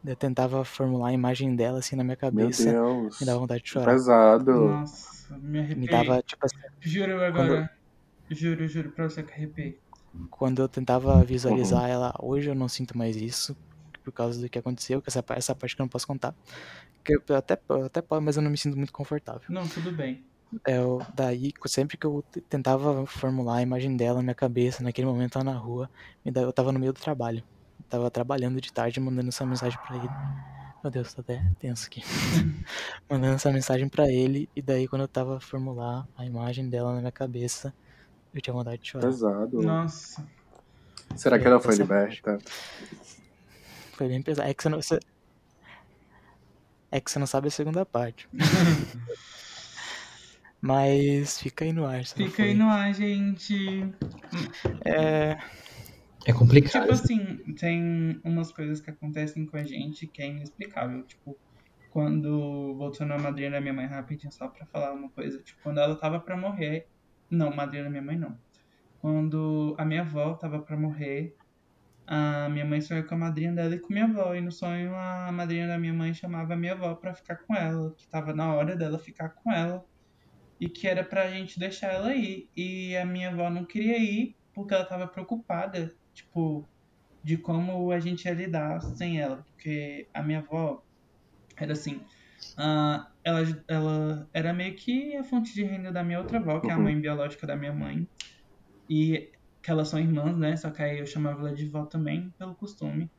eu 0.06 0.16
tentava 0.16 0.64
formular 0.64 1.08
a 1.08 1.12
imagem 1.12 1.54
dela 1.56 1.78
assim 1.78 1.96
na 1.96 2.04
minha 2.04 2.16
Meu 2.16 2.48
cabeça, 2.48 2.64
Deus. 2.64 3.20
me 3.20 3.26
dava 3.26 3.38
vontade 3.40 3.62
de 3.62 3.70
chorar. 3.70 3.92
pesado. 3.92 4.52
Nossa, 4.52 5.38
me 5.38 5.58
Me 5.58 5.64
arrepiei. 5.64 5.88
dava, 5.88 6.22
tipo 6.22 6.44
assim, 6.46 6.56
Juro 6.80 7.24
agora. 7.24 7.70
Juro, 8.30 8.66
juro 8.68 8.90
pra 8.92 9.08
você 9.08 9.22
que 9.22 9.32
arrepiei. 9.32 9.78
quando 10.30 10.62
eu 10.62 10.68
tentava 10.68 11.22
visualizar 11.24 11.88
ela, 11.88 12.12
hoje 12.20 12.50
eu 12.50 12.54
não 12.54 12.68
sinto 12.68 12.96
mais 12.96 13.16
isso, 13.16 13.56
por 14.04 14.12
causa 14.12 14.40
do 14.40 14.48
que 14.48 14.58
aconteceu, 14.58 15.00
que 15.02 15.08
essa, 15.08 15.24
essa 15.30 15.54
parte 15.54 15.74
que 15.74 15.82
eu 15.82 15.84
não 15.84 15.88
posso 15.90 16.06
contar. 16.06 16.34
Que 17.04 17.14
eu 17.28 17.36
até, 17.36 17.58
eu 17.68 17.84
até 17.86 18.02
posso, 18.02 18.22
mas 18.22 18.36
eu 18.36 18.42
não 18.42 18.50
me 18.50 18.58
sinto 18.58 18.76
muito 18.76 18.92
confortável. 18.92 19.42
Não, 19.48 19.66
tudo 19.68 19.92
bem. 19.92 20.24
É, 20.66 20.78
eu- 20.78 20.98
daí, 21.14 21.52
sempre 21.66 21.96
que 21.96 22.06
eu 22.06 22.22
tentava 22.48 23.04
formular 23.06 23.56
a 23.58 23.62
imagem 23.62 23.96
dela 23.96 24.16
na 24.18 24.22
minha 24.22 24.34
cabeça, 24.34 24.82
naquele 24.82 25.06
momento 25.06 25.36
lá 25.36 25.44
na 25.44 25.54
rua, 25.56 25.90
me 26.24 26.32
eu 26.34 26.52
tava 26.52 26.72
no 26.72 26.78
meio 26.78 26.92
do 26.92 27.00
trabalho. 27.00 27.42
Tava 27.88 28.10
trabalhando 28.10 28.60
de 28.60 28.72
tarde, 28.72 28.98
mandando 29.00 29.28
essa 29.28 29.46
mensagem 29.46 29.78
pra 29.86 29.96
ele. 29.96 30.08
Meu 30.82 30.90
Deus, 30.90 31.14
tô 31.14 31.20
até 31.20 31.42
tenso 31.58 31.86
aqui. 31.86 32.02
mandando 33.08 33.34
essa 33.34 33.50
mensagem 33.52 33.88
pra 33.88 34.08
ele, 34.10 34.48
e 34.54 34.62
daí 34.62 34.86
quando 34.88 35.02
eu 35.02 35.08
tava 35.08 35.36
a 35.36 35.40
formular 35.40 36.06
a 36.16 36.24
imagem 36.24 36.68
dela 36.68 36.92
na 36.94 37.00
minha 37.00 37.12
cabeça, 37.12 37.72
eu 38.34 38.40
tinha 38.40 38.54
vontade 38.54 38.82
de 38.82 38.88
chorar. 38.90 39.06
Pesado. 39.06 39.62
Nossa. 39.62 40.26
Será 41.14 41.38
que 41.38 41.46
ela 41.46 41.60
foi 41.60 41.76
liberta? 41.76 42.38
Foi 43.92 44.08
bem 44.08 44.20
pesado. 44.22 44.48
É 44.48 44.54
que 44.54 44.62
você 44.62 44.68
não, 44.68 44.82
você- 44.82 45.00
É 46.90 47.00
que 47.00 47.10
você 47.10 47.18
não 47.18 47.26
sabe 47.26 47.48
a 47.48 47.50
segunda 47.50 47.86
parte. 47.86 48.28
Mas 50.60 51.38
fica 51.40 51.64
aí 51.64 51.72
no 51.72 51.86
ar. 51.86 52.04
Fica 52.04 52.42
aí 52.42 52.54
no 52.54 52.68
ar, 52.68 52.92
gente. 52.92 53.88
É, 54.84 55.38
É 56.26 56.32
complicado. 56.32 56.82
Tipo 56.82 56.92
assim, 56.92 57.36
tem 57.54 58.20
umas 58.24 58.50
coisas 58.50 58.80
que 58.80 58.90
acontecem 58.90 59.46
com 59.46 59.56
a 59.56 59.62
gente 59.62 60.08
que 60.08 60.20
é 60.20 60.26
inexplicável. 60.26 61.04
Tipo, 61.04 61.38
quando, 61.90 62.74
voltando 62.76 63.12
à 63.12 63.18
madrinha 63.18 63.52
da 63.52 63.60
minha 63.60 63.72
mãe 63.72 63.86
rapidinho, 63.86 64.32
só 64.32 64.48
pra 64.48 64.66
falar 64.66 64.92
uma 64.92 65.08
coisa. 65.08 65.40
Tipo, 65.40 65.62
quando 65.62 65.78
ela 65.78 65.94
tava 65.94 66.18
pra 66.18 66.36
morrer. 66.36 66.88
Não, 67.30 67.54
madrinha 67.54 67.84
da 67.84 67.90
minha 67.90 68.02
mãe 68.02 68.18
não. 68.18 68.36
Quando 69.00 69.76
a 69.78 69.84
minha 69.84 70.00
avó 70.00 70.34
tava 70.34 70.58
pra 70.58 70.76
morrer, 70.76 71.36
a 72.06 72.48
minha 72.48 72.64
mãe 72.64 72.80
sonhou 72.80 73.04
com 73.04 73.14
a 73.14 73.18
madrinha 73.18 73.52
dela 73.52 73.76
e 73.76 73.78
com 73.78 73.92
minha 73.92 74.06
avó. 74.06 74.34
E 74.34 74.40
no 74.40 74.50
sonho 74.50 74.96
a 74.96 75.30
madrinha 75.30 75.68
da 75.68 75.78
minha 75.78 75.94
mãe 75.94 76.12
chamava 76.12 76.54
a 76.54 76.56
minha 76.56 76.72
avó 76.72 76.92
pra 76.96 77.14
ficar 77.14 77.36
com 77.36 77.54
ela. 77.54 77.94
Que 77.96 78.08
tava 78.08 78.34
na 78.34 78.52
hora 78.52 78.74
dela 78.74 78.98
ficar 78.98 79.28
com 79.28 79.52
ela. 79.52 79.86
E 80.60 80.68
que 80.68 80.88
era 80.88 81.04
pra 81.04 81.30
gente 81.30 81.56
deixar 81.56 81.92
ela 81.92 82.12
ir. 82.12 82.50
E 82.56 82.96
a 82.96 83.06
minha 83.06 83.30
avó 83.30 83.48
não 83.48 83.64
queria 83.64 83.96
ir 83.96 84.34
porque 84.52 84.74
ela 84.74 84.84
tava 84.86 85.06
preocupada, 85.06 85.94
tipo, 86.16 86.70
de 87.24 87.38
como 87.38 87.92
a 87.92 88.00
gente 88.00 88.26
ia 88.26 88.34
lidar 88.34 88.80
sem 88.82 89.20
ela. 89.20 89.44
Porque 89.44 90.10
a 90.14 90.22
minha 90.22 90.40
avó 90.40 90.82
era 91.58 91.72
assim. 91.74 92.04
ah, 92.58 93.12
ela, 93.24 93.42
ela 93.68 94.30
era 94.34 94.52
meio 94.54 94.76
que 94.76 95.16
a 95.16 95.24
fonte 95.24 95.54
de 95.54 95.64
renda 95.64 95.92
da 95.92 96.04
minha 96.04 96.18
outra 96.20 96.38
avó, 96.38 96.60
que 96.60 96.70
é 96.70 96.74
a 96.74 96.78
Uhum. 96.78 96.80
mãe 96.80 97.00
biológica 97.00 97.46
da 97.46 97.56
minha 97.56 97.72
mãe. 97.74 98.08
E 98.88 99.32
que 99.62 99.70
elas 99.70 99.88
são 99.88 99.98
irmãs, 100.00 100.36
né? 100.38 100.56
Só 100.56 100.70
que 100.70 100.82
aí 100.82 100.98
eu 100.98 101.06
chamava 101.06 101.40
ela 101.40 101.54
de 101.54 101.68
vó 101.68 101.86
também, 101.86 102.32
pelo 102.38 102.54
costume. 102.56 103.12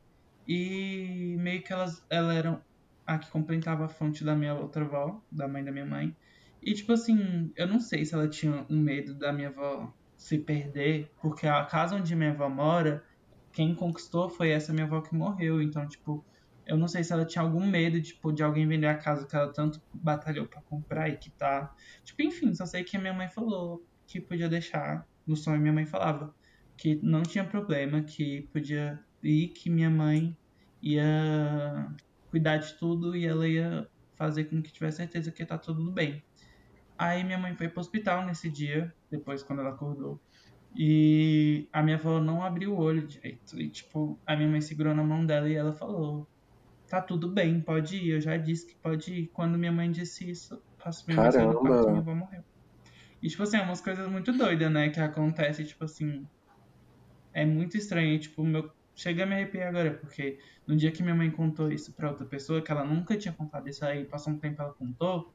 E 0.46 1.36
meio 1.40 1.62
que 1.64 1.72
elas 1.72 2.04
ela 2.10 2.34
era 2.34 2.64
a 3.06 3.18
que 3.18 3.30
completava 3.30 3.86
a 3.86 3.90
fonte 3.90 4.24
da 4.24 4.36
minha 4.36 4.54
outra 4.54 4.84
avó, 4.84 5.22
da 5.32 5.48
mãe 5.48 5.64
da 5.64 5.72
minha 5.72 5.86
mãe. 5.86 6.16
E 6.62 6.74
tipo 6.74 6.92
assim, 6.92 7.52
eu 7.56 7.66
não 7.68 7.80
sei 7.80 8.04
se 8.04 8.14
ela 8.14 8.28
tinha 8.30 8.66
um 8.70 8.78
medo 8.80 9.18
da 9.18 9.32
minha 9.32 9.48
avó 9.50 9.94
se 10.18 10.36
perder, 10.36 11.10
porque 11.22 11.46
a 11.46 11.64
casa 11.64 11.96
onde 11.96 12.14
minha 12.16 12.32
avó 12.32 12.48
mora, 12.48 13.04
quem 13.52 13.72
conquistou 13.74 14.28
foi 14.28 14.50
essa 14.50 14.72
minha 14.72 14.84
avó 14.84 15.00
que 15.00 15.14
morreu. 15.14 15.62
Então, 15.62 15.86
tipo, 15.88 16.26
eu 16.66 16.76
não 16.76 16.88
sei 16.88 17.04
se 17.04 17.12
ela 17.12 17.24
tinha 17.24 17.40
algum 17.40 17.64
medo, 17.64 18.02
tipo, 18.02 18.32
de 18.32 18.42
alguém 18.42 18.66
vender 18.66 18.88
a 18.88 18.98
casa 18.98 19.26
que 19.26 19.36
ela 19.36 19.52
tanto 19.52 19.80
batalhou 19.94 20.44
pra 20.44 20.60
comprar 20.62 21.08
e 21.08 21.16
que 21.16 21.30
tá. 21.30 21.72
Tipo, 22.04 22.22
enfim, 22.22 22.52
só 22.52 22.66
sei 22.66 22.82
que 22.82 22.96
a 22.96 23.00
minha 23.00 23.14
mãe 23.14 23.28
falou 23.28 23.86
que 24.06 24.20
podia 24.20 24.48
deixar. 24.48 25.06
No 25.24 25.36
sonho 25.36 25.60
minha 25.60 25.72
mãe 25.72 25.86
falava 25.86 26.34
que 26.76 26.96
não 27.02 27.22
tinha 27.22 27.44
problema, 27.44 28.02
que 28.02 28.48
podia 28.52 28.98
ir, 29.22 29.48
que 29.48 29.70
minha 29.70 29.90
mãe 29.90 30.36
ia 30.82 31.94
cuidar 32.30 32.56
de 32.56 32.76
tudo 32.76 33.16
e 33.16 33.24
ela 33.24 33.46
ia 33.46 33.88
fazer 34.16 34.44
com 34.44 34.60
que 34.60 34.72
tivesse 34.72 34.98
certeza 34.98 35.30
que 35.30 35.42
estar 35.42 35.58
tudo 35.58 35.92
bem. 35.92 36.24
Aí 36.98 37.22
minha 37.22 37.38
mãe 37.38 37.54
foi 37.54 37.68
pro 37.68 37.80
hospital 37.80 38.26
nesse 38.26 38.50
dia, 38.50 38.92
depois 39.08 39.42
quando 39.42 39.60
ela 39.60 39.70
acordou. 39.70 40.20
E 40.76 41.68
a 41.72 41.82
minha 41.82 41.96
avó 41.96 42.20
não 42.20 42.42
abriu 42.42 42.74
o 42.74 42.78
olho 42.78 43.06
direito. 43.06 43.58
E 43.60 43.68
tipo, 43.70 44.18
a 44.26 44.36
minha 44.36 44.48
mãe 44.48 44.60
segurou 44.60 44.94
na 44.94 45.04
mão 45.04 45.24
dela 45.24 45.48
e 45.48 45.54
ela 45.54 45.72
falou: 45.72 46.28
Tá 46.88 47.00
tudo 47.00 47.28
bem, 47.28 47.60
pode 47.60 47.96
ir. 47.96 48.10
Eu 48.10 48.20
já 48.20 48.36
disse 48.36 48.66
que 48.66 48.74
pode 48.76 49.12
ir. 49.12 49.26
Quando 49.28 49.56
minha 49.56 49.72
mãe 49.72 49.90
disse 49.90 50.28
isso, 50.28 50.60
passou 50.82 51.06
minha 51.06 51.22
mãe 51.22 51.30
saiu 51.30 51.52
do 51.52 51.60
quarto 51.60 51.88
minha 51.88 52.00
avó 52.00 52.14
morreu. 52.14 52.42
E 53.22 53.28
tipo 53.28 53.42
assim, 53.42 53.56
é 53.56 53.62
umas 53.62 53.80
coisas 53.80 54.08
muito 54.08 54.32
doidas, 54.32 54.70
né? 54.70 54.88
Que 54.90 55.00
acontece, 55.00 55.64
tipo 55.64 55.84
assim. 55.84 56.26
É 57.32 57.46
muito 57.46 57.76
estranho. 57.76 58.14
E, 58.14 58.18
tipo, 58.18 58.42
meu. 58.44 58.70
Chega 58.94 59.22
a 59.22 59.26
me 59.26 59.34
arrepiar 59.36 59.68
agora, 59.68 59.94
porque 59.94 60.40
no 60.66 60.74
dia 60.74 60.90
que 60.90 61.04
minha 61.04 61.14
mãe 61.14 61.30
contou 61.30 61.70
isso 61.70 61.92
pra 61.92 62.10
outra 62.10 62.26
pessoa, 62.26 62.60
que 62.60 62.72
ela 62.72 62.84
nunca 62.84 63.16
tinha 63.16 63.32
contado 63.32 63.68
isso 63.68 63.84
aí, 63.84 64.04
passou 64.04 64.32
um 64.32 64.38
tempo 64.40 64.60
ela 64.60 64.72
contou, 64.72 65.32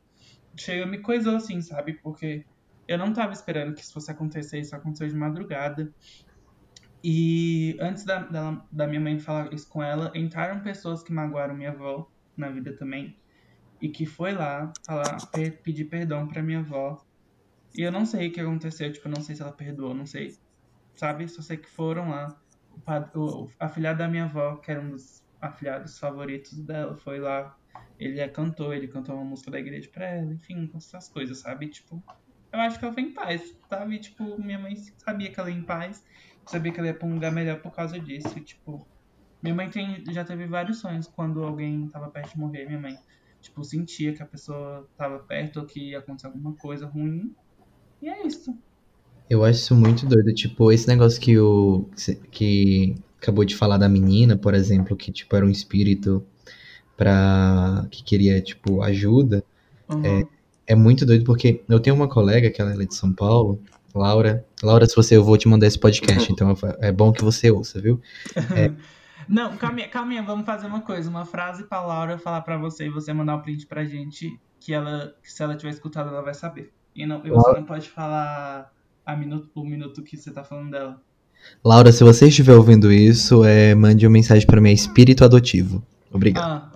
chega 0.60 0.86
me 0.86 1.02
coisou 1.02 1.36
assim, 1.36 1.62
sabe? 1.62 2.00
Porque 2.02 2.48
eu 2.88 2.98
não 2.98 3.14
tava 3.14 3.34
esperando 3.34 3.74
que 3.76 3.82
isso 3.82 3.94
fosse 3.94 4.12
acontecer, 4.12 4.60
isso 4.60 4.76
aconteceu 4.76 5.08
de 5.08 5.16
madrugada. 5.16 5.94
E 7.04 7.78
antes 7.82 8.06
da, 8.06 8.20
da, 8.24 8.66
da 8.72 8.88
minha 8.88 9.00
mãe 9.02 9.20
falar 9.20 9.54
isso 9.54 9.68
com 9.70 9.84
ela, 9.84 10.12
entraram 10.16 10.62
pessoas 10.64 11.04
que 11.04 11.12
magoaram 11.14 11.56
minha 11.56 11.72
avó 11.72 12.08
na 12.36 12.50
vida 12.50 12.76
também. 12.78 13.22
E 13.82 13.90
que 13.90 14.06
foi 14.06 14.34
lá 14.34 14.78
falar, 14.86 15.28
pe- 15.28 15.52
pedir 15.64 15.86
perdão 15.88 16.28
pra 16.28 16.44
minha 16.44 16.60
avó. 16.60 17.04
E 17.76 17.82
eu 17.84 17.92
não 17.92 18.06
sei 18.06 18.30
o 18.30 18.34
que 18.34 18.40
aconteceu, 18.42 18.92
tipo, 18.94 19.08
eu 19.08 19.12
não 19.12 19.22
sei 19.22 19.36
se 19.36 19.42
ela 19.44 19.56
perdoou, 19.56 19.94
não 19.96 20.06
sei. 20.06 20.30
Sabe? 20.96 21.28
Só 21.30 21.42
sei 21.44 21.58
que 21.58 21.70
foram 21.70 22.10
lá. 22.12 22.30
O, 22.72 22.82
o, 23.20 23.46
o 23.48 23.50
afilhado 23.60 24.00
da 24.00 24.08
minha 24.10 24.26
avó, 24.26 24.58
que 24.58 24.72
era 24.72 24.82
um 24.82 24.92
dos 24.92 25.24
afilhados 25.42 26.00
favoritos 26.00 26.66
dela, 26.66 26.98
foi 26.98 27.20
lá. 27.20 27.56
Ele 28.00 28.20
é 28.20 28.28
cantor, 28.28 28.76
ele 28.76 28.88
cantou 28.88 29.16
uma 29.16 29.24
música 29.24 29.52
da 29.52 29.60
igreja 29.60 29.90
pra 29.92 30.06
ela, 30.06 30.34
enfim, 30.34 30.70
essas 30.76 31.10
coisas, 31.10 31.40
sabe? 31.40 31.70
Tipo, 31.70 32.04
eu 32.52 32.60
acho 32.60 32.78
que 32.78 32.86
ela 32.86 32.94
foi 32.94 33.04
em 33.04 33.14
paz, 33.14 33.42
sabe? 33.70 34.00
Tipo, 34.00 34.40
minha 34.42 34.60
mãe 34.60 34.76
sabia 34.98 35.32
que 35.32 35.40
ela 35.40 35.50
ia 35.50 35.58
em 35.58 35.64
paz, 35.64 36.04
sabia 36.48 36.72
que 36.72 36.80
ela 36.80 36.90
ia 36.90 36.94
pra 36.94 37.08
um 37.08 37.14
lugar 37.14 37.32
melhor 37.32 37.62
por 37.62 37.72
causa 37.72 38.00
disso. 38.00 38.40
Tipo, 38.42 38.88
minha 39.42 39.56
mãe 39.56 39.70
tem, 39.70 40.04
já 40.12 40.24
teve 40.24 40.48
vários 40.48 40.80
sonhos 40.80 41.08
quando 41.08 41.44
alguém 41.44 41.90
tava 41.90 42.10
perto 42.10 42.34
de 42.34 42.40
morrer, 42.40 42.66
minha 42.66 42.80
mãe, 42.80 42.96
tipo, 43.42 43.64
sentia 43.64 44.14
que 44.14 44.22
a 44.22 44.26
pessoa 44.26 44.88
tava 44.98 45.20
perto 45.20 45.60
ou 45.62 45.66
que 45.66 45.92
ia 45.92 46.00
acontecer 46.00 46.28
alguma 46.28 46.56
coisa 46.56 46.86
ruim. 46.86 47.34
E 48.02 48.10
é 48.10 48.26
isso. 48.26 48.58
Eu 49.30 49.44
acho 49.44 49.60
isso 49.60 49.76
muito 49.76 50.06
doido. 50.06 50.34
Tipo, 50.34 50.72
esse 50.72 50.88
negócio 50.88 51.20
que 51.20 51.38
o. 51.40 51.90
que 52.32 52.96
acabou 53.18 53.46
de 53.46 53.56
falar 53.56 53.78
da 53.78 53.88
menina, 53.88 54.38
por 54.38 54.54
exemplo, 54.54 54.96
que 54.96 55.12
tipo 55.12 55.36
era 55.36 55.46
um 55.46 55.50
espírito 55.50 56.26
pra. 56.98 57.86
que 57.90 58.04
queria, 58.04 58.42
tipo, 58.42 58.82
ajuda. 58.82 59.44
Uhum. 59.90 60.28
É 60.66 60.76
muito 60.76 61.06
doido 61.06 61.26
porque 61.26 61.62
eu 61.68 61.80
tenho 61.80 61.96
uma 61.96 62.08
colega 62.08 62.50
que 62.50 62.62
ela 62.62 62.74
é 62.74 62.86
de 62.86 62.96
São 62.96 63.12
Paulo, 63.12 63.60
Laura. 63.94 64.46
Laura, 64.62 64.88
se 64.88 64.96
você 64.96 65.18
eu 65.18 65.24
vou 65.24 65.38
te 65.38 65.48
mandar 65.48 65.68
esse 65.68 65.78
podcast, 65.78 66.32
então 66.32 66.56
é 66.80 66.92
bom 66.92 67.12
que 67.12 67.24
você 67.24 67.52
ouça, 67.52 67.82
viu? 67.82 68.00
Não, 69.28 69.56
calminha, 69.56 69.88
calminha, 69.88 70.22
vamos 70.22 70.46
fazer 70.46 70.68
uma 70.68 70.82
coisa. 70.82 71.10
Uma 71.10 71.26
frase 71.26 71.64
pra 71.64 71.86
Laura 71.86 72.18
falar 72.18 72.42
pra 72.42 72.58
você 72.58 72.88
e 72.88 72.90
você 72.90 73.14
mandar 73.14 73.36
o 73.36 73.42
print 73.42 73.66
pra 73.66 73.86
gente, 73.86 74.38
que 74.60 74.74
ela, 74.74 75.14
que 75.22 75.32
se 75.32 75.42
ela 75.42 75.56
tiver 75.56 75.72
escutado, 75.72 76.10
ela 76.10 76.22
vai 76.22 76.34
saber. 76.34 76.72
E, 76.96 77.06
não, 77.06 77.26
e 77.26 77.30
você 77.30 77.54
não 77.54 77.64
pode 77.64 77.90
falar 77.90 78.72
a 79.06 79.16
minuto, 79.16 79.50
o 79.56 79.64
minuto 79.64 80.02
que 80.04 80.18
você 80.18 80.32
tá 80.32 80.44
falando 80.44 80.72
dela. 80.72 81.02
Laura, 81.64 81.92
se 81.92 82.04
você 82.04 82.28
estiver 82.28 82.54
ouvindo 82.54 82.92
isso, 82.92 83.44
é, 83.44 83.76
mande 83.76 84.06
uma 84.06 84.14
mensagem 84.14 84.46
para 84.46 84.62
mim, 84.62 84.70
é 84.70 84.74
espírito 84.74 85.26
adotivo. 85.26 85.84
Obrigado. 86.12 86.44
Ah, 86.44 86.72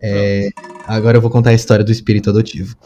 É, 0.00 0.48
agora 0.86 1.16
eu 1.16 1.20
vou 1.20 1.30
contar 1.30 1.50
a 1.50 1.54
história 1.54 1.84
do 1.84 1.92
espírito 1.92 2.30
adotivo. 2.30 2.76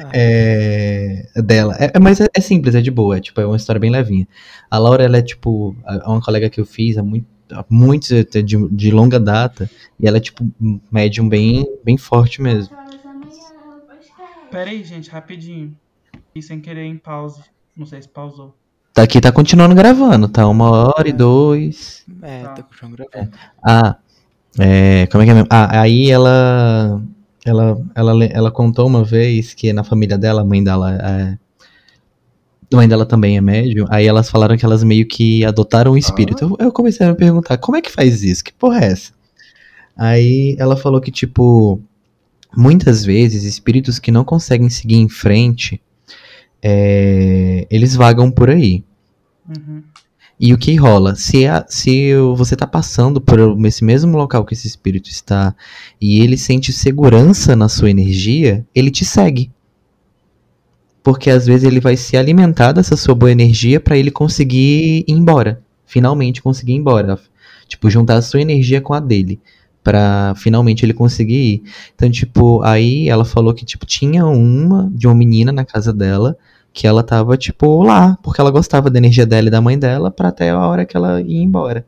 Ah, 0.00 0.10
É, 0.12 1.24
dela. 1.36 1.74
É, 1.78 1.90
é- 1.94 1.98
mas 1.98 2.20
é, 2.20 2.26
é 2.34 2.40
simples, 2.40 2.74
é 2.74 2.80
de 2.80 2.90
boa. 2.90 3.16
É, 3.16 3.20
tipo, 3.20 3.40
é 3.40 3.46
uma 3.46 3.56
história 3.56 3.80
bem 3.80 3.90
levinha. 3.90 4.26
A 4.70 4.78
Laura, 4.78 5.04
ela 5.04 5.16
é 5.18 5.22
tipo, 5.22 5.76
a- 5.84 5.94
é 5.96 6.08
uma 6.08 6.20
colega 6.20 6.50
que 6.50 6.60
eu 6.60 6.66
fiz 6.66 6.96
há 6.98 7.02
muito, 7.02 7.26
há 7.52 7.64
muitos 7.70 8.08
de, 8.08 8.68
de 8.70 8.90
longa 8.90 9.18
data. 9.20 9.70
E 9.98 10.06
ela 10.06 10.16
é 10.16 10.20
tipo 10.20 10.44
um 10.60 10.80
médium 10.90 11.28
bem, 11.28 11.64
bem 11.84 11.96
forte 11.96 12.40
mesmo. 12.42 12.74
pera 14.50 14.70
aí, 14.70 14.82
gente, 14.84 15.10
rapidinho. 15.10 15.76
E 16.34 16.42
sem 16.42 16.60
querer 16.60 16.84
em 16.84 16.96
pause. 16.96 17.42
Não 17.76 17.86
sei 17.86 18.00
se 18.02 18.08
pausou. 18.08 18.54
Daqui 18.94 19.20
tá 19.20 19.32
continuando 19.32 19.74
gravando, 19.74 20.28
tá? 20.28 20.46
Uma 20.48 20.70
hora 20.70 21.08
e 21.08 21.12
dois. 21.12 22.04
é, 22.22 22.42
Tá. 22.44 22.52
tá 22.54 22.62
continuando 22.62 22.96
gravando. 23.10 23.32
Ah, 23.64 23.96
é, 24.58 25.06
como 25.10 25.22
é 25.22 25.26
que 25.26 25.30
é 25.30 25.34
mesmo? 25.34 25.48
Ah, 25.50 25.80
aí 25.80 26.10
ela 26.10 27.02
ela, 27.44 27.78
ela, 27.94 28.24
ela 28.24 28.50
contou 28.50 28.86
uma 28.86 29.04
vez 29.04 29.52
que 29.52 29.72
na 29.72 29.84
família 29.84 30.16
dela, 30.16 30.40
a 30.40 30.44
mãe 30.44 30.64
dela 30.64 30.94
é. 30.94 31.38
A 32.72 32.76
mãe 32.76 32.88
dela 32.88 33.06
também 33.06 33.36
é 33.36 33.40
médium. 33.40 33.86
Aí 33.90 34.06
elas 34.06 34.28
falaram 34.30 34.56
que 34.56 34.64
elas 34.64 34.82
meio 34.82 35.06
que 35.06 35.44
adotaram 35.44 35.92
um 35.92 35.96
espírito. 35.96 36.44
Eu, 36.44 36.66
eu 36.66 36.72
comecei 36.72 37.06
a 37.06 37.10
me 37.10 37.16
perguntar, 37.16 37.58
como 37.58 37.76
é 37.76 37.82
que 37.82 37.90
faz 37.90 38.24
isso? 38.24 38.42
Que 38.42 38.52
porra 38.52 38.80
é 38.82 38.86
essa? 38.86 39.12
Aí 39.96 40.56
ela 40.58 40.76
falou 40.76 41.00
que, 41.00 41.12
tipo, 41.12 41.80
muitas 42.56 43.04
vezes 43.04 43.44
espíritos 43.44 44.00
que 44.00 44.10
não 44.10 44.24
conseguem 44.24 44.68
seguir 44.70 44.96
em 44.96 45.08
frente, 45.08 45.80
é, 46.60 47.66
eles 47.70 47.94
vagam 47.94 48.30
por 48.30 48.50
aí. 48.50 48.82
Uhum. 49.48 49.82
E 50.38 50.52
o 50.52 50.58
que 50.58 50.74
rola? 50.74 51.14
Se, 51.14 51.46
a- 51.46 51.64
se 51.68 52.12
você 52.36 52.56
tá 52.56 52.66
passando 52.66 53.20
por 53.20 53.38
esse 53.66 53.84
mesmo 53.84 54.16
local 54.16 54.44
que 54.44 54.54
esse 54.54 54.66
espírito 54.66 55.08
está 55.08 55.54
e 56.00 56.20
ele 56.20 56.36
sente 56.36 56.72
segurança 56.72 57.54
na 57.54 57.68
sua 57.68 57.90
energia, 57.90 58.66
ele 58.74 58.90
te 58.90 59.04
segue. 59.04 59.50
Porque 61.02 61.28
às 61.30 61.46
vezes 61.46 61.64
ele 61.64 61.80
vai 61.80 61.96
se 61.96 62.16
alimentar 62.16 62.72
dessa 62.72 62.96
sua 62.96 63.14
boa 63.14 63.30
energia 63.30 63.78
pra 63.78 63.96
ele 63.96 64.10
conseguir 64.10 65.04
ir 65.06 65.12
embora. 65.12 65.62
Finalmente 65.86 66.40
conseguir 66.42 66.72
ir 66.72 66.76
embora. 66.76 67.18
Tipo, 67.68 67.90
juntar 67.90 68.16
a 68.16 68.22
sua 68.22 68.40
energia 68.40 68.80
com 68.80 68.94
a 68.94 69.00
dele. 69.00 69.38
Pra 69.82 70.34
finalmente 70.36 70.84
ele 70.84 70.94
conseguir 70.94 71.34
ir. 71.54 71.62
Então, 71.94 72.10
tipo, 72.10 72.62
aí 72.62 73.06
ela 73.08 73.24
falou 73.24 73.52
que, 73.52 73.66
tipo, 73.66 73.84
tinha 73.84 74.24
uma 74.26 74.90
de 74.94 75.06
uma 75.06 75.14
menina 75.14 75.52
na 75.52 75.64
casa 75.64 75.92
dela 75.92 76.36
que 76.74 76.88
ela 76.88 77.04
tava, 77.04 77.36
tipo, 77.38 77.84
lá, 77.84 78.18
porque 78.22 78.40
ela 78.40 78.50
gostava 78.50 78.90
da 78.90 78.98
energia 78.98 79.24
dela 79.24 79.46
e 79.48 79.50
da 79.50 79.60
mãe 79.60 79.78
dela, 79.78 80.10
pra 80.10 80.28
até 80.28 80.50
a 80.50 80.58
hora 80.58 80.84
que 80.84 80.96
ela 80.96 81.22
ia 81.22 81.40
embora. 81.42 81.86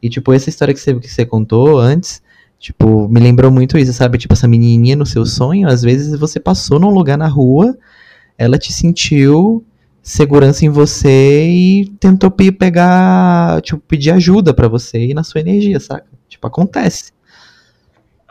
E, 0.00 0.08
tipo, 0.08 0.32
essa 0.32 0.48
história 0.48 0.72
que 0.72 0.80
você, 0.80 0.94
que 0.94 1.08
você 1.08 1.26
contou 1.26 1.78
antes, 1.78 2.22
tipo, 2.58 3.08
me 3.08 3.20
lembrou 3.20 3.50
muito 3.50 3.76
isso, 3.76 3.92
sabe? 3.92 4.18
Tipo, 4.18 4.34
essa 4.34 4.46
menininha 4.48 4.94
no 4.96 5.04
seu 5.04 5.26
sonho, 5.26 5.68
às 5.68 5.82
vezes 5.82 6.18
você 6.18 6.38
passou 6.40 6.78
num 6.78 6.90
lugar 6.90 7.18
na 7.18 7.26
rua, 7.28 7.76
ela 8.38 8.58
te 8.58 8.72
sentiu 8.72 9.64
segurança 10.02 10.64
em 10.64 10.68
você 10.68 11.48
e 11.48 11.86
tentou 12.00 12.30
pe- 12.30 12.52
pegar, 12.52 13.60
tipo, 13.62 13.82
pedir 13.88 14.12
ajuda 14.12 14.54
pra 14.54 14.68
você 14.68 14.98
ir 15.06 15.14
na 15.14 15.24
sua 15.24 15.40
energia, 15.40 15.80
saca? 15.80 16.06
Tipo, 16.28 16.46
acontece. 16.46 17.12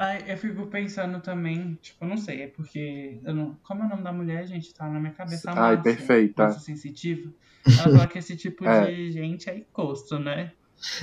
Ai, 0.04 0.24
eu 0.28 0.36
fico 0.36 0.66
pensando 0.66 1.20
também, 1.22 1.78
tipo, 1.80 2.04
não 2.06 2.18
sei, 2.18 2.42
é 2.44 2.48
porque. 2.48 3.20
Eu 3.24 3.36
não, 3.36 3.56
como 3.62 3.84
é 3.84 3.86
o 3.86 3.90
nome 3.90 4.02
da 4.04 4.12
mulher, 4.12 4.48
gente? 4.48 4.74
Tá 4.74 4.90
na 4.90 5.00
minha 5.00 5.14
cabeça. 5.14 5.52
Ai, 5.52 5.76
Márcia, 5.76 5.84
perfeita. 5.84 6.44
Márcia 6.46 6.62
sensitiva. 6.62 7.30
Ela 7.68 7.84
fala 7.84 8.08
que 8.08 8.18
esse 8.18 8.36
tipo 8.36 8.66
É. 8.66 8.86
de 8.90 9.12
gente 9.12 9.48
é 9.48 9.58
encosto, 9.58 10.18
né? 10.18 10.54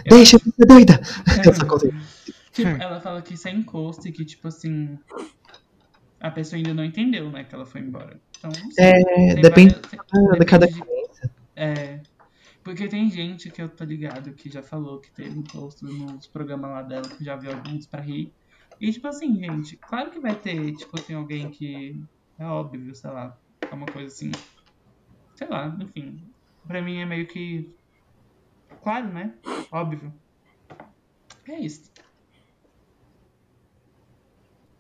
Eu 0.05 0.17
Deixa 0.17 0.35
eu 0.39 0.41
ser 0.41 0.67
doida! 0.67 1.01
Essa 1.49 1.65
coisa. 1.65 1.93
Tipo, 2.51 2.71
ela 2.83 3.01
fala 3.01 3.23
que 3.23 3.35
isso 3.35 3.47
é 3.47 3.53
encosto 3.53 4.09
e 4.09 4.11
que, 4.13 4.25
tipo 4.25 4.49
assim. 4.49 4.99
A 6.21 6.33
pessoa 6.33 6.57
ainda 6.59 6.75
não 6.75 6.85
entendeu, 6.85 7.31
né? 7.31 7.45
Que 7.45 7.55
ela 7.55 7.65
foi 7.65 7.81
embora. 7.81 8.21
Então, 8.37 8.51
não 8.51 8.71
sei. 8.73 8.85
É, 8.85 9.35
depende 9.37 9.75
várias- 9.75 9.91
de 9.93 10.29
depende 10.33 10.45
cada 10.47 10.67
de- 10.67 10.83
É. 11.55 12.01
Porque 12.65 12.89
tem 12.89 13.09
gente 13.09 13.49
que 13.51 13.63
eu 13.63 13.69
tô 13.69 13.85
ligado 13.85 14.33
que 14.33 14.51
já 14.51 14.61
falou 14.61 14.99
que 14.99 15.11
teve 15.13 15.39
encosto 15.39 15.87
nos 15.87 16.27
programas 16.27 16.71
lá 16.73 16.83
dela, 16.83 17.09
que 17.09 17.25
já 17.25 17.37
viu 17.37 17.53
alguns 17.53 17.87
pra 17.87 18.01
rir. 18.01 18.33
E, 18.81 18.93
tipo 18.93 19.09
assim, 19.09 19.35
gente, 19.37 19.77
claro 19.77 20.11
que 20.11 20.21
vai 20.21 20.35
ter, 20.35 20.75
tipo 20.77 20.99
assim, 20.99 21.15
alguém 21.15 21.51
que. 21.51 22.01
É 22.39 22.47
óbvio, 22.47 22.95
sei 22.95 23.11
lá. 23.11 23.37
É 23.71 23.75
uma 23.75 23.87
coisa 23.87 24.07
assim. 24.07 24.31
Sei 25.35 25.49
lá, 25.49 25.77
enfim. 25.81 26.33
Pra 26.67 26.81
mim 26.81 26.99
é 26.99 27.07
meio 27.07 27.27
que. 27.27 27.75
Claro, 28.83 29.09
né? 29.13 29.35
Óbvio. 29.73 30.13
É 31.49 31.59
isso. 31.59 31.91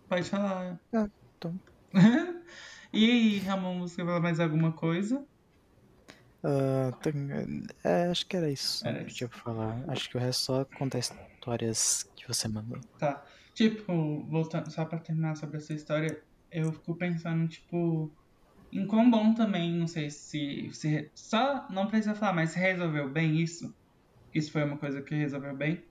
Pode 0.09 0.29
falar. 0.31 0.81
Ah, 0.95 1.09
então. 1.37 1.61
e 2.93 3.11
aí, 3.11 3.39
Ramon, 3.39 3.81
você 3.81 3.97
quer 3.97 4.05
falar 4.05 4.21
mais 4.21 4.39
alguma 4.41 4.73
coisa? 4.73 5.27
Ah, 6.43 6.93
tem- 7.03 7.29
é, 7.85 8.05
acho 8.05 8.27
que 8.27 8.37
era 8.37 8.51
isso 8.51 8.87
Era 8.87 9.05
que 9.05 9.11
eu 9.11 9.15
tinha 9.15 9.29
pra 9.29 9.39
falar. 9.41 9.85
Acho 9.89 10.09
que 10.09 10.17
o 10.17 10.21
resto 10.21 10.45
só 10.45 10.65
conta 10.65 10.99
histórias 10.99 12.05
que 12.17 12.29
você 12.29 12.49
mandou. 12.49 12.81
Tá. 12.99 13.25
Tipo, 13.59 14.25
voltando, 14.29 14.71
só 14.71 14.85
pra 14.85 15.01
terminar 15.01 15.35
sobre 15.35 15.57
essa 15.57 15.75
história, 15.75 16.17
eu 16.49 16.73
fico 16.73 16.97
pensando, 16.97 17.49
tipo, 17.49 18.15
em 18.73 18.87
quão 18.87 19.11
bom 19.11 19.35
também, 19.35 19.73
não 19.75 19.89
sei 19.89 20.11
se, 20.11 20.71
se 20.73 21.11
só, 21.17 21.69
não 21.69 21.89
precisa 21.89 22.15
falar, 22.15 22.35
mas 22.35 22.51
se 22.51 22.59
resolveu 22.61 23.13
bem 23.13 23.41
isso? 23.43 23.75
Isso 24.33 24.53
foi 24.53 24.63
uma 24.63 24.79
coisa 24.79 25.03
que 25.03 25.13
resolveu 25.13 25.57
bem? 25.57 25.83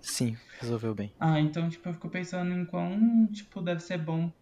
Sim, 0.00 0.38
resolveu 0.58 0.94
bem. 0.94 1.12
Ah, 1.20 1.38
então, 1.38 1.68
tipo, 1.68 1.86
eu 1.86 1.92
fico 1.92 2.08
pensando 2.08 2.50
em 2.54 2.64
quão, 2.64 3.26
tipo, 3.30 3.60
deve 3.60 3.80
ser 3.80 3.98
bom 3.98 4.32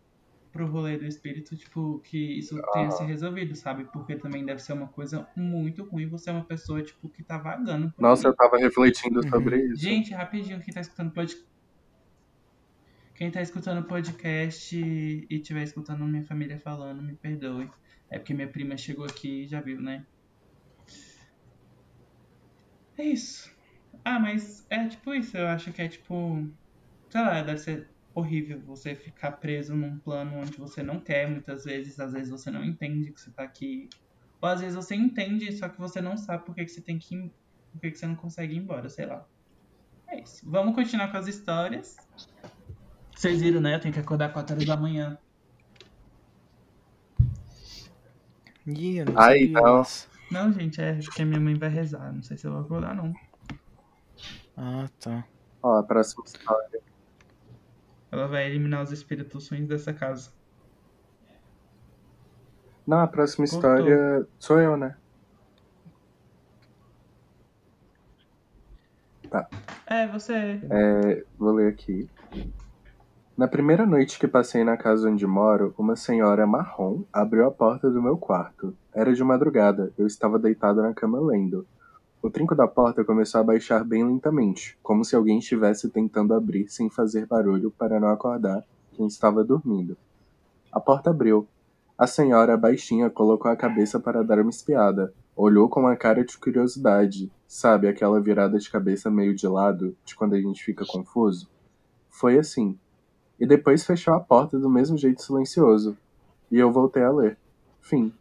pro 0.53 0.68
rolê 0.68 0.97
do 0.97 1.07
espírito, 1.07 1.57
tipo, 1.57 2.01
que 2.03 2.39
isso 2.39 2.55
tenha 2.72 2.93
se 2.93 3.03
resolvido, 3.05 3.57
sabe? 3.57 3.84
Porque 3.93 4.14
também 4.14 4.45
deve 4.45 4.61
ser 4.61 4.74
uma 4.74 4.86
coisa 4.86 5.28
muito 5.36 5.82
ruim 5.91 6.09
você 6.09 6.30
é 6.30 6.34
uma 6.34 6.47
pessoa, 6.47 6.84
tipo, 6.84 7.11
que 7.11 7.24
tá 7.24 7.36
vagando. 7.36 7.93
Nossa, 7.99 8.28
aí. 8.28 8.32
eu 8.32 8.36
tava 8.36 8.59
refletindo 8.59 9.24
Uhum. 9.24 9.28
sobre 9.28 9.66
isso. 9.66 9.82
Gente, 9.82 10.14
rapidinho, 10.14 10.61
quem 10.62 10.72
tá 10.72 10.80
escutando 10.80 11.12
podcast. 11.12 11.49
Quem 13.19 13.33
tá 13.33 13.43
escutando 13.43 13.85
podcast 13.85 14.79
e 14.79 15.27
e 15.29 15.41
tiver 15.41 15.64
escutando 15.64 16.05
minha 16.05 16.23
família 16.23 16.57
falando, 16.57 17.03
me 17.03 17.16
perdoe. 17.16 17.69
É 18.09 18.16
porque 18.16 18.33
minha 18.33 18.47
prima 18.47 18.77
chegou 18.77 19.05
aqui 19.05 19.43
e 19.43 19.47
já 19.49 19.61
viu, 19.61 19.81
né? 19.81 20.07
É 22.97 23.03
isso. 23.03 23.53
Ah, 24.05 24.21
mas 24.21 24.64
é 24.71 24.87
tipo 24.87 25.12
isso. 25.12 25.37
Eu 25.37 25.49
acho 25.49 25.73
que 25.73 25.83
é 25.83 25.89
tipo. 25.89 26.49
Sei 27.11 27.21
lá, 27.21 27.43
deve 27.43 27.59
ser 27.59 27.91
horrível 28.14 28.61
você 28.61 28.95
ficar 28.95 29.33
preso 29.33 29.75
num 29.75 29.99
plano 29.99 30.37
onde 30.37 30.57
você 30.57 30.81
não 30.81 31.01
quer, 31.01 31.29
muitas 31.29 31.64
vezes. 31.64 31.99
Às 31.99 32.12
vezes 32.12 32.31
você 32.31 32.53
não 32.53 32.64
entende 32.64 33.11
que 33.11 33.21
você 33.21 33.33
tá 33.33 33.43
aqui. 33.43 33.89
Ou 34.41 34.49
às 34.49 34.61
vezes 34.61 34.77
você 34.77 34.95
entende, 34.95 35.51
só 35.59 35.69
que 35.69 35.81
você 35.81 36.01
não 36.01 36.16
sabe 36.16 36.45
por 36.45 36.55
que, 36.55 36.64
que 36.64 36.71
você 36.71 36.81
tem 36.81 37.01
que 37.01 37.16
ir. 37.16 37.33
Por 37.73 37.81
que, 37.81 37.91
que 37.91 37.99
você 37.99 38.07
não 38.07 38.14
consegue 38.14 38.55
ir 38.55 38.59
embora, 38.59 38.89
sei 38.89 39.07
lá. 39.07 39.27
É 40.07 40.21
isso. 40.21 40.49
Vamos 40.49 40.77
continuar 40.77 41.11
com 41.11 41.16
as 41.16 41.27
histórias. 41.27 41.97
Vocês 43.19 43.41
viram, 43.41 43.61
né? 43.61 43.75
Eu 43.75 43.81
tenho 43.81 43.93
que 43.93 43.99
acordar 43.99 44.33
4 44.33 44.55
horas 44.55 44.64
da 44.64 44.77
manhã. 44.77 45.19
Ih, 48.64 48.99
eu 48.99 49.07
não 49.07 49.14
Ai, 49.19 49.49
não. 49.49 49.83
Não, 50.31 50.53
gente, 50.53 50.81
é 50.81 50.93
porque 51.01 51.25
minha 51.25 51.41
mãe 51.41 51.57
vai 51.57 51.69
rezar. 51.69 52.12
Não 52.12 52.23
sei 52.23 52.37
se 52.37 52.47
eu 52.47 52.53
vou 52.53 52.61
acordar, 52.61 52.95
não. 52.95 53.12
Ah, 54.57 54.89
tá. 55.01 55.25
Ó, 55.61 55.79
a 55.79 55.83
próxima 55.83 56.23
história. 56.27 56.81
Ela 58.12 58.29
vai 58.29 58.47
eliminar 58.47 58.85
os 58.85 58.93
espíritos 58.93 59.49
ruins 59.49 59.66
dessa 59.66 59.93
casa. 59.93 60.31
Não, 62.87 63.01
a 63.01 63.09
próxima 63.09 63.49
Cortou. 63.49 63.79
história 63.79 64.29
sou 64.39 64.61
eu, 64.61 64.77
né? 64.77 64.97
É, 69.88 70.07
você. 70.07 70.61
É, 70.71 71.25
vou 71.37 71.51
ler 71.51 71.72
aqui. 71.72 72.09
Na 73.39 73.47
primeira 73.47 73.87
noite 73.87 74.19
que 74.19 74.27
passei 74.27 74.65
na 74.65 74.77
casa 74.77 75.09
onde 75.09 75.25
moro, 75.25 75.73
uma 75.79 75.95
senhora 75.95 76.45
marrom 76.45 77.05
abriu 77.13 77.47
a 77.47 77.53
porta 77.53 77.89
do 77.89 78.03
meu 78.03 78.17
quarto. 78.17 78.77
Era 78.93 79.15
de 79.15 79.23
madrugada, 79.23 79.93
eu 79.97 80.09
estava 80.09 80.41
deitado 80.41 80.83
na 80.83 80.93
cama 80.93 81.21
lendo. 81.21 81.65
O 82.21 82.29
trinco 82.29 82.57
da 82.57 82.67
porta 82.67 83.05
começou 83.05 83.41
a 83.41 83.45
baixar 83.45 83.85
bem 83.85 84.05
lentamente, 84.05 84.77
como 84.83 85.05
se 85.05 85.15
alguém 85.15 85.39
estivesse 85.39 85.89
tentando 85.89 86.35
abrir 86.35 86.69
sem 86.69 86.91
fazer 86.91 87.27
barulho 87.27 87.71
para 87.71 88.01
não 88.01 88.09
acordar 88.09 88.65
quem 88.91 89.07
estava 89.07 89.45
dormindo. 89.45 89.97
A 90.73 90.81
porta 90.81 91.11
abriu. 91.11 91.47
A 91.97 92.09
senhora 92.09 92.57
baixinha 92.57 93.09
colocou 93.09 93.53
a 93.53 93.57
cabeça 93.57 94.01
para 94.01 94.25
dar 94.25 94.41
uma 94.41 94.51
espiada. 94.51 95.15
Olhou 95.37 95.69
com 95.69 95.79
uma 95.79 95.95
cara 95.95 96.25
de 96.25 96.37
curiosidade, 96.37 97.31
sabe 97.47 97.87
aquela 97.87 98.21
virada 98.21 98.59
de 98.59 98.69
cabeça 98.69 99.09
meio 99.09 99.33
de 99.33 99.47
lado, 99.47 99.97
de 100.05 100.17
quando 100.17 100.35
a 100.35 100.41
gente 100.41 100.65
fica 100.65 100.85
confuso? 100.85 101.49
Foi 102.11 102.37
assim. 102.37 102.77
E 103.39 103.47
depois 103.47 103.85
fechou 103.85 104.15
a 104.15 104.21
porta 104.21 104.59
do 104.59 104.69
mesmo 104.69 104.97
jeito 104.97 105.23
silencioso. 105.23 105.97
E 106.51 106.59
eu 106.59 106.73
voltei 106.73 107.03
a 107.03 107.11
ler. 107.11 107.37
Fim. 107.81 108.13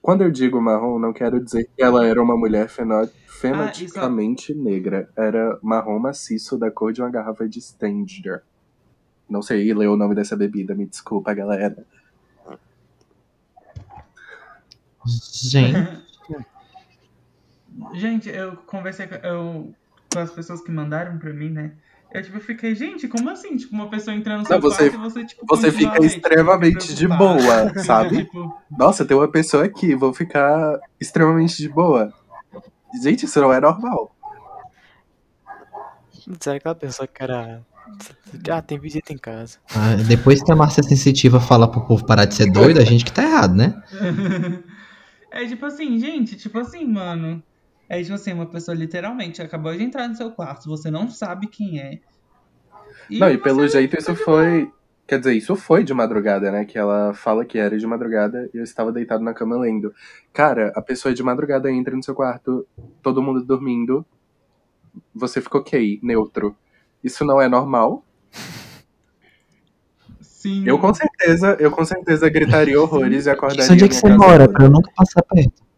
Quando 0.00 0.22
eu 0.22 0.30
digo 0.30 0.60
marrom, 0.60 0.98
não 0.98 1.12
quero 1.12 1.42
dizer 1.42 1.64
que 1.76 1.82
ela 1.82 2.06
era 2.06 2.22
uma 2.22 2.36
mulher 2.36 2.68
feno- 2.68 3.08
fenotipicamente 3.26 4.54
negra. 4.54 5.10
Era 5.16 5.58
marrom 5.62 5.98
maciço 5.98 6.56
da 6.56 6.70
cor 6.70 6.92
de 6.92 7.02
uma 7.02 7.10
garrafa 7.10 7.48
de 7.48 7.58
Stanger. 7.58 8.42
Não 9.28 9.42
sei 9.42 9.72
ler 9.74 9.88
o 9.88 9.96
nome 9.96 10.14
dessa 10.14 10.36
bebida, 10.36 10.74
me 10.74 10.86
desculpa, 10.86 11.34
galera. 11.34 11.84
Gente, 15.06 16.04
Gente, 17.94 18.28
eu 18.28 18.56
conversei 18.66 19.06
com, 19.06 19.14
eu, 19.14 19.74
com 20.12 20.18
as 20.18 20.30
pessoas 20.30 20.60
que 20.60 20.70
mandaram 20.70 21.18
pra 21.18 21.32
mim, 21.32 21.48
né? 21.50 21.72
Eu, 22.12 22.22
tipo, 22.22 22.40
fiquei, 22.40 22.74
gente, 22.74 23.06
como 23.06 23.30
assim? 23.30 23.56
Tipo, 23.56 23.72
uma 23.74 23.88
pessoa 23.88 24.16
entrando 24.16 24.40
no 24.40 24.46
seu 24.46 24.56
Não, 24.56 24.60
você- 24.62 24.90
quarto 24.90 24.94
e 24.94 25.10
você, 25.10 25.24
tipo, 25.24 25.46
você 25.46 25.70
fica 25.70 25.92
tipo, 25.92 26.04
extremamente 26.04 26.94
de 26.94 27.06
boa, 27.08 27.72
sabe? 27.84 28.24
tipo, 28.24 28.52
Nossa, 28.70 29.04
tem 29.04 29.16
uma 29.16 29.28
pessoa 29.30 29.64
aqui, 29.64 29.94
vou 29.94 30.12
ficar 30.12 30.78
extremamente 31.00 31.56
de 31.58 31.68
boa. 31.68 32.12
Gente, 33.02 33.26
isso 33.26 33.40
não 33.40 33.52
é 33.52 33.60
normal. 33.60 34.10
Será 36.40 36.58
que 36.58 36.66
ela 36.66 36.74
pensou 36.74 37.06
que 37.06 37.22
era 37.22 37.62
Ah, 38.50 38.62
tem 38.62 38.78
visita 38.78 39.12
em 39.12 39.18
casa. 39.18 39.58
Ah, 39.74 39.94
depois 40.06 40.42
que 40.42 40.52
a 40.52 40.56
Márcia 40.56 40.82
Sensitiva 40.82 41.40
fala 41.40 41.70
pro 41.70 41.86
povo 41.86 42.04
parar 42.04 42.24
de 42.24 42.34
ser 42.34 42.50
doido, 42.50 42.80
a 42.80 42.84
gente 42.84 43.04
que 43.04 43.12
tá 43.12 43.22
errado, 43.22 43.54
né? 43.54 43.80
É 45.32 45.46
tipo 45.46 45.64
assim, 45.64 45.96
gente, 46.00 46.36
tipo 46.36 46.58
assim, 46.58 46.84
mano. 46.84 47.40
É 47.90 48.00
tipo 48.00 48.14
assim, 48.14 48.32
uma 48.32 48.46
pessoa 48.46 48.72
literalmente 48.72 49.42
acabou 49.42 49.76
de 49.76 49.82
entrar 49.82 50.06
no 50.06 50.14
seu 50.14 50.30
quarto, 50.30 50.68
você 50.68 50.92
não 50.92 51.10
sabe 51.10 51.48
quem 51.48 51.80
é. 51.80 51.98
Não, 53.10 53.28
e 53.28 53.36
pelo 53.36 53.66
jeito 53.66 53.98
isso 53.98 54.14
foi. 54.14 54.70
Quer 55.08 55.18
dizer, 55.18 55.34
isso 55.34 55.56
foi 55.56 55.82
de 55.82 55.92
madrugada, 55.92 56.52
né? 56.52 56.64
Que 56.64 56.78
ela 56.78 57.12
fala 57.12 57.44
que 57.44 57.58
era 57.58 57.76
de 57.76 57.84
madrugada 57.84 58.48
e 58.54 58.58
eu 58.58 58.62
estava 58.62 58.92
deitado 58.92 59.24
na 59.24 59.34
cama 59.34 59.58
lendo. 59.58 59.92
Cara, 60.32 60.72
a 60.76 60.80
pessoa 60.80 61.12
de 61.12 61.20
madrugada 61.20 61.68
entra 61.68 61.96
no 61.96 62.02
seu 62.04 62.14
quarto, 62.14 62.64
todo 63.02 63.20
mundo 63.20 63.44
dormindo. 63.44 64.06
Você 65.12 65.40
fica 65.40 65.58
ok, 65.58 65.98
neutro. 66.00 66.56
Isso 67.02 67.24
não 67.24 67.42
é 67.42 67.48
normal. 67.48 68.04
Sim. 70.20 70.62
Eu 70.64 70.78
com 70.78 70.94
certeza, 70.94 71.56
eu 71.58 71.72
com 71.72 71.84
certeza 71.84 72.28
gritaria 72.28 72.80
horrores 72.80 73.26
e 73.26 73.30
acordaria. 73.30 73.64
Isso 73.64 73.72
onde 73.72 73.84
é 73.84 73.88
que 73.88 73.96
você 73.96 74.16
mora, 74.16 74.48
pra 74.48 74.66
eu 74.66 74.70
nunca 74.70 74.92
passar 74.94 75.22
perto. 75.22 75.69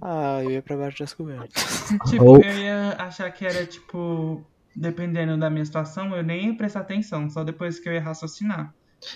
Ah, 0.00 0.40
eu 0.42 0.50
ia 0.52 0.62
pra 0.62 0.76
baixo 0.76 1.00
das 1.00 1.12
cobertas. 1.12 1.52
Tipo, 2.08 2.24
Ou- 2.24 2.40
eu 2.42 2.58
ia 2.58 2.96
achar 2.98 3.30
que 3.30 3.44
era, 3.44 3.66
tipo, 3.66 4.42
dependendo 4.74 5.36
da 5.36 5.50
minha 5.50 5.64
situação, 5.64 6.14
eu 6.16 6.22
nem 6.22 6.46
ia 6.48 6.54
prestar 6.56 6.80
atenção, 6.80 7.28
só 7.28 7.44
depois 7.44 7.78
que 7.78 7.88
eu 7.88 7.92
ia 7.92 8.00
raciocinar. 8.02 8.72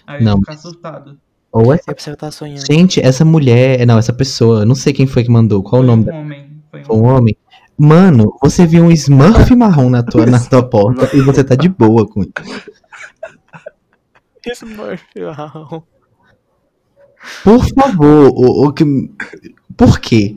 Aí 0.07 0.21
eu 0.21 0.25
Não, 0.25 0.33
ia 0.35 0.39
ficar 0.41 0.57
surtado. 0.57 1.19
Ou 1.53 1.73
É 1.73 1.77
essa. 1.77 1.95
pra 1.95 2.03
você 2.03 2.11
estar 2.11 2.31
sonhando. 2.33 2.67
Gente, 2.67 3.01
essa 3.01 3.25
mulher. 3.25 3.87
Não, 3.87 3.97
essa 3.97 4.13
pessoa. 4.13 4.61
eu 4.61 4.67
Não 4.67 4.75
sei 4.75 4.93
quem 4.93 5.07
foi 5.07 5.23
que 5.25 5.31
mandou. 5.31 5.63
Qual 5.63 5.83
o 5.83 5.85
Foi 5.85 5.87
nome 5.87 6.03
um 6.03 6.07
dela? 6.07 6.19
homem. 6.19 6.63
Foi 6.71 6.81
um 6.81 6.85
Foi 6.85 6.97
um 6.97 7.05
homem. 7.05 7.37
Mano, 7.79 8.37
você 8.43 8.67
viu 8.67 8.85
um 8.85 8.91
Smurf 8.93 9.55
marrom 9.57 9.89
na 9.91 10.03
tua, 10.03 10.27
na 10.27 10.41
tua 10.41 10.69
porta 10.69 11.15
e 11.17 11.21
você 11.21 11.43
tá 11.45 11.55
de 11.55 11.69
boa 11.69 12.07
com 12.09 12.23
isso. 12.23 12.33
Esse 14.47 14.65
morfão. 14.67 15.83
Por 17.43 17.67
favor, 17.71 18.29
o, 18.35 18.67
o 18.69 18.73
que. 18.73 18.85
Por 19.77 19.99
quê? 19.99 20.37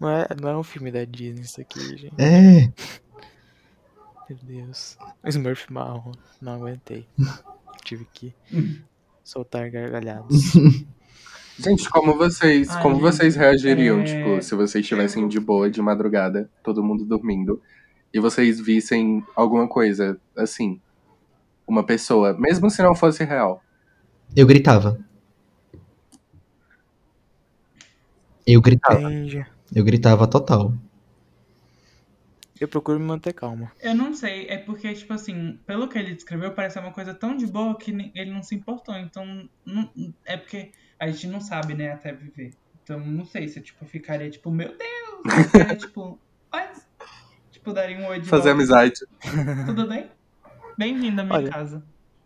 Não 0.00 0.08
é, 0.08 0.26
não 0.40 0.48
é 0.48 0.56
um 0.56 0.62
filme 0.62 0.90
da 0.90 1.04
Disney 1.04 1.42
isso 1.42 1.60
aqui, 1.60 1.80
gente. 1.96 2.14
É. 2.18 2.72
Meu 4.28 4.38
Deus. 4.42 4.96
Smurf 5.24 5.72
marrom. 5.72 6.12
Não 6.40 6.54
aguentei. 6.54 7.06
Tive 7.84 8.06
que 8.12 8.34
soltar 9.22 9.70
gargalhadas. 9.70 10.52
Gente, 11.58 11.88
como 11.90 12.16
vocês, 12.16 12.70
Ai, 12.70 12.82
como 12.82 12.94
gente, 12.94 13.04
vocês 13.04 13.36
reagiriam, 13.36 14.00
é, 14.00 14.04
tipo, 14.04 14.42
se 14.42 14.54
vocês 14.54 14.82
estivessem 14.82 15.28
de 15.28 15.38
boa 15.38 15.70
de 15.70 15.82
madrugada, 15.82 16.50
todo 16.62 16.82
mundo 16.82 17.04
dormindo, 17.04 17.60
e 18.12 18.18
vocês 18.18 18.58
vissem 18.58 19.22
alguma 19.36 19.68
coisa, 19.68 20.18
assim, 20.34 20.80
uma 21.66 21.84
pessoa, 21.84 22.32
mesmo 22.38 22.70
se 22.70 22.82
não 22.82 22.94
fosse 22.94 23.22
real. 23.22 23.62
Eu 24.34 24.46
gritava. 24.46 24.98
Eu 28.46 28.60
gritava. 28.62 29.12
Entende? 29.12 29.46
Eu 29.74 29.84
gritava 29.84 30.26
total. 30.26 30.72
Eu 32.60 32.68
procuro 32.68 32.98
me 33.00 33.06
manter 33.06 33.32
calmo. 33.32 33.68
Eu 33.80 33.94
não 33.94 34.14
sei, 34.14 34.46
é 34.48 34.56
porque, 34.58 34.92
tipo 34.94 35.12
assim, 35.12 35.58
pelo 35.66 35.88
que 35.88 35.98
ele 35.98 36.14
descreveu, 36.14 36.54
parece 36.54 36.78
uma 36.78 36.92
coisa 36.92 37.12
tão 37.12 37.36
de 37.36 37.46
boa 37.46 37.76
que 37.76 37.90
ele 38.14 38.30
não 38.30 38.42
se 38.42 38.54
importou. 38.54 38.94
Então, 38.96 39.48
não- 39.64 39.90
é 40.24 40.36
porque 40.36 40.70
a 40.98 41.10
gente 41.10 41.26
não 41.26 41.40
sabe, 41.40 41.74
né, 41.74 41.90
até 41.92 42.12
viver. 42.12 42.50
Então, 42.82 43.00
não 43.00 43.24
sei 43.24 43.48
se 43.48 43.58
eu, 43.58 43.62
tipo, 43.64 43.84
ficaria, 43.86 44.30
tipo, 44.30 44.50
meu 44.50 44.68
Deus! 44.68 45.36
Eu 45.36 45.44
ficaria, 45.44 45.76
tipo, 45.76 46.20
oi! 46.54 46.60
Tipo, 47.50 47.72
daria 47.72 47.98
um 47.98 48.06
oi 48.06 48.20
de 48.20 48.28
Fazer 48.28 48.50
volta. 48.50 48.52
amizade. 48.52 48.94
Tudo 49.66 49.88
bem? 49.88 50.08
Bem-vindo 50.78 51.20
à 51.20 51.24
minha 51.24 51.38
Olha. 51.38 51.50
casa. 51.50 51.84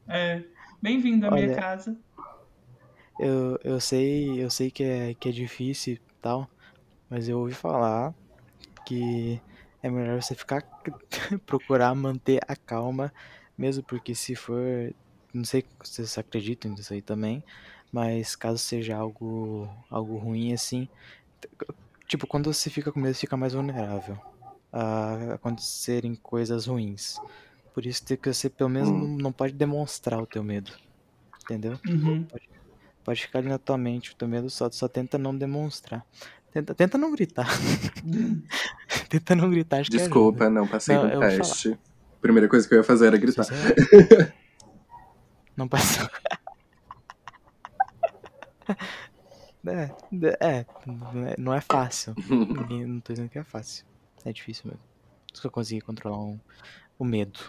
É, 0.08 0.42
bem-vindo 0.82 1.26
à 1.26 1.30
minha 1.30 1.46
Olha. 1.46 1.56
casa. 1.56 1.98
Eu, 3.18 3.58
eu 3.64 3.80
sei, 3.80 4.42
eu 4.42 4.50
sei 4.50 4.70
que 4.70 4.82
é, 4.84 5.14
que 5.14 5.28
é 5.30 5.32
difícil 5.32 5.94
e 5.94 6.00
tal, 6.20 6.48
mas 7.08 7.28
eu 7.28 7.38
ouvi 7.40 7.54
falar 7.54 8.14
que 8.86 9.42
é 9.82 9.90
melhor 9.90 10.22
você 10.22 10.34
ficar 10.34 10.64
procurar 11.46 11.94
manter 11.94 12.40
a 12.48 12.56
calma, 12.56 13.12
mesmo 13.58 13.84
porque 13.84 14.14
se 14.14 14.34
for, 14.36 14.62
não 15.34 15.44
sei 15.44 15.62
se 15.84 15.94
vocês 15.94 16.18
acreditam 16.18 16.72
nisso 16.72 16.92
aí 16.94 17.02
também, 17.02 17.44
mas 17.92 18.36
caso 18.36 18.58
seja 18.58 18.96
algo 18.96 19.68
algo 19.90 20.18
ruim 20.18 20.52
assim, 20.52 20.88
tipo 22.08 22.26
quando 22.26 22.52
você 22.52 22.70
fica 22.70 22.92
com 22.92 23.00
medo, 23.00 23.14
fica 23.14 23.36
mais 23.36 23.52
vulnerável 23.54 24.18
a 24.72 25.34
acontecerem 25.34 26.14
coisas 26.16 26.66
ruins. 26.66 27.16
Por 27.72 27.86
isso 27.86 28.02
que 28.18 28.32
você 28.32 28.50
pelo 28.50 28.70
menos 28.70 28.90
Hum. 28.90 29.16
não, 29.18 29.32
pode 29.32 29.52
demonstrar 29.54 30.20
o 30.20 30.26
teu 30.26 30.42
medo. 30.44 30.72
Entendeu? 31.44 31.78
Uhum. 31.86 32.26
Pode 33.04 33.22
ficar 33.22 33.38
ali 33.38 33.48
na 33.48 33.58
tua 33.58 33.78
mente, 33.78 34.12
o 34.12 34.16
teu 34.16 34.26
medo 34.26 34.50
só, 34.50 34.70
só 34.70 34.88
tenta 34.88 35.16
não 35.16 35.36
demonstrar. 35.36 36.04
Tenta, 36.56 36.74
tenta 36.74 36.96
não 36.96 37.12
gritar. 37.12 37.46
tenta 39.10 39.36
não 39.36 39.50
gritar, 39.50 39.80
acho 39.80 39.90
que 39.90 39.98
Desculpa, 39.98 40.48
não 40.48 40.66
passei 40.66 40.96
Não, 40.96 41.06
no 41.06 41.20
teste. 41.20 41.78
Primeira 42.18 42.48
coisa 42.48 42.66
que 42.66 42.72
eu 42.72 42.78
ia 42.78 42.82
fazer 42.84 43.08
era 43.08 43.18
gritar. 43.18 43.44
Sincero? 43.44 44.32
não 45.54 45.68
passou. 45.68 46.08
É, 49.68 49.90
é, 50.60 50.66
não 50.86 51.26
é- 51.26 51.34
não 51.36 51.52
é 51.52 51.60
fácil. 51.60 52.14
Não 52.30 53.00
tô 53.00 53.12
dizendo 53.12 53.28
que 53.28 53.36
é 53.38 53.42
fácil. 53.42 53.84
É 54.24 54.32
difícil 54.32 54.66
mesmo. 54.66 54.80
Por 55.32 55.40
que 55.40 55.46
eu 55.48 55.50
consegui 55.50 55.80
controlar 55.80 56.20
um- 56.20 56.38
o 56.96 57.04
medo. 57.04 57.40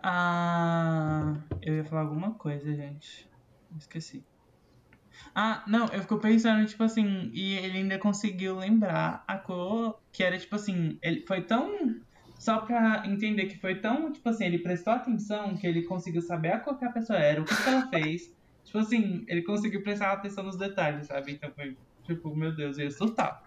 Ah, 0.00 1.34
eu 1.60 1.74
ia 1.74 1.84
falar 1.84 2.02
alguma 2.02 2.34
coisa, 2.34 2.72
gente. 2.72 3.28
Esqueci. 3.76 4.24
Ah, 5.34 5.62
não, 5.66 5.86
eu 5.88 6.00
fico 6.00 6.18
pensando, 6.18 6.66
tipo 6.66 6.82
assim, 6.82 7.30
e 7.32 7.54
ele 7.54 7.78
ainda 7.78 7.98
conseguiu 7.98 8.56
lembrar 8.56 9.24
a 9.26 9.36
cor 9.36 10.00
que 10.12 10.22
era, 10.22 10.38
tipo 10.38 10.54
assim, 10.56 10.98
ele 11.02 11.24
foi 11.26 11.42
tão. 11.42 12.00
Só 12.38 12.58
pra 12.58 13.02
entender 13.06 13.46
que 13.46 13.58
foi 13.58 13.76
tão, 13.76 14.12
tipo 14.12 14.28
assim, 14.28 14.44
ele 14.44 14.58
prestou 14.58 14.92
atenção 14.92 15.56
que 15.56 15.66
ele 15.66 15.82
conseguiu 15.84 16.20
saber 16.20 16.52
a 16.52 16.60
cor 16.60 16.78
que 16.78 16.84
a 16.84 16.92
pessoa 16.92 17.18
era, 17.18 17.40
o 17.40 17.44
que, 17.44 17.54
que 17.54 17.68
ela 17.68 17.88
fez. 17.90 18.34
Tipo 18.64 18.78
assim, 18.78 19.24
ele 19.26 19.42
conseguiu 19.42 19.82
prestar 19.82 20.12
atenção 20.12 20.44
nos 20.44 20.56
detalhes, 20.56 21.06
sabe? 21.06 21.32
Então 21.32 21.50
foi, 21.52 21.76
tipo, 22.04 22.34
meu 22.36 22.54
Deus, 22.54 22.76
eu 22.78 22.84
ia 22.84 22.90
surtar. 22.90 23.42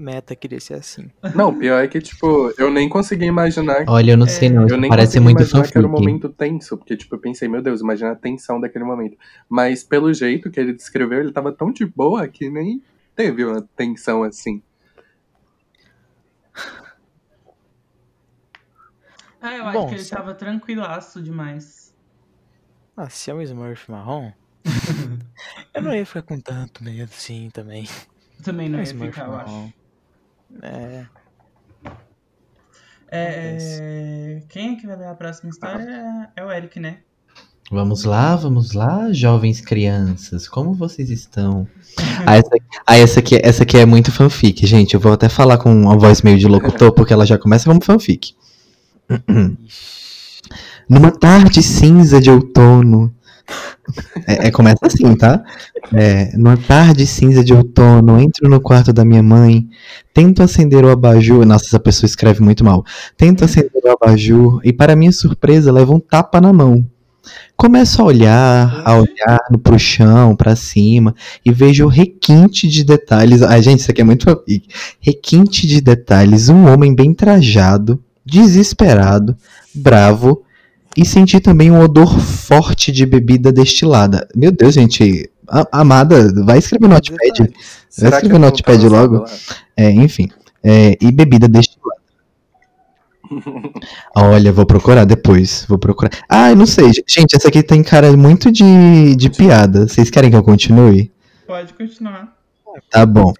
Meta 0.00 0.34
queria 0.34 0.58
ser 0.60 0.74
assim. 0.74 1.10
Não, 1.34 1.56
pior 1.56 1.84
é 1.84 1.86
que, 1.88 2.00
tipo, 2.00 2.52
eu 2.58 2.70
nem 2.70 2.88
consegui 2.88 3.26
imaginar. 3.26 3.84
Olha, 3.86 4.12
eu 4.12 4.16
não 4.16 4.26
sei 4.26 4.48
não. 4.48 4.66
Eu 4.66 4.76
nem 4.78 4.88
parece 4.88 5.18
consegui 5.20 5.24
muito 5.24 5.38
imaginar 5.40 5.62
que 5.70 5.78
era 5.78 5.86
um 5.86 5.90
fanfic. 5.90 6.06
momento 6.06 6.28
tenso, 6.30 6.76
porque, 6.78 6.96
tipo, 6.96 7.14
eu 7.14 7.18
pensei, 7.20 7.48
meu 7.48 7.60
Deus, 7.62 7.80
imagina 7.82 8.12
a 8.12 8.16
tensão 8.16 8.60
daquele 8.60 8.84
momento. 8.84 9.16
Mas 9.48 9.84
pelo 9.84 10.12
jeito 10.12 10.50
que 10.50 10.58
ele 10.58 10.72
descreveu, 10.72 11.20
ele 11.20 11.32
tava 11.32 11.52
tão 11.52 11.70
de 11.70 11.84
boa 11.86 12.26
que 12.26 12.48
nem 12.48 12.82
teve 13.14 13.44
uma 13.44 13.60
tensão 13.76 14.22
assim. 14.24 14.62
Ah, 19.40 19.54
eu 19.56 19.64
acho 19.64 19.78
Bom, 19.78 19.88
que 19.88 19.94
ele 19.94 20.04
só- 20.04 20.16
tava 20.16 20.34
tranquilaço 20.34 21.22
demais. 21.22 21.94
Ah, 22.96 23.08
se 23.08 23.30
é 23.30 23.34
um 23.34 23.40
Smurf 23.40 23.90
marrom, 23.90 24.32
eu 25.74 25.82
não 25.82 25.94
ia 25.94 26.04
ficar 26.04 26.22
com 26.22 26.38
tanto 26.38 26.84
medo 26.84 27.10
assim 27.14 27.48
também. 27.50 27.88
Também 28.42 28.68
não 28.68 28.78
É 28.78 28.82
ia 28.82 28.86
Smurf 28.86 29.12
ficar, 29.14 29.26
eu 29.28 29.36
acho. 29.36 29.79
Marrom. 30.50 30.62
É, 30.62 31.06
É, 33.12 34.42
quem 34.48 34.74
é 34.74 34.76
que 34.76 34.86
vai 34.86 34.96
ler 34.96 35.08
a 35.08 35.14
próxima 35.14 35.50
história? 35.50 36.30
É 36.36 36.44
o 36.44 36.50
Eric, 36.50 36.78
né? 36.78 36.98
Vamos 37.72 38.04
lá, 38.04 38.34
vamos 38.34 38.72
lá, 38.72 39.12
jovens 39.12 39.60
crianças, 39.60 40.48
como 40.48 40.74
vocês 40.74 41.10
estão? 41.10 41.66
Ah, 42.26 42.36
essa, 42.36 42.50
ah, 42.86 42.96
essa, 42.98 43.20
aqui, 43.20 43.40
essa 43.42 43.62
aqui 43.62 43.78
é 43.78 43.86
muito 43.86 44.12
fanfic, 44.12 44.66
gente. 44.66 44.94
Eu 44.94 45.00
vou 45.00 45.12
até 45.12 45.28
falar 45.28 45.56
com 45.56 45.72
uma 45.72 45.96
voz 45.96 46.20
meio 46.22 46.38
de 46.38 46.46
locutor, 46.46 46.92
porque 46.92 47.12
ela 47.12 47.24
já 47.24 47.38
começa 47.38 47.68
como 47.68 47.82
fanfic. 47.82 48.34
Numa 50.88 51.10
tarde 51.10 51.62
cinza 51.62 52.20
de 52.20 52.30
outono. 52.30 53.14
É, 54.26 54.48
é, 54.48 54.50
começa 54.50 54.86
assim, 54.86 55.14
tá? 55.16 55.42
É, 55.92 56.36
numa 56.36 56.56
tarde 56.56 57.06
cinza 57.06 57.42
de 57.42 57.52
outono, 57.52 58.20
entro 58.20 58.48
no 58.48 58.60
quarto 58.60 58.92
da 58.92 59.04
minha 59.04 59.22
mãe, 59.22 59.68
tento 60.14 60.42
acender 60.42 60.84
o 60.84 60.90
abajur. 60.90 61.44
Nossa, 61.44 61.66
essa 61.66 61.80
pessoa 61.80 62.06
escreve 62.06 62.40
muito 62.40 62.64
mal. 62.64 62.84
Tento 63.16 63.44
acender 63.44 63.82
o 63.84 63.90
abajur 63.90 64.60
e, 64.64 64.72
para 64.72 64.96
minha 64.96 65.12
surpresa, 65.12 65.72
levo 65.72 65.94
um 65.94 66.00
tapa 66.00 66.40
na 66.40 66.52
mão. 66.52 66.84
Começo 67.56 68.00
a 68.00 68.04
olhar, 68.04 68.82
a 68.84 68.96
olhar 68.96 69.38
pro 69.62 69.78
chão, 69.78 70.34
pra 70.34 70.56
cima, 70.56 71.14
e 71.44 71.52
vejo 71.52 71.86
requinte 71.86 72.66
de 72.66 72.82
detalhes. 72.82 73.42
Ai, 73.42 73.60
gente, 73.60 73.80
isso 73.80 73.90
aqui 73.90 74.00
é 74.00 74.04
muito. 74.04 74.42
Requinte 75.00 75.66
de 75.66 75.80
detalhes, 75.80 76.48
um 76.48 76.72
homem 76.72 76.94
bem 76.94 77.12
trajado, 77.12 78.02
desesperado, 78.24 79.36
bravo, 79.74 80.42
e 81.00 81.04
senti 81.06 81.40
também 81.40 81.70
um 81.70 81.80
odor 81.80 82.18
forte 82.18 82.92
de 82.92 83.06
bebida 83.06 83.52
destilada. 83.52 84.26
Meu 84.34 84.50
Deus, 84.52 84.74
gente. 84.74 85.30
a- 85.48 85.66
Amada, 85.72 86.32
vai 86.44 86.58
escrever 86.58 86.86
no 86.88 86.94
Notepad. 86.94 87.18
detalhes. 87.32 87.54
Será 87.88 88.16
escrever 88.16 88.38
no 88.38 88.44
Notepad 88.46 88.82
logo? 88.88 89.24
É, 89.76 89.90
enfim. 89.90 90.28
É, 90.62 90.96
e 91.00 91.10
bebida 91.10 91.48
destilada. 91.48 92.00
Olha, 94.14 94.52
vou 94.52 94.66
procurar 94.66 95.04
depois. 95.04 95.64
Vou 95.68 95.78
procurar. 95.78 96.10
Ah, 96.28 96.50
eu 96.50 96.56
não 96.56 96.66
sei. 96.66 96.90
Gente, 97.08 97.36
essa 97.36 97.48
aqui 97.48 97.62
tem 97.62 97.82
cara 97.82 98.16
muito 98.16 98.50
de, 98.50 99.14
de 99.16 99.30
piada. 99.30 99.86
Vocês 99.88 100.10
querem 100.10 100.30
que 100.30 100.36
eu 100.36 100.42
continue? 100.42 101.10
Pode 101.46 101.72
continuar. 101.74 102.32
Tá 102.90 103.04
bom. 103.04 103.32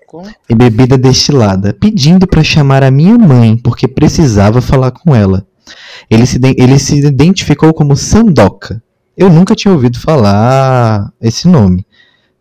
E 0.49 0.55
bebida 0.55 0.99
destilada, 0.99 1.73
pedindo 1.73 2.27
pra 2.27 2.43
chamar 2.43 2.83
a 2.83 2.91
minha 2.91 3.17
mãe, 3.17 3.57
porque 3.57 3.87
precisava 3.87 4.61
falar 4.61 4.91
com 4.91 5.15
ela. 5.15 5.47
Ele 6.11 6.27
se, 6.27 6.41
ele 6.57 6.79
se 6.79 6.99
identificou 6.99 7.73
como 7.73 7.97
Sandoka. 7.97 8.83
Eu 9.17 9.31
nunca 9.31 9.55
tinha 9.55 9.73
ouvido 9.73 10.01
falar 10.01 11.13
esse 11.21 11.47
nome. 11.47 11.87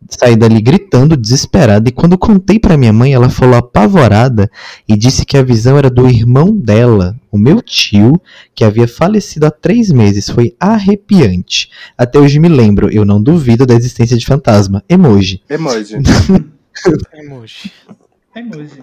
Saí 0.08 0.34
dali 0.34 0.60
gritando, 0.60 1.16
desesperada, 1.16 1.88
e 1.88 1.92
quando 1.92 2.18
contei 2.18 2.58
pra 2.58 2.76
minha 2.76 2.92
mãe, 2.92 3.12
ela 3.12 3.28
falou 3.28 3.54
apavorada 3.54 4.50
e 4.88 4.96
disse 4.96 5.24
que 5.24 5.36
a 5.36 5.42
visão 5.42 5.78
era 5.78 5.88
do 5.88 6.08
irmão 6.08 6.56
dela, 6.56 7.16
o 7.30 7.38
meu 7.38 7.62
tio, 7.62 8.20
que 8.52 8.64
havia 8.64 8.88
falecido 8.88 9.46
há 9.46 9.50
três 9.50 9.92
meses. 9.92 10.28
Foi 10.28 10.56
arrepiante. 10.58 11.70
Até 11.96 12.18
hoje 12.18 12.40
me 12.40 12.48
lembro, 12.48 12.90
eu 12.90 13.04
não 13.04 13.22
duvido 13.22 13.64
da 13.64 13.74
existência 13.74 14.16
de 14.16 14.26
fantasma. 14.26 14.82
Emoji. 14.88 15.42
Emoji. 15.48 15.94
Emoji. 17.14 17.72
Emoji. 18.34 18.82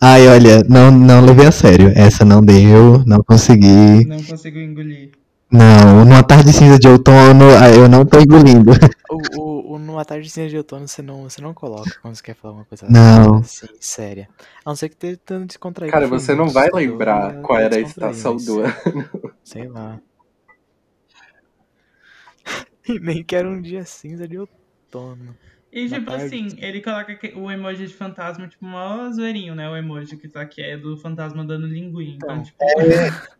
Ai, 0.00 0.28
olha, 0.28 0.62
não, 0.68 0.90
não 0.90 1.24
levei 1.24 1.46
a 1.46 1.52
sério. 1.52 1.92
Essa 1.94 2.24
não 2.24 2.42
deu, 2.42 3.02
não 3.06 3.22
consegui. 3.22 4.06
Não 4.06 4.22
consigo 4.22 4.58
engolir. 4.58 5.12
Não, 5.50 6.04
numa 6.04 6.24
tarde 6.24 6.52
cinza 6.52 6.78
de 6.78 6.88
outono, 6.88 7.44
ah, 7.60 7.70
eu 7.70 7.88
não 7.88 8.04
tô 8.04 8.18
engolindo. 8.20 8.72
O, 9.08 9.40
o, 9.40 9.74
o 9.74 9.78
numa 9.78 10.04
tarde 10.04 10.28
cinza 10.28 10.48
de 10.48 10.56
outono 10.56 10.88
você 10.88 11.00
não, 11.00 11.22
você 11.22 11.40
não 11.40 11.54
coloca 11.54 11.96
quando 12.02 12.16
você 12.16 12.22
quer 12.22 12.34
falar 12.34 12.54
uma 12.54 12.64
coisa 12.64 12.86
Não. 12.90 13.36
assim, 13.36 13.68
séria. 13.78 14.28
A 14.64 14.70
não 14.70 14.76
ser 14.76 14.88
que 14.88 14.96
esteja 14.96 15.16
tentando 15.16 15.46
descontrair. 15.46 15.92
Cara, 15.92 16.08
você 16.08 16.34
não 16.34 16.48
vai 16.48 16.68
lembrar 16.74 17.36
eu 17.36 17.42
qual 17.42 17.60
era 17.60 17.76
a 17.76 17.80
estação 17.80 18.36
do 18.36 18.62
ano. 18.62 18.74
Sei 19.44 19.68
lá. 19.68 20.00
E 22.88 22.98
nem 23.00 23.22
que 23.22 23.36
era 23.36 23.48
um 23.48 23.60
dia 23.60 23.84
cinza 23.84 24.26
de 24.26 24.38
outono. 24.38 25.36
E 25.78 25.88
Na 25.90 25.98
tipo 25.98 26.10
tarde. 26.10 26.24
assim, 26.24 26.48
ele 26.56 26.80
coloca 26.80 27.18
o 27.36 27.50
emoji 27.50 27.86
de 27.86 27.92
fantasma, 27.92 28.48
tipo, 28.48 28.64
mó 28.64 29.10
zoeirinho, 29.10 29.54
né? 29.54 29.68
O 29.68 29.76
emoji 29.76 30.16
que 30.16 30.26
tá 30.26 30.40
aqui 30.40 30.62
é 30.62 30.74
do 30.74 30.96
fantasma 30.96 31.44
dando 31.44 31.66
linguinha. 31.66 32.14
Então, 32.16 32.36
Então, 32.36 32.42
tipo. 32.42 32.56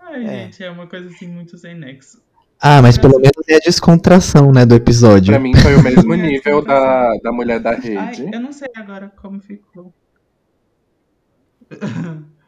Ai, 0.00 0.24
É. 0.24 0.28
gente, 0.44 0.64
é 0.64 0.70
uma 0.70 0.86
coisa 0.86 1.08
assim 1.10 1.28
muito 1.28 1.58
sem 1.58 1.74
nexo. 1.74 2.22
Ah, 2.58 2.80
mas 2.80 2.96
pelo 2.96 3.18
menos 3.20 3.46
é 3.48 3.56
a 3.56 3.58
descontração, 3.58 4.50
né, 4.50 4.64
do 4.64 4.74
episódio. 4.74 5.32
Pra 5.32 5.38
mim 5.38 5.54
foi 5.54 5.76
o 5.76 5.82
mesmo 5.82 6.14
É, 6.14 6.16
nível 6.16 6.64
da, 6.64 7.12
da 7.22 7.30
mulher 7.30 7.60
da 7.60 7.72
Ai, 7.72 7.80
rede. 7.80 8.30
eu 8.32 8.40
não 8.40 8.50
sei 8.52 8.68
agora 8.74 9.12
como 9.14 9.40
ficou. 9.40 9.92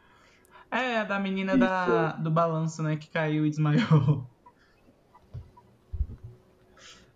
É, 0.73 0.99
a 0.99 1.03
da 1.03 1.19
menina 1.19 1.57
da, 1.57 2.13
do 2.13 2.31
balanço, 2.31 2.81
né? 2.81 2.95
Que 2.95 3.09
caiu 3.09 3.45
e 3.45 3.49
desmaiou. 3.49 4.25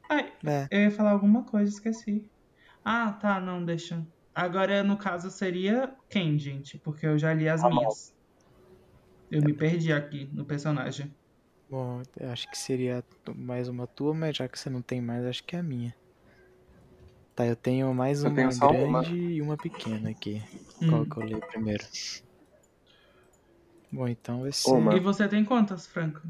Ai, 0.10 0.32
É. 0.46 0.68
eu 0.72 0.82
ia 0.82 0.92
falar 0.92 1.12
alguma 1.12 1.44
coisa, 1.44 1.72
esqueci. 1.72 2.30
Ah, 2.84 3.12
tá, 3.14 3.40
não, 3.40 3.64
deixa. 3.64 4.06
Agora, 4.34 4.84
no 4.84 4.98
caso, 4.98 5.32
seria 5.32 5.96
quem, 6.10 6.38
gente? 6.38 6.78
Porque 6.80 7.06
eu 7.06 7.18
já 7.18 7.34
li 7.34 7.48
as 7.48 7.64
minhas. 7.64 8.14
Eu 9.32 9.42
me 9.42 9.54
perdi 9.54 9.92
aqui 9.92 10.30
no 10.34 10.46
personagem. 10.46 11.14
Bom, 11.70 12.02
eu 12.18 12.30
acho 12.30 12.50
que 12.50 12.58
seria 12.58 13.04
mais 13.36 13.68
uma 13.68 13.88
tua, 13.88 14.14
mas 14.14 14.38
já 14.38 14.48
que 14.48 14.58
você 14.60 14.70
não 14.70 14.82
tem 14.82 15.02
mais, 15.02 15.26
acho 15.26 15.44
que 15.44 15.56
é 15.56 15.60
a 15.60 15.64
minha. 15.64 15.96
Tá, 17.36 17.46
eu 17.46 17.56
tenho 17.56 17.94
mais 17.94 18.24
Eu 18.24 18.30
uma 18.30 18.36
tenho 18.36 18.50
grande 18.50 18.86
uma. 18.86 19.04
e 19.04 19.42
uma 19.42 19.58
pequena 19.58 20.10
aqui. 20.10 20.42
Hum. 20.82 20.88
Qual 20.90 21.06
que 21.06 21.18
eu 21.18 21.24
leio 21.24 21.48
primeiro? 21.48 21.84
Bom, 23.92 24.08
então 24.08 24.42
vai 24.42 24.52
ser. 24.52 24.72
Uma. 24.72 24.96
E 24.96 25.00
você 25.00 25.28
tem 25.28 25.44
quantas, 25.44 25.88
Franco? 25.88 26.22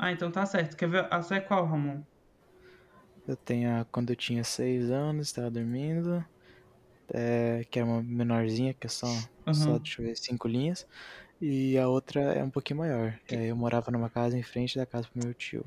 Ah, 0.00 0.10
então 0.12 0.32
tá 0.32 0.44
certo. 0.46 0.76
Quer 0.76 0.88
ver? 0.88 1.06
A 1.14 1.22
sua 1.22 1.36
é 1.36 1.40
qual, 1.40 1.64
Ramon? 1.66 2.02
Eu 3.26 3.36
tenho 3.36 3.80
a 3.80 3.84
quando 3.84 4.10
eu 4.10 4.16
tinha 4.16 4.42
6 4.44 4.90
anos, 4.90 5.28
estava 5.28 5.50
dormindo. 5.50 6.24
é, 7.12 7.64
que 7.70 7.78
é 7.80 7.84
uma 7.84 8.02
menorzinha, 8.02 8.74
que 8.74 8.86
é 8.86 8.90
só, 8.90 9.28
só 9.52 9.78
Aham. 9.78 9.78
deixa 9.78 10.02
eu 10.02 10.06
ver, 10.06 10.16
cinco 10.16 10.48
linhas. 10.48 10.86
E 11.40 11.78
a 11.78 11.88
outra 11.88 12.20
é 12.34 12.44
um 12.44 12.50
pouquinho 12.50 12.80
maior. 12.80 13.18
que 13.26 13.36
é, 13.36 13.46
eu 13.50 13.56
morava 13.56 13.90
numa 13.92 14.10
casa 14.10 14.38
em 14.38 14.42
frente 14.42 14.76
da 14.78 14.86
casa 14.86 15.08
do 15.14 15.24
meu 15.24 15.34
tio. 15.34 15.64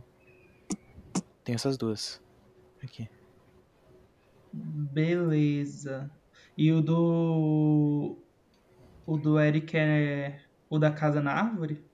Tenho 1.44 1.56
essas 1.56 1.78
duas. 1.78 2.22
Aqui. 2.84 3.10
Beleza. 4.54 6.12
E 6.58 6.72
o 6.72 6.82
do. 6.82 8.24
O 9.06 9.18
do 9.18 9.40
Eric 9.40 9.78
é 9.78 10.44
o 10.70 10.80
da 10.80 10.92
casa 10.94 11.22
na 11.22 11.34
árvore? 11.34 11.90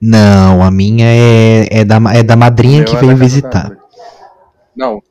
Não, 0.00 0.62
a 0.62 0.70
minha 0.70 1.06
é, 1.06 1.80
é, 1.80 1.84
da, 1.84 1.96
é 2.14 2.22
da 2.22 2.36
madrinha 2.36 2.84
que 2.84 2.94
é 2.96 3.00
veio 3.00 3.16
visitar. 3.16 3.70
da. 3.70 3.76
Não, 4.76 5.02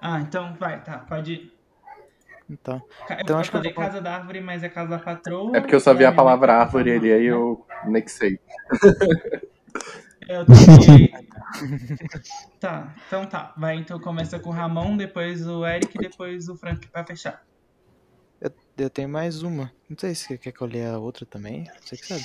Ah, 0.00 0.20
então 0.20 0.54
vai, 0.58 0.82
tá, 0.82 0.98
pode 0.98 1.32
ir. 1.32 1.52
Então, 2.50 2.82
Então 3.18 3.36
eu 3.36 3.40
acho 3.40 3.50
que 3.50 3.56
eu 3.56 3.60
falei 3.60 3.72
vou- 3.72 3.84
casa 3.84 4.00
da 4.00 4.14
árvore, 4.16 4.40
mas 4.40 4.62
é 4.62 4.68
casa 4.68 4.90
da 4.90 4.98
patroa. 4.98 5.56
é 5.56 5.60
porque 5.60 5.74
eu 5.74 5.80
só 5.80 5.92
e 5.92 5.94
vi 5.94 6.04
a 6.04 6.12
palavra 6.12 6.52
mãe 6.52 6.62
árvore 6.62 6.90
ali, 6.92 7.12
aí 7.12 7.24
eu 7.24 7.64
nexei. 7.86 8.38
Eu 10.28 10.44
troquei. 10.44 11.12
tá, 12.60 12.94
então 13.06 13.26
tá. 13.26 13.52
Vai, 13.56 13.76
então 13.76 13.98
começa 14.00 14.38
com 14.38 14.50
o 14.50 14.52
Ramon, 14.52 14.96
depois 14.96 15.46
o 15.46 15.64
Eric, 15.66 15.96
depois 15.98 16.48
o 16.48 16.56
Frank 16.56 16.86
pra 16.88 17.04
fechar. 17.04 17.42
eu 18.76 18.90
tenho 18.90 19.08
mais 19.08 19.42
uma. 19.42 19.70
Não 19.88 19.96
sei 19.96 20.14
se 20.14 20.24
você 20.26 20.38
quer 20.38 20.52
que 20.52 20.60
eu 20.60 20.66
leia 20.66 20.92
a 20.94 20.98
outra 20.98 21.24
também. 21.24 21.70
Você 21.80 21.96
que 21.96 22.06
sabe. 22.06 22.24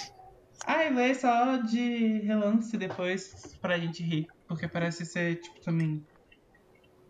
Ai, 0.65 0.93
lê 0.93 1.13
só 1.15 1.57
de 1.57 2.19
relance 2.19 2.75
depois 2.77 3.55
pra 3.61 3.77
gente 3.77 4.03
rir. 4.03 4.27
Porque 4.47 4.67
parece 4.67 5.05
ser, 5.05 5.35
tipo, 5.41 5.59
também. 5.61 6.05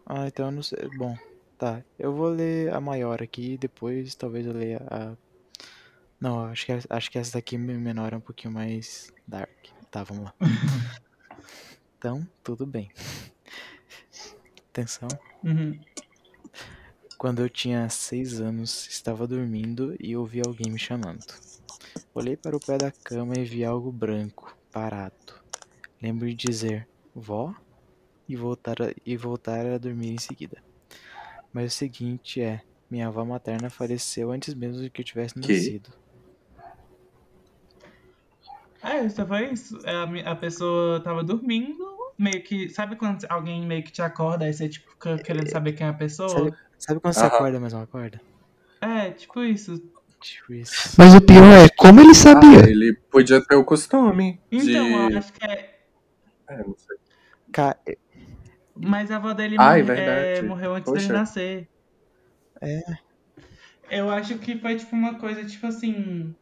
Ah, 0.05 0.27
então 0.27 0.47
eu 0.47 0.51
não 0.51 0.63
sei. 0.63 0.87
Bom, 0.97 1.17
tá. 1.57 1.83
Eu 1.97 2.13
vou 2.13 2.29
ler 2.29 2.73
a 2.73 2.79
maior 2.81 3.21
aqui 3.21 3.53
e 3.53 3.57
depois 3.57 4.15
talvez 4.15 4.45
eu 4.45 4.53
leia 4.53 4.81
a. 4.89 5.15
Não, 6.19 6.45
acho 6.45 6.65
que, 6.65 6.71
acho 6.89 7.11
que 7.11 7.17
essa 7.19 7.33
daqui 7.33 7.57
me- 7.57 7.77
menor 7.77 8.13
é 8.13 8.17
um 8.17 8.21
pouquinho 8.21 8.53
mais 8.53 9.13
dark. 9.27 9.49
Tá, 9.91 10.03
vamos 10.03 10.25
lá. 10.25 10.33
Então, 11.99 12.27
tudo 12.43 12.63
bem. 12.63 12.91
Atenção. 14.69 15.07
Uhum. 15.43 15.79
Quando 17.17 17.41
eu 17.41 17.49
tinha 17.49 17.89
seis 17.89 18.39
anos, 18.39 18.87
estava 18.87 19.25
dormindo 19.25 19.95
e 19.99 20.15
ouvi 20.15 20.39
alguém 20.45 20.71
me 20.71 20.77
chamando. 20.77 21.25
Olhei 22.13 22.35
para 22.37 22.55
o 22.55 22.59
pé 22.59 22.77
da 22.77 22.91
cama 22.91 23.35
e 23.37 23.43
vi 23.45 23.63
algo 23.63 23.91
branco, 23.91 24.55
parado. 24.71 25.15
Lembro 26.01 26.27
de 26.27 26.35
dizer, 26.35 26.87
vó, 27.13 27.53
e 28.27 28.35
voltar 28.35 28.81
a, 28.81 28.93
e 29.05 29.17
voltar 29.17 29.65
a 29.65 29.77
dormir 29.77 30.13
em 30.13 30.19
seguida. 30.19 30.61
Mas 31.53 31.73
o 31.73 31.77
seguinte 31.77 32.41
é, 32.41 32.61
minha 32.89 33.07
avó 33.07 33.25
materna 33.25 33.69
faleceu 33.69 34.31
antes 34.31 34.53
mesmo 34.53 34.81
de 34.81 34.89
que 34.89 35.01
eu 35.01 35.05
tivesse 35.05 35.39
Que? 35.41 35.47
nascido. 35.49 35.91
É, 38.81 39.09
só 39.09 39.25
foi 39.25 39.51
isso. 39.51 39.77
É, 39.85 40.23
A, 40.23 40.31
a 40.31 40.35
pessoa 40.35 41.01
tava 41.03 41.23
dormindo, 41.23 41.83
meio 42.17 42.43
que. 42.43 42.69
Sabe 42.69 42.95
quando 42.95 43.25
alguém 43.29 43.65
meio 43.65 43.83
que 43.83 43.91
te 43.91 44.01
acorda 44.01 44.45
aí 44.45 44.53
você, 44.53 44.69
tipo, 44.69 44.89
fica 44.91 45.17
querendo 45.19 45.49
saber 45.49 45.73
quem 45.73 45.87
é 45.87 45.89
a 45.89 45.93
pessoa? 45.93 46.29
Sabe, 46.29 46.53
sabe 46.77 46.99
quando 46.99 47.13
você 47.13 47.25
acorda, 47.25 47.59
mas 47.59 47.73
não 47.73 47.81
acorda? 47.81 48.21
É, 48.81 49.11
tipo 49.11 49.43
isso. 49.43 49.81
Mas 50.97 51.13
o 51.15 51.21
pior 51.21 51.43
é, 51.43 51.69
como 51.77 51.99
ele 51.99 52.11
Ah, 52.11 52.15
sabia? 52.15 52.59
ele 52.69 52.93
podia 53.11 53.39
ter 53.45 53.55
o 53.55 53.63
costume 53.63 54.41
Então, 54.51 54.65
de. 54.65 55.13
eu 55.13 55.17
acho 55.17 55.33
que 55.33 55.45
é. 55.45 55.77
É, 56.49 56.57
não 56.57 56.75
sei. 56.77 56.97
Ca- 57.51 57.77
Mas 58.75 59.11
a 59.11 59.17
avó 59.17 59.33
dele 59.33 59.55
Ah, 59.59 59.77
é 59.77 59.83
morre- 59.83 59.99
é, 59.99 60.41
morreu 60.41 60.75
antes 60.75 60.91
Poxa. 60.91 61.01
dele 61.07 61.13
nascer. 61.19 61.69
É. 62.61 62.81
Eu 63.89 64.09
acho 64.09 64.37
que 64.39 64.57
foi 64.59 64.75
tipo 64.75 64.95
uma 64.95 65.15
coisa, 65.19 65.45
tipo 65.45 65.67
assim. 65.67 66.35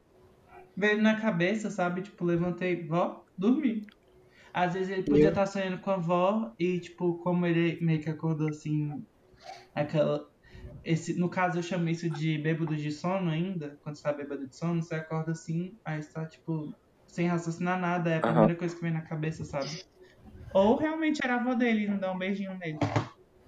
Veio 0.75 1.01
na 1.01 1.19
cabeça, 1.19 1.69
sabe? 1.69 2.01
Tipo, 2.01 2.25
levantei, 2.25 2.85
vó, 2.85 3.23
dormi. 3.37 3.85
Às 4.53 4.73
vezes 4.73 4.89
ele 4.89 5.03
podia 5.03 5.25
Eu- 5.25 5.29
estar 5.29 5.45
sonhando 5.45 5.79
com 5.79 5.91
a 5.91 5.95
avó 5.95 6.53
e, 6.57 6.79
tipo, 6.79 7.17
como 7.19 7.45
ele 7.45 7.77
meio 7.81 8.01
que 8.01 8.09
acordou 8.09 8.47
assim. 8.49 9.05
Aquela. 9.73 10.29
Esse, 10.85 11.15
no 11.15 11.27
caso, 11.27 11.57
eu 11.57 11.63
chamo 11.63 11.89
isso 11.89 12.07
de 12.07 12.37
bêbado 12.37 12.75
de 12.75 12.91
sono 12.91 13.31
ainda. 13.31 13.75
Quando 13.81 13.95
você 13.95 14.03
tá 14.03 14.13
bêbado 14.13 14.47
de 14.47 14.55
sono, 14.55 14.83
você 14.83 14.93
acorda 14.93 15.31
assim, 15.31 15.75
aí 15.83 16.01
você 16.03 16.11
tá, 16.11 16.25
tipo, 16.27 16.71
sem 17.07 17.27
raciocinar 17.27 17.79
nada. 17.79 18.11
É 18.11 18.17
a 18.17 18.21
primeira 18.21 18.55
coisa 18.55 18.75
que 18.75 18.81
vem 18.81 18.93
na 18.93 19.01
cabeça, 19.01 19.43
sabe? 19.43 19.83
Ou 20.53 20.75
realmente 20.77 21.21
era 21.23 21.37
a 21.37 21.41
avó 21.41 21.55
dele 21.55 21.85
e 21.85 21.87
não 21.87 21.97
dá 21.97 22.11
um 22.11 22.17
beijinho 22.19 22.55
nele. 22.59 22.77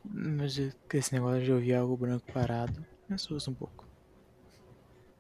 Mas 0.04 0.58
eu- 0.58 0.72
esse 0.92 1.14
negócio 1.14 1.44
de 1.44 1.52
ouvir 1.52 1.76
algo 1.76 1.96
branco 1.96 2.26
parado 2.34 2.84
me 3.08 3.14
assusta 3.14 3.52
um 3.52 3.54
pouco. 3.54 3.86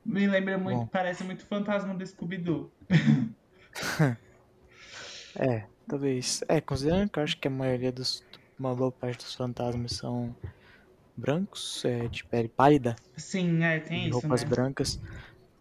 Me 0.03 0.25
lembra 0.25 0.57
muito, 0.57 0.79
Bom. 0.79 0.87
parece 0.87 1.23
muito 1.23 1.45
fantasma 1.45 1.93
do 1.93 2.05
Scooby-Doo. 2.05 2.71
É, 5.35 5.65
talvez. 5.87 6.43
É, 6.47 6.59
considerando 6.59 7.09
que 7.11 7.19
eu 7.19 7.23
acho 7.23 7.37
que 7.37 7.47
a 7.47 7.51
maioria 7.51 7.91
dos. 7.91 8.23
Uma 8.57 8.73
boa 8.73 8.91
parte 8.91 9.23
dos 9.23 9.35
fantasmas 9.35 9.91
são 9.91 10.35
brancos, 11.17 11.83
é, 11.85 12.07
de 12.09 12.25
pele 12.27 12.49
pálida, 12.49 12.95
Sim, 13.17 13.63
é, 13.63 13.79
tem 13.81 14.07
isso, 14.09 14.27
roupas 14.27 14.43
né? 14.43 14.43
brancas. 14.43 14.99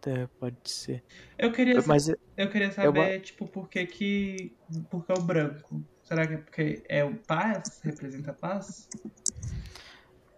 É, 0.06 0.26
pode 0.38 0.58
ser. 0.66 1.04
Eu 1.38 1.52
queria, 1.52 1.82
Mas 1.86 2.08
é- 2.08 2.16
eu 2.36 2.50
queria 2.50 2.70
saber, 2.72 3.20
tipo, 3.22 3.48
por 3.48 3.68
que 3.68 3.86
que... 3.86 4.56
Por 4.90 5.06
que 5.06 5.12
o 5.12 5.22
branco? 5.22 5.84
Será 6.02 6.26
que 6.26 6.34
é 6.34 6.38
porque 6.38 6.82
é 6.88 7.04
o 7.04 7.16
paz? 7.24 7.80
Representa 7.84 8.30
a 8.32 8.34
paz? 8.34 8.88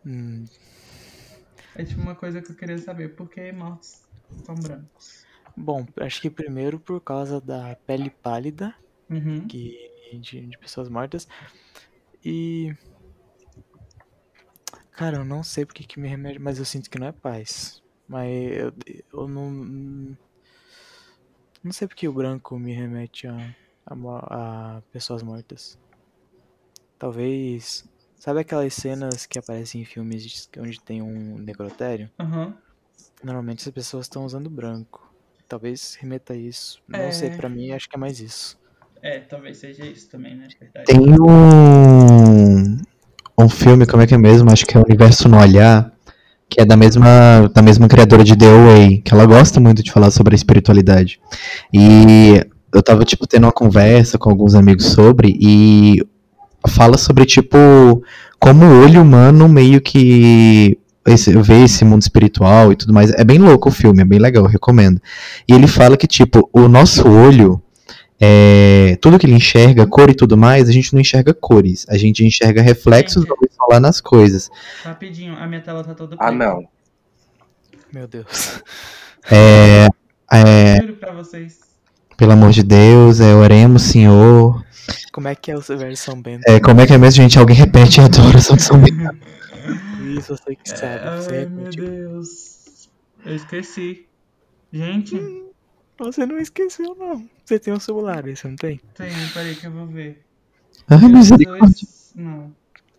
hum, 0.04 0.46
É 1.74 1.82
tipo 1.84 2.00
uma 2.02 2.14
coisa 2.16 2.42
que 2.42 2.50
eu 2.52 2.56
queria 2.56 2.78
saber. 2.78 3.14
Por 3.16 3.28
que 3.30 3.50
mortos 3.52 3.88
são 4.44 4.60
brancos? 4.60 5.26
bom, 5.56 5.86
acho 6.00 6.20
que 6.20 6.30
primeiro 6.30 6.80
por 6.80 7.00
causa 7.02 7.40
da 7.40 7.76
pele 7.86 8.10
pálida 8.10 8.74
Uhum. 9.10 9.48
que, 9.48 9.74
de, 10.20 10.46
de 10.48 10.58
pessoas 10.58 10.88
mortas. 10.88 11.26
E. 12.24 12.72
Cara, 14.98 15.18
eu 15.18 15.24
não 15.24 15.44
sei 15.44 15.64
porque 15.64 15.84
que 15.84 16.00
me 16.00 16.08
remete, 16.08 16.40
mas 16.40 16.58
eu 16.58 16.64
sinto 16.64 16.90
que 16.90 16.98
não 16.98 17.06
é 17.06 17.12
paz. 17.12 17.80
Mas 18.08 18.28
eu, 18.32 18.72
eu 19.12 19.28
não. 19.28 19.48
Não 21.62 21.70
sei 21.70 21.86
porque 21.86 22.08
o 22.08 22.12
branco 22.12 22.58
me 22.58 22.72
remete 22.74 23.28
a, 23.28 23.54
a, 23.86 24.78
a 24.78 24.82
pessoas 24.90 25.22
mortas. 25.22 25.78
Talvez. 26.98 27.88
Sabe 28.18 28.40
aquelas 28.40 28.74
cenas 28.74 29.24
que 29.24 29.38
aparecem 29.38 29.82
em 29.82 29.84
filmes 29.84 30.50
onde 30.58 30.80
tem 30.80 31.00
um 31.00 31.38
necrotério? 31.38 32.10
Aham. 32.18 32.58
Normalmente 33.22 33.68
as 33.68 33.72
pessoas 33.72 34.06
estão 34.06 34.24
usando 34.24 34.50
branco. 34.50 35.14
Talvez 35.46 35.94
remeta 35.94 36.32
a 36.32 36.36
isso. 36.36 36.82
Não 36.88 36.98
É. 36.98 37.12
sei, 37.12 37.30
pra 37.30 37.48
mim 37.48 37.70
acho 37.70 37.88
que 37.88 37.94
é 37.94 38.00
mais 38.00 38.18
isso. 38.18 38.58
É, 39.00 39.20
talvez 39.20 39.58
seja 39.58 39.86
isso 39.86 40.10
também, 40.10 40.34
né? 40.36 40.48
Verdade. 40.58 40.86
Tem 40.86 40.98
um, 40.98 41.67
um 43.38 43.48
filme, 43.48 43.86
como 43.86 44.02
é 44.02 44.06
que 44.06 44.14
é 44.14 44.18
mesmo? 44.18 44.50
Acho 44.50 44.66
que 44.66 44.76
é 44.76 44.80
o 44.80 44.84
Universo 44.84 45.28
no 45.28 45.38
Olhar, 45.38 45.92
que 46.48 46.60
é 46.60 46.64
da 46.64 46.76
mesma, 46.76 47.50
da 47.54 47.62
mesma 47.62 47.86
criadora 47.86 48.24
de 48.24 48.36
The 48.36 48.46
Away, 48.46 48.98
que 48.98 49.14
ela 49.14 49.26
gosta 49.26 49.60
muito 49.60 49.82
de 49.82 49.92
falar 49.92 50.10
sobre 50.10 50.34
a 50.34 50.36
espiritualidade. 50.36 51.20
E 51.72 52.44
eu 52.74 52.82
tava, 52.82 53.04
tipo, 53.04 53.26
tendo 53.26 53.44
uma 53.44 53.52
conversa 53.52 54.18
com 54.18 54.28
alguns 54.28 54.54
amigos 54.54 54.86
sobre, 54.86 55.36
e 55.40 56.02
fala 56.66 56.98
sobre, 56.98 57.24
tipo, 57.24 58.02
como 58.40 58.64
o 58.64 58.82
olho 58.82 59.02
humano 59.02 59.48
meio 59.48 59.80
que 59.80 60.76
esse, 61.06 61.32
vê 61.38 61.62
esse 61.62 61.84
mundo 61.84 62.02
espiritual 62.02 62.72
e 62.72 62.76
tudo 62.76 62.92
mais. 62.92 63.10
É 63.12 63.24
bem 63.24 63.38
louco 63.38 63.68
o 63.68 63.72
filme, 63.72 64.02
é 64.02 64.04
bem 64.04 64.18
legal, 64.18 64.44
recomendo. 64.46 65.00
E 65.48 65.52
ele 65.52 65.66
fala 65.66 65.96
que, 65.96 66.06
tipo, 66.06 66.48
o 66.52 66.68
nosso 66.68 67.08
olho 67.08 67.62
é, 68.20 68.96
tudo 69.00 69.18
que 69.18 69.26
ele 69.26 69.34
enxerga, 69.34 69.86
cor 69.86 70.10
e 70.10 70.14
tudo 70.14 70.36
mais, 70.36 70.68
a 70.68 70.72
gente 70.72 70.92
não 70.92 71.00
enxerga 71.00 71.32
cores. 71.32 71.86
A 71.88 71.96
gente 71.96 72.24
enxerga 72.24 72.60
reflexos 72.62 73.24
da 73.24 73.34
luz 73.34 73.54
solar 73.54 73.80
nas 73.80 74.00
coisas. 74.00 74.50
Rapidinho, 74.82 75.34
a 75.34 75.46
minha 75.46 75.60
tela 75.60 75.84
tá 75.84 75.94
toda 75.94 76.16
Ah, 76.18 76.32
não. 76.32 76.66
Meu 77.92 78.06
Deus. 78.08 78.62
É, 79.30 79.86
é, 80.32 80.80
Juro 80.80 80.94
pra 80.94 81.12
vocês. 81.12 81.60
pelo 82.16 82.32
amor 82.32 82.50
de 82.50 82.62
Deus, 82.62 83.20
é, 83.20 83.34
oremos, 83.34 83.82
Senhor. 83.82 84.64
Como 85.12 85.28
é 85.28 85.34
que 85.34 85.50
é 85.50 85.56
o 85.56 85.60
versão 85.60 86.20
Bento? 86.20 86.42
É, 86.46 86.58
como 86.60 86.80
é 86.80 86.86
que 86.86 86.92
é 86.94 86.98
mesmo, 86.98 87.22
gente? 87.22 87.38
Alguém 87.38 87.56
repete 87.56 88.00
a 88.00 88.04
oração 88.26 88.56
de 88.56 88.62
São 88.62 88.78
Bento. 88.78 89.16
Isso, 90.16 90.34
você 90.36 90.56
que 90.56 90.68
sabe. 90.70 91.22
Você 91.22 91.34
Ai, 91.36 91.46
meu. 91.46 91.70
Deus. 91.70 92.88
Eu 93.24 93.36
esqueci. 93.36 94.06
Gente, 94.72 95.16
Você 95.98 96.24
não 96.24 96.38
esqueceu, 96.38 96.94
não. 96.94 97.28
Você 97.44 97.58
tem 97.58 97.72
um 97.74 97.80
celular 97.80 98.24
aí, 98.24 98.36
você 98.36 98.46
não 98.48 98.56
tem? 98.56 98.78
tem, 98.94 99.10
peraí 99.34 99.54
que 99.56 99.66
eu 99.66 99.72
vou 99.72 99.86
ver. 99.86 100.24
Eu- 100.88 101.08
misericórdia. 101.08 101.86
eu- 102.16 102.22
Não. 102.22 102.56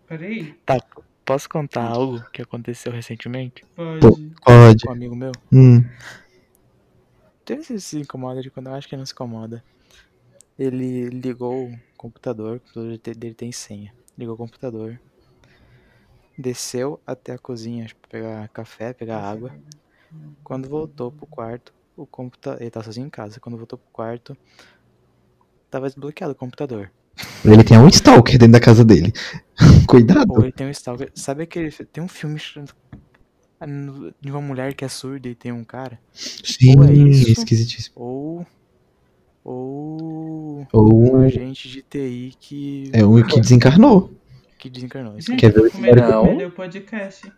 Peraí. 0.07 0.53
Tá, 0.65 0.79
posso 1.25 1.47
contar 1.49 1.83
algo 1.87 2.21
que 2.31 2.41
aconteceu 2.41 2.91
recentemente 2.91 3.63
Pode. 3.75 4.01
Pode. 4.43 4.83
com 4.83 4.89
um 4.89 4.91
amigo 4.91 5.15
meu? 5.15 5.31
Hum. 5.51 5.83
Tem 7.45 7.63
se 7.63 7.79
se 7.79 7.99
incomoda 7.99 8.41
de 8.41 8.49
quando 8.49 8.67
eu 8.67 8.73
acho 8.73 8.87
que 8.87 8.95
ele 8.95 8.99
não 9.01 9.05
se 9.05 9.13
incomoda. 9.13 9.63
Ele 10.57 11.09
ligou 11.09 11.69
o 11.69 11.79
computador, 11.95 12.57
o 12.57 12.59
computador 12.59 12.97
dele- 12.97 13.17
dele 13.17 13.33
tem 13.33 13.51
senha. 13.51 13.93
Ligou 14.17 14.33
o 14.35 14.37
computador. 14.37 14.99
Desceu 16.37 16.99
até 17.05 17.33
a 17.33 17.37
cozinha 17.37 17.85
pra 18.01 18.09
pegar 18.19 18.47
café, 18.49 18.93
pegar 18.93 19.21
água. 19.21 19.53
Quando 20.43 20.67
voltou 20.69 21.11
pro 21.11 21.25
quarto, 21.27 21.73
o 22.01 22.05
computador. 22.05 22.61
Ele 22.61 22.69
tá 22.69 22.81
sozinho 22.81 23.07
em 23.07 23.09
casa. 23.09 23.39
Quando 23.39 23.57
voltou 23.57 23.77
pro 23.77 23.89
quarto, 23.91 24.37
tava 25.69 25.87
desbloqueado 25.87 26.33
o 26.33 26.35
computador. 26.35 26.91
Ele 27.43 27.63
tem 27.63 27.77
um 27.77 27.87
stalker 27.87 28.37
dentro 28.37 28.53
da 28.53 28.59
casa 28.59 28.83
dele. 28.85 29.11
Cuidado. 29.87 30.31
Ou 30.31 30.43
ele 30.43 30.51
tem 30.51 30.67
um 30.67 30.71
stalker. 30.71 31.11
Sabe 31.13 31.43
aquele. 31.43 31.71
Tem 31.71 32.03
um 32.03 32.07
filme 32.07 32.39
ah, 33.59 33.65
de 34.21 34.31
uma 34.31 34.41
mulher 34.41 34.73
que 34.73 34.85
é 34.85 34.87
surda 34.87 35.27
e 35.27 35.35
tem 35.35 35.51
um 35.51 35.63
cara? 35.63 35.99
Sim, 36.13 36.79
ou 36.79 36.85
é 36.85 36.93
isso, 36.93 37.29
esquisitíssimo. 37.31 37.95
Ou. 37.97 38.47
Ou. 39.43 40.67
Ou 40.71 41.17
Um 41.17 41.21
agente 41.21 41.67
de 41.67 41.81
TI 41.81 42.33
que. 42.39 42.89
é 42.93 43.05
um 43.05 43.21
que 43.23 43.39
desencarnou. 43.39 44.13
que 44.57 44.69
desencarnou. 44.69 45.17
Isso. 45.17 45.35
Quer 45.35 45.51
ver 45.51 45.61
o 45.61 45.95
Não. 45.95 46.51
podcast. 46.51 47.31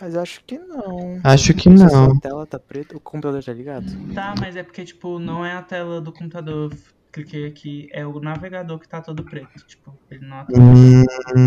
Mas 0.00 0.14
acho 0.16 0.44
que 0.44 0.58
não. 0.58 1.24
Acho 1.24 1.52
que 1.54 1.68
Se 1.74 1.86
a 1.86 1.90
não. 1.90 1.90
sua 1.90 2.14
tela 2.14 2.46
tá 2.46 2.58
preta, 2.58 2.96
o 2.96 3.00
computador 3.00 3.42
tá 3.42 3.52
ligado? 3.52 3.92
Tá, 4.12 4.34
mas 4.36 4.56
é 4.56 4.62
porque, 4.62 4.84
tipo, 4.84 5.18
não 5.18 5.44
é 5.44 5.52
a 5.54 5.62
tela 5.62 6.00
do 6.00 6.12
computador. 6.12 6.72
Eu 6.72 6.78
cliquei 7.12 7.46
aqui, 7.46 7.88
é 7.92 8.06
o 8.06 8.20
navegador 8.20 8.78
que 8.78 8.88
tá 8.88 9.00
todo 9.02 9.28
preto. 9.28 9.64
Tipo, 9.66 10.00
ele 10.10 10.26
não 10.26 10.38
atualiza. 10.38 11.04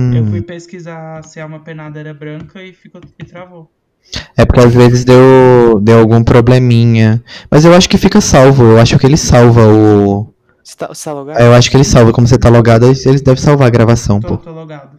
Eu 0.10 0.26
fui 0.26 0.42
Hum, 0.42 0.44
pesquisar 0.44 1.24
se 1.24 1.40
a 1.40 1.44
alma 1.44 1.64
penada 1.64 2.00
era 2.00 2.14
branca 2.14 2.64
e 2.64 2.74
ficou 2.74 3.02
e 3.20 3.26
travou. 3.26 3.74
é 4.36 4.46
porque 4.46 4.60
às 4.60 4.74
vezes 4.74 5.04
deu, 5.04 5.80
deu 5.82 6.00
algum 6.00 6.24
probleminha. 6.24 7.22
Mas 7.50 7.66
eu 7.66 7.74
acho 7.74 7.90
que 7.90 7.98
fica 7.98 8.22
salvo. 8.22 8.64
Eu 8.64 8.80
acho 8.80 8.98
que 8.98 9.06
ele 9.06 9.18
salva 9.18 9.62
o. 9.68 10.28
Você 10.64 10.76
tá, 10.78 10.88
você 10.90 11.04
tá 11.06 11.14
logado? 11.14 11.46
Eu 11.46 11.54
acho 11.54 11.70
que 11.72 11.78
ele 11.78 11.84
salva. 11.84 12.12
Como 12.14 12.28
você 12.28 12.38
tá 12.38 12.50
logado, 12.50 12.86
eles 12.86 13.06
eles 13.06 13.22
devem 13.22 13.42
salvar 13.42 13.68
a 13.68 13.72
gravação, 13.72 14.22
Tô, 14.22 14.38
pô. 14.38 14.40
tô 14.40 14.52
logado. 14.52 14.97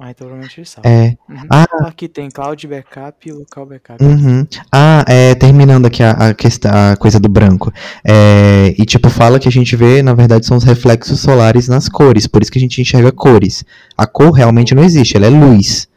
Ah, 0.00 0.10
então 0.10 0.28
provavelmente 0.28 0.60
ele 0.60 0.66
salva. 0.66 0.88
É. 0.88 1.16
Uhum. 1.28 1.46
Ah. 1.50 1.66
Aqui 1.88 2.08
tem 2.08 2.30
cloud 2.30 2.66
backup 2.68 3.28
e 3.28 3.32
local 3.32 3.66
backup. 3.66 4.02
Uhum. 4.02 4.46
Ah, 4.70 5.04
é, 5.08 5.34
terminando 5.34 5.86
aqui 5.86 6.04
a, 6.04 6.12
a, 6.12 6.34
questão, 6.34 6.70
a 6.70 6.96
coisa 6.96 7.18
do 7.18 7.28
branco. 7.28 7.72
É, 8.04 8.74
e 8.78 8.84
tipo, 8.84 9.10
fala 9.10 9.40
que 9.40 9.48
a 9.48 9.52
gente 9.52 9.74
vê, 9.74 10.00
na 10.00 10.14
verdade, 10.14 10.46
são 10.46 10.56
os 10.56 10.62
reflexos 10.62 11.18
solares 11.18 11.66
nas 11.66 11.88
cores. 11.88 12.28
Por 12.28 12.42
isso 12.42 12.52
que 12.52 12.58
a 12.58 12.60
gente 12.60 12.80
enxerga 12.80 13.10
cores. 13.10 13.64
A 13.96 14.06
cor 14.06 14.30
realmente 14.30 14.72
não 14.72 14.84
existe, 14.84 15.16
ela 15.16 15.26
é 15.26 15.30
luz. 15.30 15.87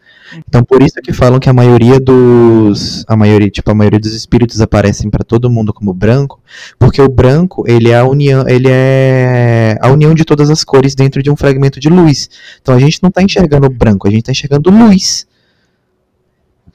Então 0.48 0.64
por 0.64 0.82
isso 0.82 0.96
que 1.04 1.12
falam 1.12 1.40
que 1.40 1.50
a 1.50 1.54
maioria 1.54 2.00
dos. 2.00 3.04
A 3.08 3.16
maioria, 3.16 3.50
tipo, 3.50 3.70
a 3.70 3.76
maioria 3.76 4.00
dos 4.00 4.14
espíritos 4.14 4.62
aparecem 4.62 5.10
pra 5.10 5.24
todo 5.24 5.50
mundo 5.50 5.74
como 5.74 5.94
branco. 5.94 6.42
Porque 6.80 7.02
o 7.02 7.10
branco, 7.10 7.64
ele 7.68 7.90
é 7.90 7.98
a 7.98 8.06
união, 8.06 8.48
ele 8.48 8.68
é 8.70 9.78
a 9.82 9.90
união 9.90 10.14
de 10.14 10.24
todas 10.24 10.50
as 10.50 10.64
cores 10.64 10.96
dentro 10.96 11.22
de 11.22 11.30
um 11.30 11.36
fragmento 11.36 11.80
de 11.80 11.90
luz. 11.90 12.30
Então 12.62 12.76
a 12.76 12.80
gente 12.80 13.02
não 13.04 13.12
tá 13.12 13.22
enxergando 13.22 13.70
branco, 13.70 14.08
a 14.08 14.12
gente 14.12 14.24
tá 14.24 14.32
enxergando 14.32 14.70
luz. 14.70 15.28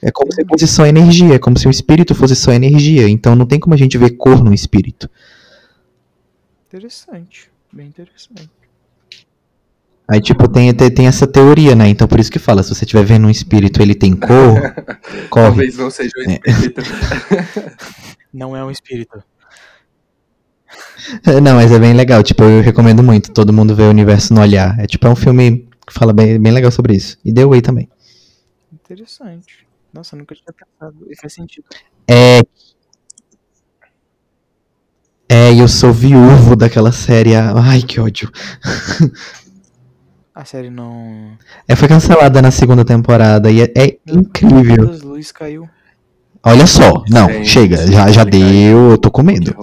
É 0.01 0.11
como 0.11 0.31
se 0.31 0.45
fosse 0.45 0.67
só 0.67 0.85
energia, 0.85 1.35
é 1.35 1.39
como 1.39 1.57
se 1.57 1.67
o 1.67 1.71
espírito 1.71 2.13
fosse 2.13 2.35
só 2.35 2.51
energia. 2.51 3.09
Então 3.09 3.35
não 3.35 3.45
tem 3.45 3.59
como 3.59 3.73
a 3.73 3.77
gente 3.77 3.97
ver 3.97 4.11
cor 4.11 4.43
no 4.43 4.53
espírito. 4.53 5.09
Interessante. 6.67 7.49
Bem 7.73 7.87
interessante. 7.87 8.49
Aí, 10.09 10.21
tipo, 10.21 10.47
tem, 10.47 10.73
tem, 10.73 10.89
tem 10.89 11.07
essa 11.07 11.27
teoria, 11.27 11.75
né? 11.75 11.89
Então 11.89 12.07
por 12.07 12.19
isso 12.19 12.31
que 12.31 12.39
fala, 12.39 12.63
se 12.63 12.73
você 12.73 12.85
estiver 12.85 13.03
vendo 13.03 13.27
um 13.27 13.29
espírito 13.29 13.81
ele 13.81 13.93
tem 13.93 14.15
cor, 14.15 14.73
corre. 15.29 15.45
Talvez 15.47 15.77
não 15.77 15.91
seja 15.91 16.11
o 16.17 16.21
espírito. 16.21 16.81
Não 18.33 18.55
é 18.55 18.63
um 18.63 18.69
espírito. 18.69 19.23
Não, 21.41 21.55
mas 21.55 21.71
é 21.71 21.79
bem 21.79 21.93
legal, 21.93 22.21
tipo, 22.21 22.43
eu 22.43 22.61
recomendo 22.61 23.01
muito 23.01 23.31
todo 23.31 23.53
mundo 23.53 23.73
ver 23.73 23.83
o 23.83 23.89
universo 23.89 24.33
no 24.33 24.41
olhar. 24.41 24.77
É 24.79 24.85
tipo, 24.85 25.07
é 25.07 25.09
um 25.09 25.15
filme 25.15 25.67
que 25.87 25.93
fala 25.93 26.13
bem, 26.13 26.39
bem 26.39 26.51
legal 26.51 26.69
sobre 26.69 26.95
isso. 26.95 27.17
E 27.23 27.33
The 27.33 27.45
Way 27.45 27.61
também. 27.61 27.89
Interessante. 28.71 29.65
Nossa, 29.93 30.15
nunca 30.15 30.35
tinha 30.35 30.53
pensado. 30.53 31.07
E 31.09 31.15
faz 31.15 31.33
sentido. 31.33 31.65
É. 32.07 32.41
É, 35.29 35.53
eu 35.53 35.67
sou 35.67 35.91
viúvo 35.91 36.55
daquela 36.55 36.91
série. 36.91 37.35
Ai, 37.35 37.81
que 37.81 37.99
ódio. 37.99 38.31
A 40.37 40.45
série 40.45 40.69
não. 40.69 41.31
É, 41.67 41.75
foi 41.75 41.87
cancelada 41.87 42.39
na 42.43 42.51
segunda 42.51 42.85
temporada 42.85 43.49
e 43.49 43.63
é, 43.63 43.73
é 43.75 43.97
incrível. 44.07 44.85
Luzes 45.03 45.31
caiu. 45.31 45.67
Olha 46.43 46.67
só, 46.67 47.03
não, 47.09 47.43
chega, 47.43 47.87
já, 47.87 48.11
já 48.11 48.23
deu, 48.23 48.91
eu 48.91 48.97
tô 48.99 49.09
com 49.09 49.23
medo. 49.23 49.55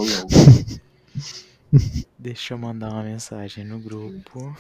Deixa 2.19 2.55
eu 2.55 2.59
mandar 2.59 2.91
uma 2.91 3.05
mensagem 3.05 3.65
no 3.65 3.79
grupo. 3.79 4.53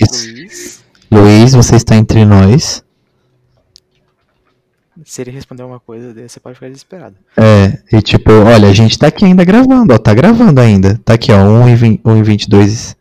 Luiz. 0.00 0.82
Luiz, 1.08 1.52
você 1.52 1.76
está 1.76 1.94
entre 1.94 2.24
nós. 2.24 2.82
Se 5.12 5.20
ele 5.20 5.30
responder 5.30 5.62
uma 5.62 5.78
coisa, 5.78 6.14
você 6.26 6.40
pode 6.40 6.54
ficar 6.54 6.68
desesperado. 6.68 7.14
É, 7.36 7.82
e 7.94 8.00
tipo, 8.00 8.32
olha, 8.32 8.66
a 8.66 8.72
gente 8.72 8.98
tá 8.98 9.08
aqui 9.08 9.26
ainda 9.26 9.44
gravando, 9.44 9.92
ó, 9.92 9.98
tá 9.98 10.14
gravando 10.14 10.58
ainda. 10.58 10.98
Tá 11.04 11.12
aqui, 11.12 11.30
ó, 11.30 11.36
1 11.36 11.68
e 11.68 11.76
20 11.76 12.00
1 12.02 12.16
e 12.16 12.22
22. 12.22 12.96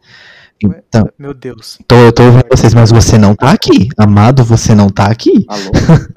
Ué, 0.66 0.84
Então, 0.90 1.10
Meu 1.18 1.34
Deus. 1.34 1.80
tô, 1.88 1.96
eu 1.96 2.12
tô 2.12 2.24
ouvindo 2.24 2.44
vocês, 2.52 2.74
mas 2.74 2.92
você 2.92 3.18
não 3.18 3.34
tá 3.34 3.52
aqui. 3.52 3.88
Amado, 3.98 4.44
você 4.44 4.76
não 4.76 4.90
tá 4.90 5.06
aqui. 5.06 5.46
Alô? 5.48 5.72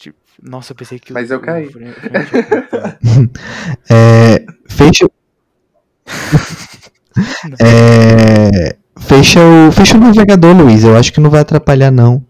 Tipo, 0.00 0.16
nossa, 0.42 0.72
eu 0.72 0.76
pensei 0.76 0.98
que 0.98 1.12
o- 1.12 1.14
Mas 1.14 1.30
eu 1.30 1.36
o 1.36 1.42
caí. 1.42 1.68
É, 3.90 4.46
fecha. 4.66 5.06
É, 7.62 8.76
fecha, 8.98 9.40
o, 9.40 9.70
fecha 9.72 9.98
o 9.98 10.00
navegador, 10.00 10.56
Luiz. 10.56 10.84
Eu 10.84 10.96
acho 10.96 11.12
que 11.12 11.20
não 11.20 11.28
vai 11.28 11.42
atrapalhar, 11.42 11.90
não. 11.90 12.24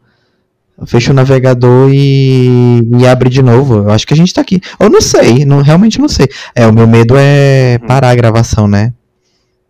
Fecha 0.87 1.13
o 1.13 1.15
navegador 1.15 1.91
e, 1.93 2.81
e 2.99 3.07
abre 3.07 3.31
de 3.31 3.43
novo. 3.43 3.77
Eu 3.77 3.91
acho 3.91 4.07
que 4.07 4.13
a 4.13 4.17
gente 4.17 4.35
tá 4.35 4.41
aqui. 4.41 4.61
Eu 4.79 4.91
não 4.91 5.01
sei, 5.01 5.45
não, 5.45 5.63
realmente 5.63 6.01
não 6.01 6.09
sei. 6.09 6.29
É, 6.55 6.67
o 6.67 6.73
meu 6.73 6.87
medo 6.87 7.15
é 7.17 7.79
parar 7.87 8.11
a 8.11 8.15
gravação, 8.15 8.67
né? 8.67 8.93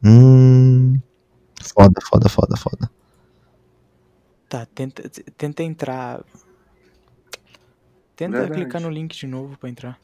Hum. 0.02 0.98
Foda, 1.62 2.01
foda, 2.09 2.28
foda, 2.28 2.56
foda. 2.56 2.90
Tá, 4.48 4.66
tenta, 4.74 5.02
tenta 5.36 5.62
entrar. 5.62 6.20
Tenta 8.16 8.39
Verdade. 8.39 8.60
clicar 8.60 8.81
no 8.81 8.90
link 8.90 9.16
de 9.16 9.26
novo 9.26 9.59
pra 9.59 9.68
entrar. 9.68 9.98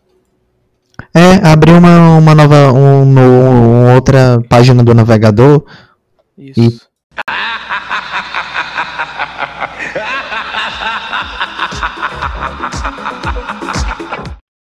É, 1.15 1.47
abrir 1.47 1.73
uma, 1.73 2.19
uma 2.19 2.35
nova. 2.35 2.73
Um, 2.73 3.03
uma 3.11 3.95
outra 3.95 4.39
página 4.49 4.85
do 4.85 4.93
navegador 4.93 5.65
Isso. 6.37 6.91